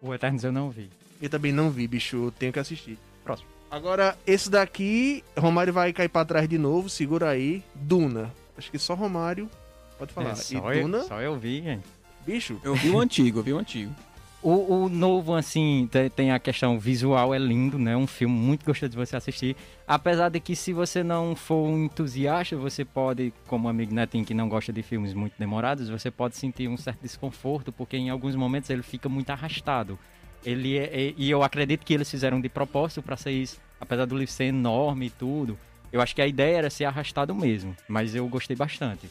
O 0.00 0.12
Eternos 0.12 0.42
eu 0.42 0.50
não 0.50 0.68
vi. 0.70 0.90
Eu 1.20 1.30
também 1.30 1.52
não 1.52 1.70
vi, 1.70 1.86
bicho. 1.86 2.16
Eu 2.16 2.32
tenho 2.32 2.52
que 2.52 2.58
assistir. 2.58 2.98
Próximo. 3.22 3.48
Agora, 3.70 4.18
esse 4.26 4.50
daqui, 4.50 5.22
Romário 5.38 5.72
vai 5.72 5.92
cair 5.92 6.08
pra 6.08 6.24
trás 6.24 6.48
de 6.48 6.58
novo. 6.58 6.90
Segura 6.90 7.30
aí. 7.30 7.62
Duna. 7.74 8.34
Acho 8.58 8.70
que 8.70 8.78
só 8.78 8.94
Romário 8.94 9.48
pode 9.96 10.12
falar. 10.12 10.30
É, 10.30 10.32
e 10.32 10.36
só, 10.36 10.72
Duna, 10.72 10.98
eu, 10.98 11.04
só 11.04 11.20
eu 11.22 11.38
vi, 11.38 11.62
gente. 11.62 11.84
bicho, 12.26 12.60
Eu 12.64 12.74
vi 12.74 12.90
o 12.90 12.98
antigo, 12.98 13.38
eu 13.38 13.42
vi 13.44 13.52
o 13.52 13.58
antigo. 13.58 13.94
O, 14.42 14.86
o 14.86 14.88
novo, 14.88 15.34
assim, 15.36 15.88
te- 15.92 16.10
tem 16.10 16.32
a 16.32 16.38
questão 16.40 16.76
visual, 16.76 17.32
é 17.32 17.38
lindo, 17.38 17.78
né? 17.78 17.96
Um 17.96 18.08
filme 18.08 18.34
muito 18.34 18.66
gostoso 18.66 18.90
de 18.90 18.96
você 18.96 19.14
assistir. 19.16 19.54
Apesar 19.86 20.30
de 20.30 20.40
que 20.40 20.56
se 20.56 20.72
você 20.72 21.04
não 21.04 21.36
for 21.36 21.68
um 21.68 21.84
entusiasta, 21.84 22.56
você 22.56 22.84
pode, 22.84 23.32
como 23.46 23.68
amigo 23.68 23.94
Netinho 23.94 24.24
que 24.24 24.34
não 24.34 24.48
gosta 24.48 24.72
de 24.72 24.82
filmes 24.82 25.14
muito 25.14 25.34
demorados, 25.38 25.88
você 25.88 26.10
pode 26.10 26.36
sentir 26.36 26.66
um 26.68 26.76
certo 26.76 27.02
desconforto, 27.02 27.70
porque 27.70 27.96
em 27.96 28.10
alguns 28.10 28.34
momentos 28.34 28.68
ele 28.68 28.82
fica 28.82 29.08
muito 29.08 29.30
arrastado. 29.30 29.96
Ele 30.44 30.76
é, 30.76 30.84
é- 31.10 31.14
e 31.16 31.30
eu 31.30 31.44
acredito 31.44 31.86
que 31.86 31.94
eles 31.94 32.10
fizeram 32.10 32.40
de 32.40 32.48
propósito 32.48 33.00
para 33.00 33.16
ser 33.16 33.30
isso, 33.30 33.60
apesar 33.80 34.06
do 34.06 34.18
livro 34.18 34.32
ser 34.32 34.44
enorme 34.46 35.06
e 35.06 35.10
tudo. 35.10 35.56
Eu 35.92 36.00
acho 36.00 36.16
que 36.16 36.22
a 36.22 36.26
ideia 36.26 36.56
era 36.56 36.70
ser 36.70 36.84
arrastado 36.86 37.32
mesmo, 37.32 37.76
mas 37.86 38.12
eu 38.12 38.26
gostei 38.26 38.56
bastante. 38.56 39.08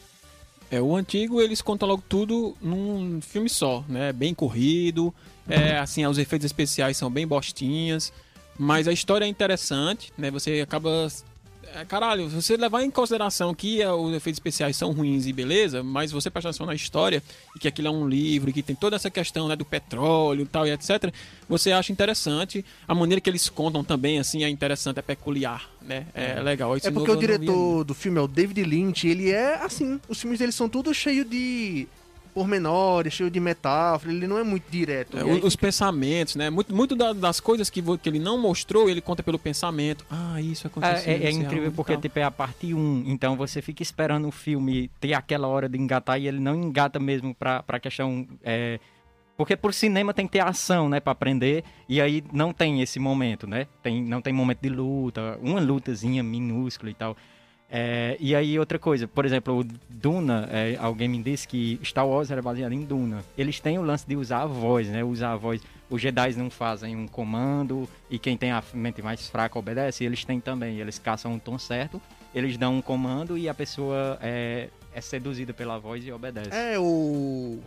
É, 0.72 0.80
o 0.80 0.96
antigo 0.96 1.38
eles 1.42 1.60
contam 1.60 1.86
logo 1.86 2.02
tudo 2.08 2.56
num 2.58 3.20
filme 3.20 3.46
só, 3.50 3.84
né? 3.86 4.10
Bem 4.10 4.32
corrido, 4.32 5.14
é, 5.46 5.76
assim, 5.76 6.06
os 6.06 6.16
efeitos 6.16 6.46
especiais 6.46 6.96
são 6.96 7.10
bem 7.10 7.26
bostinhas, 7.26 8.10
mas 8.58 8.88
a 8.88 8.92
história 8.92 9.26
é 9.26 9.28
interessante, 9.28 10.10
né? 10.16 10.30
Você 10.30 10.62
acaba... 10.62 11.08
é, 11.74 11.84
caralho, 11.84 12.28
você 12.28 12.56
levar 12.56 12.82
em 12.82 12.90
consideração 12.90 13.54
que 13.54 13.80
é, 13.80 13.90
os 13.90 14.14
efeitos 14.14 14.36
especiais 14.36 14.76
são 14.76 14.92
ruins 14.92 15.26
e 15.26 15.32
beleza, 15.32 15.82
mas 15.82 16.12
você 16.12 16.30
prestar 16.30 16.50
atenção 16.50 16.66
na 16.66 16.74
história 16.74 17.22
e 17.56 17.58
que 17.58 17.68
aquilo 17.68 17.88
é 17.88 17.90
um 17.90 18.08
livro 18.08 18.50
e 18.50 18.52
que 18.52 18.62
tem 18.62 18.76
toda 18.76 18.96
essa 18.96 19.10
questão 19.10 19.48
né, 19.48 19.56
do 19.56 19.64
petróleo 19.64 20.42
e 20.42 20.46
tal 20.46 20.66
e 20.66 20.70
etc, 20.70 21.12
você 21.48 21.72
acha 21.72 21.92
interessante. 21.92 22.64
A 22.86 22.94
maneira 22.94 23.20
que 23.20 23.30
eles 23.30 23.48
contam 23.48 23.82
também, 23.82 24.18
assim, 24.18 24.44
é 24.44 24.48
interessante, 24.48 24.98
é 24.98 25.02
peculiar, 25.02 25.68
né? 25.80 26.06
É 26.14 26.40
legal. 26.40 26.76
Esse 26.76 26.88
É 26.88 26.90
porque 26.90 27.10
o 27.10 27.16
diretor 27.16 27.84
do 27.84 27.94
filme 27.94 28.18
é 28.18 28.22
o 28.22 28.28
David 28.28 28.62
Lynch, 28.64 29.06
ele 29.06 29.30
é 29.30 29.56
assim, 29.56 30.00
os 30.08 30.20
filmes 30.20 30.38
dele 30.38 30.52
são 30.52 30.68
tudo 30.68 30.92
cheio 30.92 31.24
de 31.24 31.86
pormenores, 32.32 33.12
cheio 33.12 33.30
de 33.30 33.38
metáfora, 33.40 34.12
ele 34.12 34.26
não 34.26 34.38
é 34.38 34.42
muito 34.42 34.64
direto. 34.70 35.18
É, 35.18 35.24
os 35.24 35.54
pensamentos, 35.56 36.36
né? 36.36 36.50
Muito, 36.50 36.74
muito 36.74 36.96
da- 36.96 37.12
das 37.12 37.40
coisas 37.40 37.68
que, 37.70 37.82
que 37.98 38.08
ele 38.08 38.18
não 38.18 38.38
mostrou, 38.38 38.88
ele 38.88 39.00
conta 39.00 39.22
pelo 39.22 39.38
pensamento. 39.38 40.04
Ah, 40.10 40.40
isso 40.40 40.66
aconteceu. 40.66 41.12
É, 41.12 41.16
é- 41.16 41.24
é 41.24 41.30
isso 41.30 41.40
incrível 41.42 41.72
porque 41.72 41.96
tipo, 41.96 42.18
é 42.18 42.22
a 42.22 42.30
parte 42.30 42.72
1, 42.74 43.04
então 43.06 43.36
você 43.36 43.60
fica 43.62 43.82
esperando 43.82 44.28
o 44.28 44.30
filme 44.32 44.90
ter 45.00 45.14
aquela 45.14 45.46
hora 45.48 45.68
de 45.68 45.78
engatar 45.78 46.20
e 46.20 46.26
ele 46.26 46.40
não 46.40 46.54
engata 46.54 46.98
mesmo 46.98 47.34
pra, 47.34 47.62
pra 47.62 47.78
questão. 47.78 48.26
é, 48.42 48.78
Porque 49.36 49.56
por 49.56 49.72
cinema 49.74 50.12
tem 50.14 50.26
que 50.26 50.32
ter 50.32 50.40
ação, 50.40 50.88
né, 50.88 51.00
pra 51.00 51.12
aprender, 51.12 51.64
e 51.88 52.00
aí 52.00 52.22
não 52.32 52.52
tem 52.52 52.80
esse 52.82 52.98
momento, 53.00 53.46
né? 53.46 53.66
Tem, 53.82 54.00
não 54.02 54.20
tem 54.20 54.32
momento 54.32 54.60
de 54.60 54.68
luta, 54.68 55.38
uma 55.42 55.58
lutazinha 55.58 56.22
minúscula 56.22 56.90
e 56.90 56.94
tal. 56.94 57.16
É, 57.74 58.18
e 58.20 58.36
aí, 58.36 58.58
outra 58.58 58.78
coisa, 58.78 59.08
por 59.08 59.24
exemplo, 59.24 59.60
o 59.60 59.64
Duna, 59.88 60.46
é, 60.52 60.76
alguém 60.78 61.08
me 61.08 61.22
disse 61.22 61.48
que 61.48 61.80
Star 61.82 62.06
Wars 62.06 62.30
era 62.30 62.42
baseado 62.42 62.72
em 62.72 62.84
Duna. 62.84 63.24
Eles 63.36 63.60
têm 63.60 63.78
o 63.78 63.82
lance 63.82 64.06
de 64.06 64.14
usar 64.14 64.42
a 64.42 64.46
voz, 64.46 64.88
né? 64.88 65.02
Usar 65.02 65.32
a 65.32 65.36
voz. 65.36 65.62
Os 65.88 66.02
Jedi 66.02 66.34
não 66.34 66.50
fazem 66.50 66.94
um 66.94 67.08
comando 67.08 67.88
e 68.10 68.18
quem 68.18 68.36
tem 68.36 68.50
a 68.50 68.62
mente 68.74 69.00
mais 69.00 69.26
fraca 69.26 69.58
obedece. 69.58 70.04
Eles 70.04 70.22
têm 70.22 70.38
também. 70.38 70.80
Eles 70.80 70.98
caçam 70.98 71.32
um 71.32 71.38
tom 71.38 71.58
certo, 71.58 72.00
eles 72.34 72.58
dão 72.58 72.76
um 72.76 72.82
comando 72.82 73.38
e 73.38 73.48
a 73.48 73.54
pessoa 73.54 74.18
é, 74.20 74.68
é 74.94 75.00
seduzida 75.00 75.54
pela 75.54 75.78
voz 75.78 76.06
e 76.06 76.12
obedece. 76.12 76.50
É 76.52 76.78
o 76.78 77.58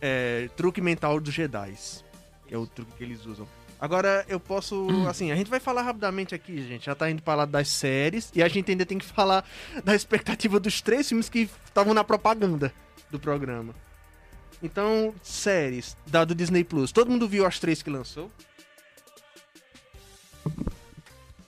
é, 0.00 0.48
truque 0.56 0.80
mental 0.80 1.20
dos 1.20 1.32
Jedi. 1.32 1.74
É 2.50 2.58
o 2.58 2.66
truque 2.66 2.92
que 2.98 3.04
eles 3.04 3.24
usam. 3.24 3.46
Agora, 3.82 4.24
eu 4.28 4.38
posso. 4.38 4.86
Assim, 5.08 5.32
a 5.32 5.34
gente 5.34 5.50
vai 5.50 5.58
falar 5.58 5.82
rapidamente 5.82 6.36
aqui, 6.36 6.62
gente. 6.62 6.86
Já 6.86 6.94
tá 6.94 7.10
indo 7.10 7.20
pra 7.20 7.34
lá 7.34 7.44
das 7.44 7.66
séries. 7.66 8.30
E 8.32 8.40
a 8.40 8.46
gente 8.46 8.70
ainda 8.70 8.86
tem 8.86 8.96
que 8.96 9.04
falar 9.04 9.44
da 9.82 9.92
expectativa 9.92 10.60
dos 10.60 10.80
três 10.80 11.08
filmes 11.08 11.28
que 11.28 11.50
estavam 11.64 11.92
na 11.92 12.04
propaganda 12.04 12.72
do 13.10 13.18
programa. 13.18 13.74
Então, 14.62 15.12
séries 15.20 15.96
da 16.06 16.24
do 16.24 16.32
Disney 16.32 16.62
Plus. 16.62 16.92
Todo 16.92 17.10
mundo 17.10 17.26
viu 17.26 17.44
as 17.44 17.58
três 17.58 17.82
que 17.82 17.90
lançou? 17.90 18.30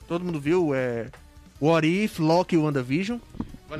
Todo 0.09 0.25
mundo 0.25 0.41
viu? 0.41 0.75
É. 0.75 1.13
What 1.61 1.87
If, 1.87 2.19
Loki 2.19 2.57
e 2.57 2.59
WandaVision? 2.59 3.21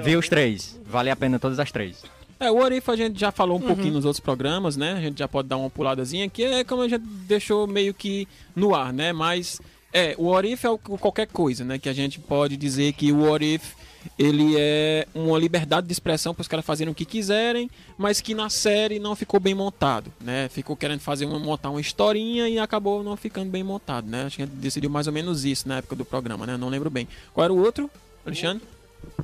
Vi 0.05 0.17
os 0.17 0.29
três. 0.29 0.81
Vale 0.87 1.11
a 1.11 1.17
pena 1.17 1.41
todas 1.41 1.59
as 1.59 1.73
três. 1.73 2.05
É, 2.45 2.51
o 2.51 2.59
Orif 2.59 2.91
a 2.91 2.97
gente 2.97 3.19
já 3.19 3.33
falou 3.33 3.57
um 3.57 3.61
pouquinho 3.61 3.95
nos 3.95 4.05
outros 4.05 4.21
programas, 4.21 4.77
né? 4.77 4.93
A 4.93 5.01
gente 5.01 5.19
já 5.19 5.27
pode 5.27 5.49
dar 5.49 5.57
uma 5.57 5.71
puladazinha, 5.71 6.29
que 6.29 6.45
é 6.45 6.63
como 6.63 6.83
a 6.83 6.89
gente 6.89 7.03
deixou 7.27 7.67
meio 7.67 7.95
que 7.95 8.29
no 8.55 8.75
ar, 8.75 8.93
né? 8.93 9.15
Mas, 9.15 9.63
é, 9.91 10.15
o 10.19 10.27
Orif 10.27 10.67
é 10.67 10.71
o, 10.71 10.75
o 10.75 10.99
qualquer 10.99 11.27
coisa, 11.27 11.65
né? 11.65 11.79
Que 11.79 11.89
a 11.89 11.93
gente 11.95 12.21
pode 12.21 12.59
dizer 12.59 12.93
que 12.93 13.11
o 13.11 13.23
Orif, 13.23 13.75
ele 14.19 14.57
é 14.59 15.09
uma 15.15 15.39
liberdade 15.39 15.87
de 15.87 15.93
expressão 15.95 16.35
para 16.35 16.43
os 16.43 16.49
caras 16.49 16.67
fazerem 16.67 16.93
o 16.93 16.95
que 16.95 17.07
quiserem, 17.07 17.71
mas 17.97 18.21
que 18.21 18.35
na 18.35 18.51
série 18.51 18.99
não 18.99 19.17
ficou 19.17 19.41
bem 19.41 19.55
montado, 19.55 20.13
né? 20.21 20.51
Ficou 20.51 20.77
querendo 20.77 21.01
fazer 21.01 21.25
uma, 21.25 21.39
montar 21.39 21.71
uma 21.71 21.81
historinha 21.81 22.47
e 22.47 22.59
acabou 22.59 23.03
não 23.03 23.17
ficando 23.17 23.51
bem 23.51 23.65
montado, 23.65 24.07
né? 24.07 24.25
Acho 24.25 24.37
que 24.37 24.43
a 24.43 24.47
gente 24.47 24.57
decidiu 24.57 24.91
mais 24.91 25.07
ou 25.07 25.15
menos 25.15 25.47
isso 25.47 25.67
na 25.67 25.79
época 25.79 25.97
do 25.97 26.05
programa, 26.05 26.45
né? 26.45 26.59
Não 26.59 26.69
lembro 26.69 26.91
bem. 26.91 27.09
Qual 27.33 27.43
era 27.43 27.53
o 27.55 27.59
outro, 27.59 27.91
Alexandre? 28.27 28.63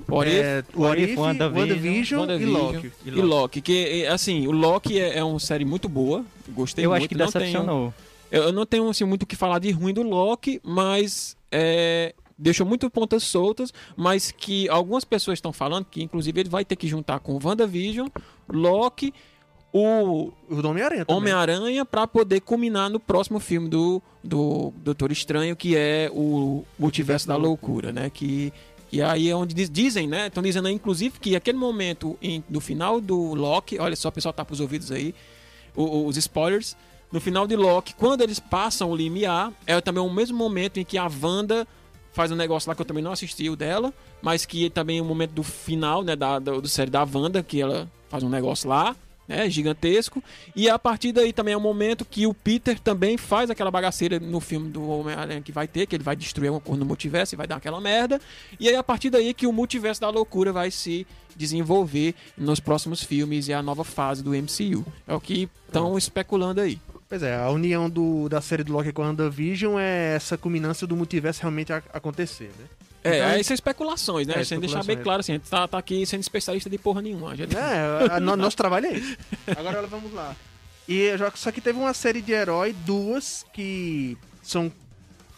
Orif? 0.08 0.36
É, 0.38 0.64
What 0.74 1.02
If, 1.02 1.16
WandaVision, 1.18 2.20
WandaVision 2.20 2.40
e 2.40 2.44
Loki. 2.46 2.92
E 3.06 3.10
Loki, 3.10 3.60
que 3.60 4.06
assim, 4.06 4.46
o 4.46 4.50
Loki 4.52 4.98
é, 4.98 5.18
é 5.18 5.24
uma 5.24 5.38
série 5.40 5.64
muito 5.64 5.88
boa, 5.88 6.24
gostei 6.50 6.84
Eu 6.84 6.90
muito. 6.90 7.00
acho 7.02 7.08
que 7.08 7.14
não 7.14 7.30
tenho, 7.30 7.44
decepcionou. 7.44 7.94
eu, 8.30 8.42
eu 8.44 8.52
não 8.52 8.66
tenho 8.66 8.88
assim, 8.88 9.04
muito 9.04 9.22
o 9.22 9.26
que 9.26 9.36
falar 9.36 9.58
de 9.58 9.70
ruim 9.70 9.92
do 9.94 10.02
Loki, 10.02 10.60
mas 10.64 11.36
é, 11.52 12.14
deixou 12.38 12.66
muito 12.66 12.88
pontas 12.90 13.22
soltas, 13.22 13.72
mas 13.96 14.30
que 14.32 14.68
algumas 14.68 15.04
pessoas 15.04 15.38
estão 15.38 15.52
falando 15.52 15.84
que 15.90 16.02
inclusive 16.02 16.40
ele 16.40 16.48
vai 16.48 16.64
ter 16.64 16.76
que 16.76 16.86
juntar 16.88 17.20
com 17.20 17.34
o 17.34 17.40
WandaVision, 17.42 18.08
Loki, 18.48 19.12
o 19.72 20.32
O 20.48 20.66
Homem-Aranha. 20.66 21.04
Homem-Aranha 21.06 21.84
pra 21.84 22.04
poder 22.06 22.40
culminar 22.40 22.90
no 22.90 22.98
próximo 22.98 23.38
filme 23.38 23.68
do, 23.68 24.02
do 24.22 24.72
Doutor 24.78 25.12
Estranho, 25.12 25.54
que 25.54 25.76
é 25.76 26.10
o 26.12 26.64
Multiverso 26.76 27.28
da 27.28 27.36
Loucura, 27.36 27.92
né? 27.92 28.10
Que, 28.10 28.52
e 28.92 29.00
aí 29.02 29.28
é 29.28 29.34
onde 29.36 29.54
diz- 29.54 29.70
dizem, 29.70 30.06
né? 30.08 30.26
Estão 30.26 30.42
dizendo 30.42 30.68
aí, 30.68 30.74
inclusive, 30.74 31.18
que 31.18 31.36
aquele 31.36 31.58
momento 31.58 32.18
em, 32.20 32.42
no 32.48 32.60
final 32.60 33.00
do 33.00 33.34
Loki, 33.34 33.78
olha 33.78 33.94
só, 33.96 34.08
o 34.08 34.12
pessoal 34.12 34.32
tá 34.32 34.44
pros 34.44 34.60
ouvidos 34.60 34.90
aí, 34.90 35.14
o- 35.76 36.06
os 36.06 36.16
spoilers. 36.16 36.76
No 37.12 37.20
final 37.20 37.46
de 37.46 37.56
Loki, 37.56 37.94
quando 37.94 38.22
eles 38.22 38.38
passam 38.38 38.90
o 38.90 38.96
limiar, 38.96 39.52
é 39.66 39.80
também 39.80 40.02
o 40.02 40.08
mesmo 40.10 40.36
momento 40.38 40.78
em 40.78 40.84
que 40.84 40.96
a 40.96 41.08
Wanda 41.22 41.66
faz 42.12 42.30
um 42.30 42.36
negócio 42.36 42.68
lá 42.68 42.74
que 42.74 42.80
eu 42.82 42.86
também 42.86 43.02
não 43.02 43.12
assisti 43.12 43.48
o 43.48 43.56
dela, 43.56 43.92
mas 44.22 44.44
que 44.44 44.68
também 44.70 44.98
é 44.98 45.02
o 45.02 45.04
momento 45.04 45.32
do 45.32 45.42
final, 45.42 46.02
né, 46.02 46.14
da, 46.16 46.38
do, 46.38 46.60
do 46.62 46.68
série 46.68 46.90
da 46.90 47.02
Wanda, 47.04 47.42
que 47.42 47.60
ela 47.60 47.90
faz 48.08 48.22
um 48.24 48.28
negócio 48.28 48.68
lá, 48.68 48.96
né, 49.30 49.48
gigantesco. 49.48 50.22
E 50.56 50.68
a 50.68 50.76
partir 50.76 51.12
daí 51.12 51.32
também 51.32 51.54
é 51.54 51.56
o 51.56 51.60
momento 51.60 52.04
que 52.04 52.26
o 52.26 52.34
Peter 52.34 52.80
também 52.80 53.16
faz 53.16 53.48
aquela 53.48 53.70
bagaceira 53.70 54.18
no 54.18 54.40
filme 54.40 54.68
do 54.68 54.86
Homem-Aranha 54.88 55.40
que 55.40 55.52
vai 55.52 55.68
ter, 55.68 55.86
que 55.86 55.94
ele 55.94 56.02
vai 56.02 56.16
destruir 56.16 56.50
uma 56.50 56.60
coisa 56.60 56.80
no 56.80 56.84
multiverso 56.84 57.34
e 57.34 57.36
vai 57.36 57.46
dar 57.46 57.56
aquela 57.56 57.80
merda. 57.80 58.20
E 58.58 58.68
aí 58.68 58.74
a 58.74 58.82
partir 58.82 59.08
daí 59.08 59.32
que 59.32 59.46
o 59.46 59.52
multiverso 59.52 60.00
da 60.00 60.10
loucura 60.10 60.52
vai 60.52 60.72
se 60.72 61.06
desenvolver 61.36 62.16
nos 62.36 62.58
próximos 62.58 63.04
filmes 63.04 63.46
e 63.46 63.52
a 63.52 63.62
nova 63.62 63.84
fase 63.84 64.20
do 64.20 64.30
MCU. 64.30 64.84
É 65.06 65.14
o 65.14 65.20
que 65.20 65.48
estão 65.66 65.96
especulando 65.96 66.60
aí. 66.60 66.80
Pois 67.08 67.22
é, 67.22 67.36
a 67.36 67.48
união 67.50 67.88
do, 67.88 68.28
da 68.28 68.40
série 68.40 68.64
do 68.64 68.72
Loki 68.72 68.92
com 68.92 69.02
a 69.02 69.06
WandaVision 69.06 69.78
é 69.78 70.16
essa 70.16 70.36
culminância 70.36 70.86
do 70.86 70.96
multiverso 70.96 71.40
realmente 71.40 71.72
acontecer, 71.72 72.50
né? 72.58 72.66
É, 73.02 73.16
Então- 73.16 73.28
aí 73.30 73.44
são 73.44 73.54
especulações, 73.54 74.26
né? 74.26 74.34
É, 74.36 74.44
Sem 74.44 74.60
deixar 74.60 74.84
bem 74.84 74.98
claro 74.98 75.20
assim, 75.20 75.32
a 75.32 75.34
gente 75.36 75.48
tá, 75.48 75.66
tá 75.66 75.78
aqui 75.78 76.04
sendo 76.04 76.20
especialista 76.20 76.68
de 76.68 76.76
porra 76.78 77.00
nenhuma. 77.00 77.32
A 77.32 77.36
gente- 77.36 77.56
É, 77.56 78.12
a- 78.12 78.20
no- 78.20 78.36
nosso 78.36 78.56
trabalho 78.56 78.86
é 78.86 78.94
esse. 78.94 79.16
Agora 79.56 79.86
vamos 79.86 80.12
lá. 80.12 80.36
E 80.88 81.16
já- 81.16 81.30
só 81.34 81.50
que 81.50 81.60
teve 81.60 81.78
uma 81.78 81.94
série 81.94 82.20
de 82.20 82.32
herói, 82.32 82.74
duas 82.84 83.44
que 83.52 84.18
são 84.42 84.70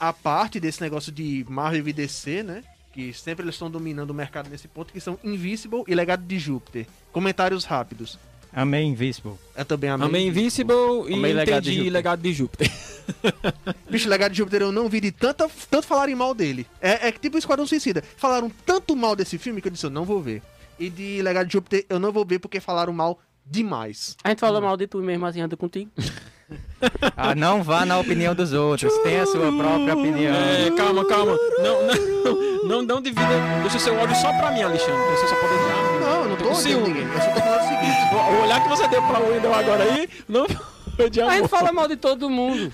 a 0.01 0.13
parte 0.13 0.59
desse 0.59 0.81
negócio 0.81 1.13
de 1.13 1.45
Marvel 1.49 1.87
e 1.87 1.93
DC, 1.93 2.43
né? 2.43 2.65
Que 2.93 3.13
sempre 3.13 3.45
eles 3.45 3.55
estão 3.55 3.71
dominando 3.71 4.11
o 4.11 4.15
mercado 4.15 4.51
nesse 4.51 4.67
ponto, 4.69 4.93
que 4.93 5.01
são 5.01 5.19
Invisible 5.23 5.83
e 5.87 5.95
Legado 5.95 6.25
de 6.25 6.39
Júpiter. 6.39 6.87
Comentários 7.13 7.65
rápidos. 7.65 8.19
Amei 8.53 8.85
Invisible. 8.85 9.35
É 9.55 9.65
também 9.65 9.89
Amei 9.91 10.27
Invincible 10.27 10.75
e 11.09 11.15
Amei 11.15 11.33
Legado 11.33 11.63
de 11.63 11.71
entendi 11.71 11.75
Júpiter. 11.77 11.93
Legado 11.93 12.23
de 12.23 12.33
Júpiter. 12.33 12.73
Bicho, 13.91 14.09
Legado 14.09 14.33
de 14.33 14.39
Júpiter 14.39 14.63
eu 14.63 14.73
não 14.73 14.89
vi 14.89 15.01
de 15.01 15.11
tanta, 15.11 15.51
tanto 15.71 15.87
falarem 15.87 16.15
mal 16.15 16.35
dele. 16.35 16.67
É, 16.81 17.09
é 17.09 17.13
que 17.13 17.19
tipo 17.19 17.37
o 17.37 17.39
Esquadrão 17.39 17.67
Suicida. 17.67 18.03
Falaram 18.17 18.51
tanto 18.67 18.95
mal 18.95 19.17
desse 19.17 19.39
filme 19.39 19.61
que 19.61 19.69
eu 19.69 19.73
disse, 19.73 19.87
eu 19.87 19.91
não 19.91 20.05
vou 20.05 20.21
ver. 20.21 20.43
E 20.79 20.91
de 20.91 21.23
Legado 21.23 21.47
de 21.47 21.55
Júpiter 21.55 21.87
eu 21.89 21.99
não 21.99 22.13
vou 22.13 22.25
ver 22.25 22.39
porque 22.39 22.61
falaram 22.61 22.93
mal 22.93 23.19
demais. 23.45 24.17
A 24.23 24.29
gente 24.29 24.41
falou 24.41 24.61
mal 24.61 24.77
de 24.77 24.87
tu 24.87 24.99
mesmo 24.99 25.25
assim, 25.27 25.41
anda 25.41 25.57
contigo. 25.57 25.91
Ah, 27.17 27.35
não 27.35 27.63
vá 27.63 27.87
na 27.87 27.99
opinião 27.99 28.35
dos 28.35 28.53
outros. 28.53 28.93
Tenha 28.99 29.23
a 29.23 29.27
sua 29.27 29.51
própria 29.53 29.95
opinião. 29.95 30.35
É, 30.35 30.71
calma, 30.77 31.07
calma. 31.07 31.37
Não, 31.59 31.87
não, 31.87 32.65
não, 32.69 32.83
não 32.83 33.01
divida. 33.01 33.23
Deixa 33.63 33.77
o 33.79 33.81
seu 33.81 33.95
ódio 33.97 34.15
só 34.17 34.33
pra 34.37 34.51
mim, 34.51 34.63
Alexandre. 34.63 35.17
Você 35.17 35.29
só 35.29 35.37
pode 35.37 35.55
odiar. 35.55 35.91
Não, 36.03 36.23
eu 36.23 36.29
não 36.31 36.37
tô 36.37 36.45
com 36.45 36.51
odiando 36.51 36.61
ciúme. 36.63 36.89
ninguém. 36.89 37.03
Eu 37.05 37.21
só 37.21 37.31
tô 37.33 37.41
falando 37.41 37.61
o 37.61 37.69
seguinte. 37.69 38.03
O 38.13 38.43
olhar 38.45 38.63
que 38.63 38.69
você 38.69 38.89
deu 38.89 39.03
pra 39.03 39.19
Wendel 39.21 39.55
agora 39.55 39.85
aí, 39.85 40.09
não 40.29 40.47
foi 40.97 41.09
de 41.11 41.21
A 41.21 41.25
amor. 41.25 41.35
gente 41.37 41.49
fala 41.49 41.73
mal 41.73 41.89
de 41.89 41.97
todo 41.97 42.29
mundo. 42.29 42.71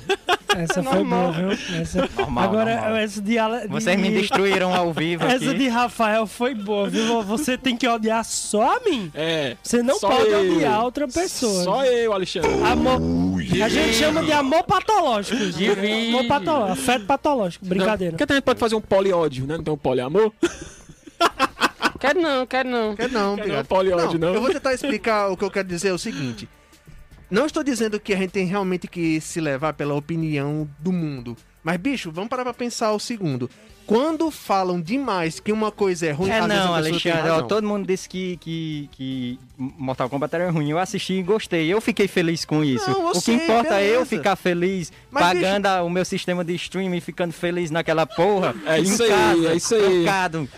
Essa 0.57 0.83
foi 0.83 0.95
Normal. 0.95 1.33
boa, 1.33 1.55
viu? 1.55 1.81
Essa... 1.81 2.09
Normal, 2.19 2.45
Agora, 2.45 2.75
normal. 2.75 2.97
essa 2.97 3.21
de, 3.23 3.39
Ale- 3.39 3.61
de... 3.63 3.69
Vocês 3.69 4.01
me 4.01 4.11
destruíram 4.11 4.75
ao 4.75 4.93
vivo 4.93 5.25
Essa 5.25 5.51
aqui. 5.51 5.59
de 5.59 5.69
Rafael 5.69 6.27
foi 6.27 6.55
boa, 6.55 6.89
viu? 6.89 7.23
Você 7.23 7.57
tem 7.57 7.77
que 7.77 7.87
odiar 7.87 8.25
só 8.25 8.77
a 8.77 8.81
mim. 8.81 9.11
É. 9.15 9.57
Você 9.63 9.83
não 9.83 9.99
pode 10.01 10.29
eu. 10.31 10.41
odiar 10.55 10.85
outra 10.85 11.07
pessoa. 11.07 11.63
Só 11.65 11.85
eu, 11.85 12.13
Alexandre. 12.13 12.51
Amor. 12.65 13.01
A 13.65 13.69
gente 13.69 13.95
chama 13.95 14.23
de 14.25 14.33
amor 14.33 14.65
patológico. 14.65 15.37
Divide. 15.53 16.09
Amor 16.09 16.25
patológico. 16.27 16.73
Afeto 16.73 17.05
patológico. 17.07 17.65
Brincadeira. 17.67 18.17
Porque 18.17 18.33
a 18.33 18.35
gente 18.37 18.45
pode 18.45 18.59
fazer 18.59 18.75
um 18.75 18.81
poliódio, 18.81 19.47
né? 19.47 19.57
Não 19.57 19.65
tem 19.65 19.73
um 19.75 19.79
poliamor? 19.79 20.33
Quero 21.99 22.21
não, 22.21 22.47
quero 22.47 22.69
não. 22.69 22.95
Quer 22.97 23.11
não, 23.11 23.35
Quer 23.35 23.43
obrigado. 23.43 23.59
não, 23.59 23.65
poliódio, 23.65 24.19
não. 24.19 24.35
Eu 24.35 24.41
vou 24.41 24.51
tentar 24.53 24.73
explicar 24.75 25.29
o 25.29 25.37
que 25.37 25.45
eu 25.45 25.51
quero 25.51 25.67
dizer 25.69 25.89
é 25.89 25.93
o 25.93 25.99
seguinte. 25.99 26.49
Não 27.31 27.45
estou 27.47 27.63
dizendo 27.63 28.01
que 28.01 28.15
a 28.15 28.17
gente 28.17 28.31
tem 28.31 28.47
realmente 28.47 28.87
que 28.89 29.21
se 29.21 29.41
levar 29.41 29.75
pela 29.75 29.95
opinião 29.95 30.69
do 30.79 30.93
mundo. 30.93 31.37
Mas, 31.63 31.77
bicho, 31.77 32.11
vamos 32.11 32.31
parar 32.31 32.45
pra 32.45 32.55
pensar 32.55 32.93
o 32.93 32.99
segundo. 32.99 33.51
Quando 33.85 34.31
falam 34.31 34.81
demais 34.81 35.41
que 35.41 35.51
uma 35.51 35.71
coisa 35.73 36.07
é 36.07 36.11
ruim, 36.13 36.31
É 36.31 36.47
não, 36.47 36.75
Alexandre, 36.75 37.31
ó, 37.31 37.43
todo 37.43 37.67
mundo 37.67 37.87
disse 37.87 38.07
que, 38.09 38.37
que, 38.39 38.89
que 38.93 39.39
Mortal 39.57 40.09
Kombat 40.11 40.35
era 40.35 40.51
ruim. 40.51 40.71
Eu 40.71 40.79
assisti 40.79 41.15
e 41.15 41.23
gostei. 41.23 41.67
Eu 41.73 41.81
fiquei 41.81 42.07
feliz 42.07 42.45
com 42.45 42.63
isso. 42.63 42.89
Não, 42.91 43.09
o 43.09 43.13
que 43.13 43.21
sei, 43.21 43.35
importa 43.37 43.75
é 43.81 43.85
eu 43.87 43.91
beleza. 43.93 44.07
ficar 44.07 44.37
feliz, 44.37 44.93
Mas, 45.11 45.23
pagando 45.25 45.67
a- 45.67 45.83
o 45.83 45.91
meu 45.91 46.05
sistema 46.05 46.45
de 46.45 46.55
streaming, 46.55 47.01
ficando 47.01 47.33
feliz 47.33 47.71
naquela 47.71 48.07
porra. 48.07 48.55
É 48.67 48.79
em 48.79 48.83
isso 48.83 49.03
aí, 49.03 49.09
casa, 49.09 49.49
é 49.49 49.57
isso 49.57 49.75
aí. 49.75 50.05
trancado. 50.05 50.49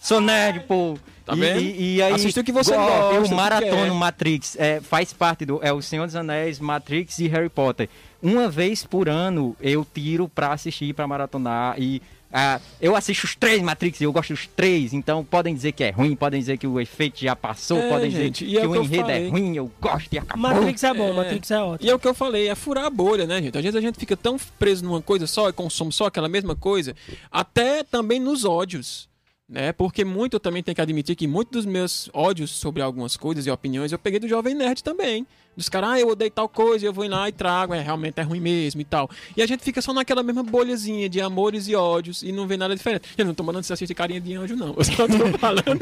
Sou 0.00 0.20
nerd, 0.20 0.60
pô. 0.60 0.96
Tá 1.24 1.36
e, 1.36 1.40
vendo? 1.40 1.60
E, 1.60 1.96
e 1.96 2.02
aí, 2.02 2.14
Assiste 2.14 2.40
o 2.40 2.44
que 2.44 2.52
você 2.52 2.74
gosta, 2.74 3.20
o 3.20 3.24
Eu 3.24 3.28
maratono. 3.36 3.94
Matrix. 3.94 4.56
É, 4.58 4.80
faz 4.80 5.12
parte 5.12 5.44
do. 5.44 5.60
É 5.62 5.72
o 5.72 5.82
Senhor 5.82 6.06
dos 6.06 6.16
Anéis, 6.16 6.58
Matrix 6.58 7.18
e 7.18 7.28
Harry 7.28 7.50
Potter. 7.50 7.88
Uma 8.22 8.48
vez 8.48 8.84
por 8.84 9.08
ano 9.08 9.54
eu 9.60 9.86
tiro 9.94 10.28
pra 10.28 10.52
assistir, 10.52 10.94
pra 10.94 11.06
maratonar. 11.06 11.74
E 11.78 12.00
ah, 12.32 12.60
eu 12.80 12.94
assisto 12.94 13.26
os 13.26 13.34
três 13.34 13.62
Matrix 13.62 14.00
e 14.00 14.04
eu 14.04 14.12
gosto 14.12 14.30
dos 14.34 14.46
três. 14.46 14.92
Então 14.92 15.24
podem 15.24 15.54
dizer 15.54 15.72
que 15.72 15.84
é 15.84 15.90
ruim, 15.90 16.14
podem 16.16 16.40
dizer 16.40 16.58
que 16.58 16.66
o 16.66 16.80
efeito 16.80 17.20
já 17.20 17.34
passou, 17.36 17.78
É, 17.78 17.88
podem 17.88 18.10
gente, 18.10 18.44
dizer 18.46 18.58
é 18.58 18.60
que 18.60 18.66
o 18.66 18.70
o 18.70 18.80
que 18.80 18.86
enredo 18.86 19.10
é 19.10 19.28
ruim, 19.28 19.56
eu 19.56 19.70
gosto 19.80 20.12
e 20.12 20.18
acabou. 20.18 20.42
Matrix 20.50 20.82
é 20.84 20.94
bom, 20.94 21.08
É. 21.08 21.12
Matrix 21.12 21.50
é 21.50 21.60
ótimo. 21.60 21.86
E 21.86 21.90
é 21.90 21.94
o 21.94 21.98
que 21.98 22.08
eu 22.08 22.14
falei, 22.14 22.48
é 22.48 22.54
furar 22.54 22.84
a 22.84 22.90
bolha, 22.90 23.26
né, 23.26 23.40
gente? 23.42 23.56
Às 23.56 23.64
vezes 23.64 23.76
a 23.76 23.80
gente 23.80 23.98
fica 23.98 24.16
tão 24.16 24.36
preso 24.58 24.84
numa 24.84 25.00
coisa 25.00 25.26
só 25.26 25.48
e 25.48 25.52
consome 25.52 25.92
só 25.92 26.06
aquela 26.06 26.28
mesma 26.28 26.54
coisa, 26.54 26.94
até 27.30 27.82
também 27.82 28.20
nos 28.20 28.44
ódios. 28.44 29.08
Né? 29.48 29.72
Porque 29.72 30.04
muito 30.04 30.34
eu 30.34 30.40
também 30.40 30.62
tenho 30.62 30.74
que 30.74 30.80
admitir 30.80 31.16
que 31.16 31.26
muitos 31.26 31.64
dos 31.64 31.66
meus 31.66 32.10
ódios 32.12 32.50
sobre 32.50 32.82
algumas 32.82 33.16
coisas 33.16 33.46
e 33.46 33.50
opiniões 33.50 33.90
eu 33.90 33.98
peguei 33.98 34.20
do 34.20 34.28
Jovem 34.28 34.54
Nerd 34.54 34.84
também. 34.84 35.26
Dos 35.58 35.68
caras, 35.68 35.90
ah, 35.90 35.98
eu 35.98 36.06
odeio 36.06 36.30
tal 36.30 36.48
coisa, 36.48 36.86
eu 36.86 36.92
vou 36.92 37.04
ir 37.04 37.08
lá 37.08 37.28
e 37.28 37.32
trago, 37.32 37.74
é, 37.74 37.82
realmente 37.82 38.20
é 38.20 38.22
ruim 38.22 38.38
mesmo 38.38 38.80
e 38.80 38.84
tal. 38.84 39.10
E 39.36 39.42
a 39.42 39.46
gente 39.46 39.64
fica 39.64 39.82
só 39.82 39.92
naquela 39.92 40.22
mesma 40.22 40.44
bolhazinha 40.44 41.08
de 41.08 41.20
amores 41.20 41.66
e 41.66 41.74
ódios 41.74 42.22
e 42.22 42.30
não 42.30 42.46
vê 42.46 42.56
nada 42.56 42.76
diferente. 42.76 43.08
Eu 43.18 43.24
não 43.24 43.34
tô 43.34 43.42
mandando 43.42 43.66
você 43.66 43.72
assistir 43.72 43.92
Carinha 43.92 44.20
de 44.20 44.36
Anjo, 44.36 44.54
não. 44.54 44.68
Eu 44.78 44.84
só 44.84 45.08
tô 45.08 45.26
falando 45.36 45.80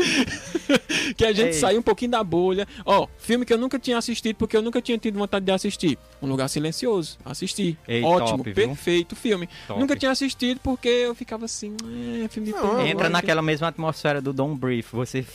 que 1.14 1.26
a 1.26 1.30
gente 1.30 1.48
Ei. 1.48 1.52
sai 1.52 1.76
um 1.76 1.82
pouquinho 1.82 2.12
da 2.12 2.24
bolha. 2.24 2.66
Ó, 2.86 3.06
filme 3.18 3.44
que 3.44 3.52
eu 3.52 3.58
nunca 3.58 3.78
tinha 3.78 3.98
assistido 3.98 4.36
porque 4.36 4.56
eu 4.56 4.62
nunca 4.62 4.80
tinha 4.80 4.96
tido 4.96 5.18
vontade 5.18 5.44
de 5.44 5.52
assistir. 5.52 5.98
Um 6.22 6.26
Lugar 6.26 6.48
Silencioso. 6.48 7.18
Assisti. 7.22 7.76
Ei, 7.86 8.02
Ótimo, 8.02 8.38
top, 8.38 8.54
perfeito 8.54 9.14
filme. 9.14 9.46
Top. 9.68 9.78
Nunca 9.78 9.94
tinha 9.94 10.10
assistido 10.10 10.58
porque 10.60 10.88
eu 10.88 11.14
ficava 11.14 11.44
assim, 11.44 11.76
é, 12.24 12.28
filme 12.28 12.50
de 12.50 12.54
Não. 12.54 12.80
Entra 12.80 12.92
Agora 12.92 13.08
naquela 13.10 13.42
mesma 13.42 13.68
atmosfera 13.68 14.22
do 14.22 14.32
Don't 14.32 14.58
Brief. 14.58 14.94
Você, 14.94 15.26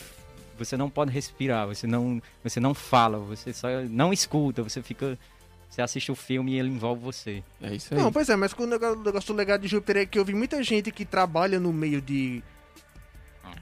você 0.64 0.76
não 0.76 0.90
pode 0.90 1.10
respirar, 1.10 1.66
você 1.66 1.86
não, 1.86 2.20
você 2.42 2.60
não 2.60 2.74
fala, 2.74 3.18
você 3.18 3.52
só 3.52 3.68
não 3.88 4.12
escuta, 4.12 4.62
você 4.62 4.82
fica. 4.82 5.18
Você 5.68 5.80
assiste 5.80 6.12
o 6.12 6.14
filme 6.14 6.52
e 6.52 6.58
ele 6.58 6.68
envolve 6.68 7.02
você. 7.02 7.42
É 7.62 7.74
isso 7.74 7.94
aí. 7.94 8.00
Não, 8.00 8.12
pois 8.12 8.28
é, 8.28 8.36
mas 8.36 8.52
o 8.52 8.66
negócio, 8.66 9.00
o 9.00 9.02
negócio 9.02 9.34
legal 9.34 9.56
de 9.56 9.66
Júpiter 9.66 10.02
é 10.02 10.06
que 10.06 10.18
eu 10.18 10.24
vi 10.24 10.34
muita 10.34 10.62
gente 10.62 10.90
que 10.92 11.02
trabalha 11.02 11.58
no 11.58 11.72
meio 11.72 11.98
de, 12.02 12.42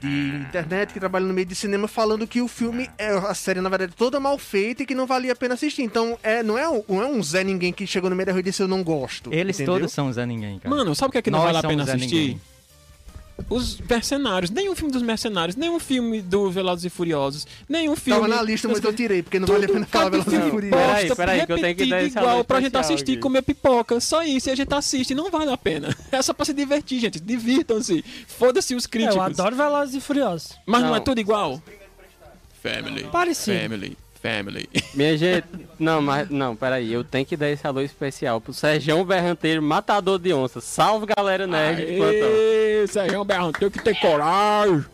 de 0.01 0.35
internet, 0.35 0.91
que 0.91 0.99
trabalha 0.99 1.25
no 1.25 1.33
meio 1.33 1.47
de 1.47 1.55
cinema, 1.55 1.87
falando 1.87 2.27
que 2.27 2.41
o 2.41 2.49
filme, 2.49 2.89
é, 2.97 3.11
a 3.11 3.33
série, 3.33 3.61
na 3.61 3.69
verdade, 3.69 3.93
é 3.93 3.95
toda 3.97 4.19
mal 4.19 4.37
feita 4.37 4.83
e 4.83 4.85
que 4.85 4.93
não 4.93 5.07
valia 5.07 5.31
a 5.31 5.35
pena 5.37 5.53
assistir. 5.53 5.83
Então, 5.83 6.19
é, 6.21 6.43
não, 6.43 6.57
é 6.57 6.67
um, 6.67 6.83
não 6.89 7.01
é 7.01 7.05
um 7.05 7.23
Zé 7.23 7.45
Ninguém 7.45 7.71
que 7.71 7.87
chegou 7.87 8.09
no 8.09 8.15
meio 8.15 8.25
da 8.25 8.33
rua 8.33 8.41
e 8.41 8.43
disse 8.43 8.61
eu 8.61 8.67
não 8.67 8.83
gosto. 8.83 9.33
Eles 9.33 9.55
entendeu? 9.55 9.75
todos 9.75 9.93
são 9.93 10.11
Zé 10.11 10.25
Ninguém, 10.25 10.59
cara. 10.59 10.75
Mano, 10.75 10.93
sabe 10.93 11.09
o 11.09 11.11
que 11.13 11.17
é 11.19 11.21
que 11.21 11.31
não 11.31 11.39
Nós 11.39 11.53
vale 11.53 11.65
a 11.65 11.69
pena 11.69 11.83
assistir? 11.83 12.15
Ninguém. 12.15 12.41
Os 13.49 13.77
Mercenários. 13.79 14.49
Nenhum 14.51 14.75
filme 14.75 14.91
dos 14.91 15.01
Mercenários, 15.01 15.55
nenhum 15.55 15.79
filme 15.79 16.21
do 16.21 16.49
Velozes 16.51 16.85
e 16.85 16.89
Furiosos, 16.89 17.45
nenhum 17.67 17.95
filme... 17.95 18.21
Tava 18.21 18.33
na 18.35 18.41
lista, 18.41 18.67
mas 18.67 18.83
eu 18.83 18.93
tirei, 18.93 19.21
porque 19.23 19.39
não 19.39 19.47
vale 19.47 19.65
a 19.65 19.67
pena 19.67 19.85
falar 19.85 20.09
Velozes 20.09 20.33
e 20.33 20.35
filme 20.35 20.51
Furiosos. 20.51 20.85
Peraí, 20.85 21.15
peraí, 21.15 21.45
que 21.45 21.51
eu 21.51 21.59
tenho 21.59 21.75
que 21.75 21.85
dar 21.87 22.03
igual 22.03 22.43
pra 22.43 22.61
gente 22.61 22.77
assistir 22.77 23.11
e 23.11 23.13
aqui. 23.13 23.21
comer 23.21 23.41
pipoca. 23.41 23.99
Só 23.99 24.23
isso, 24.23 24.49
e 24.49 24.51
a 24.51 24.55
gente 24.55 24.73
assiste, 24.73 25.13
não 25.15 25.29
vale 25.29 25.51
a 25.51 25.57
pena. 25.57 25.95
É 26.11 26.21
só 26.21 26.33
pra 26.33 26.45
se 26.45 26.53
divertir, 26.53 26.99
gente. 26.99 27.19
Divirtam-se. 27.21 28.03
Foda-se 28.27 28.75
os 28.75 28.83
É, 28.85 28.87
críticos. 28.89 29.15
eu 29.15 29.21
adoro 29.21 29.55
Velozes 29.55 29.95
e 29.95 30.01
Furiosos. 30.01 30.57
Mas 30.65 30.81
não. 30.81 30.89
Não. 30.89 30.95
é 30.95 30.99
tudo 30.99 31.19
igual? 31.21 31.61
Family. 32.61 33.05
Parecido. 33.05 33.57
Family. 33.59 33.97
Family. 34.21 34.69
Minha 34.93 35.17
gente, 35.17 35.45
não, 35.79 36.01
mas 36.01 36.29
não, 36.29 36.55
peraí, 36.55 36.93
eu 36.93 37.03
tenho 37.03 37.25
que 37.25 37.35
dar 37.35 37.49
esse 37.49 37.65
alô 37.65 37.81
especial 37.81 38.39
pro 38.39 38.53
Sergião 38.53 39.03
Berranteiro, 39.03 39.61
matador 39.61 40.19
de 40.19 40.33
onça. 40.33 40.61
Salve 40.61 41.07
galera 41.17 41.47
nerd 41.47 41.85
de 41.85 41.97
plantão. 41.97 42.27
Aê, 42.27 42.85
Sérgio 42.87 43.25
Berrão, 43.25 43.51
tem 43.51 43.69
que 43.69 43.81
ter 43.83 43.99
coragem. 43.99 44.85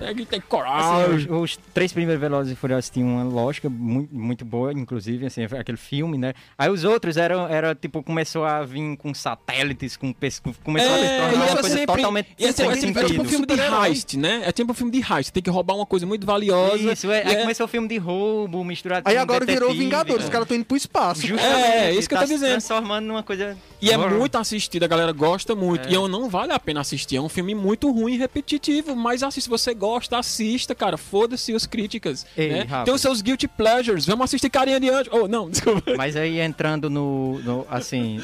Tem 0.00 0.14
que 0.16 0.24
ter 0.26 0.40
coragem. 0.42 1.14
Assim, 1.14 1.14
os, 1.30 1.42
os 1.52 1.56
três 1.74 1.92
primeiros 1.92 2.20
Velozes 2.20 2.52
e 2.52 2.56
Furiosos 2.56 2.88
tinham 2.90 3.08
uma 3.08 3.22
lógica 3.22 3.68
muito, 3.68 4.14
muito 4.14 4.44
boa, 4.44 4.72
inclusive, 4.72 5.26
assim, 5.26 5.44
aquele 5.44 5.76
filme, 5.78 6.16
né? 6.18 6.32
Aí 6.58 6.70
os 6.70 6.84
outros 6.84 7.16
eram, 7.16 7.46
era, 7.46 7.74
tipo, 7.74 8.02
começou 8.02 8.44
a 8.44 8.62
vir 8.64 8.96
com 8.96 9.12
satélites, 9.14 9.96
com... 9.96 10.12
pes- 10.12 10.40
Começou 10.64 10.92
a 10.94 10.98
se 10.98 11.04
tornar 11.04 11.28
isso 11.28 11.36
uma 11.36 11.44
é 11.44 11.48
coisa 11.60 11.68
sempre- 11.68 11.96
totalmente 11.96 12.28
e 12.38 12.44
é, 12.46 12.52
sem 12.52 12.66
é, 12.68 12.76
tipo- 12.76 12.98
é 12.98 13.04
tipo 13.04 13.22
um 13.22 13.24
filme 13.26 13.46
de 13.46 13.54
heist, 13.54 14.16
né? 14.16 14.42
É 14.46 14.52
tipo 14.52 14.72
um 14.72 14.74
filme 14.74 14.90
de 14.92 14.98
heist. 15.12 15.30
Tem 15.32 15.42
que 15.42 15.50
roubar 15.50 15.74
uma 15.76 15.86
coisa 15.86 16.06
muito 16.06 16.26
valiosa. 16.26 16.92
Isso, 16.92 17.10
é, 17.10 17.22
aí 17.26 17.34
é- 17.34 17.40
começou 17.42 17.66
o 17.66 17.68
filme 17.68 17.86
de 17.86 17.98
roubo, 17.98 18.64
misturado 18.64 19.08
Aí 19.08 19.14
com 19.16 19.20
agora 19.22 19.44
virou 19.44 19.68
detetive, 19.68 19.84
Vingadores, 19.84 20.18
né? 20.22 20.24
os 20.24 20.30
caras 20.30 20.44
estão 20.46 20.56
indo 20.56 20.64
pro 20.64 20.76
espaço. 20.76 21.26
Justamente, 21.26 21.66
É, 21.66 21.90
é 21.90 21.94
isso 21.94 22.08
que 22.08 22.14
eu 22.14 22.18
tá 22.18 22.22
tô 22.24 22.28
se 22.28 22.34
dizendo. 22.34 22.50
transformando 22.52 23.06
numa 23.06 23.22
coisa... 23.22 23.56
E 23.80 23.90
é 23.90 23.96
Horror. 23.96 24.18
muito 24.18 24.36
assistido, 24.36 24.82
a 24.82 24.86
galera 24.86 25.12
gosta 25.12 25.54
muito. 25.54 25.88
E 25.88 25.94
eu 25.94 26.06
não 26.06 26.28
vale 26.28 26.52
a 26.52 26.58
pena 26.58 26.80
assistir. 26.80 27.16
É 27.16 27.20
um 27.20 27.28
filme 27.28 27.54
muito 27.54 27.90
ruim 27.90 28.14
e 28.14 28.18
repetitivo. 28.18 28.94
Mas 28.94 29.22
assim, 29.22 29.40
se 29.40 29.48
você 29.48 29.72
gosta, 29.74 30.18
assista, 30.18 30.74
cara. 30.74 30.96
Foda-se 30.98 31.52
os 31.54 31.66
críticas. 31.66 32.26
Ei, 32.36 32.50
né? 32.50 32.66
Tem 32.84 32.92
os 32.92 33.00
seus 33.00 33.22
guilty 33.22 33.48
pleasures. 33.48 34.04
Vamos 34.06 34.24
assistir 34.24 34.50
Carinha 34.50 34.78
de 34.78 34.90
Anjo. 34.90 35.10
Oh, 35.12 35.26
não, 35.26 35.48
desculpa. 35.50 35.94
Mas 35.96 36.16
aí 36.16 36.40
entrando 36.40 36.90
no, 36.90 37.38
no, 37.40 37.66
assim, 37.70 38.22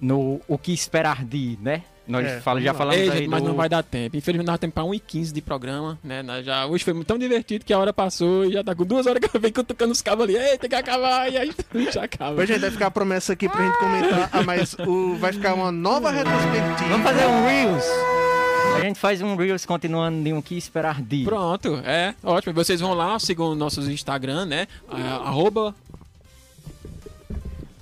no 0.00 0.40
o 0.46 0.58
que 0.58 0.72
esperar 0.72 1.24
de, 1.24 1.58
né? 1.62 1.82
Nós 2.06 2.26
É, 2.26 2.40
fala, 2.40 2.60
já 2.60 2.74
falamos 2.74 3.00
Ei, 3.00 3.10
aí 3.10 3.18
gente, 3.18 3.28
mas 3.28 3.42
do... 3.42 3.48
não 3.48 3.54
vai 3.54 3.68
dar 3.68 3.82
tempo. 3.82 4.16
Infelizmente, 4.16 4.46
nós 4.46 4.58
temos 4.58 4.74
pra 4.74 4.82
1h15 4.82 5.32
de 5.32 5.40
programa, 5.40 5.98
né? 6.02 6.22
Nós 6.22 6.44
já, 6.44 6.66
hoje 6.66 6.84
foi 6.84 7.04
tão 7.04 7.16
divertido 7.18 7.64
que 7.64 7.72
a 7.72 7.78
hora 7.78 7.92
passou 7.92 8.44
e 8.44 8.52
já 8.52 8.64
tá 8.64 8.74
com 8.74 8.84
duas 8.84 9.06
horas 9.06 9.20
que 9.20 9.36
eu 9.36 9.40
venho 9.40 9.54
cutucando 9.54 9.92
os 9.92 10.02
cabos 10.02 10.24
ali. 10.24 10.36
Ei, 10.36 10.58
tem 10.58 10.68
que 10.68 10.76
acabar. 10.76 11.30
E 11.30 11.36
aí 11.36 11.52
já 11.92 12.04
acaba. 12.04 12.34
Pois, 12.36 12.48
gente, 12.48 12.60
vai 12.60 12.70
ficar 12.70 12.86
a 12.86 12.90
promessa 12.90 13.32
aqui 13.32 13.48
pra 13.48 13.64
gente 13.64 13.78
comentar. 13.78 14.28
Ah, 14.32 14.42
mas 14.42 14.74
o, 14.86 15.16
vai 15.16 15.32
ficar 15.32 15.54
uma 15.54 15.70
nova 15.70 16.10
retrospectiva. 16.10 16.88
Vamos 16.88 17.06
fazer 17.06 17.26
um 17.26 17.46
Reels. 17.46 17.84
A 18.76 18.80
gente 18.80 18.98
faz 18.98 19.20
um 19.20 19.36
Reels 19.36 19.64
continuando 19.66 20.22
de 20.24 20.32
um 20.32 20.40
que 20.40 20.56
esperar 20.56 21.00
de. 21.00 21.24
Pronto, 21.24 21.80
é 21.84 22.14
ótimo. 22.22 22.54
Vocês 22.54 22.80
vão 22.80 22.94
lá, 22.94 23.18
sigam 23.18 23.54
nossos 23.54 23.86
Instagram, 23.88 24.46
né? 24.46 24.66
Ah, 24.88 25.22
Arroba, 25.26 25.74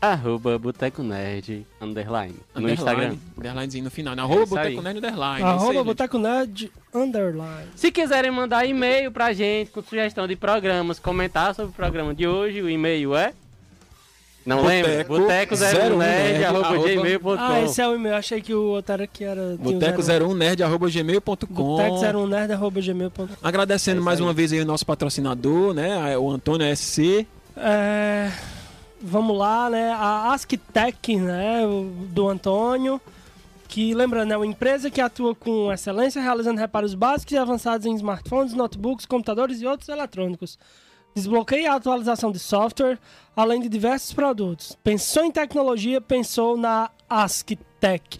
Arroba 0.01 0.59
Boteco 0.59 1.02
Nerd, 1.02 1.66
underline, 1.81 2.35
no 2.55 2.70
Instagram. 2.70 3.16
Underlinezinho 3.36 3.85
no 3.85 3.90
final. 3.90 4.16
Né? 4.16 4.22
Arroba 4.22 4.60
aí. 4.62 4.74
Boteco 4.74 4.82
Nerd 4.82 4.98
Underline. 4.98 5.43
é 5.43 5.44
Arroba. 5.44 5.85
Boteco 5.85 6.18
Nerd 6.18 6.72
Underline. 6.94 7.68
Se 7.77 7.90
quiserem 7.93 8.31
mandar 8.31 8.64
e-mail 8.64 9.12
pra 9.12 9.32
gente 9.35 9.70
com 9.70 9.82
sugestão 9.82 10.27
de 10.27 10.36
programas, 10.36 10.98
comentar 10.98 11.55
sobre 11.55 11.70
o 11.72 11.74
programa 11.74 12.14
de 12.14 12.27
hoje, 12.27 12.62
o 12.62 12.70
e-mail 12.70 13.14
é. 13.14 13.35
Não? 14.47 14.62
Boteco 14.62 15.18
Boteco 15.18 15.55
01 15.55 15.97
nerd, 15.98 16.44
arroba 16.47 16.78
gmail.com. 16.78 17.36
Ah, 17.39 17.60
esse 17.60 17.82
é 17.82 17.86
o 17.86 17.94
e-mail. 17.94 18.16
Achei 18.16 18.40
que 18.40 18.55
o 18.55 18.62
outro 18.68 18.94
era 18.94 19.06
que 19.06 19.22
era. 19.22 19.55
Boteco 19.59 20.01
zero- 20.01 20.28
01 20.31 20.35
nerd 20.35 20.62
arroba 20.62 20.89
gmail.com 20.89 21.47
Boteco 21.47 21.97
01 22.18 22.27
nerd 22.27 22.52
arroba 22.55 22.81
gmail.com. 22.81 23.28
Agradecendo 23.43 24.01
É 24.01 24.05
mais 24.05 24.18
aí. 24.18 24.24
uma 24.24 24.32
vez 24.32 24.51
aí 24.51 24.60
o 24.62 24.64
nosso 24.64 24.86
patrocinador, 24.86 25.74
né? 25.74 26.16
O 26.16 26.31
Antônio 26.31 26.66
SC. 26.74 27.27
É, 27.55 28.31
vamos 29.01 29.36
lá, 29.36 29.70
né? 29.70 29.93
A 29.93 30.32
Asktec, 30.32 31.16
né? 31.16 31.62
Do 32.09 32.28
Antônio. 32.28 33.01
Que, 33.68 33.94
lembrando, 33.94 34.32
é 34.32 34.36
uma 34.36 34.47
empresa 34.47 34.90
que 34.90 35.01
atua 35.01 35.35
com 35.35 35.72
excelência, 35.72 36.20
realizando 36.20 36.59
reparos 36.59 36.93
básicos 36.94 37.32
e 37.32 37.39
avançados 37.39 37.86
em 37.86 37.94
smartphones, 37.94 38.52
notebooks, 38.52 39.06
computadores 39.06 39.62
e 39.62 39.66
outros 39.66 39.89
eletrônicos. 39.89 40.59
Desbloqueio 41.14 41.62
e 41.62 41.66
atualização 41.66 42.32
de 42.32 42.39
software, 42.39 42.98
além 43.35 43.60
de 43.60 43.68
diversos 43.68 44.12
produtos. 44.12 44.77
Pensou 44.82 45.24
em 45.24 45.31
tecnologia, 45.31 46.01
pensou 46.01 46.56
na 46.56 46.90
Asktec. 47.09 48.18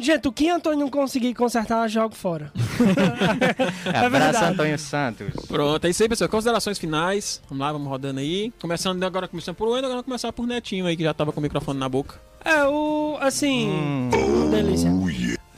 Gente, 0.00 0.26
o 0.26 0.32
que 0.32 0.48
Antônio 0.48 0.80
não 0.80 0.90
conseguir 0.90 1.32
consertar, 1.34 1.88
jogo 1.88 2.14
fora. 2.14 2.52
Abraço, 3.86 4.10
verdade. 4.10 4.44
Antônio 4.52 4.78
Santos. 4.78 5.46
Pronto, 5.46 5.84
é 5.86 5.90
isso 5.90 6.02
aí, 6.02 6.08
pessoal. 6.08 6.28
Considerações 6.28 6.78
finais. 6.78 7.40
Vamos 7.48 7.64
lá, 7.64 7.72
vamos 7.72 7.88
rodando 7.88 8.18
aí. 8.18 8.52
Começando 8.60 9.02
agora, 9.04 9.28
começando 9.28 9.54
por 9.54 9.68
Wendel, 9.68 9.90
agora 9.90 10.02
começar 10.02 10.32
por 10.32 10.46
Netinho 10.46 10.86
aí, 10.86 10.96
que 10.96 11.04
já 11.04 11.14
tava 11.14 11.32
com 11.32 11.38
o 11.38 11.42
microfone 11.42 11.78
na 11.78 11.88
boca. 11.88 12.20
É, 12.44 12.64
o. 12.64 13.16
Assim. 13.20 13.68
Hum, 13.68 14.50
Delícia. 14.50 14.90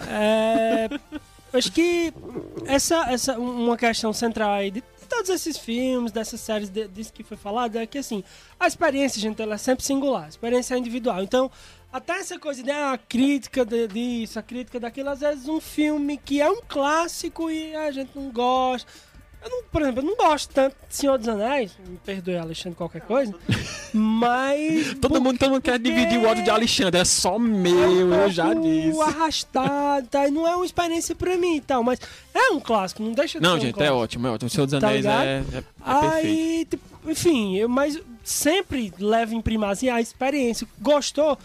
É, 0.06 0.88
acho 1.52 1.72
que 1.72 2.12
essa, 2.66 3.10
essa 3.10 3.38
uma 3.38 3.76
questão 3.76 4.12
central 4.12 4.52
aí 4.52 4.70
de 4.70 4.82
todos 5.08 5.30
esses 5.30 5.56
filmes, 5.56 6.12
dessas 6.12 6.40
séries, 6.40 6.68
de, 6.68 6.86
disso 6.86 7.12
que 7.12 7.24
foi 7.24 7.36
falado, 7.36 7.76
é 7.76 7.86
que 7.86 7.98
assim, 7.98 8.22
a 8.60 8.66
experiência, 8.66 9.20
gente, 9.20 9.40
ela 9.40 9.54
é 9.54 9.58
sempre 9.58 9.84
singular, 9.84 10.24
a 10.24 10.28
experiência 10.28 10.74
é 10.74 10.78
individual. 10.78 11.22
Então, 11.22 11.50
até 11.92 12.18
essa 12.18 12.38
coisa 12.38 12.62
de 12.62 12.70
ah, 12.70 12.92
a 12.92 12.98
crítica 12.98 13.64
de- 13.64 13.88
disso, 13.88 14.38
a 14.38 14.42
crítica 14.42 14.78
daquilo, 14.80 15.10
às 15.10 15.20
vezes 15.20 15.48
um 15.48 15.60
filme 15.60 16.16
que 16.18 16.40
é 16.40 16.50
um 16.50 16.60
clássico 16.66 17.50
e 17.50 17.74
a 17.74 17.90
gente 17.90 18.10
não 18.14 18.30
gosta. 18.30 18.90
Eu 19.40 19.48
não, 19.50 19.62
por 19.70 19.82
exemplo, 19.82 20.00
eu 20.02 20.06
não 20.06 20.16
gosto 20.16 20.52
tanto 20.52 20.74
de 20.88 20.96
Senhor 20.96 21.16
dos 21.16 21.28
Anéis, 21.28 21.70
me 21.86 21.96
perdoe 21.98 22.36
Alexandre 22.36 22.76
qualquer 22.76 23.02
coisa, 23.02 23.32
mas. 23.94 24.94
Todo 25.00 25.20
mundo, 25.20 25.38
todo 25.38 25.50
mundo 25.52 25.62
quer 25.62 25.78
porque- 25.78 25.90
dividir 25.94 26.18
o 26.18 26.26
ódio 26.26 26.42
de 26.42 26.50
Alexandre. 26.50 27.00
É 27.00 27.04
só 27.04 27.38
meu, 27.38 28.12
eu 28.12 28.30
já 28.30 28.52
disse. 28.52 29.00
arrastado, 29.00 30.08
tá? 30.08 30.26
E 30.26 30.30
não 30.32 30.46
é 30.46 30.56
uma 30.56 30.66
experiência 30.66 31.14
pra 31.14 31.36
mim 31.36 31.56
e 31.56 31.60
tal, 31.60 31.84
mas 31.84 32.00
é 32.34 32.50
um 32.50 32.58
clássico, 32.60 33.00
não 33.02 33.12
deixa 33.12 33.38
de 33.38 33.44
Não, 33.44 33.52
ser 33.52 33.58
um 33.58 33.60
gente, 33.60 33.82
é 33.82 33.92
ótimo, 33.92 34.26
é 34.26 34.30
ótimo. 34.30 34.48
O 34.48 34.50
Senhor 34.50 34.66
dos 34.66 34.80
Tá 34.80 34.86
Anéis 34.88 35.04
ligado? 35.04 35.24
é, 35.24 35.28
é, 35.28 35.38
é 35.38 35.42
perfeito. 35.42 35.66
Aí, 35.84 36.66
tipo, 36.68 37.10
enfim, 37.10 37.56
eu, 37.56 37.68
mas 37.68 37.98
sempre 38.24 38.92
leva 38.98 39.34
em 39.34 39.40
primazia 39.40 39.94
a 39.94 40.00
experiência. 40.00 40.66
Gostou? 40.80 41.38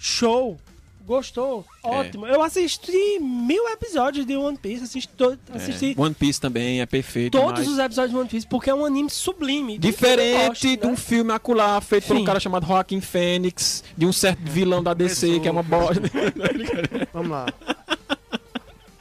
Show! 0.00 0.58
Gostou? 1.06 1.64
É. 1.84 1.88
Ótimo. 1.88 2.26
Eu 2.26 2.40
assisti 2.40 3.18
mil 3.20 3.66
episódios 3.68 4.24
de 4.24 4.36
One 4.36 4.56
Piece, 4.56 4.84
assisti, 4.84 5.08
to- 5.08 5.36
assisti 5.52 5.94
É, 5.98 6.00
One 6.00 6.14
Piece 6.14 6.40
também 6.40 6.80
é 6.80 6.86
perfeito. 6.86 7.36
todos 7.36 7.60
mas- 7.60 7.68
os 7.68 7.78
episódios 7.78 8.12
de 8.12 8.16
One 8.16 8.28
Piece, 8.28 8.46
porque 8.46 8.70
é 8.70 8.74
um 8.74 8.84
anime 8.84 9.10
sublime. 9.10 9.76
Diferente 9.76 10.46
gosto, 10.68 10.76
de 10.80 10.86
um 10.86 10.90
né? 10.90 10.96
filme 10.96 11.32
acular 11.32 11.80
feito 11.82 12.06
por 12.06 12.16
um 12.16 12.20
Sim. 12.20 12.24
cara 12.24 12.38
chamado 12.38 12.64
Joaquim 12.66 13.00
Fênix, 13.00 13.82
de 13.96 14.06
um 14.06 14.12
certo 14.12 14.40
vilão 14.44 14.82
da 14.82 14.94
DC, 14.94 15.26
Começou. 15.26 15.42
que 15.42 15.48
é 15.48 15.50
uma 15.50 15.62
bosta. 15.64 16.00
Vamos 17.12 17.30
lá. 17.30 17.46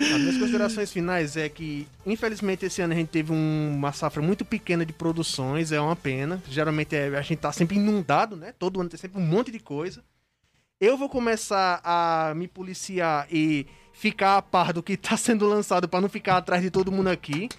As 0.02 0.20
minhas 0.20 0.38
considerações 0.38 0.92
finais 0.92 1.36
é 1.38 1.48
que, 1.50 1.86
infelizmente, 2.08 2.66
esse 2.66 2.82
ano 2.82 2.94
a 2.94 2.96
gente 2.96 3.10
teve 3.10 3.32
um- 3.34 3.74
uma 3.76 3.92
safra 3.92 4.22
muito 4.24 4.44
pequena 4.46 4.86
de 4.86 4.94
produções, 4.94 5.72
é 5.72 5.80
uma 5.80 5.96
pena. 5.96 6.42
Geralmente 6.50 6.96
é- 6.96 7.10
a 7.16 7.22
gente 7.22 7.38
tá 7.40 7.52
sempre 7.52 7.76
inundado, 7.78 8.36
né? 8.36 8.54
Todo 8.58 8.80
ano 8.80 8.90
tem 8.90 8.98
sempre 9.00 9.22
um 9.22 9.26
monte 9.26 9.52
de 9.52 9.60
coisa. 9.60 10.02
Eu 10.82 10.96
vou 10.96 11.10
começar 11.10 11.82
a 11.84 12.32
me 12.34 12.48
policiar 12.48 13.28
e 13.30 13.68
ficar 13.92 14.38
a 14.38 14.42
par 14.42 14.72
do 14.72 14.82
que 14.82 14.96
tá 14.96 15.18
sendo 15.18 15.46
lançado 15.46 15.90
pra 15.90 16.00
não 16.00 16.08
ficar 16.08 16.38
atrás 16.38 16.62
de 16.62 16.72
todo 16.72 16.90
mundo 16.90 17.10
aqui. 17.10 17.50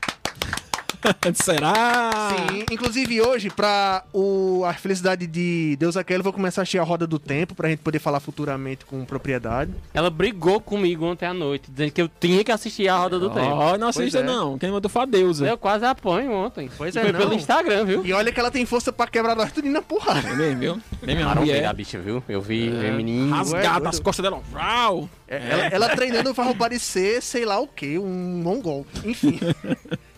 Será? 1.35 2.11
Sim, 2.31 2.65
inclusive 2.71 3.21
hoje, 3.21 3.51
pra 3.51 4.05
o, 4.13 4.65
a 4.65 4.75
felicidade 4.75 5.27
de 5.27 5.77
Deus 5.79 5.97
aquele, 5.97 6.21
eu 6.21 6.25
vou 6.25 6.33
começar 6.33 6.61
a 6.61 6.63
assistir 6.63 6.79
a 6.79 6.83
Roda 6.83 7.07
do 7.07 7.19
Tempo, 7.19 7.55
pra 7.55 7.69
gente 7.69 7.81
poder 7.81 7.99
falar 7.99 8.21
futuramente 8.21 8.85
com 8.85 9.05
propriedade. 9.05 9.73
Ela 9.95 10.11
brigou 10.11 10.61
comigo 10.61 11.05
ontem 11.05 11.27
à 11.27 11.35
noite, 11.35 11.71
dizendo 11.71 11.93
que 11.93 12.03
eu 12.03 12.11
tinha 12.21 12.45
que 12.45 12.53
assistir 12.53 12.89
a 12.89 12.97
Roda 12.97 13.19
do 13.19 13.31
Tempo. 13.31 13.47
Ó, 13.47 13.79
não 13.79 13.89
assista 13.89 14.19
é. 14.19 14.23
não. 14.23 14.59
Quem 14.59 14.71
mandou 14.71 14.91
foi 14.91 15.03
a 15.03 15.07
deusa. 15.07 15.47
Eu 15.47 15.59
quase 15.59 15.85
apanho 15.85 16.33
ontem. 16.33 16.71
Pois 16.77 16.95
E 16.95 16.99
é, 16.99 17.03
Foi 17.03 17.13
não. 17.13 17.21
pelo 17.21 17.35
Instagram, 17.35 17.85
viu? 17.85 18.05
E 18.05 18.13
olha 18.13 18.33
que 18.33 18.39
ela 18.41 18.51
tem 18.51 18.65
força 18.67 18.93
pra 18.93 19.07
quebrar 19.07 19.35
nós 19.35 19.53
tudo 19.53 19.69
na 19.69 19.83
porrada. 19.83 20.29
É 20.29 20.35
mesmo, 20.35 20.61
viu? 20.61 20.83
Bem 21.03 21.17
mesmo. 21.17 21.29
Pararam 21.29 21.43
mulher 21.43 21.61
bem 21.61 21.67
a 21.67 21.73
bicha, 21.73 21.99
viu? 21.99 22.23
Eu 22.29 22.41
vi, 22.41 22.69
é. 22.69 22.91
menino. 22.91 23.35
rasgada 23.35 23.85
Ué, 23.85 23.89
as 23.89 24.01
costas 24.01 24.23
dela. 24.23 24.41
Vrau. 24.51 25.09
É, 25.27 25.37
Ela, 25.51 25.65
ela 25.67 25.89
treinando 25.91 26.35
vai 26.35 26.55
parecer, 26.55 27.23
sei 27.23 27.45
lá 27.45 27.61
o 27.61 27.67
que, 27.67 27.99
um 27.99 28.43
mongol. 28.43 28.87
Enfim. 29.05 29.39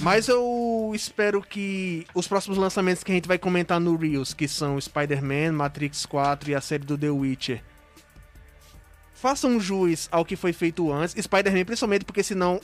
Mas 0.00 0.28
eu 0.28 0.92
espero 0.94 1.42
que 1.42 2.06
os 2.14 2.28
próximos 2.28 2.58
lançamentos 2.58 3.02
que 3.02 3.10
a 3.10 3.14
gente 3.14 3.28
vai 3.28 3.38
comentar 3.38 3.80
no 3.80 3.96
Reels, 3.96 4.34
que 4.34 4.46
são 4.46 4.80
Spider-Man, 4.80 5.52
Matrix 5.52 6.04
4 6.06 6.50
e 6.50 6.54
a 6.54 6.60
série 6.60 6.84
do 6.84 6.98
The 6.98 7.10
Witcher, 7.10 7.62
façam 9.14 9.58
jus 9.58 10.08
ao 10.12 10.24
que 10.24 10.36
foi 10.36 10.52
feito 10.52 10.92
antes. 10.92 11.14
Spider-Man, 11.22 11.64
principalmente 11.64 12.04
porque 12.04 12.22
senão. 12.22 12.60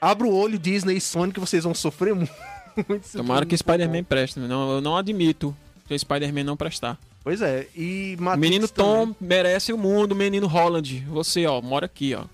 Abra 0.00 0.26
o 0.26 0.34
olho, 0.34 0.58
Disney 0.58 0.96
e 0.96 1.00
Sonic, 1.00 1.34
que 1.34 1.40
vocês 1.40 1.64
vão 1.64 1.74
sofrer 1.74 2.14
muito. 2.16 2.32
Tomara 3.12 3.44
que 3.44 3.56
Spider-Man 3.56 4.04
preste. 4.04 4.38
Não, 4.38 4.72
eu 4.72 4.80
não 4.80 4.96
admito 4.96 5.54
que 5.86 5.94
o 5.94 5.98
Spider-Man 5.98 6.44
não 6.44 6.56
prestar. 6.56 6.98
Pois 7.24 7.42
é, 7.42 7.66
e 7.76 8.16
Matrix 8.18 8.40
menino 8.40 8.68
também. 8.68 9.06
Tom 9.06 9.14
merece 9.20 9.72
o 9.72 9.78
mundo, 9.78 10.14
menino 10.14 10.46
Holland. 10.46 11.04
Você, 11.08 11.44
ó, 11.46 11.60
mora 11.60 11.86
aqui, 11.86 12.14
ó. 12.14 12.24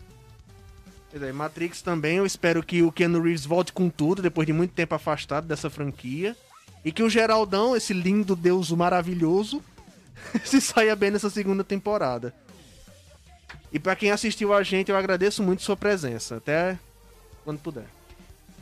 É, 1.22 1.32
Matrix 1.32 1.80
também, 1.80 2.16
eu 2.16 2.26
espero 2.26 2.60
que 2.62 2.82
o 2.82 2.90
Keanu 2.90 3.22
Reeves 3.22 3.46
volte 3.46 3.72
com 3.72 3.88
tudo, 3.88 4.20
depois 4.20 4.46
de 4.46 4.52
muito 4.52 4.72
tempo 4.72 4.96
afastado 4.96 5.46
dessa 5.46 5.70
franquia. 5.70 6.36
E 6.84 6.90
que 6.90 7.02
o 7.02 7.08
Geraldão, 7.08 7.76
esse 7.76 7.92
lindo 7.92 8.34
deus 8.34 8.70
maravilhoso, 8.72 9.62
se 10.44 10.60
saia 10.60 10.96
bem 10.96 11.12
nessa 11.12 11.30
segunda 11.30 11.62
temporada. 11.62 12.34
E 13.72 13.78
pra 13.78 13.94
quem 13.94 14.10
assistiu 14.10 14.52
a 14.52 14.62
gente, 14.62 14.90
eu 14.90 14.96
agradeço 14.96 15.42
muito 15.42 15.62
sua 15.62 15.76
presença. 15.76 16.36
Até 16.36 16.78
quando 17.44 17.60
puder. 17.60 17.86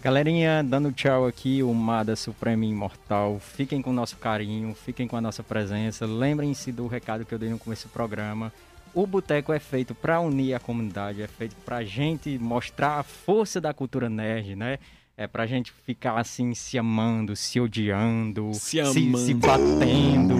Galerinha, 0.02 0.62
dando 0.62 0.92
tchau 0.92 1.26
aqui, 1.26 1.62
o 1.62 1.72
Mada 1.72 2.16
Supremo 2.16 2.64
Imortal. 2.64 3.40
Fiquem 3.40 3.80
com 3.80 3.90
o 3.90 3.94
nosso 3.94 4.16
carinho, 4.16 4.74
fiquem 4.74 5.08
com 5.08 5.16
a 5.16 5.20
nossa 5.20 5.42
presença. 5.42 6.04
Lembrem-se 6.04 6.70
do 6.70 6.86
recado 6.86 7.24
que 7.24 7.32
eu 7.32 7.38
dei 7.38 7.48
no 7.48 7.58
começo 7.58 7.88
do 7.88 7.92
programa. 7.92 8.52
O 8.94 9.06
Boteco 9.06 9.52
é 9.52 9.58
feito 9.58 9.94
para 9.94 10.20
unir 10.20 10.54
a 10.54 10.60
comunidade, 10.60 11.22
é 11.22 11.26
feito 11.26 11.56
pra 11.64 11.82
gente 11.82 12.38
mostrar 12.38 12.98
a 12.98 13.02
força 13.02 13.60
da 13.60 13.72
cultura 13.72 14.10
nerd, 14.10 14.54
né? 14.54 14.78
É 15.16 15.26
pra 15.26 15.46
gente 15.46 15.72
ficar 15.84 16.18
assim 16.18 16.54
se 16.54 16.78
amando, 16.78 17.36
se 17.36 17.60
odiando, 17.60 18.52
Se 18.54 18.80
amando. 18.80 19.18
se 19.18 19.34
batendo. 19.34 20.36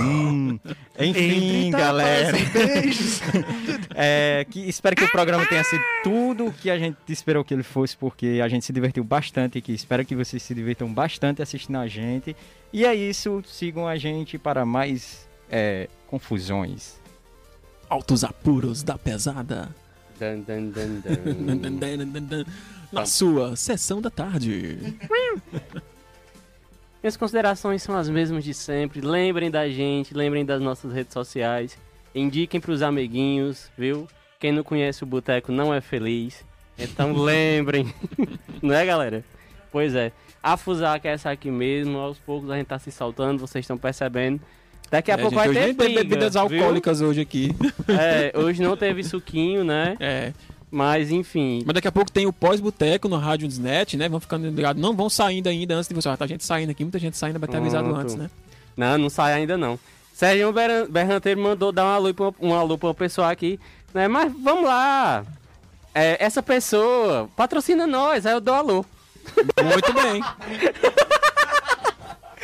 Hum. 0.00 0.58
Enfim, 0.98 1.66
Entre 1.66 1.70
galera. 1.70 2.36
e. 2.38 2.42
É, 3.94 4.46
que, 4.50 4.60
espero 4.60 4.96
que 4.96 5.04
o 5.04 5.10
programa 5.10 5.44
tenha 5.46 5.62
sido 5.62 5.82
tudo 6.02 6.46
o 6.46 6.52
que 6.52 6.70
a 6.70 6.78
gente 6.78 6.96
esperou 7.10 7.44
que 7.44 7.52
ele 7.52 7.62
fosse, 7.62 7.94
porque 7.94 8.40
a 8.42 8.48
gente 8.48 8.64
se 8.64 8.72
divertiu 8.72 9.04
bastante 9.04 9.58
aqui. 9.58 9.72
Espero 9.74 10.04
que 10.04 10.16
vocês 10.16 10.42
se 10.42 10.54
divirtam 10.54 10.92
bastante 10.92 11.42
assistindo 11.42 11.76
a 11.76 11.86
gente. 11.86 12.34
E 12.72 12.86
é 12.86 12.94
isso, 12.94 13.42
sigam 13.46 13.86
a 13.86 13.96
gente 13.98 14.38
para 14.38 14.64
mais 14.64 15.28
é, 15.50 15.88
confusões. 16.06 17.01
Altos 17.92 18.24
apuros 18.24 18.82
da 18.82 18.96
pesada. 18.96 19.68
Dan, 20.18 20.40
dan, 20.46 20.70
dan. 20.70 22.46
Na 22.90 23.04
sua 23.04 23.54
sessão 23.54 24.00
da 24.00 24.08
tarde. 24.08 24.96
Minhas 27.02 27.18
considerações 27.18 27.82
são 27.82 27.94
as 27.94 28.08
mesmas 28.08 28.44
de 28.44 28.54
sempre. 28.54 29.02
Lembrem 29.02 29.50
da 29.50 29.68
gente, 29.68 30.14
lembrem 30.14 30.42
das 30.42 30.62
nossas 30.62 30.90
redes 30.90 31.12
sociais. 31.12 31.76
Indiquem 32.14 32.62
pros 32.62 32.80
amiguinhos, 32.80 33.70
viu? 33.76 34.08
Quem 34.40 34.52
não 34.52 34.64
conhece 34.64 35.02
o 35.02 35.06
Boteco 35.06 35.52
não 35.52 35.74
é 35.74 35.82
feliz. 35.82 36.42
Então 36.78 37.12
lembrem. 37.22 37.94
não 38.62 38.74
é, 38.74 38.86
galera? 38.86 39.22
Pois 39.70 39.94
é. 39.94 40.12
A 40.42 40.56
Fusaca 40.56 41.10
é 41.10 41.12
essa 41.12 41.30
aqui 41.30 41.50
mesmo. 41.50 41.98
Aos 41.98 42.16
poucos 42.16 42.50
a 42.50 42.56
gente 42.56 42.68
tá 42.68 42.78
se 42.78 42.90
soltando, 42.90 43.38
vocês 43.38 43.64
estão 43.64 43.76
percebendo. 43.76 44.40
Daqui 44.92 45.10
a 45.10 45.14
É, 45.14 45.16
pouco 45.16 45.30
gente, 45.30 45.38
vai 45.38 45.48
hoje 45.48 45.58
ter 45.58 45.64
nem 45.64 45.74
tem 45.74 45.86
briga, 45.86 46.00
bebidas 46.04 46.32
viu? 46.34 46.42
alcoólicas 46.42 47.00
hoje 47.00 47.20
aqui. 47.22 47.50
É, 47.88 48.32
hoje 48.38 48.62
não 48.62 48.76
teve 48.76 49.02
suquinho, 49.02 49.64
né? 49.64 49.96
É. 49.98 50.32
Mas 50.70 51.10
enfim. 51.10 51.62
Mas 51.66 51.74
daqui 51.74 51.88
a 51.88 51.92
pouco 51.92 52.10
tem 52.12 52.26
o 52.26 52.32
pós-boteco 52.32 53.08
no 53.08 53.16
Rádio 53.16 53.48
Net, 53.60 53.96
né? 53.96 54.08
Vão 54.08 54.20
ficando 54.20 54.48
ligados. 54.48 54.80
Não 54.80 54.94
vão 54.94 55.08
saindo 55.10 55.48
ainda 55.48 55.74
antes 55.74 55.88
de 55.88 55.94
você. 55.94 56.08
Ó, 56.08 56.16
tá 56.16 56.26
gente 56.26 56.44
saindo 56.44 56.70
aqui, 56.70 56.84
muita 56.84 56.98
gente 56.98 57.16
saindo, 57.16 57.38
vai 57.38 57.48
ter 57.48 57.56
avisado 57.56 57.94
antes, 57.94 58.14
né? 58.14 58.30
Não, 58.76 58.96
não 58.98 59.08
sai 59.10 59.32
ainda 59.32 59.56
não. 59.56 59.78
Sérgio 60.14 60.52
Berran- 60.52 60.86
Berranteiro 60.88 61.40
mandou 61.40 61.72
dar 61.72 61.84
um 61.86 61.88
alô 61.88 62.12
pra 62.14 62.32
um 62.40 62.54
alô 62.54 62.76
pra 62.78 62.88
uma 62.88 62.94
pessoa 62.94 63.30
aqui, 63.30 63.58
né? 63.94 64.08
Mas 64.08 64.30
vamos 64.42 64.64
lá. 64.64 65.24
É, 65.94 66.22
essa 66.24 66.42
pessoa 66.42 67.28
patrocina 67.34 67.86
nós, 67.86 68.24
aí 68.26 68.32
eu 68.34 68.40
dou 68.40 68.54
alô. 68.54 68.84
Muito 69.62 69.92
bem. 69.94 70.22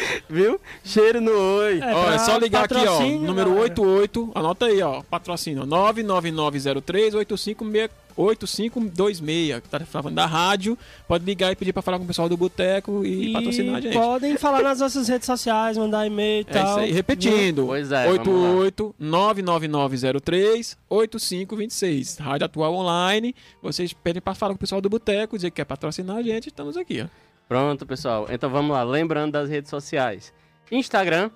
Viu? 0.28 0.60
Cheiro 0.84 1.20
no 1.20 1.30
oi. 1.32 1.78
É, 1.80 1.94
ó, 1.94 2.10
é 2.12 2.18
só 2.18 2.36
ligar 2.38 2.64
aqui, 2.64 2.74
ó. 2.74 3.00
Número 3.00 3.50
galera. 3.50 3.60
88. 3.62 4.32
Anota 4.34 4.66
aí, 4.66 4.82
ó. 4.82 5.02
Patrocínio 5.02 5.64
99903-8526. 5.66 7.90
8526, 8.18 9.60
que 9.62 9.68
tá 9.68 9.78
falando 9.86 10.16
da 10.16 10.26
rádio. 10.26 10.76
Pode 11.06 11.24
ligar 11.24 11.52
e 11.52 11.56
pedir 11.56 11.72
pra 11.72 11.80
falar 11.82 11.98
com 11.98 12.04
o 12.04 12.06
pessoal 12.08 12.28
do 12.28 12.36
Boteco 12.36 13.04
e, 13.04 13.32
patrocinar 13.32 13.76
a 13.76 13.80
gente. 13.80 13.96
podem 13.96 14.36
falar 14.36 14.60
nas 14.60 14.80
nossas 14.80 15.06
redes 15.06 15.24
sociais, 15.24 15.78
mandar 15.78 16.04
e-mail 16.04 16.40
e 16.40 16.50
É 16.50 16.52
tal. 16.52 16.64
isso 16.64 16.78
aí. 16.80 16.90
Repetindo. 16.90 17.66
Pois 17.66 17.92
é, 17.92 18.06
vamos 18.06 18.18
88 18.18 18.94
99903 18.98 20.76
8526. 20.90 22.18
Rádio 22.18 22.44
Atual 22.46 22.74
Online. 22.74 23.32
Vocês 23.62 23.92
pedem 23.92 24.20
pra 24.20 24.34
falar 24.34 24.54
com 24.54 24.56
o 24.56 24.60
pessoal 24.60 24.80
do 24.80 24.88
Boteco, 24.90 25.36
dizer 25.36 25.50
que 25.50 25.56
quer 25.56 25.64
patrocinar 25.64 26.16
a 26.16 26.22
gente. 26.22 26.48
Estamos 26.48 26.76
aqui, 26.76 27.02
ó. 27.02 27.06
Pronto, 27.48 27.86
pessoal. 27.86 28.26
Então 28.30 28.50
vamos 28.50 28.72
lá. 28.72 28.82
Lembrando 28.82 29.32
das 29.32 29.48
redes 29.48 29.70
sociais. 29.70 30.32
Instagram, 30.70 31.30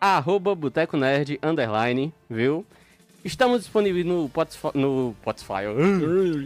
arroba 0.00 0.54
Boteco 0.54 0.96
Nerd, 0.96 1.38
underline, 1.42 2.14
viu? 2.28 2.64
Estamos 3.24 3.60
disponíveis 3.60 4.06
no 4.06 4.28
Spotify, 4.28 4.70
no 4.74 5.14
Spotify, 5.20 5.64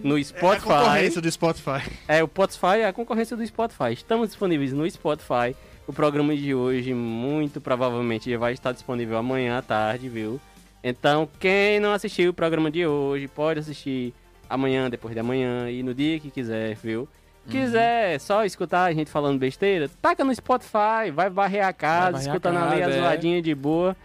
no 0.02 0.18
É 0.18 0.20
a 0.20 0.24
Spotify. 0.24 0.60
concorrência 0.66 1.20
do 1.20 1.30
Spotify. 1.30 1.90
É, 2.08 2.24
o 2.24 2.26
Spotify 2.26 2.78
é 2.80 2.86
a 2.86 2.92
concorrência 2.92 3.36
do 3.36 3.46
Spotify. 3.46 3.92
Estamos 3.92 4.28
disponíveis 4.28 4.72
no 4.72 4.90
Spotify. 4.90 5.54
O 5.86 5.92
programa 5.92 6.34
de 6.34 6.52
hoje, 6.54 6.92
muito 6.94 7.60
provavelmente, 7.60 8.28
já 8.30 8.38
vai 8.38 8.54
estar 8.54 8.72
disponível 8.72 9.18
amanhã 9.18 9.58
à 9.58 9.62
tarde, 9.62 10.08
viu? 10.08 10.40
Então, 10.82 11.28
quem 11.38 11.78
não 11.78 11.92
assistiu 11.92 12.30
o 12.30 12.34
programa 12.34 12.70
de 12.70 12.86
hoje, 12.86 13.28
pode 13.28 13.60
assistir 13.60 14.12
amanhã, 14.48 14.90
depois 14.90 15.14
de 15.14 15.20
amanhã 15.20 15.70
e 15.70 15.82
no 15.82 15.94
dia 15.94 16.18
que 16.18 16.30
quiser, 16.30 16.74
viu? 16.74 17.06
Quiser 17.48 18.18
só 18.20 18.44
escutar 18.44 18.84
a 18.84 18.92
gente 18.92 19.10
falando 19.10 19.38
besteira, 19.38 19.90
taca 20.00 20.24
no 20.24 20.34
Spotify, 20.34 21.10
vai 21.12 21.28
varrer 21.28 21.64
a 21.64 21.72
casa, 21.72 22.12
varrer 22.12 22.16
a 22.16 22.30
escutando 22.30 22.56
ali 22.58 22.80
casa, 22.80 22.92
a 22.92 22.96
é. 22.96 23.00
zoadinha 23.00 23.42
de 23.42 23.54
boa. 23.54 23.96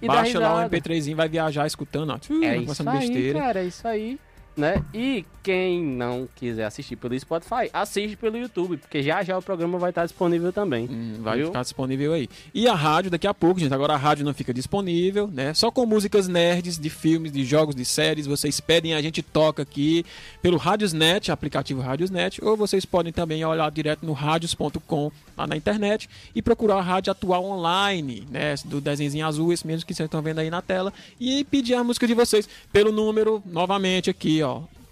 E 0.00 0.06
Baixa 0.06 0.38
lá 0.38 0.54
um 0.54 0.56
risada. 0.56 0.76
MP3zinho, 0.76 1.14
vai 1.16 1.28
viajar 1.28 1.66
escutando, 1.66 2.10
ó. 2.10 2.44
É 2.44 2.58
isso 2.58 2.88
aí, 2.88 2.98
besteira. 2.98 3.38
cara, 3.38 3.60
é 3.60 3.64
isso 3.64 3.88
aí. 3.88 4.18
Né? 4.56 4.82
E 4.94 5.24
quem 5.42 5.82
não 5.82 6.26
quiser 6.34 6.64
assistir 6.64 6.96
pelo 6.96 7.18
Spotify, 7.18 7.68
assiste 7.72 8.16
pelo 8.16 8.38
YouTube, 8.38 8.78
porque 8.78 9.02
já 9.02 9.22
já 9.22 9.36
o 9.36 9.42
programa 9.42 9.78
vai 9.78 9.90
estar 9.90 10.04
disponível 10.04 10.52
também. 10.52 10.88
Hum, 10.90 11.18
vai 11.20 11.36
Viu? 11.36 11.48
ficar 11.48 11.62
disponível 11.62 12.14
aí. 12.14 12.28
E 12.54 12.66
a 12.66 12.74
rádio 12.74 13.10
daqui 13.10 13.26
a 13.26 13.34
pouco, 13.34 13.60
gente. 13.60 13.74
Agora 13.74 13.92
a 13.92 13.96
rádio 13.96 14.24
não 14.24 14.32
fica 14.32 14.54
disponível, 14.54 15.28
né? 15.28 15.52
Só 15.52 15.70
com 15.70 15.84
músicas 15.84 16.26
nerds 16.26 16.78
de 16.78 16.88
filmes, 16.88 17.30
de 17.30 17.44
jogos, 17.44 17.74
de 17.74 17.84
séries. 17.84 18.26
Vocês 18.26 18.58
pedem, 18.58 18.94
a 18.94 19.02
gente 19.02 19.22
toca 19.22 19.62
aqui 19.62 20.06
pelo 20.40 20.56
Radiosnet, 20.56 21.30
aplicativo 21.30 21.82
Radiosnet. 21.82 22.42
Ou 22.42 22.56
vocês 22.56 22.86
podem 22.86 23.12
também 23.12 23.44
olhar 23.44 23.70
direto 23.70 24.06
no 24.06 24.14
radios.com 24.14 25.12
lá 25.36 25.46
na 25.46 25.56
internet 25.56 26.08
e 26.34 26.40
procurar 26.40 26.76
a 26.76 26.82
rádio 26.82 27.10
atual 27.10 27.44
online, 27.44 28.26
né? 28.30 28.54
Do 28.64 28.80
desenho 28.80 29.26
azul, 29.26 29.52
esse 29.52 29.66
mesmo 29.66 29.86
que 29.86 29.94
vocês 29.94 30.06
estão 30.06 30.22
vendo 30.22 30.38
aí 30.38 30.48
na 30.48 30.62
tela. 30.62 30.92
E 31.20 31.44
pedir 31.44 31.74
a 31.74 31.84
música 31.84 32.06
de 32.06 32.14
vocês 32.14 32.48
pelo 32.72 32.90
número, 32.90 33.42
novamente 33.44 34.08
aqui, 34.08 34.42
ó. 34.42 34.45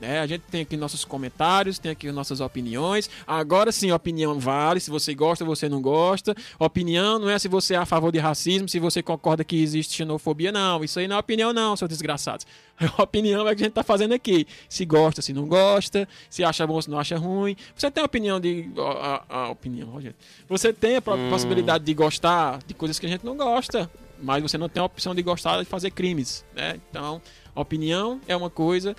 né? 0.00 0.20
A 0.20 0.26
gente 0.26 0.42
tem 0.50 0.62
aqui 0.62 0.76
nossos 0.76 1.04
comentários, 1.04 1.78
tem 1.78 1.92
aqui 1.92 2.10
nossas 2.10 2.40
opiniões. 2.40 3.10
Agora 3.26 3.70
sim, 3.70 3.92
opinião 3.92 4.38
vale, 4.40 4.80
se 4.80 4.90
você 4.90 5.14
gosta 5.14 5.44
ou 5.44 5.54
você 5.54 5.68
não 5.68 5.82
gosta. 5.82 6.34
Opinião 6.58 7.18
não 7.18 7.28
é 7.28 7.38
se 7.38 7.48
você 7.48 7.74
é 7.74 7.76
a 7.76 7.84
favor 7.86 8.10
de 8.10 8.18
racismo, 8.18 8.68
se 8.68 8.78
você 8.78 9.02
concorda 9.02 9.44
que 9.44 9.60
existe 9.62 9.94
xenofobia, 9.94 10.50
não. 10.50 10.82
Isso 10.82 10.98
aí 10.98 11.06
não 11.06 11.16
é 11.16 11.18
opinião, 11.18 11.52
não, 11.52 11.76
seus 11.76 11.88
desgraçados. 11.88 12.46
A 12.98 13.02
opinião 13.02 13.46
é 13.46 13.52
o 13.52 13.56
que 13.56 13.62
a 13.62 13.66
gente 13.66 13.74
tá 13.74 13.82
fazendo 13.82 14.14
aqui. 14.14 14.46
Se 14.68 14.86
gosta, 14.86 15.20
se 15.20 15.34
não 15.34 15.46
gosta, 15.46 16.08
se 16.30 16.42
acha 16.42 16.66
bom, 16.66 16.80
se 16.80 16.88
não 16.88 16.98
acha 16.98 17.18
ruim. 17.18 17.54
Você 17.76 17.90
tem 17.90 18.00
a 18.02 18.06
opinião 18.06 18.40
de. 18.40 18.70
A, 18.78 19.24
a- 19.28 19.42
a 19.44 19.48
opinião, 19.50 20.00
gente. 20.00 20.16
Você 20.48 20.72
tem 20.72 20.96
a 20.96 21.02
pro- 21.02 21.18
possibilidade 21.28 21.84
de 21.84 21.92
gostar 21.92 22.58
de 22.66 22.72
coisas 22.72 22.98
que 22.98 23.04
a 23.04 23.08
gente 23.10 23.22
não 23.24 23.36
gosta, 23.36 23.90
mas 24.22 24.42
você 24.42 24.56
não 24.56 24.66
tem 24.66 24.80
a 24.80 24.86
opção 24.86 25.14
de 25.14 25.22
gostar 25.22 25.58
de 25.58 25.66
fazer 25.66 25.90
crimes, 25.90 26.42
né? 26.54 26.80
Então, 26.90 27.20
opinião 27.54 28.18
é 28.26 28.34
uma 28.34 28.48
coisa. 28.48 28.96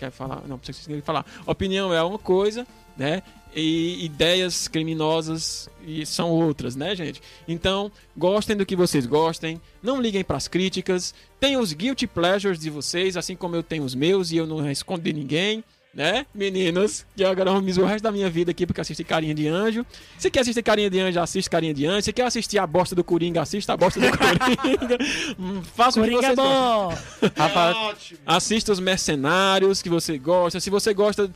Quer 0.00 0.10
falar? 0.10 0.42
Não, 0.48 0.58
precisa 0.58 1.02
falar. 1.02 1.26
Opinião 1.44 1.92
é 1.92 2.02
uma 2.02 2.18
coisa, 2.18 2.66
né? 2.96 3.22
E 3.54 4.02
ideias 4.02 4.66
criminosas 4.66 5.68
e 5.86 6.06
são 6.06 6.30
outras, 6.30 6.74
né, 6.74 6.96
gente? 6.96 7.20
Então, 7.46 7.92
gostem 8.16 8.56
do 8.56 8.64
que 8.64 8.74
vocês 8.74 9.04
gostem, 9.04 9.60
não 9.82 10.00
liguem 10.00 10.24
pras 10.24 10.48
críticas, 10.48 11.14
tenham 11.38 11.60
os 11.60 11.74
guilty 11.74 12.06
pleasures 12.06 12.58
de 12.58 12.70
vocês, 12.70 13.14
assim 13.14 13.36
como 13.36 13.54
eu 13.56 13.62
tenho 13.62 13.84
os 13.84 13.94
meus 13.94 14.32
e 14.32 14.38
eu 14.38 14.46
não 14.46 14.70
escondo 14.70 15.02
de 15.02 15.12
ninguém, 15.12 15.62
né, 15.94 16.24
meninos? 16.34 17.04
Que 17.16 17.24
agora 17.24 17.50
vamos 17.50 17.76
o 17.76 17.84
resto 17.84 18.02
da 18.04 18.12
minha 18.12 18.30
vida 18.30 18.50
aqui 18.50 18.66
porque 18.66 18.80
assisti 18.80 19.02
Carinha 19.04 19.34
de 19.34 19.48
Anjo. 19.48 19.84
Se 20.18 20.30
quer 20.30 20.40
assistir 20.40 20.62
Carinha 20.62 20.88
de 20.88 21.00
Anjo, 21.00 21.20
assiste 21.20 21.50
Carinha 21.50 21.74
de 21.74 21.86
Anjo. 21.86 22.02
Se 22.02 22.12
quer 22.12 22.24
assistir 22.24 22.58
a 22.58 22.66
bosta 22.66 22.94
do 22.94 23.02
Coringa, 23.02 23.42
assista 23.42 23.72
a 23.72 23.76
bosta 23.76 24.00
do 24.00 24.06
Coringa. 24.16 24.98
Hum, 25.38 25.62
Faça 25.74 26.00
o 26.00 26.04
que 26.04 26.10
Coringa 26.10 26.32
é 26.32 26.36
bom. 26.36 26.94
Rafa, 27.36 27.96
Assista 28.24 28.72
os 28.72 28.80
Mercenários 28.80 29.82
que 29.82 29.88
você 29.88 30.18
gosta. 30.18 30.60
Se 30.60 30.70
você 30.70 30.94
gosta 30.94 31.30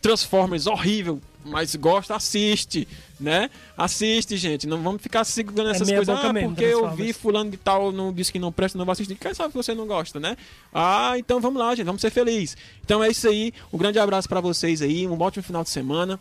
Transformers 0.00 0.66
horrível, 0.66 1.20
mas 1.44 1.74
gosta, 1.76 2.14
assiste, 2.14 2.86
né? 3.18 3.50
Assiste, 3.76 4.36
gente. 4.36 4.66
Não 4.66 4.82
vamos 4.82 5.00
ficar 5.00 5.24
segurando 5.24 5.70
essas 5.70 5.86
meia 5.86 5.98
coisas. 5.98 6.18
Ah, 6.18 6.32
porque 6.32 6.64
eu 6.64 6.90
vi 6.90 7.12
fulano 7.12 7.50
de 7.50 7.56
tal 7.56 7.92
não 7.92 8.12
disse 8.12 8.32
que 8.32 8.38
não 8.38 8.52
presta, 8.52 8.76
não 8.76 8.84
vou 8.84 8.92
assistir. 8.92 9.14
Quem 9.14 9.32
sabe 9.32 9.50
que 9.50 9.56
você 9.56 9.74
não 9.74 9.86
gosta, 9.86 10.18
né? 10.18 10.36
Ah, 10.74 11.14
então 11.16 11.40
vamos 11.40 11.60
lá, 11.60 11.74
gente. 11.74 11.86
Vamos 11.86 12.00
ser 12.00 12.10
felizes. 12.10 12.56
Então 12.84 13.02
é 13.02 13.08
isso 13.08 13.28
aí. 13.28 13.52
Um 13.72 13.78
grande 13.78 13.98
abraço 13.98 14.28
pra 14.28 14.40
vocês 14.40 14.82
aí. 14.82 15.06
Um 15.06 15.20
ótimo 15.20 15.42
final 15.42 15.62
de 15.62 15.70
semana 15.70 16.18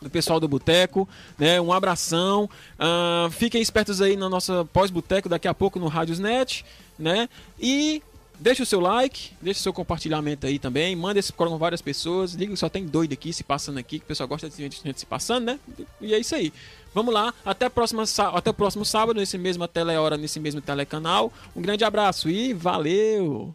do 0.00 0.08
pessoal 0.08 0.38
do 0.38 0.46
Boteco, 0.46 1.08
né? 1.38 1.60
Um 1.60 1.72
abração. 1.72 2.48
Ah, 2.78 3.28
fiquem 3.30 3.62
espertos 3.62 4.00
aí 4.00 4.16
na 4.16 4.28
nossa 4.28 4.64
pós-boteco 4.72 5.28
daqui 5.28 5.48
a 5.48 5.54
pouco 5.54 5.78
no 5.78 5.86
Rádiosnet, 5.86 6.64
né? 6.98 7.28
E 7.60 8.02
deixa 8.38 8.62
o 8.62 8.66
seu 8.66 8.80
like, 8.80 9.32
deixa 9.40 9.60
o 9.60 9.62
seu 9.62 9.72
compartilhamento 9.72 10.46
aí 10.46 10.58
também, 10.58 10.94
manda 10.94 11.18
esse 11.18 11.32
programa 11.32 11.58
várias 11.58 11.82
pessoas. 11.82 12.34
Liga 12.34 12.52
que 12.52 12.58
só 12.58 12.68
tem 12.68 12.86
doido 12.86 13.12
aqui 13.12 13.32
se 13.32 13.44
passando 13.44 13.78
aqui, 13.78 13.98
que 13.98 14.04
o 14.04 14.08
pessoal 14.08 14.28
gosta 14.28 14.48
de 14.48 14.56
gente, 14.56 14.80
se 14.96 15.06
passando, 15.06 15.44
né? 15.44 15.60
E 16.00 16.14
é 16.14 16.18
isso 16.18 16.34
aí. 16.34 16.52
Vamos 16.94 17.12
lá, 17.12 17.34
até, 17.44 17.66
a 17.66 17.70
próxima, 17.70 18.04
até 18.32 18.50
o 18.50 18.54
próximo 18.54 18.84
sábado, 18.84 19.18
nesse 19.18 19.36
mesmo 19.36 19.66
telehora, 19.68 20.16
nesse 20.16 20.40
mesmo 20.40 20.60
telecanal. 20.60 21.32
Um 21.54 21.60
grande 21.60 21.84
abraço 21.84 22.30
e 22.30 22.52
valeu! 22.52 23.54